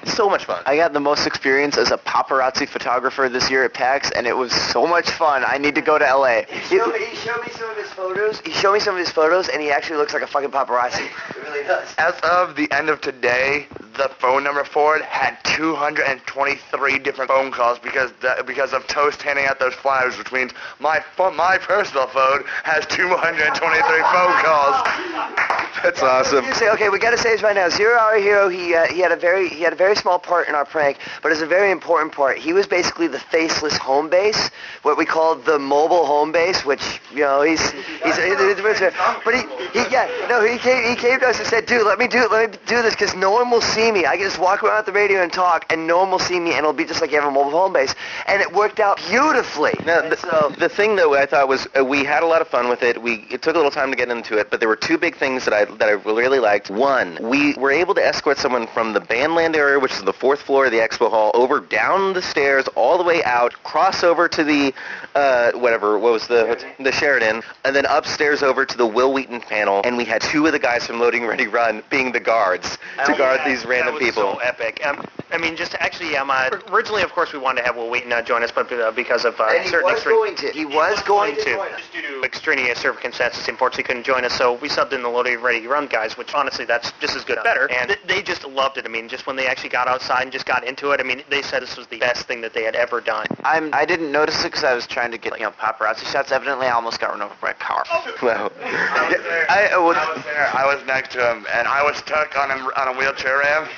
so 0.06 0.28
much 0.28 0.44
fun. 0.44 0.62
I 0.66 0.76
got 0.76 0.92
the 0.92 1.00
most 1.00 1.26
experience 1.26 1.76
as 1.76 1.90
a 1.90 1.98
paparazzi 1.98 2.68
photographer 2.68 3.28
this 3.28 3.50
year 3.50 3.64
at 3.64 3.74
PAX, 3.74 4.10
and 4.10 4.26
it 4.26 4.36
was 4.36 4.52
so 4.52 4.86
much 4.86 5.10
fun. 5.10 5.44
I 5.46 5.58
need 5.58 5.74
to 5.76 5.80
go 5.80 5.98
to 5.98 6.04
LA. 6.04 6.42
He 6.42 6.76
showed, 6.76 6.92
me, 6.92 7.04
he 7.04 7.16
showed 7.16 7.40
me 7.42 7.48
some 7.52 7.70
of 7.70 7.76
his 7.76 7.90
photos. 7.90 8.40
He 8.40 8.52
showed 8.52 8.74
me 8.74 8.80
some 8.80 8.94
of 8.94 9.00
his 9.00 9.10
photos, 9.10 9.48
and 9.48 9.62
he 9.62 9.70
actually 9.70 9.96
looks 9.96 10.12
like 10.14 10.22
a 10.22 10.26
fucking 10.26 10.50
paparazzi. 10.50 11.08
He 11.32 11.40
really 11.40 11.66
does. 11.66 11.94
As 11.98 12.14
of 12.22 12.56
the 12.56 12.70
end 12.72 12.88
of 12.88 13.00
today, 13.00 13.66
the 13.96 14.10
phone 14.18 14.44
number 14.44 14.64
for 14.64 14.96
it 14.96 15.02
had 15.02 15.36
223 15.44 16.98
different 16.98 17.30
phone 17.30 17.50
calls 17.50 17.78
because 17.78 18.10
that, 18.22 18.46
because 18.46 18.72
of 18.72 18.86
Toast 18.86 19.20
handing 19.22 19.46
out 19.46 19.58
those 19.58 19.74
flyers, 19.74 20.16
which 20.18 20.32
means 20.32 20.52
my 20.78 21.02
my 21.18 21.58
personal 21.58 22.06
phone 22.06 22.44
has 22.64 22.86
223 22.86 23.82
phone 24.02 24.32
calls. 24.42 25.58
That's 25.82 26.02
awesome. 26.02 26.44
You 26.44 26.54
say, 26.54 26.70
okay, 26.70 26.88
we 26.90 26.98
got 26.98 27.10
to 27.10 27.18
say 27.18 27.32
this 27.32 27.42
right 27.42 27.54
now. 27.56 27.68
Zero 27.68 27.96
Hour 27.96 28.16
Hero, 28.16 28.48
he 28.48 28.74
uh, 28.74 28.86
he 28.86 29.00
had 29.00 29.10
a 29.10 29.16
very 29.16 29.48
he 29.48 29.62
had 29.62 29.72
a 29.72 29.76
very 29.76 29.96
small 29.96 30.18
part 30.18 30.48
in 30.48 30.54
our 30.54 30.64
prank, 30.64 30.98
but 31.22 31.32
it's 31.32 31.40
a 31.40 31.46
very 31.46 31.70
important 31.70 32.12
part. 32.12 32.36
He 32.38 32.52
was 32.52 32.66
basically 32.66 33.06
the 33.06 33.18
faceless 33.18 33.76
home 33.76 34.10
base, 34.10 34.50
what 34.82 34.98
we 34.98 35.06
called 35.06 35.46
the 35.46 35.58
mobile 35.58 36.04
home 36.04 36.30
base, 36.30 36.64
which 36.64 37.00
you 37.10 37.20
know 37.20 37.42
he's 37.42 37.70
he's, 37.70 38.16
he's, 38.16 38.80
but 39.24 39.34
he, 39.34 39.42
he 39.72 39.80
yeah 39.90 40.08
no 40.28 40.44
he 40.44 40.58
came 40.58 40.84
he 40.88 40.94
came 40.94 41.18
to 41.20 41.26
us 41.26 41.38
and 41.38 41.46
said, 41.48 41.64
dude, 41.64 41.86
let 41.86 41.98
me 41.98 42.06
do 42.06 42.28
let 42.30 42.50
me 42.50 42.58
do 42.66 42.82
this 42.82 42.94
because 42.94 43.14
no 43.14 43.30
one 43.30 43.50
will 43.50 43.62
see 43.62 43.90
me. 43.90 44.04
I 44.04 44.16
can 44.16 44.26
just 44.26 44.38
walk 44.38 44.62
around 44.62 44.78
at 44.78 44.86
the 44.86 44.92
radio 44.92 45.22
and 45.22 45.32
talk, 45.32 45.72
and 45.72 45.86
no 45.86 45.98
one 45.98 46.10
will 46.10 46.18
see 46.18 46.38
me, 46.38 46.50
and 46.50 46.58
it'll 46.58 46.74
be 46.74 46.84
just 46.84 47.00
like 47.00 47.10
you 47.10 47.20
have 47.20 47.28
a 47.28 47.32
mobile 47.32 47.50
home 47.50 47.72
base, 47.72 47.94
and 48.26 48.42
it 48.42 48.52
worked 48.52 48.78
out 48.78 48.98
beautifully. 49.08 49.72
Now, 49.86 50.06
the, 50.06 50.16
so 50.16 50.54
the 50.58 50.68
thing 50.68 50.96
though 50.96 51.14
I 51.14 51.24
thought 51.24 51.48
was 51.48 51.66
uh, 51.78 51.84
we 51.84 52.04
had 52.04 52.22
a 52.22 52.26
lot 52.26 52.42
of 52.42 52.48
fun 52.48 52.68
with 52.68 52.82
it. 52.82 53.00
We 53.00 53.26
it 53.30 53.40
took 53.40 53.54
a 53.54 53.58
little 53.58 53.70
time 53.70 53.90
to 53.90 53.96
get 53.96 54.10
into 54.10 54.38
it, 54.38 54.50
but 54.50 54.60
there 54.60 54.68
were 54.68 54.76
two 54.76 54.98
big 54.98 55.16
things 55.16 55.44
that 55.46 55.54
I 55.54 55.61
that 55.78 55.88
I 55.88 55.92
really 55.92 56.38
liked. 56.38 56.70
One, 56.70 57.18
we 57.20 57.54
were 57.54 57.70
able 57.70 57.94
to 57.94 58.04
escort 58.04 58.38
someone 58.38 58.66
from 58.68 58.92
the 58.92 59.00
bandland 59.00 59.56
area, 59.56 59.78
which 59.78 59.92
is 59.92 60.02
the 60.02 60.12
fourth 60.12 60.42
floor 60.42 60.66
of 60.66 60.72
the 60.72 60.78
expo 60.78 61.10
hall, 61.10 61.30
over 61.34 61.60
down 61.60 62.12
the 62.12 62.22
stairs 62.22 62.66
all 62.74 62.98
the 62.98 63.04
way 63.04 63.22
out, 63.24 63.52
cross 63.64 64.02
over 64.04 64.28
to 64.28 64.44
the 64.44 64.72
uh, 65.14 65.52
whatever 65.52 65.98
what 65.98 66.12
was 66.12 66.26
the 66.26 66.64
the 66.80 66.92
Sheraton, 66.92 67.42
and 67.64 67.76
then 67.76 67.84
upstairs 67.86 68.42
over 68.42 68.64
to 68.64 68.76
the 68.76 68.86
Wil 68.86 69.12
Wheaton 69.12 69.40
panel. 69.40 69.82
And 69.84 69.96
we 69.96 70.04
had 70.04 70.22
two 70.22 70.46
of 70.46 70.52
the 70.52 70.58
guys 70.58 70.86
from 70.86 71.00
Loading 71.00 71.26
Ready 71.26 71.46
Run 71.46 71.82
being 71.90 72.12
the 72.12 72.20
guards 72.20 72.78
to 73.06 73.14
guard 73.16 73.40
these 73.44 73.64
random 73.64 73.94
that 73.94 74.00
was 74.00 74.14
people. 74.14 74.32
so 74.34 74.38
epic. 74.38 74.80
Um, 74.84 75.04
I 75.30 75.38
mean, 75.38 75.56
just 75.56 75.74
actually, 75.76 76.14
um, 76.16 76.30
uh, 76.30 76.50
originally, 76.70 77.02
of 77.02 77.12
course, 77.12 77.32
we 77.32 77.38
wanted 77.38 77.60
to 77.62 77.66
have 77.66 77.76
Wil 77.76 77.88
Wheaton 77.90 78.12
uh, 78.12 78.20
join 78.22 78.42
us, 78.42 78.52
but 78.52 78.70
uh, 78.72 78.90
because 78.90 79.24
of 79.24 79.38
uh, 79.40 79.44
And 79.50 79.62
he 79.64 79.68
certain 79.70 79.84
was 79.86 79.94
extreme- 79.94 80.16
going 80.16 80.36
to. 80.36 80.50
He 80.50 80.64
was 80.66 81.02
going 81.02 81.34
to. 81.36 81.68
Just 81.76 81.92
due 81.92 82.02
to 82.02 82.22
extraneous 82.22 82.78
circumstances, 82.78 83.44
he 83.46 83.50
unfortunately 83.50 83.84
couldn't 83.84 84.04
join 84.04 84.24
us, 84.24 84.32
so 84.34 84.54
we 84.54 84.68
subbed 84.68 84.92
in 84.92 85.02
the 85.02 85.08
Loading 85.08 85.40
ready 85.40 85.51
run 85.60 85.86
guys, 85.86 86.16
which 86.16 86.34
honestly, 86.34 86.64
that's 86.64 86.92
just 87.00 87.16
as 87.16 87.24
good 87.24 87.38
or 87.38 87.42
better. 87.42 87.70
And 87.70 87.88
th- 87.88 88.00
they 88.06 88.22
just 88.22 88.44
loved 88.46 88.78
it. 88.78 88.86
I 88.86 88.88
mean, 88.88 89.08
just 89.08 89.26
when 89.26 89.36
they 89.36 89.46
actually 89.46 89.68
got 89.70 89.88
outside 89.88 90.22
and 90.22 90.32
just 90.32 90.46
got 90.46 90.64
into 90.64 90.90
it, 90.92 91.00
I 91.00 91.02
mean, 91.04 91.22
they 91.28 91.42
said 91.42 91.62
this 91.62 91.76
was 91.76 91.86
the 91.88 91.98
best 91.98 92.26
thing 92.26 92.40
that 92.40 92.54
they 92.54 92.62
had 92.62 92.74
ever 92.74 93.00
done. 93.00 93.26
I'm, 93.44 93.72
I 93.74 93.84
didn't 93.84 94.10
notice 94.10 94.40
it 94.40 94.48
because 94.48 94.64
I 94.64 94.74
was 94.74 94.86
trying 94.86 95.10
to 95.12 95.18
get, 95.18 95.38
you 95.38 95.44
know, 95.44 95.52
paparazzi 95.52 96.10
shots. 96.10 96.32
Evidently, 96.32 96.66
I 96.66 96.72
almost 96.72 97.00
got 97.00 97.10
run 97.10 97.22
over 97.22 97.34
by 97.40 97.50
a 97.50 97.54
car. 97.54 97.84
Oh. 97.90 98.08
Wow. 98.22 98.52
I 98.62 99.08
was 99.08 99.22
there. 99.24 99.50
I, 99.50 99.76
well, 99.76 99.96
I 99.96 100.14
was 100.14 100.24
there. 100.24 100.48
I 100.54 100.64
was 100.64 100.84
next 100.86 101.12
to 101.12 101.30
him, 101.30 101.44
and 101.52 101.66
I 101.66 101.82
was 101.82 101.96
stuck 101.96 102.36
on 102.38 102.50
him 102.50 102.66
on 102.76 102.94
a 102.94 102.96
wheelchair 102.96 103.38
ramp 103.38 103.68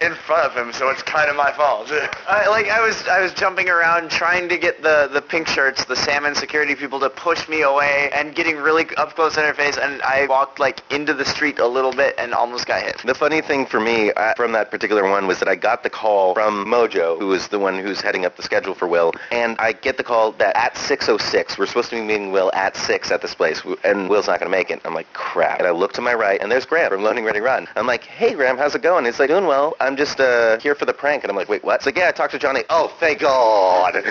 in 0.00 0.14
front 0.14 0.44
of 0.44 0.56
him, 0.56 0.72
so 0.72 0.88
it's 0.90 1.02
kind 1.02 1.30
of 1.30 1.36
my 1.36 1.52
fault. 1.52 1.90
I, 2.28 2.48
like 2.48 2.68
I 2.68 2.84
was, 2.84 3.06
I 3.08 3.20
was 3.20 3.32
jumping 3.32 3.68
around 3.68 4.10
trying 4.10 4.48
to 4.48 4.58
get 4.58 4.82
the 4.82 5.08
the 5.12 5.22
pink 5.22 5.48
shirts, 5.48 5.84
the 5.84 5.96
salmon 5.96 6.34
security 6.34 6.74
people 6.74 7.00
to 7.00 7.10
push 7.10 7.48
me 7.48 7.62
away, 7.62 8.10
and 8.12 8.34
getting 8.34 8.56
really 8.56 8.86
up 8.96 9.14
close 9.14 9.36
interface. 9.36 9.78
And 9.82 10.02
I 10.02 10.26
walked 10.26 10.58
like 10.58 10.80
into 10.92 11.14
the 11.14 11.24
street 11.24 11.58
a 11.58 11.66
little 11.66 11.92
bit 11.92 12.14
and 12.18 12.34
almost 12.34 12.66
got 12.66 12.82
hit. 12.82 12.98
The 13.04 13.14
funny 13.14 13.40
thing 13.40 13.66
for 13.66 13.80
me 13.80 14.12
uh, 14.12 14.34
from 14.34 14.52
that 14.52 14.70
particular 14.70 15.08
one 15.08 15.26
was 15.26 15.38
that 15.38 15.48
I 15.48 15.56
got 15.56 15.82
the 15.82 15.90
call 15.90 16.34
from 16.34 16.66
Mojo, 16.66 17.18
who 17.18 17.32
is 17.32 17.48
the 17.48 17.58
one 17.58 17.78
who's 17.78 18.00
heading 18.00 18.24
up 18.24 18.36
the 18.36 18.42
schedule 18.42 18.74
for 18.74 18.86
Wil, 18.88 19.12
and 19.30 19.56
I 19.58 19.72
get 19.72 19.96
the 19.96 20.04
call 20.04 20.32
that 20.32 20.56
at 20.56 20.74
6.06, 20.74 21.58
we're 21.58 21.66
supposed 21.66 21.90
to 21.90 21.96
be 21.96 22.02
meeting 22.02 22.32
Wil 22.32 22.50
at 22.54 22.76
6 22.76 23.10
at 23.10 23.22
this 23.22 23.34
place, 23.34 23.62
and 23.84 24.08
Wil's 24.08 24.26
not 24.26 24.40
going 24.40 24.50
to 24.50 24.56
make 24.56 24.70
it. 24.70 24.80
I'm 24.84 24.94
like, 24.94 25.12
crap. 25.12 25.58
And 25.58 25.66
I 25.66 25.70
look 25.70 25.92
to 25.94 26.00
my 26.00 26.14
right, 26.14 26.40
and 26.40 26.50
there's 26.50 26.66
Graham 26.66 26.90
from 26.90 27.02
Loading 27.02 27.24
Ready 27.24 27.40
Run. 27.40 27.66
I'm 27.76 27.86
like, 27.86 28.04
hey, 28.04 28.34
Graham, 28.34 28.56
how's 28.56 28.74
it 28.74 28.82
going? 28.82 29.04
He's 29.04 29.18
like, 29.18 29.28
doing 29.28 29.46
well. 29.46 29.74
I'm 29.86 29.96
just 29.96 30.18
uh, 30.18 30.58
here 30.58 30.74
for 30.74 30.84
the 30.84 30.92
prank. 30.92 31.22
And 31.22 31.30
I'm 31.30 31.36
like, 31.36 31.48
wait, 31.48 31.62
what? 31.62 31.80
He's 31.80 31.86
like, 31.86 31.96
yeah, 31.96 32.08
I 32.08 32.12
talked 32.12 32.32
to 32.32 32.38
Johnny. 32.38 32.64
Oh, 32.70 32.88
thank 32.98 33.20
God. 33.20 33.94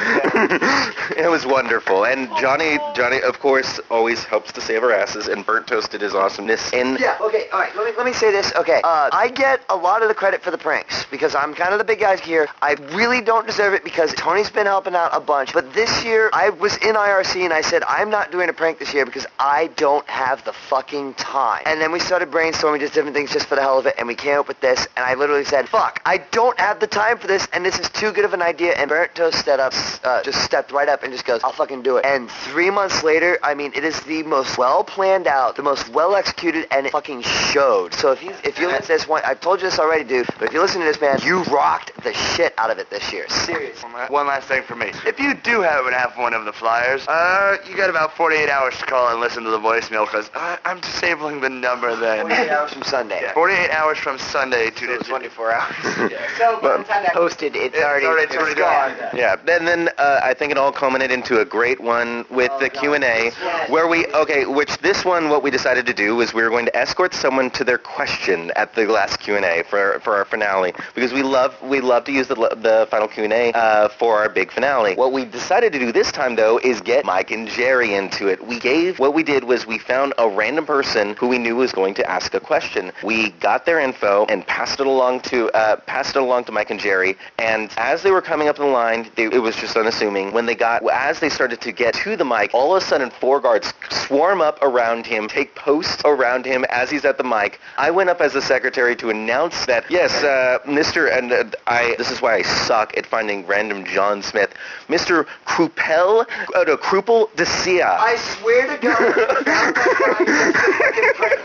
it 1.18 1.30
was 1.30 1.46
wonderful. 1.46 2.06
And 2.06 2.30
Johnny, 2.38 2.78
Johnny, 2.96 3.22
of 3.22 3.40
course, 3.40 3.80
always 3.92 4.24
helps 4.24 4.54
to 4.54 4.62
save 4.62 4.84
our 4.84 4.94
asses, 4.94 5.28
and 5.28 5.46
Burnt 5.46 5.68
Toasted 5.68 6.00
his 6.00 6.16
awesomeness. 6.16 6.72
And 6.72 6.98
Yeah, 6.98 7.18
okay, 7.20 7.50
all 7.52 7.60
right, 7.60 7.76
let 7.76 7.86
me, 7.86 7.92
let 7.98 8.06
me 8.06 8.14
say 8.14 8.32
this. 8.32 8.54
Okay, 8.56 8.80
uh, 8.84 9.10
I 9.12 9.30
get 9.30 9.62
a 9.70 9.76
lot 9.76 10.02
of 10.02 10.08
the 10.08 10.14
credit 10.14 10.42
for 10.42 10.52
the 10.52 10.58
pranks 10.58 11.06
because 11.12 11.36
I'm 11.36 11.54
kind 11.54 11.74
of 11.74 11.80
the 11.80 11.84
big 11.84 12.00
guy 12.00 12.16
here. 12.18 12.48
I 12.62 12.74
really 12.94 13.20
don't 13.20 13.46
deserve 13.46 13.74
it 13.74 13.84
because 13.84 14.14
Tony's 14.14 14.50
been 14.50 14.68
helping 14.68 14.96
out 14.96 15.10
a 15.14 15.20
bunch. 15.20 15.52
But 15.52 15.74
this 15.74 16.06
year, 16.06 16.30
I 16.32 16.52
was 16.52 16.78
in 16.78 16.96
IRC 16.96 17.44
and 17.44 17.52
I 17.52 17.62
said, 17.62 17.84
I'm 17.88 18.10
not 18.10 18.32
doing 18.32 18.48
a 18.48 18.54
prank 18.54 18.80
this 18.80 18.94
year 18.94 19.06
because 19.06 19.28
I 19.40 19.68
don't 19.76 20.08
have 20.08 20.46
the 20.46 20.54
fucking 20.54 21.16
time. 21.16 21.64
And 21.66 21.82
then 21.82 21.92
we 21.92 22.00
started 22.00 22.32
brainstorming 22.32 22.80
just 22.80 22.94
different 22.94 23.16
things 23.16 23.32
just 23.32 23.48
for 23.48 23.56
the 23.56 23.62
hell 23.62 23.80
of 23.80 23.86
it, 23.86 23.96
and 23.98 24.08
we 24.08 24.16
came 24.16 24.40
up 24.40 24.48
with 24.48 24.62
this, 24.62 24.88
and 24.96 25.06
I 25.06 25.16
literally 25.16 25.44
said, 25.44 25.65
fuck, 25.68 26.02
I 26.06 26.18
don't 26.32 26.60
have 26.60 26.80
the 26.80 26.88
time 26.88 27.18
for 27.18 27.28
this, 27.28 27.48
and 27.54 27.66
this 27.66 27.80
is 27.80 27.90
too 27.90 28.12
good 28.12 28.26
of 28.26 28.34
an 28.34 28.42
idea. 28.42 28.74
And 28.74 28.90
Toast 29.14 29.40
stepped 29.40 29.60
up, 29.60 29.74
uh, 30.04 30.24
just 30.24 30.44
stepped 30.44 30.72
right 30.72 30.88
up 30.90 31.04
and 31.04 31.12
just 31.12 31.26
goes, 31.26 31.42
I'll 31.44 31.52
fucking 31.52 31.82
do 31.82 31.98
it. 31.98 32.06
And 32.06 32.30
three 32.30 32.70
months 32.70 33.04
later, 33.04 33.38
I 33.44 33.54
mean, 33.54 33.72
it 33.76 33.84
is 33.84 34.00
the 34.02 34.24
most 34.24 34.58
well 34.58 34.84
planned 34.84 35.28
out, 35.28 35.56
the 35.56 35.64
most 35.64 35.90
well 35.90 36.16
executed, 36.16 36.68
and 36.72 36.86
it 36.86 36.92
fucking 36.92 37.22
showed. 37.22 37.94
So 37.94 38.12
if 38.12 38.24
you 38.24 38.32
if 38.44 38.60
you 38.60 38.68
listen 38.68 38.84
to 38.84 38.88
this 38.88 39.08
one, 39.08 39.22
I've 39.26 39.42
told 39.42 39.62
you 39.62 39.68
this 39.68 39.80
already, 39.80 40.04
dude. 40.04 40.28
But 40.40 40.50
if 40.50 40.54
you 40.54 40.62
listen 40.62 40.82
to 40.82 40.86
this, 40.88 41.00
man, 41.02 41.20
you 41.24 41.44
rocked 41.44 41.92
the 42.04 42.14
shit 42.14 42.54
out 42.58 42.70
of 42.70 42.78
it 42.78 42.90
this 42.90 43.12
year. 43.12 43.28
Seriously. 43.30 43.90
One 44.10 44.28
last 44.28 44.48
thing 44.48 44.64
for 44.64 44.76
me. 44.76 44.92
If 45.06 45.20
you 45.20 45.34
do 45.34 45.62
happen 45.62 45.92
to 45.92 45.98
have 45.98 46.18
one 46.18 46.34
of 46.34 46.46
the 46.46 46.54
flyers, 46.54 47.08
uh, 47.08 47.58
you 47.70 47.76
got 47.76 47.90
about 47.90 48.16
48 48.16 48.50
hours 48.50 48.78
to 48.78 48.86
call 48.86 49.12
and 49.12 49.20
listen 49.20 49.44
to 49.44 49.50
the 49.50 49.60
voicemail 49.60 50.06
because 50.06 50.30
uh, 50.34 50.58
I'm 50.66 50.80
disabling 50.80 51.42
the 51.42 51.50
number 51.50 51.96
then. 51.96 52.22
48 52.22 52.50
hours 52.50 52.74
from 52.74 52.84
Sunday. 52.84 53.20
Yeah, 53.22 53.34
48 53.34 53.70
hours 53.72 53.98
from 53.98 54.20
Sunday 54.20 54.70
to 54.70 54.86
So 54.86 55.04
24 55.04 55.52
hours. 55.52 55.55
So 56.38 56.60
by 56.62 56.78
the 56.78 56.84
time 56.84 57.04
that 57.04 57.14
posted, 57.14 57.56
it's 57.56 57.76
Yeah, 57.78 57.86
already, 57.86 58.06
it's 58.06 58.12
already- 58.12 58.24
it's 58.26 58.36
already 58.36 58.56
gone. 58.60 58.98
gone. 58.98 59.10
Yeah, 59.18 59.36
and 59.48 59.68
then 59.68 59.90
uh, 59.98 60.20
I 60.24 60.34
think 60.34 60.52
it 60.52 60.58
all 60.58 60.72
culminated 60.72 61.14
into 61.14 61.40
a 61.40 61.46
great 61.46 61.80
one 61.80 62.26
with 62.30 62.52
the 62.60 62.70
Q&A 62.70 63.32
where 63.70 63.88
we, 63.88 64.06
okay, 64.08 64.46
which 64.46 64.78
this 64.80 65.06
one, 65.06 65.30
what 65.30 65.44
we 65.44 65.50
decided 65.52 65.86
to 65.86 65.94
do 65.94 66.16
was 66.16 66.34
we 66.34 66.44
were 66.44 66.50
going 66.50 66.66
to 66.66 66.76
escort 66.76 67.14
someone 67.14 67.50
to 67.52 67.64
their 67.64 67.78
question 67.78 68.52
at 68.56 68.74
the 68.76 68.86
last 68.88 69.20
Q&A 69.20 69.64
for, 69.64 70.00
for 70.02 70.16
our 70.16 70.26
finale 70.26 70.74
because 70.94 71.14
we 71.14 71.24
love, 71.24 71.60
we 71.62 71.80
love 71.80 72.04
to 72.06 72.12
use 72.12 72.28
the, 72.28 72.36
the 72.36 72.88
final 72.92 73.08
Q&A 73.08 73.52
uh, 73.54 73.88
for 73.90 74.18
our 74.18 74.30
big 74.30 74.52
finale. 74.52 74.96
What 74.96 75.12
we 75.14 75.26
decided 75.26 75.72
to 75.74 75.80
do 75.80 75.92
this 75.92 76.12
time, 76.12 76.36
though, 76.36 76.58
is 76.60 76.82
get 76.82 77.06
Mike 77.06 77.32
and 77.32 77.48
Jerry 77.48 77.94
into 77.96 78.28
it. 78.28 78.46
We 78.46 78.60
gave, 78.60 79.00
what 79.00 79.14
we 79.14 79.24
did 79.24 79.44
was 79.46 79.66
we 79.66 79.78
found 79.80 80.14
a 80.18 80.28
random 80.28 80.66
person 80.66 81.16
who 81.16 81.28
we 81.28 81.38
knew 81.38 81.56
was 81.56 81.72
going 81.72 81.94
to 81.96 82.10
ask 82.10 82.34
a 82.34 82.40
question. 82.40 82.92
We 83.04 83.30
got 83.32 83.66
their 83.66 83.80
info 83.80 84.26
and 84.28 84.46
passed 84.46 84.80
it 84.80 84.88
along 84.88 85.22
to, 85.22 85.45
uh, 85.54 85.78
passed 85.78 86.16
it 86.16 86.22
along 86.22 86.46
to 86.46 86.52
Mike 86.52 86.72
and 86.72 86.80
Jerry, 86.80 87.18
and 87.40 87.72
as 87.78 88.04
they 88.04 88.12
were 88.12 88.22
coming 88.22 88.48
up 88.48 88.58
the 88.58 88.66
line, 88.66 89.10
they, 89.16 89.26
it 89.26 89.42
was 89.42 89.56
just 89.56 89.76
unassuming. 89.76 90.34
When 90.34 90.46
they 90.46 90.56
got, 90.56 90.88
as 90.90 91.20
they 91.20 91.30
started 91.30 91.62
to 91.62 91.72
get 91.72 91.94
to 91.96 92.16
the 92.16 92.26
mic, 92.26 92.54
all 92.54 92.76
of 92.76 92.82
a 92.82 92.86
sudden 92.86 93.10
four 93.10 93.40
guards 93.40 93.74
swarm 93.90 94.42
up 94.42 94.60
around 94.62 95.06
him, 95.06 95.28
take 95.28 95.56
post 95.56 96.02
around 96.06 96.46
him 96.46 96.66
as 96.70 96.90
he's 96.90 97.06
at 97.06 97.18
the 97.18 97.24
mic. 97.24 97.60
I 97.78 97.92
went 97.92 98.10
up 98.10 98.22
as 98.22 98.34
the 98.34 98.42
secretary 98.42 98.96
to 98.98 99.10
announce 99.10 99.66
that, 99.66 99.90
yes, 99.90 100.24
uh, 100.24 100.60
Mr. 100.66 101.16
and 101.16 101.32
uh, 101.32 101.46
I, 101.68 101.96
this 101.98 102.12
is 102.12 102.22
why 102.22 102.36
I 102.36 102.42
suck 102.42 102.98
at 102.98 103.06
finding 103.06 103.46
random 103.46 103.86
John 103.86 104.22
Smith, 104.22 104.54
Mr. 104.88 105.26
Krupel, 105.46 106.26
uh, 106.56 106.64
no, 106.64 106.78
Krupel 106.78 107.30
Decia. 107.36 107.98
I 108.00 108.16
swear 108.18 108.68
to 108.68 108.82
God, 108.82 109.16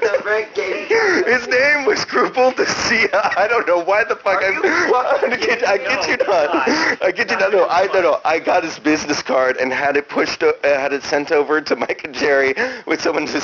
the 0.00 0.22
Rick 0.24 0.54
gave 0.54 0.88
His 1.26 1.46
name 1.48 1.86
was 1.86 2.04
Krupel 2.04 2.52
Decia. 2.54 3.36
I 3.36 3.46
don't 3.48 3.66
know 3.66 3.82
why 3.90 4.04
the 4.04 4.14
fuck 4.14 4.40
I'm, 4.40 4.62
I 4.62 5.36
get, 5.40 5.66
I 5.66 5.76
get 5.76 6.08
you 6.08 6.16
not. 6.24 7.02
I 7.02 7.10
get 7.10 7.28
you 7.28 7.36
not. 7.36 7.50
No, 7.50 7.66
I 7.68 7.86
no 7.92 8.00
no. 8.00 8.20
I 8.24 8.38
got 8.38 8.62
his 8.62 8.78
business 8.78 9.20
card 9.20 9.56
and 9.56 9.72
had 9.72 9.96
it 9.96 10.08
pushed, 10.08 10.44
uh, 10.44 10.52
had 10.62 10.92
it 10.92 11.02
sent 11.02 11.32
over 11.32 11.60
to 11.60 11.74
Mike 11.74 12.04
and 12.04 12.14
Jerry 12.14 12.54
with 12.86 13.00
someone 13.02 13.26
to 13.26 13.40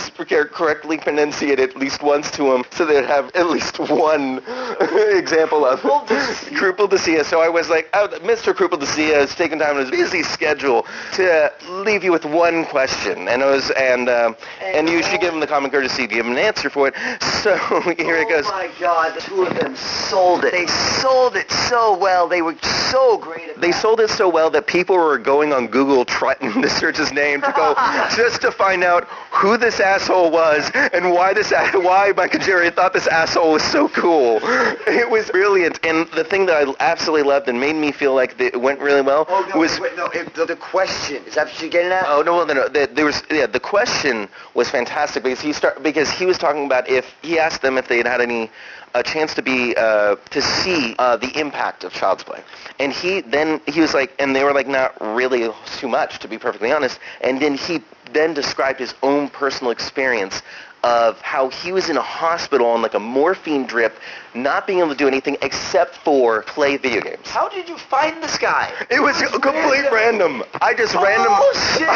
correctly 0.52 0.98
pronunciate 0.98 1.58
it 1.58 1.70
at 1.70 1.76
least 1.76 2.02
once 2.02 2.30
to 2.30 2.54
him, 2.54 2.64
so 2.70 2.86
they'd 2.86 3.04
have 3.04 3.34
at 3.34 3.50
least 3.50 3.80
one 3.80 4.38
example 4.80 5.66
of 5.66 5.80
Krupel 5.80 6.88
Decia. 6.88 7.24
So 7.24 7.40
I 7.40 7.48
was 7.48 7.68
like, 7.68 7.88
oh, 7.94 8.06
Mr. 8.22 8.54
Krupel 8.54 8.78
Decia 8.78 9.18
is 9.18 9.34
taking 9.34 9.58
time 9.58 9.76
in 9.76 9.82
his 9.82 9.90
busy 9.90 10.22
schedule 10.22 10.86
to 11.14 11.52
leave 11.68 12.04
you 12.04 12.12
with 12.12 12.24
one 12.24 12.64
question, 12.66 13.26
and 13.28 13.42
it 13.42 13.46
was 13.46 13.70
and 13.72 14.08
um, 14.08 14.36
and 14.62 14.88
you 14.88 15.02
should 15.02 15.20
give 15.20 15.34
him 15.34 15.40
the 15.40 15.46
common 15.46 15.72
courtesy 15.72 16.06
to 16.06 16.14
give 16.14 16.24
him 16.24 16.32
an 16.32 16.38
answer 16.38 16.70
for 16.70 16.86
it. 16.88 16.94
So 17.46 17.54
here 17.80 18.16
it 18.16 18.28
goes. 18.28 18.44
Oh 18.48 18.50
my 18.50 18.70
God, 18.80 19.14
the 19.14 19.20
two 19.20 19.42
of 19.42 19.54
them 19.54 19.76
sold 19.76 20.35
it. 20.44 20.52
They 20.52 20.66
sold 20.66 21.36
it 21.36 21.50
so 21.50 21.96
well. 21.96 22.28
They 22.28 22.42
were 22.42 22.56
so 22.62 23.18
great 23.18 23.48
at 23.48 23.60
They 23.60 23.70
that. 23.70 23.80
sold 23.82 24.00
it 24.00 24.10
so 24.10 24.28
well 24.28 24.50
that 24.50 24.66
people 24.66 24.96
were 24.96 25.18
going 25.18 25.52
on 25.52 25.66
Google 25.68 26.04
trying 26.18 26.36
to 26.62 26.68
search 26.68 26.96
his 26.96 27.12
name 27.12 27.40
to 27.42 27.52
go 27.56 27.74
just 28.16 28.40
to 28.42 28.50
find 28.52 28.84
out 28.84 29.04
who 29.30 29.56
this 29.56 29.80
asshole 29.80 30.30
was 30.30 30.70
and 30.74 31.10
why 31.12 31.32
this 31.34 31.50
why 31.74 32.12
Mike 32.16 32.34
and 32.34 32.42
Jerry 32.42 32.70
thought 32.70 32.92
this 32.92 33.06
asshole 33.06 33.52
was 33.52 33.62
so 33.62 33.88
cool. 33.88 34.38
It 34.86 35.08
was 35.10 35.30
brilliant, 35.30 35.78
and 35.84 36.06
the 36.12 36.24
thing 36.24 36.46
that 36.46 36.68
I 36.68 36.74
absolutely 36.80 37.28
loved 37.28 37.48
and 37.48 37.60
made 37.60 37.76
me 37.76 37.92
feel 37.92 38.14
like 38.14 38.40
it 38.40 38.60
went 38.60 38.80
really 38.80 39.02
well 39.02 39.26
Oh 39.28 39.46
no, 39.52 39.58
was 39.60 39.78
wait, 39.78 39.96
no. 39.96 40.06
It, 40.06 40.34
the, 40.34 40.46
the 40.46 40.56
question 40.56 41.22
is 41.26 41.34
that 41.34 41.46
what 41.46 41.60
you're 41.60 41.70
getting 41.70 41.92
at? 41.92 42.04
Oh 42.06 42.22
no, 42.22 42.44
no, 42.44 42.54
no. 42.54 42.68
The, 42.68 42.88
there 42.92 43.04
was 43.04 43.22
yeah. 43.30 43.46
The 43.46 43.60
question 43.60 44.28
was 44.54 44.70
fantastic 44.70 45.22
because 45.22 45.40
he 45.40 45.52
start 45.52 45.82
because 45.82 46.10
he 46.10 46.24
was 46.26 46.38
talking 46.38 46.64
about 46.66 46.88
if 46.88 47.14
he 47.22 47.38
asked 47.38 47.62
them 47.62 47.76
if 47.78 47.88
they 47.88 47.98
had 47.98 48.06
had 48.06 48.20
any 48.20 48.50
a 48.96 49.02
chance 49.02 49.34
to 49.34 49.42
be 49.42 49.76
uh, 49.76 50.16
to 50.30 50.40
see 50.40 50.94
uh, 50.98 51.16
the 51.16 51.38
impact 51.38 51.84
of 51.84 51.92
child's 51.92 52.24
play, 52.24 52.42
and 52.78 52.92
he 52.92 53.20
then 53.20 53.60
he 53.66 53.80
was 53.80 53.92
like, 53.92 54.14
and 54.18 54.34
they 54.34 54.42
were 54.42 54.54
like, 54.54 54.66
not 54.66 54.96
really 55.00 55.48
too 55.78 55.88
much 55.88 56.18
to 56.20 56.28
be 56.28 56.38
perfectly 56.38 56.72
honest. 56.72 56.98
And 57.20 57.40
then 57.40 57.54
he 57.54 57.82
then 58.12 58.32
described 58.32 58.78
his 58.78 58.94
own 59.02 59.28
personal 59.28 59.70
experience 59.70 60.42
of 60.82 61.20
how 61.20 61.50
he 61.50 61.72
was 61.72 61.90
in 61.90 61.96
a 61.96 62.02
hospital 62.02 62.68
on 62.68 62.80
like 62.80 62.94
a 62.94 63.00
morphine 63.00 63.66
drip, 63.66 63.98
not 64.36 64.66
being 64.66 64.78
able 64.80 64.90
to 64.90 64.94
do 64.94 65.08
anything 65.08 65.36
except 65.42 65.96
for 65.96 66.42
play 66.42 66.76
video 66.76 67.00
games. 67.00 67.26
How 67.28 67.48
did 67.48 67.68
you 67.68 67.76
find 67.78 68.22
this 68.22 68.38
guy? 68.38 68.72
It 68.90 69.00
was 69.00 69.16
complete 69.40 69.90
random. 69.90 70.42
I 70.60 70.74
just 70.74 70.94
random. 70.94 71.32
Shit. 71.76 71.88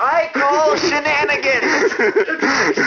I 0.00 0.30
call 0.32 0.76
shenanigans. 0.88 1.92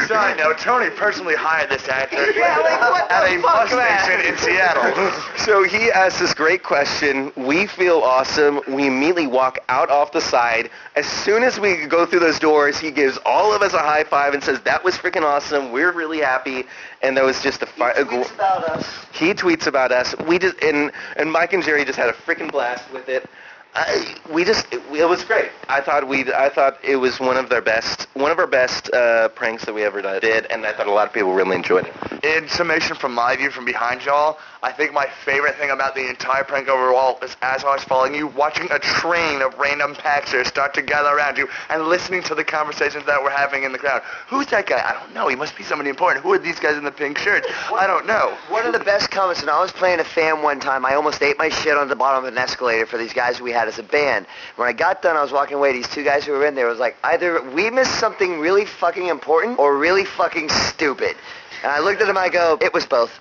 Side 0.07 0.37
note, 0.37 0.57
Tony 0.59 0.89
personally 0.91 1.35
hired 1.35 1.69
this 1.69 1.87
actor 1.87 2.31
Yeah, 2.35 2.57
like, 2.59 2.79
what 2.81 3.11
at 3.11 3.29
the 3.29 3.37
a 3.37 3.41
fuck, 3.41 3.69
bus 3.69 3.71
man? 3.71 4.03
station 4.03 4.33
in 4.33 4.37
Seattle. 4.37 5.11
So 5.37 5.63
he 5.63 5.91
asked 5.91 6.19
this 6.19 6.33
great 6.33 6.63
question. 6.63 7.31
We 7.35 7.67
feel 7.67 7.99
awesome. 7.99 8.61
We 8.67 8.87
immediately 8.87 9.27
walk 9.27 9.59
out 9.69 9.89
off 9.89 10.11
the 10.11 10.21
side. 10.21 10.69
As 10.95 11.05
soon 11.05 11.43
as 11.43 11.59
we 11.59 11.85
go 11.85 12.05
through 12.05 12.19
those 12.19 12.39
doors, 12.39 12.79
he 12.79 12.91
gives 12.91 13.17
all 13.25 13.53
of 13.53 13.61
us 13.61 13.73
a 13.73 13.79
high 13.79 14.03
five 14.03 14.33
and 14.33 14.43
says, 14.43 14.59
"That 14.61 14.83
was 14.83 14.95
freaking 14.97 15.23
awesome. 15.23 15.71
We're 15.71 15.91
really 15.91 16.19
happy." 16.19 16.65
And 17.05 17.15
that 17.17 17.23
was 17.23 17.39
just 17.41 17.61
a, 17.61 17.67
a 17.95 18.03
gr- 18.03 18.15
Tweets 18.15 18.33
about 18.33 18.63
us. 18.63 18.85
he 19.13 19.33
tweets 19.33 19.67
about 19.67 19.91
us. 19.91 20.15
We 20.27 20.39
just 20.39 20.57
and 20.63 20.91
and 21.17 21.31
Mike 21.31 21.53
and 21.53 21.63
Jerry 21.63 21.85
just 21.85 21.99
had 21.99 22.09
a 22.09 22.13
freaking 22.13 22.51
blast 22.51 22.91
with 22.91 23.07
it. 23.09 23.29
I, 23.75 24.15
we 24.31 24.45
just 24.45 24.65
it, 24.71 24.81
it 24.93 25.07
was 25.07 25.23
great. 25.25 25.51
I 25.67 25.81
thought 25.81 26.07
we 26.07 26.31
I 26.33 26.49
thought 26.49 26.77
it 26.83 26.95
was 26.95 27.19
one 27.19 27.35
of 27.35 27.49
their 27.49 27.61
best 27.61 28.07
one 28.13 28.31
of 28.31 28.39
our 28.39 28.47
best 28.47 28.93
uh, 28.93 29.27
pranks 29.29 29.65
that 29.65 29.73
we 29.73 29.83
ever 29.83 30.01
did, 30.19 30.45
and 30.45 30.65
I 30.65 30.71
thought 30.71 30.87
a 30.87 30.91
lot 30.93 31.07
of 31.07 31.13
people 31.13 31.33
really 31.33 31.57
enjoyed 31.57 31.85
it. 31.85 32.23
in 32.23 32.47
summation 32.47 32.95
from 32.95 33.13
my 33.13 33.35
view 33.35 33.51
from 33.51 33.65
behind 33.65 34.05
y'all, 34.05 34.37
I 34.63 34.71
think 34.71 34.93
my 34.93 35.07
favorite 35.25 35.57
thing 35.57 35.71
about 35.71 35.93
the 35.93 36.09
entire 36.09 36.45
prank 36.45 36.69
overall 36.69 37.19
is 37.21 37.35
as 37.41 37.65
I 37.65 37.75
was 37.75 37.83
following 37.83 38.15
you, 38.15 38.27
watching 38.27 38.71
a 38.71 38.79
train 38.79 39.41
of 39.41 39.53
random 39.59 39.93
paxers 39.93 40.47
start 40.47 40.73
to 40.75 40.81
gather 40.81 41.09
around 41.09 41.37
you 41.37 41.47
and 41.69 41.83
listening 41.83 42.23
to 42.23 42.35
the 42.35 42.43
conversations 42.45 43.05
that 43.05 43.21
we're 43.21 43.29
having 43.29 43.63
in 43.63 43.73
the 43.73 43.77
crowd. 43.77 44.01
Who's 44.29 44.47
that 44.47 44.67
guy? 44.67 44.81
I 44.83 44.93
don't 44.93 45.13
know. 45.13 45.27
He 45.27 45.35
must 45.35 45.57
be 45.57 45.63
somebody 45.63 45.89
important. 45.89 46.23
Who 46.23 46.31
are 46.33 46.39
these 46.39 46.59
guys 46.59 46.77
in 46.77 46.85
the 46.85 46.91
pink 46.91 47.17
shirts? 47.17 47.47
I 47.73 47.85
don't 47.87 48.07
know. 48.07 48.37
One 48.47 48.65
of 48.65 48.71
the 48.71 48.79
best 48.79 49.11
comments, 49.11 49.41
and 49.41 49.49
I 49.49 49.61
was 49.61 49.73
playing 49.73 49.99
a 49.99 50.05
fan 50.05 50.41
one 50.41 50.61
time. 50.61 50.85
I 50.85 50.95
almost 50.95 51.21
ate 51.21 51.37
my 51.37 51.49
shit 51.49 51.77
on 51.77 51.89
the 51.89 51.95
bottom 51.95 52.23
of 52.23 52.31
an 52.31 52.37
escalator 52.37 52.85
for 52.85 52.97
these 52.97 53.13
guys 53.13 53.41
we 53.41 53.51
had 53.51 53.64
as 53.67 53.79
a 53.79 53.83
band. 53.83 54.25
When 54.55 54.67
I 54.67 54.73
got 54.73 55.01
done, 55.01 55.15
I 55.17 55.21
was 55.21 55.31
walking 55.31 55.55
away. 55.55 55.73
These 55.73 55.89
two 55.89 56.03
guys 56.03 56.25
who 56.25 56.33
were 56.33 56.45
in 56.45 56.55
there 56.55 56.67
was 56.67 56.79
like, 56.79 56.97
either 57.03 57.41
we 57.51 57.69
missed 57.69 57.99
something 57.99 58.39
really 58.39 58.65
fucking 58.65 59.07
important 59.07 59.59
or 59.59 59.77
really 59.77 60.05
fucking 60.05 60.49
stupid. 60.49 61.15
And 61.63 61.71
I 61.71 61.79
looked 61.79 62.01
at 62.01 62.09
him. 62.09 62.17
I 62.17 62.29
go, 62.29 62.57
it 62.61 62.73
was 62.73 62.85
both. 62.85 63.11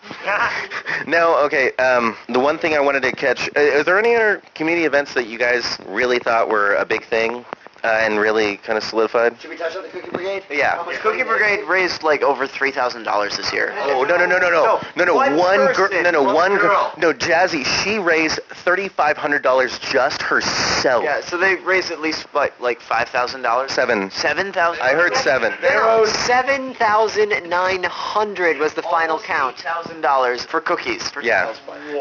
no, 1.06 1.38
okay, 1.46 1.72
um, 1.76 2.16
the 2.28 2.40
one 2.40 2.58
thing 2.58 2.74
I 2.74 2.80
wanted 2.80 3.02
to 3.02 3.12
catch, 3.12 3.48
uh, 3.56 3.78
are 3.78 3.82
there 3.84 3.98
any 3.98 4.14
other 4.14 4.42
community 4.54 4.86
events 4.86 5.14
that 5.14 5.26
you 5.26 5.38
guys 5.38 5.78
really 5.86 6.18
thought 6.18 6.48
were 6.48 6.74
a 6.74 6.84
big 6.84 7.04
thing 7.06 7.44
uh, 7.84 8.00
and 8.02 8.18
really 8.18 8.56
kind 8.58 8.76
of 8.78 8.82
solidified? 8.82 9.38
Should 9.40 9.50
we 9.50 9.56
touch 9.56 9.76
on 9.76 9.82
the 9.82 9.88
Cookie 9.90 10.10
Brigade? 10.10 10.42
Yeah. 10.50 10.82
Cookie 11.00 11.22
Brigade 11.22 11.64
raised 11.64 12.02
like 12.02 12.22
over 12.22 12.46
three 12.46 12.70
thousand 12.72 13.02
dollars 13.04 13.36
this 13.36 13.52
year. 13.52 13.72
Oh 13.76 14.04
no 14.08 14.16
no 14.16 14.24
no 14.26 14.38
no 14.38 14.48
no 14.50 14.80
no 14.96 15.04
no 15.04 15.14
one 15.14 15.36
one 15.36 15.58
girl 15.74 15.88
person, 15.88 16.02
no 16.02 16.10
no 16.10 16.22
one 16.22 16.34
one 16.34 16.50
girl 16.56 16.60
girl. 16.60 16.92
no 16.98 17.12
Jazzy 17.12 17.64
she 17.64 17.98
raised 17.98 18.40
thirty 18.64 18.88
five 18.88 19.16
hundred 19.18 19.42
dollars 19.42 19.78
just 19.78 20.22
herself 20.22 21.04
Yeah, 21.04 21.20
so 21.20 21.36
they 21.36 21.56
raised 21.56 21.90
at 21.90 22.00
least 22.00 22.22
what, 22.32 22.58
like 22.60 22.80
five 22.80 23.08
thousand 23.10 23.42
dollars? 23.42 23.70
seven 23.72 24.10
Seven 24.10 24.50
thousand. 24.52 24.82
I 24.82 24.94
heard 24.94 25.14
seven 25.16 25.52
No, 25.62 26.04
7,900 26.06 28.58
was 28.58 28.74
the 28.74 28.82
final 28.82 29.18
count. 29.18 29.58
Thousand 29.58 30.00
dollars 30.00 30.44
for 30.44 30.60
cookies. 30.60 31.08
For 31.10 31.20
Yeah. 31.22 31.54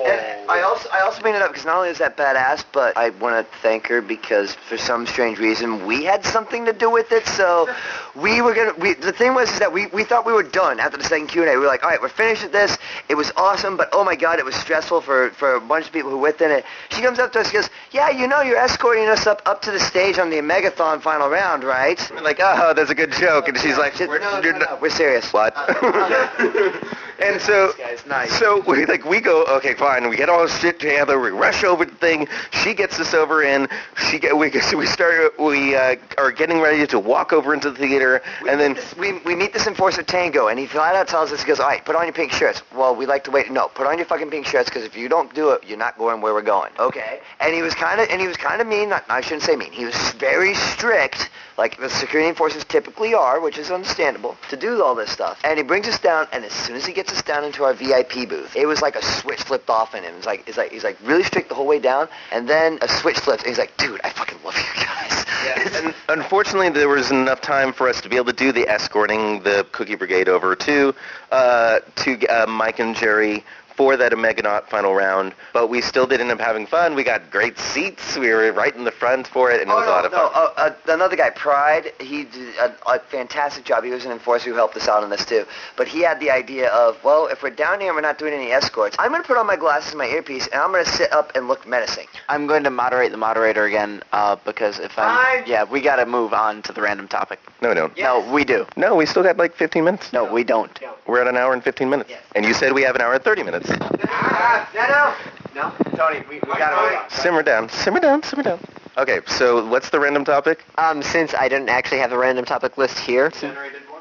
And 0.05 0.49
I 0.49 0.61
also 0.61 0.87
I 0.91 1.01
also 1.01 1.21
made 1.23 1.35
it 1.35 1.41
up 1.41 1.51
because 1.51 1.65
not 1.65 1.77
only 1.77 1.89
is 1.89 1.97
that 1.97 2.15
badass, 2.17 2.63
but 2.71 2.95
I 2.97 3.09
want 3.09 3.35
to 3.35 3.43
thank 3.59 3.87
her 3.87 4.01
because 4.01 4.53
for 4.55 4.77
some 4.77 5.05
strange 5.05 5.39
reason 5.39 5.72
we 5.73 6.03
had 6.03 6.25
something 6.25 6.65
to 6.65 6.73
do 6.73 6.89
with 6.89 7.11
it. 7.11 7.25
So 7.27 7.73
we 8.15 8.41
were 8.41 8.53
gonna. 8.53 8.73
We, 8.77 8.93
the 8.93 9.11
thing 9.13 9.33
was 9.33 9.51
is 9.51 9.59
that 9.59 9.71
we, 9.71 9.87
we 9.87 10.03
thought 10.03 10.25
we 10.25 10.33
were 10.33 10.43
done 10.43 10.79
after 10.79 10.97
the 10.97 11.03
second 11.03 11.27
Q 11.27 11.41
and 11.43 11.51
A. 11.51 11.53
We 11.53 11.59
were 11.61 11.67
like, 11.67 11.83
all 11.83 11.89
right, 11.89 12.01
we're 12.01 12.09
finished 12.09 12.43
with 12.43 12.51
this. 12.51 12.77
It 13.09 13.15
was 13.15 13.31
awesome, 13.35 13.77
but 13.77 13.89
oh 13.91 14.03
my 14.03 14.15
god, 14.15 14.39
it 14.39 14.45
was 14.45 14.55
stressful 14.55 15.01
for 15.01 15.31
for 15.31 15.55
a 15.55 15.61
bunch 15.61 15.87
of 15.87 15.91
people 15.91 16.09
who 16.11 16.17
were 16.17 16.23
within 16.23 16.51
it. 16.51 16.65
She 16.89 17.01
comes 17.01 17.19
up 17.19 17.31
to 17.33 17.39
us 17.39 17.47
and 17.47 17.53
goes, 17.53 17.69
yeah, 17.91 18.09
you 18.09 18.27
know, 18.27 18.41
you're 18.41 18.57
escorting 18.57 19.07
us 19.07 19.27
up 19.27 19.41
up 19.45 19.61
to 19.63 19.71
the 19.71 19.79
stage 19.79 20.17
on 20.17 20.29
the 20.29 20.37
Megathon 20.37 21.01
final 21.01 21.29
round, 21.29 21.63
right? 21.63 21.99
We're 22.11 22.21
like 22.21 22.39
oh 22.41 22.73
that's 22.75 22.89
a 22.89 22.95
good 22.95 23.11
joke 23.11 23.47
and 23.47 23.57
she's 23.57 23.77
like 23.77 23.99
no, 23.99 24.07
no, 24.07 24.57
no, 24.57 24.77
we're 24.81 24.89
serious. 24.89 25.31
what 25.33 25.53
and 27.21 27.41
so 27.41 27.71
nice. 28.07 28.31
so 28.39 28.61
we 28.67 28.85
like 28.85 29.05
we 29.05 29.19
go 29.19 29.43
okay 29.45 29.73
fine 29.73 30.07
we 30.09 30.15
get 30.15 30.29
all 30.29 30.41
this 30.43 30.57
shit 30.59 30.79
together 30.79 31.19
we 31.19 31.29
rush 31.29 31.63
over 31.63 31.85
the 31.85 31.95
thing 31.95 32.27
she 32.51 32.73
gets 32.73 32.99
us 32.99 33.13
over 33.13 33.43
in 33.43 33.67
she 34.09 34.19
get 34.19 34.35
we 34.37 34.51
so 34.61 34.77
we 34.77 34.85
start 34.85 35.37
we 35.39 35.75
uh, 35.75 35.95
are 36.17 36.31
getting 36.31 36.59
ready 36.59 36.85
to 36.87 36.99
walk 36.99 37.33
over 37.33 37.53
into 37.53 37.69
the 37.71 37.77
theater 37.77 38.21
and 38.49 38.59
then 38.59 38.73
This- 38.73 38.95
we, 38.97 39.13
we 39.19 39.35
meet 39.35 39.53
this 39.53 39.67
enforcer 39.67 40.03
Tango, 40.03 40.47
and 40.47 40.59
he 40.59 40.65
flat 40.65 40.95
out 40.95 41.07
tells 41.07 41.31
us, 41.31 41.41
he 41.41 41.47
goes, 41.47 41.59
all 41.59 41.67
right, 41.67 41.83
put 41.83 41.95
on 41.95 42.03
your 42.03 42.13
pink 42.13 42.31
shirts. 42.31 42.61
Well, 42.75 42.95
we 42.95 43.05
like 43.05 43.23
to 43.25 43.31
wait. 43.31 43.51
No, 43.51 43.67
put 43.67 43.87
on 43.87 43.97
your 43.97 44.05
fucking 44.05 44.29
pink 44.29 44.45
shirts, 44.45 44.69
because 44.69 44.83
if 44.83 44.95
you 44.95 45.09
don't 45.09 45.33
do 45.33 45.49
it, 45.51 45.63
you're 45.67 45.77
not 45.77 45.97
going 45.97 46.21
where 46.21 46.33
we're 46.33 46.41
going. 46.41 46.71
Okay. 46.79 47.19
And 47.39 47.53
he 47.53 47.61
was 47.61 47.73
kind 47.73 47.99
of, 47.99 48.07
and 48.09 48.21
he 48.21 48.27
was 48.27 48.37
kind 48.37 48.61
of 48.61 48.67
mean. 48.67 48.89
Not, 48.89 49.03
I 49.09 49.21
shouldn't 49.21 49.43
say 49.43 49.55
mean. 49.55 49.71
He 49.71 49.85
was 49.85 49.95
very 50.13 50.53
strict, 50.53 51.29
like 51.57 51.77
the 51.77 51.89
security 51.89 52.29
enforcers 52.29 52.63
typically 52.65 53.13
are, 53.13 53.39
which 53.39 53.57
is 53.57 53.71
understandable, 53.71 54.37
to 54.49 54.57
do 54.57 54.83
all 54.83 54.95
this 54.95 55.11
stuff. 55.11 55.39
And 55.43 55.57
he 55.57 55.63
brings 55.63 55.87
us 55.87 55.99
down, 55.99 56.27
and 56.31 56.43
as 56.43 56.51
soon 56.51 56.75
as 56.75 56.85
he 56.85 56.93
gets 56.93 57.11
us 57.11 57.21
down 57.21 57.43
into 57.43 57.63
our 57.63 57.73
VIP 57.73 58.27
booth, 58.27 58.55
it 58.55 58.65
was 58.65 58.81
like 58.81 58.95
a 58.95 59.03
switch 59.03 59.41
flipped 59.41 59.69
off 59.69 59.95
in 59.95 60.03
him. 60.03 60.15
It's 60.17 60.25
like, 60.25 60.47
it's 60.47 60.57
like, 60.57 60.71
he's 60.71 60.83
like 60.83 60.97
really 61.03 61.23
strict 61.23 61.49
the 61.49 61.55
whole 61.55 61.67
way 61.67 61.79
down, 61.79 62.07
and 62.31 62.47
then 62.47 62.79
a 62.81 62.87
switch 62.87 63.19
flips, 63.19 63.43
and 63.43 63.49
he's 63.49 63.59
like, 63.59 63.75
dude, 63.77 64.01
I 64.03 64.09
fucking 64.09 64.39
love 64.43 64.55
you 64.55 64.83
guys. 64.83 65.25
and 65.83 65.93
unfortunately, 66.09 66.69
there 66.69 66.89
was 66.89 67.11
enough 67.11 67.41
time 67.41 67.73
for 67.73 67.87
us 67.87 68.01
to 68.01 68.09
be 68.09 68.15
able 68.15 68.27
to 68.27 68.33
do 68.33 68.51
the 68.51 68.67
escorting 68.67 69.41
the 69.43 69.65
Cookie 69.71 69.95
Brigade 69.95 70.29
over 70.29 70.55
to 70.55 70.95
uh, 71.31 71.79
to 71.95 72.27
uh, 72.27 72.45
Mike 72.47 72.79
and 72.79 72.95
Jerry 72.95 73.43
for 73.75 73.97
that 73.97 74.11
Omeganaut 74.11 74.67
final 74.67 74.93
round. 74.93 75.33
But 75.53 75.67
we 75.67 75.81
still 75.81 76.05
did 76.07 76.21
end 76.21 76.31
up 76.31 76.39
having 76.39 76.65
fun. 76.67 76.95
We 76.95 77.03
got 77.03 77.29
great 77.31 77.57
seats. 77.59 78.17
We 78.17 78.29
were 78.29 78.51
right 78.51 78.75
in 78.75 78.83
the 78.83 78.91
front 78.91 79.27
for 79.27 79.51
it, 79.51 79.61
and 79.61 79.69
it 79.69 79.73
Oh, 79.73 79.77
was 79.77 79.87
a 79.87 79.91
lot 79.91 80.05
of 80.05 80.11
no, 80.11 80.29
fun. 80.29 80.49
uh, 80.57 80.61
uh, 80.89 80.93
another 80.93 81.15
guy, 81.15 81.29
Pride, 81.31 81.91
he 81.99 82.25
did 82.25 82.55
a, 82.57 82.75
a 82.87 82.99
fantastic 82.99 83.65
job. 83.65 83.83
He 83.83 83.91
was 83.91 84.05
an 84.05 84.11
enforcer 84.11 84.49
who 84.49 84.55
helped 84.55 84.75
us 84.77 84.87
out 84.87 85.03
on 85.03 85.09
this 85.09 85.25
too. 85.25 85.45
But 85.75 85.87
he 85.87 86.01
had 86.01 86.19
the 86.19 86.29
idea 86.31 86.69
of, 86.69 87.03
well, 87.03 87.27
if 87.27 87.41
we're 87.43 87.49
down 87.49 87.79
here 87.79 87.89
and 87.89 87.95
we're 87.95 88.01
not 88.01 88.17
doing 88.17 88.33
any 88.33 88.51
escorts, 88.51 88.95
I'm 88.99 89.09
going 89.11 89.21
to 89.21 89.27
put 89.27 89.37
on 89.37 89.47
my 89.47 89.55
glasses, 89.55 89.95
my 89.95 90.05
earpiece, 90.05 90.47
and 90.47 90.61
I'm 90.61 90.71
going 90.71 90.85
to 90.85 90.91
sit 90.91 91.11
up 91.11 91.35
and 91.35 91.47
look 91.47 91.67
menacing. 91.67 92.07
I'm 92.29 92.47
going 92.47 92.63
to 92.63 92.69
moderate 92.69 93.11
the 93.11 93.17
moderator 93.17 93.65
again 93.65 94.03
uh, 94.11 94.35
because 94.45 94.79
if 94.79 94.97
I'm 94.97 95.15
Fine. 95.39 95.49
yeah, 95.49 95.63
we 95.63 95.81
got 95.81 95.97
to 95.97 96.05
move 96.05 96.33
on 96.33 96.61
to 96.63 96.73
the 96.73 96.81
random 96.81 97.07
topic. 97.07 97.39
No, 97.61 97.69
we 97.69 97.75
don't. 97.75 97.97
No, 97.97 98.31
we 98.31 98.43
do. 98.43 98.65
No, 98.77 98.95
we 98.95 99.05
still 99.05 99.23
got 99.23 99.37
like 99.37 99.55
15 99.55 99.83
minutes. 99.83 100.11
No, 100.13 100.31
we 100.31 100.43
don't. 100.43 100.77
We're 101.07 101.21
at 101.21 101.27
an 101.27 101.37
hour 101.37 101.53
and 101.53 101.63
15 101.63 101.89
minutes. 101.89 102.11
And 102.35 102.45
you 102.45 102.53
said 102.53 102.73
we 102.73 102.81
have 102.83 102.95
an 102.95 103.01
hour 103.01 103.13
and 103.13 103.23
30 103.23 103.43
minutes. 103.43 103.62
Ah, 103.69 104.69
no, 104.73 104.87
no. 104.87 105.13
No, 105.55 105.97
Tony, 105.97 106.23
we, 106.27 106.35
we 106.35 106.57
got 106.57 107.07
to 107.09 107.15
Simmer 107.15 107.43
down. 107.43 107.69
Simmer 107.69 107.99
down. 107.99 108.23
Simmer 108.23 108.43
down. 108.43 108.59
Okay, 108.97 109.21
so 109.27 109.65
what's 109.67 109.89
the 109.89 109.99
random 109.99 110.25
topic? 110.25 110.63
Um, 110.77 111.01
since 111.01 111.33
I 111.33 111.47
didn't 111.47 111.69
actually 111.69 111.99
have 111.99 112.09
the 112.09 112.17
random 112.17 112.45
topic 112.45 112.77
list 112.77 112.97
here, 112.99 113.31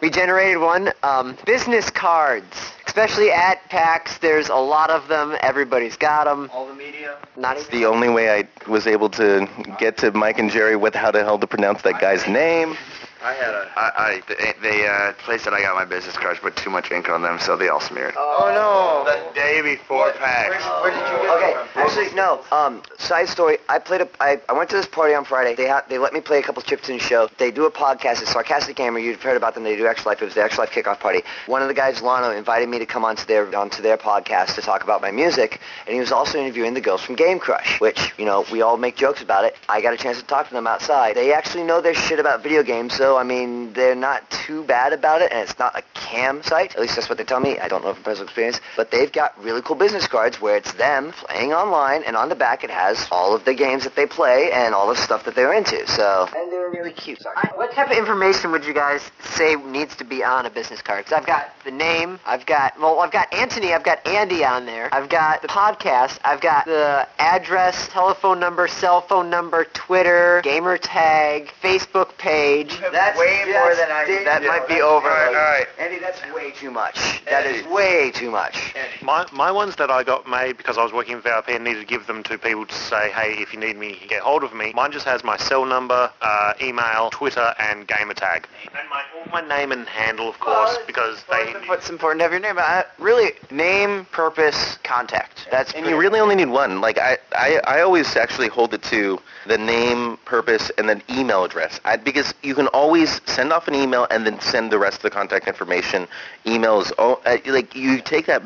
we 0.01 0.11
generated 0.11 0.61
one. 0.61 0.93
Um, 1.03 1.37
business 1.47 1.89
cards, 1.91 2.73
especially 2.87 3.31
at 3.31 3.67
PAX. 3.71 4.19
There's 4.19 4.49
a 4.49 4.55
lot 4.55 4.91
of 4.91 5.09
them. 5.09 5.37
Everybody's 5.41 5.97
got 5.97 6.25
them. 6.25 6.51
All 6.53 6.67
the 6.67 6.75
media. 6.75 7.17
Not 7.37 7.57
It's 7.57 7.69
the 7.69 7.87
only 7.87 8.09
way 8.11 8.31
I 8.39 8.71
was 8.71 8.87
able 8.87 9.09
to 9.11 9.49
get 9.79 9.97
to 9.99 10.11
Mike 10.13 10.39
and 10.39 10.51
Jerry 10.51 10.77
with 10.77 10.95
how 10.95 11.11
the 11.11 11.21
hell 11.23 11.39
to 11.39 11.47
pronounce 11.47 11.83
that 11.83 12.01
guy's 12.01 12.27
name. 12.27 12.77
I 13.23 13.33
had 13.35 13.55
a. 13.55 13.71
I, 13.77 13.93
I 13.97 14.23
the, 14.63 14.87
uh, 14.87 15.13
place 15.25 15.45
that 15.45 15.55
I 15.55 15.61
got 15.61 15.75
my 15.77 15.85
business 15.85 16.17
cards 16.17 16.41
put 16.41 16.57
too 16.57 16.71
much 16.71 16.91
ink 16.91 17.09
on 17.09 17.23
them, 17.23 17.39
so 17.39 17.57
they 17.57 17.69
all 17.69 17.81
smeared. 17.81 18.15
Oh, 18.17 18.51
no. 18.53 19.11
The 19.11 19.35
day 19.35 19.63
before 19.63 20.11
PAX. 20.13 20.65
Where 20.83 20.91
did 20.91 20.99
you 20.99 21.23
get 21.23 21.33
Okay, 21.33 21.55
actually, 21.77 22.15
no. 22.15 22.45
Um, 22.51 22.83
side 22.99 23.29
story. 23.29 23.59
I 23.69 23.79
played 23.79 24.01
a. 24.01 24.09
I, 24.21 24.41
I 24.49 24.53
went 24.53 24.71
to 24.71 24.77
this 24.77 24.87
party 24.87 25.15
on 25.15 25.25
Friday. 25.25 25.55
They 25.55 25.69
ha- 25.69 25.85
they 25.89 25.99
let 25.99 26.13
me 26.13 26.21
play 26.21 26.39
a 26.39 26.43
couple 26.43 26.63
chips 26.63 26.89
in 26.89 26.97
the 26.99 27.03
show. 27.03 27.29
They 27.39 27.51
do 27.51 27.67
a 27.67 27.71
podcast. 27.71 28.23
It's 28.23 28.33
Sarcastic 28.33 28.77
Gamer. 28.77 28.99
You've 28.99 29.23
heard 29.23 29.37
about 29.37 29.55
them. 29.55 29.63
They 29.63 29.77
do 29.77 29.87
Extra 29.87 30.11
Life. 30.11 30.23
It 30.23 30.25
was 30.25 30.35
the 30.35 30.43
Extra 30.43 30.65
Life 30.65 30.73
kickoff 30.73 30.99
party. 30.99 31.23
One 31.47 31.63
of 31.63 31.69
the 31.69 31.75
guys, 31.75 32.01
Lano, 32.01 32.37
invited 32.37 32.69
me 32.69 32.79
to 32.81 32.87
come 32.87 33.05
onto 33.05 33.25
their 33.27 33.55
onto 33.55 33.83
their 33.83 33.97
podcast 33.97 34.57
to 34.57 34.63
talk 34.63 34.83
about 34.83 35.01
my 35.01 35.13
music, 35.13 35.61
and 35.87 35.95
he 35.95 36.01
was 36.01 36.11
also 36.11 36.39
interviewing 36.39 36.75
the 36.75 36.81
girls 36.81 37.03
from 37.03 37.15
Game 37.15 37.39
Crush, 37.39 37.81
which 37.81 38.13
you 38.19 38.25
know 38.25 38.45
we 38.51 38.63
all 38.63 38.77
make 38.77 38.97
jokes 38.97 39.23
about 39.23 39.45
it. 39.45 39.57
I 39.69 39.81
got 39.81 39.95
a 39.95 39.97
chance 39.97 40.19
to 40.19 40.25
talk 40.25 40.49
to 40.49 40.55
them 40.55 40.67
outside. 40.67 41.15
They 41.15 41.33
actually 41.33 41.65
know 41.65 41.81
their 41.81 41.95
shit 41.95 42.19
about 42.19 42.43
video 42.43 42.63
games, 42.63 42.95
so 42.95 43.12
I 43.17 43.25
mean 43.25 43.73
they're 43.73 43.95
not 43.95 44.29
too 44.31 44.65
bad 44.65 44.93
about 44.93 45.23
it, 45.23 45.33
and 45.33 45.41
it's 45.41 45.59
not 45.59 45.77
a 45.79 45.83
cam 45.95 46.43
site. 46.43 46.75
At 46.75 46.81
least 46.81 46.97
that's 46.97 47.09
what 47.09 47.19
they 47.19 47.25
tell 47.25 47.41
me. 47.41 47.59
I 47.59 47.69
don't 47.69 47.85
know 47.85 47.95
from 47.95 48.03
personal 48.03 48.25
experience, 48.25 48.61
but 48.77 48.91
they've 48.91 49.13
got 49.13 49.43
really 49.43 49.63
cool 49.63 49.77
business 49.77 50.07
cards 50.07 50.41
where 50.41 50.57
it's 50.57 50.73
them 50.75 51.13
playing 51.13 51.53
online, 51.53 52.03
and 52.05 52.17
on 52.17 52.29
the 52.29 52.35
back 52.35 52.65
it 52.65 52.71
has 52.71 53.07
all 53.11 53.35
of 53.35 53.45
the 53.45 53.55
games 53.55 53.85
that 53.85 53.97
they 53.97 54.07
play 54.07 54.51
and 54.53 54.75
all 54.75 54.89
the 54.89 54.97
stuff 54.97 55.25
that 55.25 55.35
they're 55.35 55.53
into. 55.53 55.87
So 55.87 56.29
and 56.35 56.53
they're 56.53 56.71
really 56.71 56.93
cute. 56.93 57.21
Sorry. 57.23 57.37
What 57.55 57.73
type 57.73 57.91
of 57.91 57.97
information 57.97 58.51
would 58.53 58.65
you 58.65 58.75
guys 58.75 59.11
say 59.23 59.55
needs 59.57 59.97
to 59.97 60.05
be 60.05 60.23
on 60.25 60.47
a 60.47 60.51
business 60.51 60.83
card? 60.83 61.05
Because 61.05 61.21
I've 61.21 61.27
got 61.27 61.53
the 61.65 61.71
name, 61.71 62.19
I've 62.27 62.47
got, 62.47 62.79
well, 62.81 63.01
I've 63.01 63.13
got 63.13 63.33
Anthony, 63.33 63.73
I've 63.73 63.85
got 63.85 64.07
Andy 64.07 64.45
on 64.45 64.67
there, 64.67 64.93
I've 64.93 65.09
got 65.09 65.43
the 65.43 65.49
podcast, 65.49 66.19
I've 66.25 66.41
got 66.41 66.67
the 66.67 67.07
address, 67.19 67.89
telephone 67.89 68.41
number, 68.41 68.69
cell 68.69 69.01
phone 69.01 69.31
number, 69.31 69.65
Twitter, 69.65 70.41
gamer 70.43 70.79
tag, 70.79 71.53
Facebook 71.63 72.17
page. 72.19 72.79
That's 73.03 73.19
way 73.19 73.43
more 73.47 73.75
than 73.75 73.91
I. 73.91 74.23
That 74.25 74.43
might 74.45 74.69
be 74.69 74.81
over. 74.81 75.09
All 75.09 75.15
right, 75.15 75.27
all 75.27 75.35
right. 75.35 75.67
Andy, 75.79 75.99
that's 75.99 76.21
way 76.33 76.53
too 76.53 76.71
much. 76.71 77.25
That 77.25 77.47
is 77.47 77.67
way 77.67 78.13
too 78.13 78.31
much. 78.31 78.75
My, 79.03 79.27
my 79.33 79.51
ones 79.51 79.75
that 79.77 79.91
I 79.91 80.05
got 80.05 80.29
made 80.29 80.57
because 80.57 80.79
I 80.79 80.85
was 80.85 80.93
working 80.93 81.17
in 81.17 81.21
VIP 81.21 81.49
and 81.49 81.65
needed 81.65 81.81
to 81.81 81.87
give 81.87 82.07
them 82.07 82.23
to 82.25 82.39
people 82.39 82.67
to 82.67 82.75
say, 82.75 83.11
hey, 83.11 83.35
if 83.43 83.53
you 83.53 83.59
need 83.59 83.77
me, 83.77 83.99
get 84.09 84.23
hold 84.23 84.45
of 84.45 84.55
me. 84.55 84.73
Mine 84.73 84.93
just 84.93 85.05
has 85.07 85.25
my 85.25 85.37
cell 85.37 85.65
number, 85.65 86.11
uh, 86.21 86.55
email, 86.61 87.11
Twitter, 87.11 87.55
and 87.59 87.89
gamer 87.89 88.15
tag. 88.15 88.47
And 88.67 88.89
my, 88.89 89.03
all 89.19 89.43
my 89.43 89.49
name 89.49 89.73
and 89.73 89.89
handle, 89.89 90.29
of 90.29 90.39
course, 90.39 90.79
because 90.87 91.25
they... 91.31 91.55
What's 91.67 91.91
important 91.91 92.21
to 92.21 92.25
have 92.25 92.33
your 92.33 92.41
name? 92.41 92.57
Uh, 92.59 92.83
really, 92.99 93.33
name, 93.51 94.05
purpose, 94.13 94.79
contact. 94.85 95.49
That's 95.51 95.73
And 95.73 95.87
you 95.87 95.97
really 95.97 96.21
only 96.21 96.37
need 96.37 96.49
one. 96.49 96.81
Like 96.81 96.99
I, 96.99 97.19
I, 97.33 97.61
I 97.67 97.81
always 97.81 98.15
actually 98.15 98.49
hold 98.49 98.75
it 98.75 98.83
to 98.85 99.21
the 99.47 99.59
name, 99.59 100.19
purpose, 100.25 100.71
and 100.79 100.89
then 100.89 101.03
email 101.11 101.45
address. 101.45 101.81
I, 101.85 101.97
because 101.97 102.33
you 102.43 102.55
can 102.55 102.69
always 102.69 102.92
send 103.27 103.53
off 103.53 103.69
an 103.69 103.75
email 103.75 104.07
and 104.11 104.27
then 104.27 104.41
send 104.41 104.71
the 104.71 104.79
rest 104.79 104.99
of 104.99 105.03
the 105.03 105.11
contact 105.11 105.49
information. 105.49 106.07
Emails, 106.45 106.93
oh, 106.99 107.21
uh, 107.25 107.39
like 107.47 107.75
you 107.75 108.01
take 108.01 108.27
that. 108.27 108.43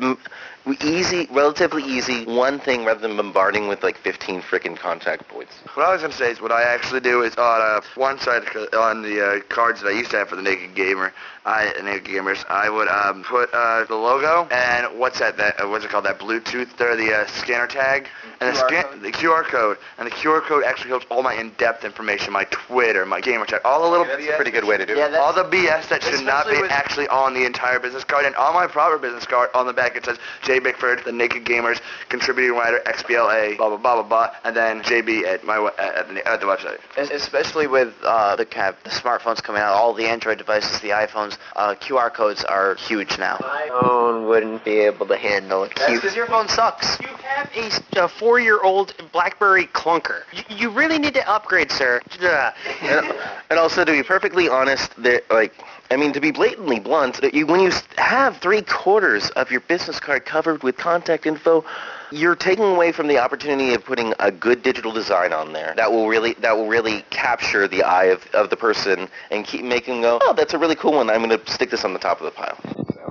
Easy, 0.83 1.27
relatively 1.31 1.83
easy, 1.83 2.25
one 2.25 2.59
thing 2.59 2.85
rather 2.85 2.99
than 2.99 3.15
bombarding 3.15 3.67
with 3.67 3.83
like 3.83 3.97
15 3.97 4.41
frickin' 4.41 4.75
contact 4.77 5.27
points. 5.27 5.53
What 5.73 5.85
I 5.87 5.93
was 5.93 6.01
going 6.01 6.11
to 6.11 6.17
say 6.17 6.31
is 6.31 6.41
what 6.41 6.51
I 6.51 6.63
actually 6.63 6.99
do 7.01 7.21
is 7.23 7.35
on 7.35 7.61
uh, 7.61 7.81
one 7.95 8.19
side 8.19 8.43
on 8.75 9.01
the 9.01 9.25
uh, 9.25 9.39
cards 9.49 9.81
that 9.81 9.87
I 9.87 9.91
used 9.91 10.11
to 10.11 10.17
have 10.17 10.29
for 10.29 10.35
the 10.35 10.41
Naked 10.41 10.75
Gamer, 10.75 11.13
I 11.45 11.71
Naked 11.81 12.05
Gamers, 12.05 12.43
I 12.49 12.69
would 12.69 12.87
um, 12.89 13.23
put 13.23 13.49
uh, 13.53 13.85
the 13.85 13.95
logo 13.95 14.47
and 14.53 14.99
what's 14.99 15.19
that? 15.19 15.37
That 15.37 15.61
uh, 15.63 15.67
what's 15.69 15.85
it 15.85 15.91
called? 15.91 16.05
That 16.05 16.19
Bluetooth 16.19 16.79
or 16.81 16.95
the 16.95 17.13
uh, 17.13 17.27
scanner 17.27 17.67
tag 17.67 18.07
and 18.41 18.53
the, 18.55 18.59
QR 18.59 18.67
scan- 18.67 18.83
code? 18.83 19.01
the 19.01 19.11
QR 19.11 19.43
code. 19.45 19.77
And 19.97 20.07
the 20.07 20.11
QR 20.11 20.41
code 20.41 20.63
actually 20.63 20.91
holds 20.91 21.05
all 21.09 21.23
my 21.23 21.33
in-depth 21.33 21.85
information, 21.85 22.33
my 22.33 22.43
Twitter, 22.45 23.05
my 23.05 23.21
gamer 23.21 23.45
tag, 23.45 23.61
all 23.63 23.81
the 23.83 23.87
little 23.89 24.05
That's 24.05 24.21
BS 24.21 24.33
a 24.33 24.35
pretty 24.35 24.51
good 24.51 24.65
way 24.65 24.77
to 24.77 24.85
do 24.85 24.95
Yeah, 24.95 25.07
it. 25.07 25.15
all 25.15 25.33
the 25.33 25.43
BS 25.45 25.87
that 25.89 26.03
should 26.03 26.25
not 26.25 26.47
be 26.47 26.57
actually 26.69 27.07
on 27.07 27.33
the 27.33 27.45
entire 27.45 27.79
business 27.79 28.03
card. 28.03 28.25
And 28.25 28.35
on 28.35 28.53
my 28.53 28.67
proper 28.67 28.97
business 28.97 29.25
card, 29.25 29.49
on 29.53 29.65
the 29.65 29.73
back, 29.73 29.95
it 29.95 30.05
says 30.05 30.17
Jay 30.57 30.63
Bickford, 30.63 31.03
the 31.05 31.11
Naked 31.11 31.45
Gamers, 31.45 31.79
contributing 32.09 32.57
writer, 32.57 32.81
XBLA, 32.87 33.57
blah, 33.57 33.69
blah, 33.69 33.77
blah, 33.77 34.01
blah, 34.01 34.03
blah, 34.03 34.35
and 34.43 34.55
then 34.55 34.81
JB 34.81 35.23
at 35.25 35.43
my 35.43 35.57
at, 35.77 35.95
at 35.95 36.07
the, 36.13 36.27
at 36.27 36.39
the 36.39 36.47
website. 36.47 36.79
Es- 36.97 37.11
Especially 37.11 37.67
with 37.67 37.93
uh, 38.03 38.35
the 38.35 38.45
kind 38.45 38.69
of 38.75 38.83
the 38.83 38.89
smartphones 38.89 39.41
coming 39.43 39.61
out, 39.61 39.73
all 39.73 39.93
the 39.93 40.05
Android 40.07 40.39
devices, 40.39 40.79
the 40.81 40.89
iPhones, 40.89 41.37
uh, 41.55 41.75
QR 41.75 42.11
codes 42.11 42.43
are 42.45 42.73
huge 42.75 43.19
now. 43.19 43.37
My 43.39 43.67
phone 43.69 44.27
wouldn't 44.27 44.65
be 44.65 44.79
able 44.79 45.05
to 45.07 45.17
handle 45.17 45.63
a 45.63 45.69
cute. 45.69 46.01
Because 46.01 46.15
your 46.15 46.25
phone 46.25 46.47
sucks. 46.49 46.99
You 46.99 47.07
have 47.07 47.49
a 47.95 48.07
four-year-old 48.07 48.95
BlackBerry 49.11 49.67
clunker. 49.67 50.21
You, 50.33 50.55
you 50.55 50.69
really 50.71 50.97
need 50.97 51.13
to 51.15 51.29
upgrade, 51.29 51.71
sir. 51.71 52.01
And, 52.81 53.13
and 53.49 53.59
also, 53.59 53.83
to 53.83 53.91
be 53.91 54.03
perfectly 54.03 54.47
honest, 54.49 54.91
there, 55.01 55.21
like, 55.29 55.53
I 55.89 55.95
mean, 55.95 56.11
to 56.13 56.19
be 56.19 56.31
blatantly 56.31 56.79
blunt, 56.79 57.21
when 57.21 57.61
you 57.61 57.71
have 57.97 58.37
three 58.37 58.61
quarters 58.61 59.29
of 59.31 59.51
your 59.51 59.61
business 59.61 59.99
card 59.99 60.25
covered 60.25 60.61
with 60.61 60.75
contact 60.75 61.25
info, 61.25 61.63
you're 62.11 62.35
taking 62.35 62.65
away 62.65 62.91
from 62.91 63.07
the 63.07 63.17
opportunity 63.17 63.73
of 63.73 63.85
putting 63.85 64.13
a 64.19 64.31
good 64.31 64.63
digital 64.63 64.91
design 64.91 65.31
on 65.31 65.53
there 65.53 65.73
that 65.75 65.91
will 65.91 66.07
really 66.07 66.33
that 66.35 66.55
will 66.55 66.67
really 66.67 67.03
capture 67.09 67.67
the 67.67 67.83
eye 67.83 68.05
of, 68.05 68.25
of 68.33 68.49
the 68.49 68.57
person 68.57 69.07
and 69.31 69.45
keep 69.45 69.63
making 69.63 70.01
them 70.01 70.01
go, 70.01 70.19
oh, 70.23 70.33
that's 70.33 70.53
a 70.53 70.57
really 70.57 70.75
cool 70.75 70.93
one. 70.93 71.09
I'm 71.09 71.23
going 71.23 71.37
to 71.37 71.51
stick 71.51 71.69
this 71.69 71.85
on 71.85 71.93
the 71.93 71.99
top 71.99 72.19
of 72.19 72.25
the 72.25 72.31
pile. 72.31 72.57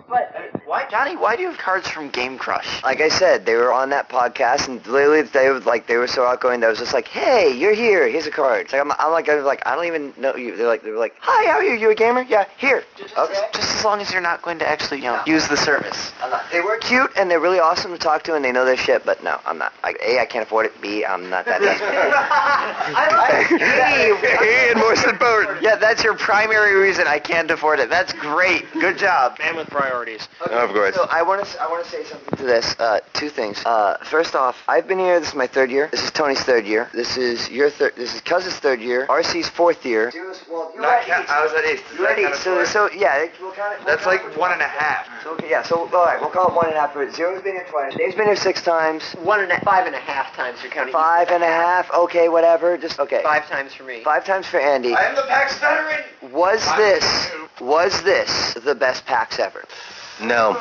But 0.08 0.55
why, 0.76 0.86
Johnny? 0.90 1.16
Why 1.16 1.36
do 1.36 1.42
you 1.42 1.48
have 1.48 1.58
cards 1.58 1.88
from 1.88 2.10
Game 2.10 2.36
Crush? 2.36 2.82
Like 2.82 3.00
I 3.00 3.08
said, 3.08 3.46
they 3.46 3.54
were 3.54 3.72
on 3.72 3.88
that 3.90 4.10
podcast, 4.10 4.68
and 4.68 4.86
literally 4.86 5.22
they 5.22 5.48
were 5.48 5.60
like 5.60 5.86
they 5.86 5.96
were 5.96 6.06
so 6.06 6.26
outgoing 6.26 6.60
that 6.60 6.66
I 6.66 6.68
was 6.68 6.78
just 6.78 6.92
like, 6.92 7.08
"Hey, 7.08 7.56
you're 7.56 7.72
here. 7.72 8.06
Here's 8.06 8.26
a 8.26 8.30
card." 8.30 8.66
It's 8.66 8.72
like 8.74 8.82
I'm, 8.82 8.92
I'm 8.98 9.10
like 9.10 9.26
I 9.30 9.36
was 9.36 9.44
like 9.44 9.62
I 9.64 9.74
don't 9.74 9.86
even 9.86 10.12
know 10.18 10.36
you. 10.36 10.54
They're 10.54 10.66
like 10.66 10.82
they 10.82 10.90
were 10.90 10.98
like, 10.98 11.16
"Hi, 11.20 11.50
how 11.50 11.56
are 11.56 11.64
you? 11.64 11.76
You 11.76 11.90
a 11.90 11.94
gamer? 11.94 12.20
Yeah, 12.22 12.44
here." 12.58 12.84
Okay. 13.00 13.12
Oh, 13.16 13.48
just 13.54 13.74
as 13.76 13.84
long 13.84 14.02
as 14.02 14.12
you're 14.12 14.20
not 14.20 14.42
going 14.42 14.58
to 14.58 14.68
actually, 14.68 14.98
you 14.98 15.04
know, 15.04 15.22
use 15.26 15.48
the 15.48 15.56
service. 15.56 16.12
I'm 16.22 16.30
not. 16.30 16.44
They 16.52 16.60
were 16.60 16.76
cute 16.76 17.10
and 17.16 17.30
they're 17.30 17.40
really 17.40 17.58
awesome 17.60 17.92
to 17.92 17.98
talk 17.98 18.22
to, 18.24 18.34
and 18.34 18.44
they 18.44 18.52
know 18.52 18.66
their 18.66 18.76
shit. 18.76 19.06
But 19.06 19.24
no, 19.24 19.40
I'm 19.46 19.56
not. 19.56 19.72
Like 19.82 19.98
a, 20.04 20.20
I 20.20 20.26
can't 20.26 20.44
afford 20.44 20.66
it. 20.66 20.78
B, 20.82 21.06
I'm 21.06 21.30
not 21.30 21.46
that 21.46 21.60
desperate. 21.62 21.92
and 24.70 24.78
most 24.78 25.06
important. 25.06 25.62
Yeah, 25.62 25.76
that's 25.76 26.04
your 26.04 26.14
primary 26.14 26.74
reason. 26.76 27.06
I 27.06 27.18
can't 27.18 27.50
afford 27.50 27.80
it. 27.80 27.88
That's 27.88 28.12
great. 28.12 28.70
Good 28.72 28.98
job. 28.98 29.38
Man 29.38 29.56
with 29.56 29.68
priorities. 29.68 30.28
Of 30.66 30.74
course. 30.74 30.94
So 30.94 31.06
I 31.10 31.22
want 31.22 31.44
to 31.44 31.60
I 31.62 31.68
want 31.68 31.84
to 31.84 31.90
say 31.90 32.04
something 32.04 32.36
to 32.38 32.44
this. 32.44 32.74
Uh, 32.78 33.00
two 33.12 33.28
things. 33.28 33.64
Uh, 33.64 33.96
first 34.04 34.34
off, 34.34 34.56
I've 34.68 34.86
been 34.88 34.98
here. 34.98 35.20
This 35.20 35.30
is 35.30 35.34
my 35.34 35.46
third 35.46 35.70
year. 35.70 35.88
This 35.92 36.02
is 36.04 36.10
Tony's 36.10 36.40
third 36.42 36.66
year. 36.66 36.88
This 36.92 37.16
is 37.16 37.48
your 37.50 37.70
third. 37.70 37.94
This 37.96 38.14
is 38.14 38.20
Cuz's 38.20 38.56
third 38.58 38.80
year. 38.80 39.06
RC's 39.08 39.48
fourth 39.48 39.84
year. 39.86 40.12
well, 40.50 40.70
you're 40.74 40.82
Not 40.82 41.00
at 41.00 41.06
count- 41.06 41.24
East. 41.24 41.32
I 41.32 41.42
was 41.44 41.52
at 41.52 41.64
East. 41.64 41.84
You're 41.96 42.08
at 42.08 42.16
count 42.18 42.34
East. 42.34 42.42
So, 42.42 42.64
so 42.64 42.90
yeah, 42.92 43.16
it- 43.22 43.32
we'll 43.40 43.52
count 43.52 43.74
it. 43.74 43.78
we'll 43.84 43.86
That's 43.96 44.04
count 44.04 44.24
like 44.26 44.36
one 44.36 44.52
and 44.52 44.60
a 44.62 44.68
half. 44.68 45.06
So, 45.22 45.30
okay, 45.34 45.50
yeah. 45.50 45.62
So 45.62 45.76
all 45.92 46.04
right, 46.04 46.20
we'll 46.20 46.30
call 46.30 46.48
it 46.48 46.54
one 46.54 46.66
and 46.66 46.74
a 46.76 46.80
half. 46.80 46.92
For 46.92 47.08
Zero's 47.12 47.42
been 47.42 47.54
here 47.54 47.66
twice. 47.70 47.94
Dave's 47.96 48.14
been 48.16 48.26
here 48.26 48.36
six 48.36 48.62
times. 48.62 49.12
One 49.22 49.40
and 49.40 49.52
a, 49.52 49.60
five 49.60 49.86
and 49.86 49.94
a 49.94 49.98
half 49.98 50.34
times 50.34 50.58
you're 50.62 50.72
counting. 50.72 50.92
Five 50.92 51.28
and 51.30 51.42
a 51.42 51.46
half. 51.46 51.90
Okay, 51.92 52.28
whatever. 52.28 52.76
Just 52.76 52.98
okay. 52.98 53.22
Five 53.22 53.48
times 53.48 53.72
for 53.74 53.84
me. 53.84 54.02
Five 54.02 54.24
times 54.24 54.46
for 54.46 54.58
Andy. 54.60 54.94
I 54.94 55.02
am 55.04 55.14
the 55.14 55.22
PAX 55.22 55.58
veteran. 55.58 56.02
Was 56.32 56.66
I'm 56.66 56.78
this 56.78 57.30
new. 57.60 57.66
was 57.66 58.02
this 58.02 58.54
the 58.64 58.74
best 58.74 59.06
PAX 59.06 59.38
ever? 59.38 59.64
No, 60.20 60.56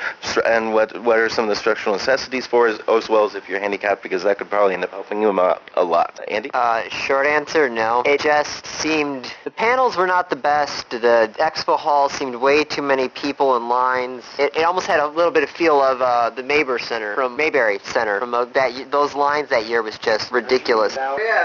and 0.47 0.73
what 0.73 1.03
what 1.03 1.19
are 1.19 1.29
some 1.29 1.45
of 1.45 1.49
the 1.49 1.57
structural 1.57 1.95
necessities 1.95 2.47
for, 2.47 2.69
as, 2.69 2.79
as 2.89 3.09
well 3.09 3.25
as 3.25 3.35
if 3.35 3.49
you're 3.49 3.61
handicapped, 3.61 4.03
because 4.03 4.23
that 4.23 4.39
could 4.39 4.51
probably 4.51 4.75
end 4.75 4.85
up 4.85 4.91
helping 4.91 5.21
you 5.21 5.31
out 5.41 5.63
a 5.77 5.85
lot. 5.85 6.21
Andy. 6.29 6.51
Uh, 6.53 6.83
short 6.89 7.27
answer, 7.27 7.69
no. 7.69 8.03
It 8.05 8.21
just 8.21 8.67
seemed 8.67 9.33
the 9.45 9.51
panels 9.51 9.97
were 9.97 10.07
not 10.07 10.31
the 10.31 10.37
best. 10.37 10.91
The 10.91 11.33
expo 11.39 11.79
hall 11.79 12.09
seemed 12.09 12.37
way 12.37 12.65
too 12.65 12.83
many 12.83 13.09
people 13.09 13.57
in 13.57 13.69
lines. 13.69 14.25
It, 14.39 14.57
it 14.57 14.65
almost 14.65 14.87
had 14.87 15.01
a 15.01 15.07
little 15.07 15.31
bit 15.33 15.43
of 15.43 15.51
feel 15.51 15.81
of 15.81 16.03
uh, 16.03 16.31
the 16.31 16.43
Mayberry 16.43 16.81
Center 16.81 17.15
from 17.15 17.37
Mayberry 17.37 17.79
Center 17.85 18.19
from 18.21 18.35
uh, 18.35 18.45
that 18.47 18.91
those 18.91 19.15
lines 19.15 19.49
that 19.51 19.62
that 19.63 19.69
year 19.69 19.83
was 19.83 19.99
just 19.99 20.31
ridiculous. 20.33 20.97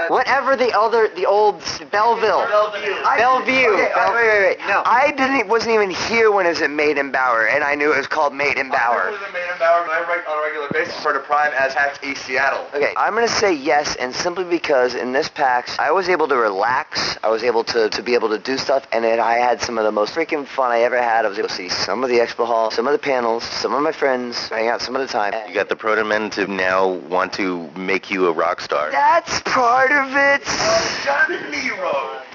Whatever 0.10 0.56
the 0.56 0.72
other, 0.78 1.10
the 1.10 1.26
old 1.26 1.60
Belleville. 1.92 2.46
Bellevue. 2.48 3.68
Okay, 3.68 3.92
Bell- 3.94 4.14
wait, 4.14 4.28
wait, 4.28 4.58
wait. 4.58 4.60
No. 4.68 4.82
I 4.86 5.12
didn't, 5.12 5.48
wasn't 5.48 5.76
even 5.76 5.90
here 5.90 6.32
when 6.32 6.46
it 6.46 6.50
was 6.50 6.62
at 6.62 6.70
Meydenbauer, 6.70 7.54
and 7.54 7.64
I 7.64 7.76
knew 7.76 7.94
it 7.94 7.98
was 7.98 8.08
called 8.08 8.34
Meydenbauer. 8.34 9.12
Made 9.34 9.50
in 9.52 9.60
Bauer 9.60 9.84
on 9.84 9.90
a 9.90 10.44
regular 10.44 10.68
basis 10.72 11.00
for 11.02 11.14
the 11.14 11.20
Prime 11.20 11.52
as 11.54 11.74
PAX 11.76 12.00
East 12.04 12.26
Seattle. 12.26 12.66
Okay, 12.74 12.94
I'm 12.98 13.14
gonna 13.14 13.28
say 13.28 13.54
yes, 13.54 13.96
and 13.98 14.14
simply 14.14 14.44
because 14.46 14.96
in 14.96 15.12
this 15.12 15.30
PAX, 15.30 15.78
I 15.80 15.92
was 15.92 16.10
able 16.10 16.28
to 16.28 16.36
relax. 16.36 17.18
I 17.24 17.30
was 17.30 17.44
able 17.44 17.64
to, 17.66 17.90
to 17.90 18.02
be 18.02 18.14
able 18.14 18.30
to 18.30 18.40
do 18.40 18.58
stuff, 18.58 18.88
and 18.92 19.04
then 19.04 19.20
I 19.20 19.36
had 19.36 19.62
some 19.62 19.78
of 19.78 19.84
the 19.84 19.92
most 19.92 20.16
freaking 20.16 20.48
fun 20.48 20.72
I 20.72 20.82
ever 20.82 21.02
had. 21.02 21.26
I 21.26 21.30
was 21.30 21.38
able 21.38 21.50
to 21.50 21.54
see 21.56 21.70
some 21.70 22.04
of 22.04 22.10
the 22.10 22.18
expo 22.18 22.46
hall, 22.46 22.72
some 22.72 22.88
of 22.88 22.94
the 22.94 23.00
panels, 23.00 23.44
some 23.44 23.74
of 23.74 23.82
my 23.84 23.92
friends, 23.92 24.50
hang 24.50 24.68
out 24.70 24.82
some 24.82 24.96
of 24.96 25.02
the 25.02 25.08
time. 25.08 25.34
You 25.48 25.54
got 25.54 25.70
the 25.70 25.76
Protomen 25.76 26.32
to 26.32 26.48
now 26.48 26.88
want 26.88 27.34
to 27.34 27.70
make 27.72 28.07
you 28.10 28.28
a 28.28 28.32
rock 28.32 28.62
star. 28.62 28.92
That's 28.92 29.42
part 29.42 29.92
of 29.92 30.16
it. 30.16 30.44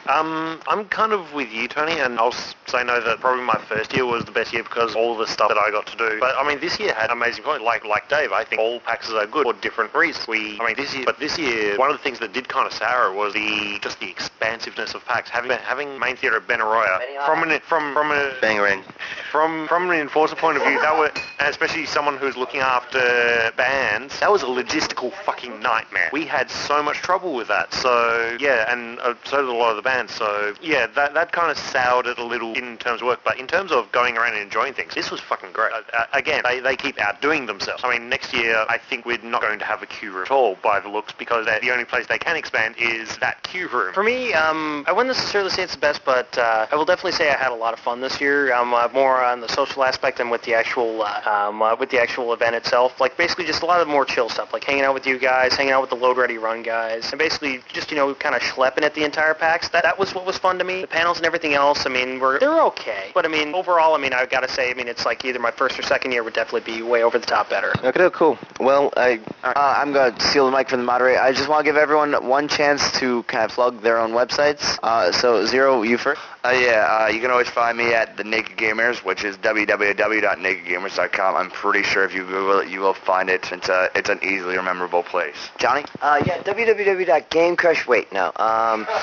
Um, 0.08 0.60
I'm 0.66 0.86
kind 0.86 1.12
of 1.12 1.32
with 1.32 1.52
you, 1.52 1.68
Tony, 1.68 1.98
and 1.98 2.18
I'll 2.18 2.32
say 2.32 2.82
no 2.82 3.00
that 3.00 3.20
probably 3.20 3.44
my 3.44 3.58
first 3.58 3.92
year 3.94 4.04
was 4.04 4.24
the 4.24 4.32
best 4.32 4.52
year 4.52 4.64
because 4.64 4.96
all 4.96 5.16
the 5.16 5.26
stuff 5.26 5.48
that 5.48 5.58
I 5.58 5.70
got 5.70 5.86
to 5.86 5.96
do. 5.96 6.18
But 6.18 6.34
I 6.36 6.46
mean, 6.46 6.58
this 6.60 6.80
year 6.80 6.92
had 6.92 7.10
amazing 7.10 7.44
points. 7.44 7.62
Like 7.62 7.84
like 7.84 8.08
Dave, 8.08 8.32
I 8.32 8.44
think 8.44 8.60
all 8.60 8.80
PAXs 8.80 9.12
are 9.12 9.26
good 9.26 9.44
for 9.44 9.52
different 9.60 9.94
reasons. 9.94 10.26
We, 10.26 10.58
I 10.60 10.66
mean, 10.66 10.76
this 10.76 10.94
year, 10.94 11.04
but 11.04 11.20
this 11.20 11.38
year, 11.38 11.76
one 11.78 11.90
of 11.90 11.96
the 11.96 12.02
things 12.02 12.18
that 12.18 12.32
did 12.32 12.48
kind 12.48 12.66
of 12.66 12.72
sour 12.72 13.12
was 13.12 13.32
the 13.34 13.78
just 13.80 14.00
the 14.00 14.10
expansiveness 14.10 14.94
of 14.94 15.04
PAX. 15.04 15.30
Having 15.30 15.52
having 15.58 15.98
main 15.98 16.16
theater 16.16 16.38
at 16.38 16.48
Benaroya 16.48 16.98
from 17.24 17.48
an 17.48 17.60
from 17.60 17.94
from 17.94 18.10
a 18.10 18.34
Bangarang. 18.40 18.82
from 19.30 19.68
from 19.68 19.88
an 19.90 20.00
enforcer 20.00 20.34
point 20.34 20.56
of 20.56 20.64
view, 20.64 20.80
that 20.80 20.98
were 20.98 21.12
and 21.38 21.48
especially 21.48 21.86
someone 21.86 22.16
who's 22.16 22.36
looking 22.36 22.60
after 22.60 23.52
bands, 23.56 24.18
that 24.18 24.32
was 24.32 24.42
a 24.42 24.46
logistical 24.46 25.12
fucking 25.24 25.60
nightmare. 25.60 26.10
We 26.12 26.24
had 26.26 26.50
so 26.50 26.82
much 26.82 26.96
trouble 26.96 27.34
with 27.34 27.46
that. 27.48 27.72
So 27.72 28.36
yeah, 28.40 28.72
and 28.72 28.98
uh, 28.98 29.14
so 29.24 29.36
did 29.36 29.48
a 29.48 29.52
lot 29.52 29.70
of 29.70 29.76
the 29.76 29.82
bands. 29.82 29.91
So 30.08 30.54
yeah, 30.62 30.86
that 30.86 31.14
that 31.14 31.32
kind 31.32 31.50
of 31.50 31.58
soured 31.58 32.06
it 32.06 32.18
a 32.18 32.24
little 32.24 32.54
in 32.54 32.76
terms 32.78 33.00
of 33.00 33.06
work. 33.06 33.20
But 33.24 33.38
in 33.38 33.46
terms 33.46 33.72
of 33.72 33.90
going 33.92 34.16
around 34.16 34.34
and 34.34 34.42
enjoying 34.42 34.74
things, 34.74 34.94
this 34.94 35.10
was 35.10 35.20
fucking 35.20 35.52
great. 35.52 35.72
Uh, 35.72 35.82
uh, 35.92 36.06
again, 36.12 36.42
they, 36.44 36.60
they 36.60 36.76
keep 36.76 36.98
outdoing 37.00 37.46
themselves. 37.46 37.82
I 37.84 37.90
mean, 37.90 38.08
next 38.08 38.32
year 38.32 38.64
I 38.68 38.78
think 38.78 39.04
we're 39.04 39.18
not 39.18 39.42
going 39.42 39.58
to 39.58 39.64
have 39.64 39.82
a 39.82 39.86
queue 39.86 40.12
room 40.12 40.24
at 40.24 40.30
all 40.30 40.56
by 40.62 40.80
the 40.80 40.88
looks 40.88 41.12
because 41.12 41.46
the 41.46 41.70
only 41.70 41.84
place 41.84 42.06
they 42.06 42.18
can 42.18 42.36
expand 42.36 42.74
is 42.78 43.16
that 43.18 43.42
queue 43.42 43.68
room. 43.68 43.92
For 43.92 44.02
me, 44.02 44.32
um, 44.32 44.84
I 44.86 44.92
wouldn't 44.92 45.14
necessarily 45.14 45.50
say 45.50 45.62
it's 45.62 45.74
the 45.74 45.80
best, 45.80 46.04
but 46.04 46.36
uh, 46.38 46.66
I 46.70 46.76
will 46.76 46.84
definitely 46.84 47.12
say 47.12 47.30
I 47.30 47.36
had 47.36 47.52
a 47.52 47.54
lot 47.54 47.72
of 47.74 47.80
fun 47.80 48.00
this 48.00 48.20
year. 48.20 48.52
Uh, 48.52 48.88
more 48.92 49.22
on 49.22 49.40
the 49.40 49.48
social 49.48 49.84
aspect 49.84 50.18
than 50.18 50.30
with 50.30 50.42
the 50.42 50.54
actual 50.54 51.02
uh, 51.02 51.20
um, 51.26 51.62
uh, 51.62 51.76
with 51.76 51.90
the 51.90 52.00
actual 52.00 52.32
event 52.32 52.54
itself. 52.54 53.00
Like 53.00 53.16
basically 53.16 53.44
just 53.44 53.62
a 53.62 53.66
lot 53.66 53.80
of 53.80 53.88
more 53.88 54.04
chill 54.04 54.28
stuff, 54.28 54.52
like 54.52 54.64
hanging 54.64 54.84
out 54.84 54.94
with 54.94 55.06
you 55.06 55.18
guys, 55.18 55.54
hanging 55.54 55.72
out 55.72 55.80
with 55.80 55.90
the 55.90 55.96
LoadingReadyRun 55.96 56.64
guys, 56.64 57.10
and 57.10 57.18
basically 57.18 57.60
just 57.68 57.90
you 57.90 57.96
know 57.96 58.14
kind 58.14 58.34
of 58.34 58.42
schlepping 58.42 58.82
at 58.82 58.94
the 58.94 59.04
entire 59.04 59.34
PAX. 59.34 59.68
That 59.70 59.81
that 59.82 59.98
was 59.98 60.14
what 60.14 60.24
was 60.26 60.38
fun 60.38 60.58
to 60.58 60.64
me. 60.64 60.82
The 60.82 60.86
panels 60.86 61.18
and 61.18 61.26
everything 61.26 61.54
else. 61.54 61.86
I 61.86 61.88
mean, 61.90 62.18
were 62.20 62.38
they're 62.38 62.62
okay, 62.62 63.10
but 63.14 63.24
I 63.24 63.28
mean 63.28 63.54
overall, 63.54 63.94
I 63.94 63.98
mean 63.98 64.12
I've 64.12 64.30
gotta 64.30 64.48
say, 64.48 64.70
I 64.70 64.74
mean 64.74 64.88
it's 64.88 65.04
like 65.04 65.24
either 65.24 65.38
my 65.38 65.50
first 65.50 65.78
or 65.78 65.82
second 65.82 66.12
year 66.12 66.22
would 66.22 66.34
definitely 66.34 66.72
be 66.72 66.82
way 66.82 67.02
over 67.02 67.18
the 67.18 67.26
top 67.26 67.50
better. 67.50 67.72
Okay, 67.84 68.08
cool. 68.12 68.38
Well, 68.60 68.92
I 68.96 69.20
Uh, 69.44 69.52
I'm 69.56 69.92
going 69.92 70.14
to 70.14 70.20
steal 70.28 70.46
the 70.48 70.56
mic 70.56 70.68
from 70.68 70.78
the 70.78 70.84
moderator. 70.84 71.20
I 71.20 71.32
just 71.32 71.48
want 71.48 71.64
to 71.64 71.68
give 71.68 71.76
everyone 71.76 72.12
one 72.28 72.46
chance 72.48 72.92
to 73.00 73.22
kind 73.24 73.44
of 73.44 73.50
plug 73.50 73.82
their 73.82 73.98
own 73.98 74.12
websites. 74.12 74.78
Uh, 74.82 75.10
so, 75.10 75.44
Zero, 75.46 75.82
you 75.82 75.98
first. 75.98 76.20
Uh, 76.44 76.50
yeah, 76.50 76.86
uh, 77.02 77.08
you 77.08 77.20
can 77.20 77.30
always 77.30 77.48
find 77.48 77.76
me 77.76 77.92
at 77.92 78.16
the 78.16 78.24
Naked 78.24 78.56
Gamers, 78.56 79.04
which 79.04 79.24
is 79.24 79.36
www.nakedgamers.com. 79.38 81.36
I'm 81.36 81.50
pretty 81.50 81.82
sure 81.82 82.04
if 82.04 82.14
you 82.14 82.24
Google 82.24 82.60
it, 82.60 82.68
you 82.68 82.80
will 82.80 82.94
find 82.94 83.28
it. 83.30 83.50
It's 83.52 83.68
a, 83.68 83.90
it's 83.94 84.08
an 84.08 84.20
easily 84.22 84.56
rememberable 84.56 85.02
place. 85.02 85.36
Johnny? 85.58 85.84
Uh, 86.00 86.22
yeah, 86.26 86.38
www.gamecrush. 86.42 87.86
Wait, 87.86 88.12
no. 88.12 88.32
Um, 88.36 88.86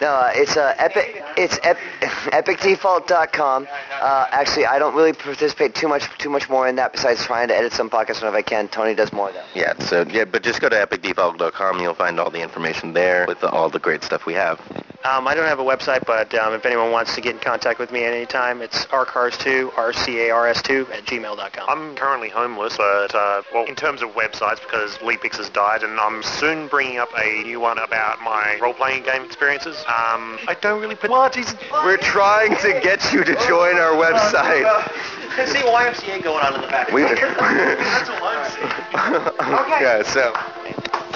no, 0.00 0.08
uh, 0.08 0.30
it's 0.34 0.56
uh, 0.56 0.74
epic. 0.78 1.22
It's 1.36 1.58
ep- 1.62 1.76
epicdefault.com. 2.32 3.66
Uh, 4.00 4.26
actually, 4.30 4.66
I 4.66 4.78
don't 4.78 4.94
really 4.94 5.12
participate 5.12 5.74
too 5.74 5.88
much, 5.88 6.04
too 6.18 6.30
much 6.30 6.48
more 6.48 6.68
in 6.68 6.76
that 6.76 6.92
besides 6.92 7.24
trying 7.24 7.48
to 7.48 7.56
edit 7.56 7.72
some 7.72 7.90
podcasts 7.90 8.20
whenever 8.20 8.36
I 8.36 8.42
can. 8.42 8.68
Tony 8.68 8.94
does 8.94 9.12
more 9.12 9.28
of 9.28 9.34
that. 9.34 9.44
yeah. 9.54 9.78
So 9.78 10.02
yeah, 10.08 10.24
but 10.24 10.42
just 10.42 10.60
go 10.60 10.68
to 10.68 10.76
epicdefault.com. 10.76 11.80
You'll 11.80 11.94
find 11.94 12.18
all 12.20 12.30
the 12.30 12.42
information 12.42 12.92
there 12.92 13.24
with 13.26 13.42
all 13.44 13.68
the 13.70 13.78
great 13.78 14.02
stuff 14.02 14.26
we 14.26 14.34
have. 14.34 14.60
Um, 15.04 15.28
I 15.28 15.34
don't 15.36 15.46
have 15.46 15.60
a 15.60 15.64
website, 15.64 16.04
but 16.06 16.34
um, 16.34 16.54
if 16.54 16.66
anyone 16.66 16.90
wants 16.90 17.14
to 17.14 17.20
get 17.20 17.34
in 17.34 17.40
contact 17.40 17.78
with 17.78 17.92
me 17.92 18.04
at 18.04 18.12
any 18.12 18.26
time, 18.26 18.60
it's 18.60 18.84
rcars2, 18.86 19.70
R-C-A-R-S-2 19.76 20.90
at 20.90 21.04
gmail.com. 21.04 21.68
I'm 21.68 21.94
currently 21.94 22.28
homeless, 22.28 22.76
but 22.76 23.14
uh, 23.14 23.42
well, 23.54 23.64
in 23.66 23.76
terms 23.76 24.02
of 24.02 24.10
websites, 24.10 24.60
because 24.60 24.98
Leapix 24.98 25.36
has 25.36 25.50
died, 25.50 25.84
and 25.84 26.00
I'm 26.00 26.24
soon 26.24 26.66
bringing 26.66 26.98
up 26.98 27.10
a 27.16 27.44
new 27.44 27.60
one 27.60 27.78
about 27.78 28.20
my 28.22 28.58
role-playing 28.60 29.04
game 29.04 29.22
experiences. 29.22 29.76
Um, 29.86 30.36
I 30.48 30.56
don't 30.60 30.80
really 30.80 30.96
put 30.96 31.10
what 31.10 31.36
is 31.36 31.54
We're 31.70 31.96
trying 31.98 32.56
to 32.56 32.80
get 32.82 33.12
you 33.12 33.22
to 33.22 33.34
join 33.46 33.76
our 33.76 33.92
website. 33.92 34.66
see 35.46 35.58
YMCA 35.58 36.24
going 36.24 36.44
on 36.44 36.54
in 36.56 36.60
the 36.62 36.66
back. 36.66 36.90
We. 36.90 37.02
That's 37.04 38.08
all 38.10 38.18
I'm 38.24 38.50
saying. 38.50 39.60
Okay. 39.60 39.80
Yeah. 39.80 40.02
So. 40.02 40.34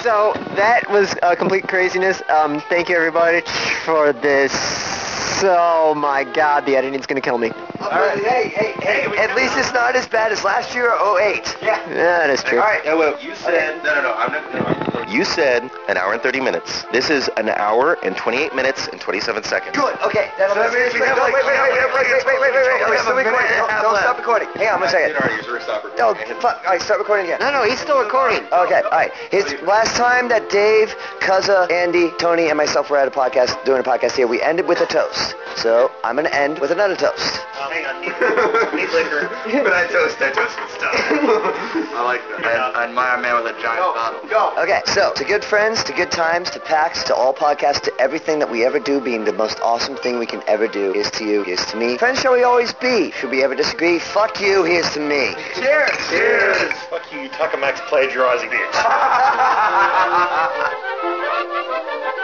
So 0.03 0.33
that 0.57 0.89
was 0.91 1.15
uh, 1.23 1.33
complete 1.35 1.65
craziness. 1.65 2.21
Um, 2.27 2.59
thank 2.67 2.89
you 2.89 2.95
everybody 2.97 3.41
for 3.85 4.11
this. 4.11 4.51
Oh 5.45 5.93
my 5.95 6.23
God, 6.23 6.65
the 6.65 6.75
editing's 6.75 7.05
gonna 7.05 7.21
kill 7.21 7.37
me. 7.37 7.51
Hey, 7.79 8.47
hey, 8.49 8.73
hey, 8.81 9.17
At 9.17 9.35
least 9.35 9.57
it's 9.57 9.73
not 9.73 9.95
as 9.95 10.07
bad 10.07 10.31
as 10.31 10.43
last 10.43 10.73
year 10.73 10.91
or 10.91 11.19
08. 11.19 11.57
Yeah. 11.61 11.79
Yeah, 11.89 11.95
that 11.95 12.29
is 12.29 12.43
true. 12.43 12.59
All 12.59 12.65
right. 12.65 12.83
Yeah, 12.85 12.93
well, 12.95 13.19
you 13.21 13.35
said 13.35 13.83
no, 13.83 13.95
no, 13.95 14.01
no. 14.03 14.13
I'm 14.13 14.31
not. 14.31 14.53
No. 14.53 14.83
You 15.13 15.25
said 15.25 15.69
an 15.89 15.97
hour 15.97 16.13
and 16.13 16.21
30 16.23 16.39
minutes. 16.39 16.85
This 16.91 17.09
is 17.11 17.29
an 17.37 17.49
hour 17.49 17.97
and 18.03 18.17
28 18.17 18.55
minutes 18.55 18.87
and 18.87 18.99
27 18.99 19.43
seconds. 19.43 19.75
Good. 19.75 19.95
Okay. 20.01 20.31
That'll 20.39 20.55
wait, 20.55 20.71
wait, 20.71 20.93
wait, 20.93 21.01
wait, 21.01 21.05
wait, 21.05 21.33
wait, 21.33 21.43
wait, 21.45 21.45
wait, 21.45 22.25
wait, 22.25 22.41
wait, 22.41 22.53
wait. 22.53 22.89
We're 22.89 22.97
still 22.97 23.15
recording. 23.15 23.51
Don't, 23.51 23.81
don't 23.83 23.97
stop 23.99 24.17
recording. 24.17 24.47
Hang 24.55 24.69
on 24.73 24.79
one 24.81 24.89
second. 24.89 25.15
Oh, 25.99 26.15
fuck. 26.41 26.63
All 26.65 26.71
right, 26.71 26.81
start 26.81 26.99
recording 26.99 27.27
again. 27.27 27.39
No, 27.39 27.51
no, 27.51 27.63
he's 27.63 27.79
still 27.79 28.01
recording. 28.01 28.43
Okay, 28.51 28.81
all 28.81 28.91
right. 28.91 29.11
His 29.29 29.53
last 29.61 29.95
time 29.95 30.29
that 30.29 30.49
Dave, 30.49 30.95
Cuzza, 31.19 31.69
Andy, 31.71 32.09
Tony, 32.17 32.47
and 32.49 32.57
myself 32.57 32.89
were 32.89 32.97
at 32.97 33.07
a 33.07 33.11
podcast, 33.11 33.63
doing 33.65 33.79
a 33.79 33.83
podcast 33.83 34.13
here, 34.15 34.25
we 34.27 34.41
ended 34.41 34.67
with 34.67 34.81
a 34.81 34.85
toast. 34.87 35.12
So 35.63 35.91
I'm 36.03 36.15
going 36.15 36.25
to 36.27 36.35
end 36.35 36.59
with 36.59 36.71
another 36.71 36.95
toast. 36.95 37.37
hang 37.55 37.85
on. 37.85 38.01
Need 38.75 38.89
liquor. 38.89 39.29
but 39.63 39.71
I 39.71 39.87
toast, 39.87 40.19
I 40.19 40.31
toast 40.31 40.59
with 40.59 40.71
stuff. 40.71 40.93
I 41.95 42.03
like 42.03 42.21
that. 42.43 42.75
I 42.75 42.85
admire 42.85 43.17
a 43.17 43.21
man 43.21 43.41
with 43.41 43.55
a 43.55 43.61
giant 43.61 43.95
bottle. 43.95 44.27
Go. 44.27 44.53
Okay, 44.61 44.81
so 44.87 45.13
to 45.13 45.23
good 45.23 45.43
friends, 45.45 45.83
to 45.85 45.93
good 45.93 46.11
times, 46.11 46.49
to 46.51 46.59
PAX, 46.59 47.03
to 47.05 47.15
all 47.15 47.33
podcasts, 47.33 47.81
to 47.83 47.93
everything 47.99 48.39
that 48.39 48.49
we 48.51 48.65
ever 48.65 48.79
do 48.79 48.99
being 48.99 49.25
the 49.25 49.33
most 49.33 49.59
awesome 49.61 49.95
thing 49.95 50.19
we 50.19 50.25
can 50.25 50.43
ever 50.47 50.67
do. 50.67 50.93
is 50.93 51.09
to 51.11 51.23
you, 51.23 51.43
here's 51.43 51.65
to 51.67 51.77
me. 51.77 51.97
Friends 51.97 52.19
shall 52.19 52.33
we 52.33 52.43
always 52.43 52.73
be. 52.73 53.11
Should 53.11 53.31
we 53.31 53.43
ever 53.43 53.55
disagree? 53.55 53.99
Fuck 53.99 54.41
you, 54.41 54.63
here's 54.63 54.89
to 54.93 54.99
me. 54.99 55.33
Cheers. 55.55 55.91
Cheers. 56.09 56.73
Fuck 56.89 57.11
you, 57.13 57.29
Tucker 57.29 57.57
Max 57.57 57.79
plagiarizing 57.87 58.49
bitch. 58.49 58.73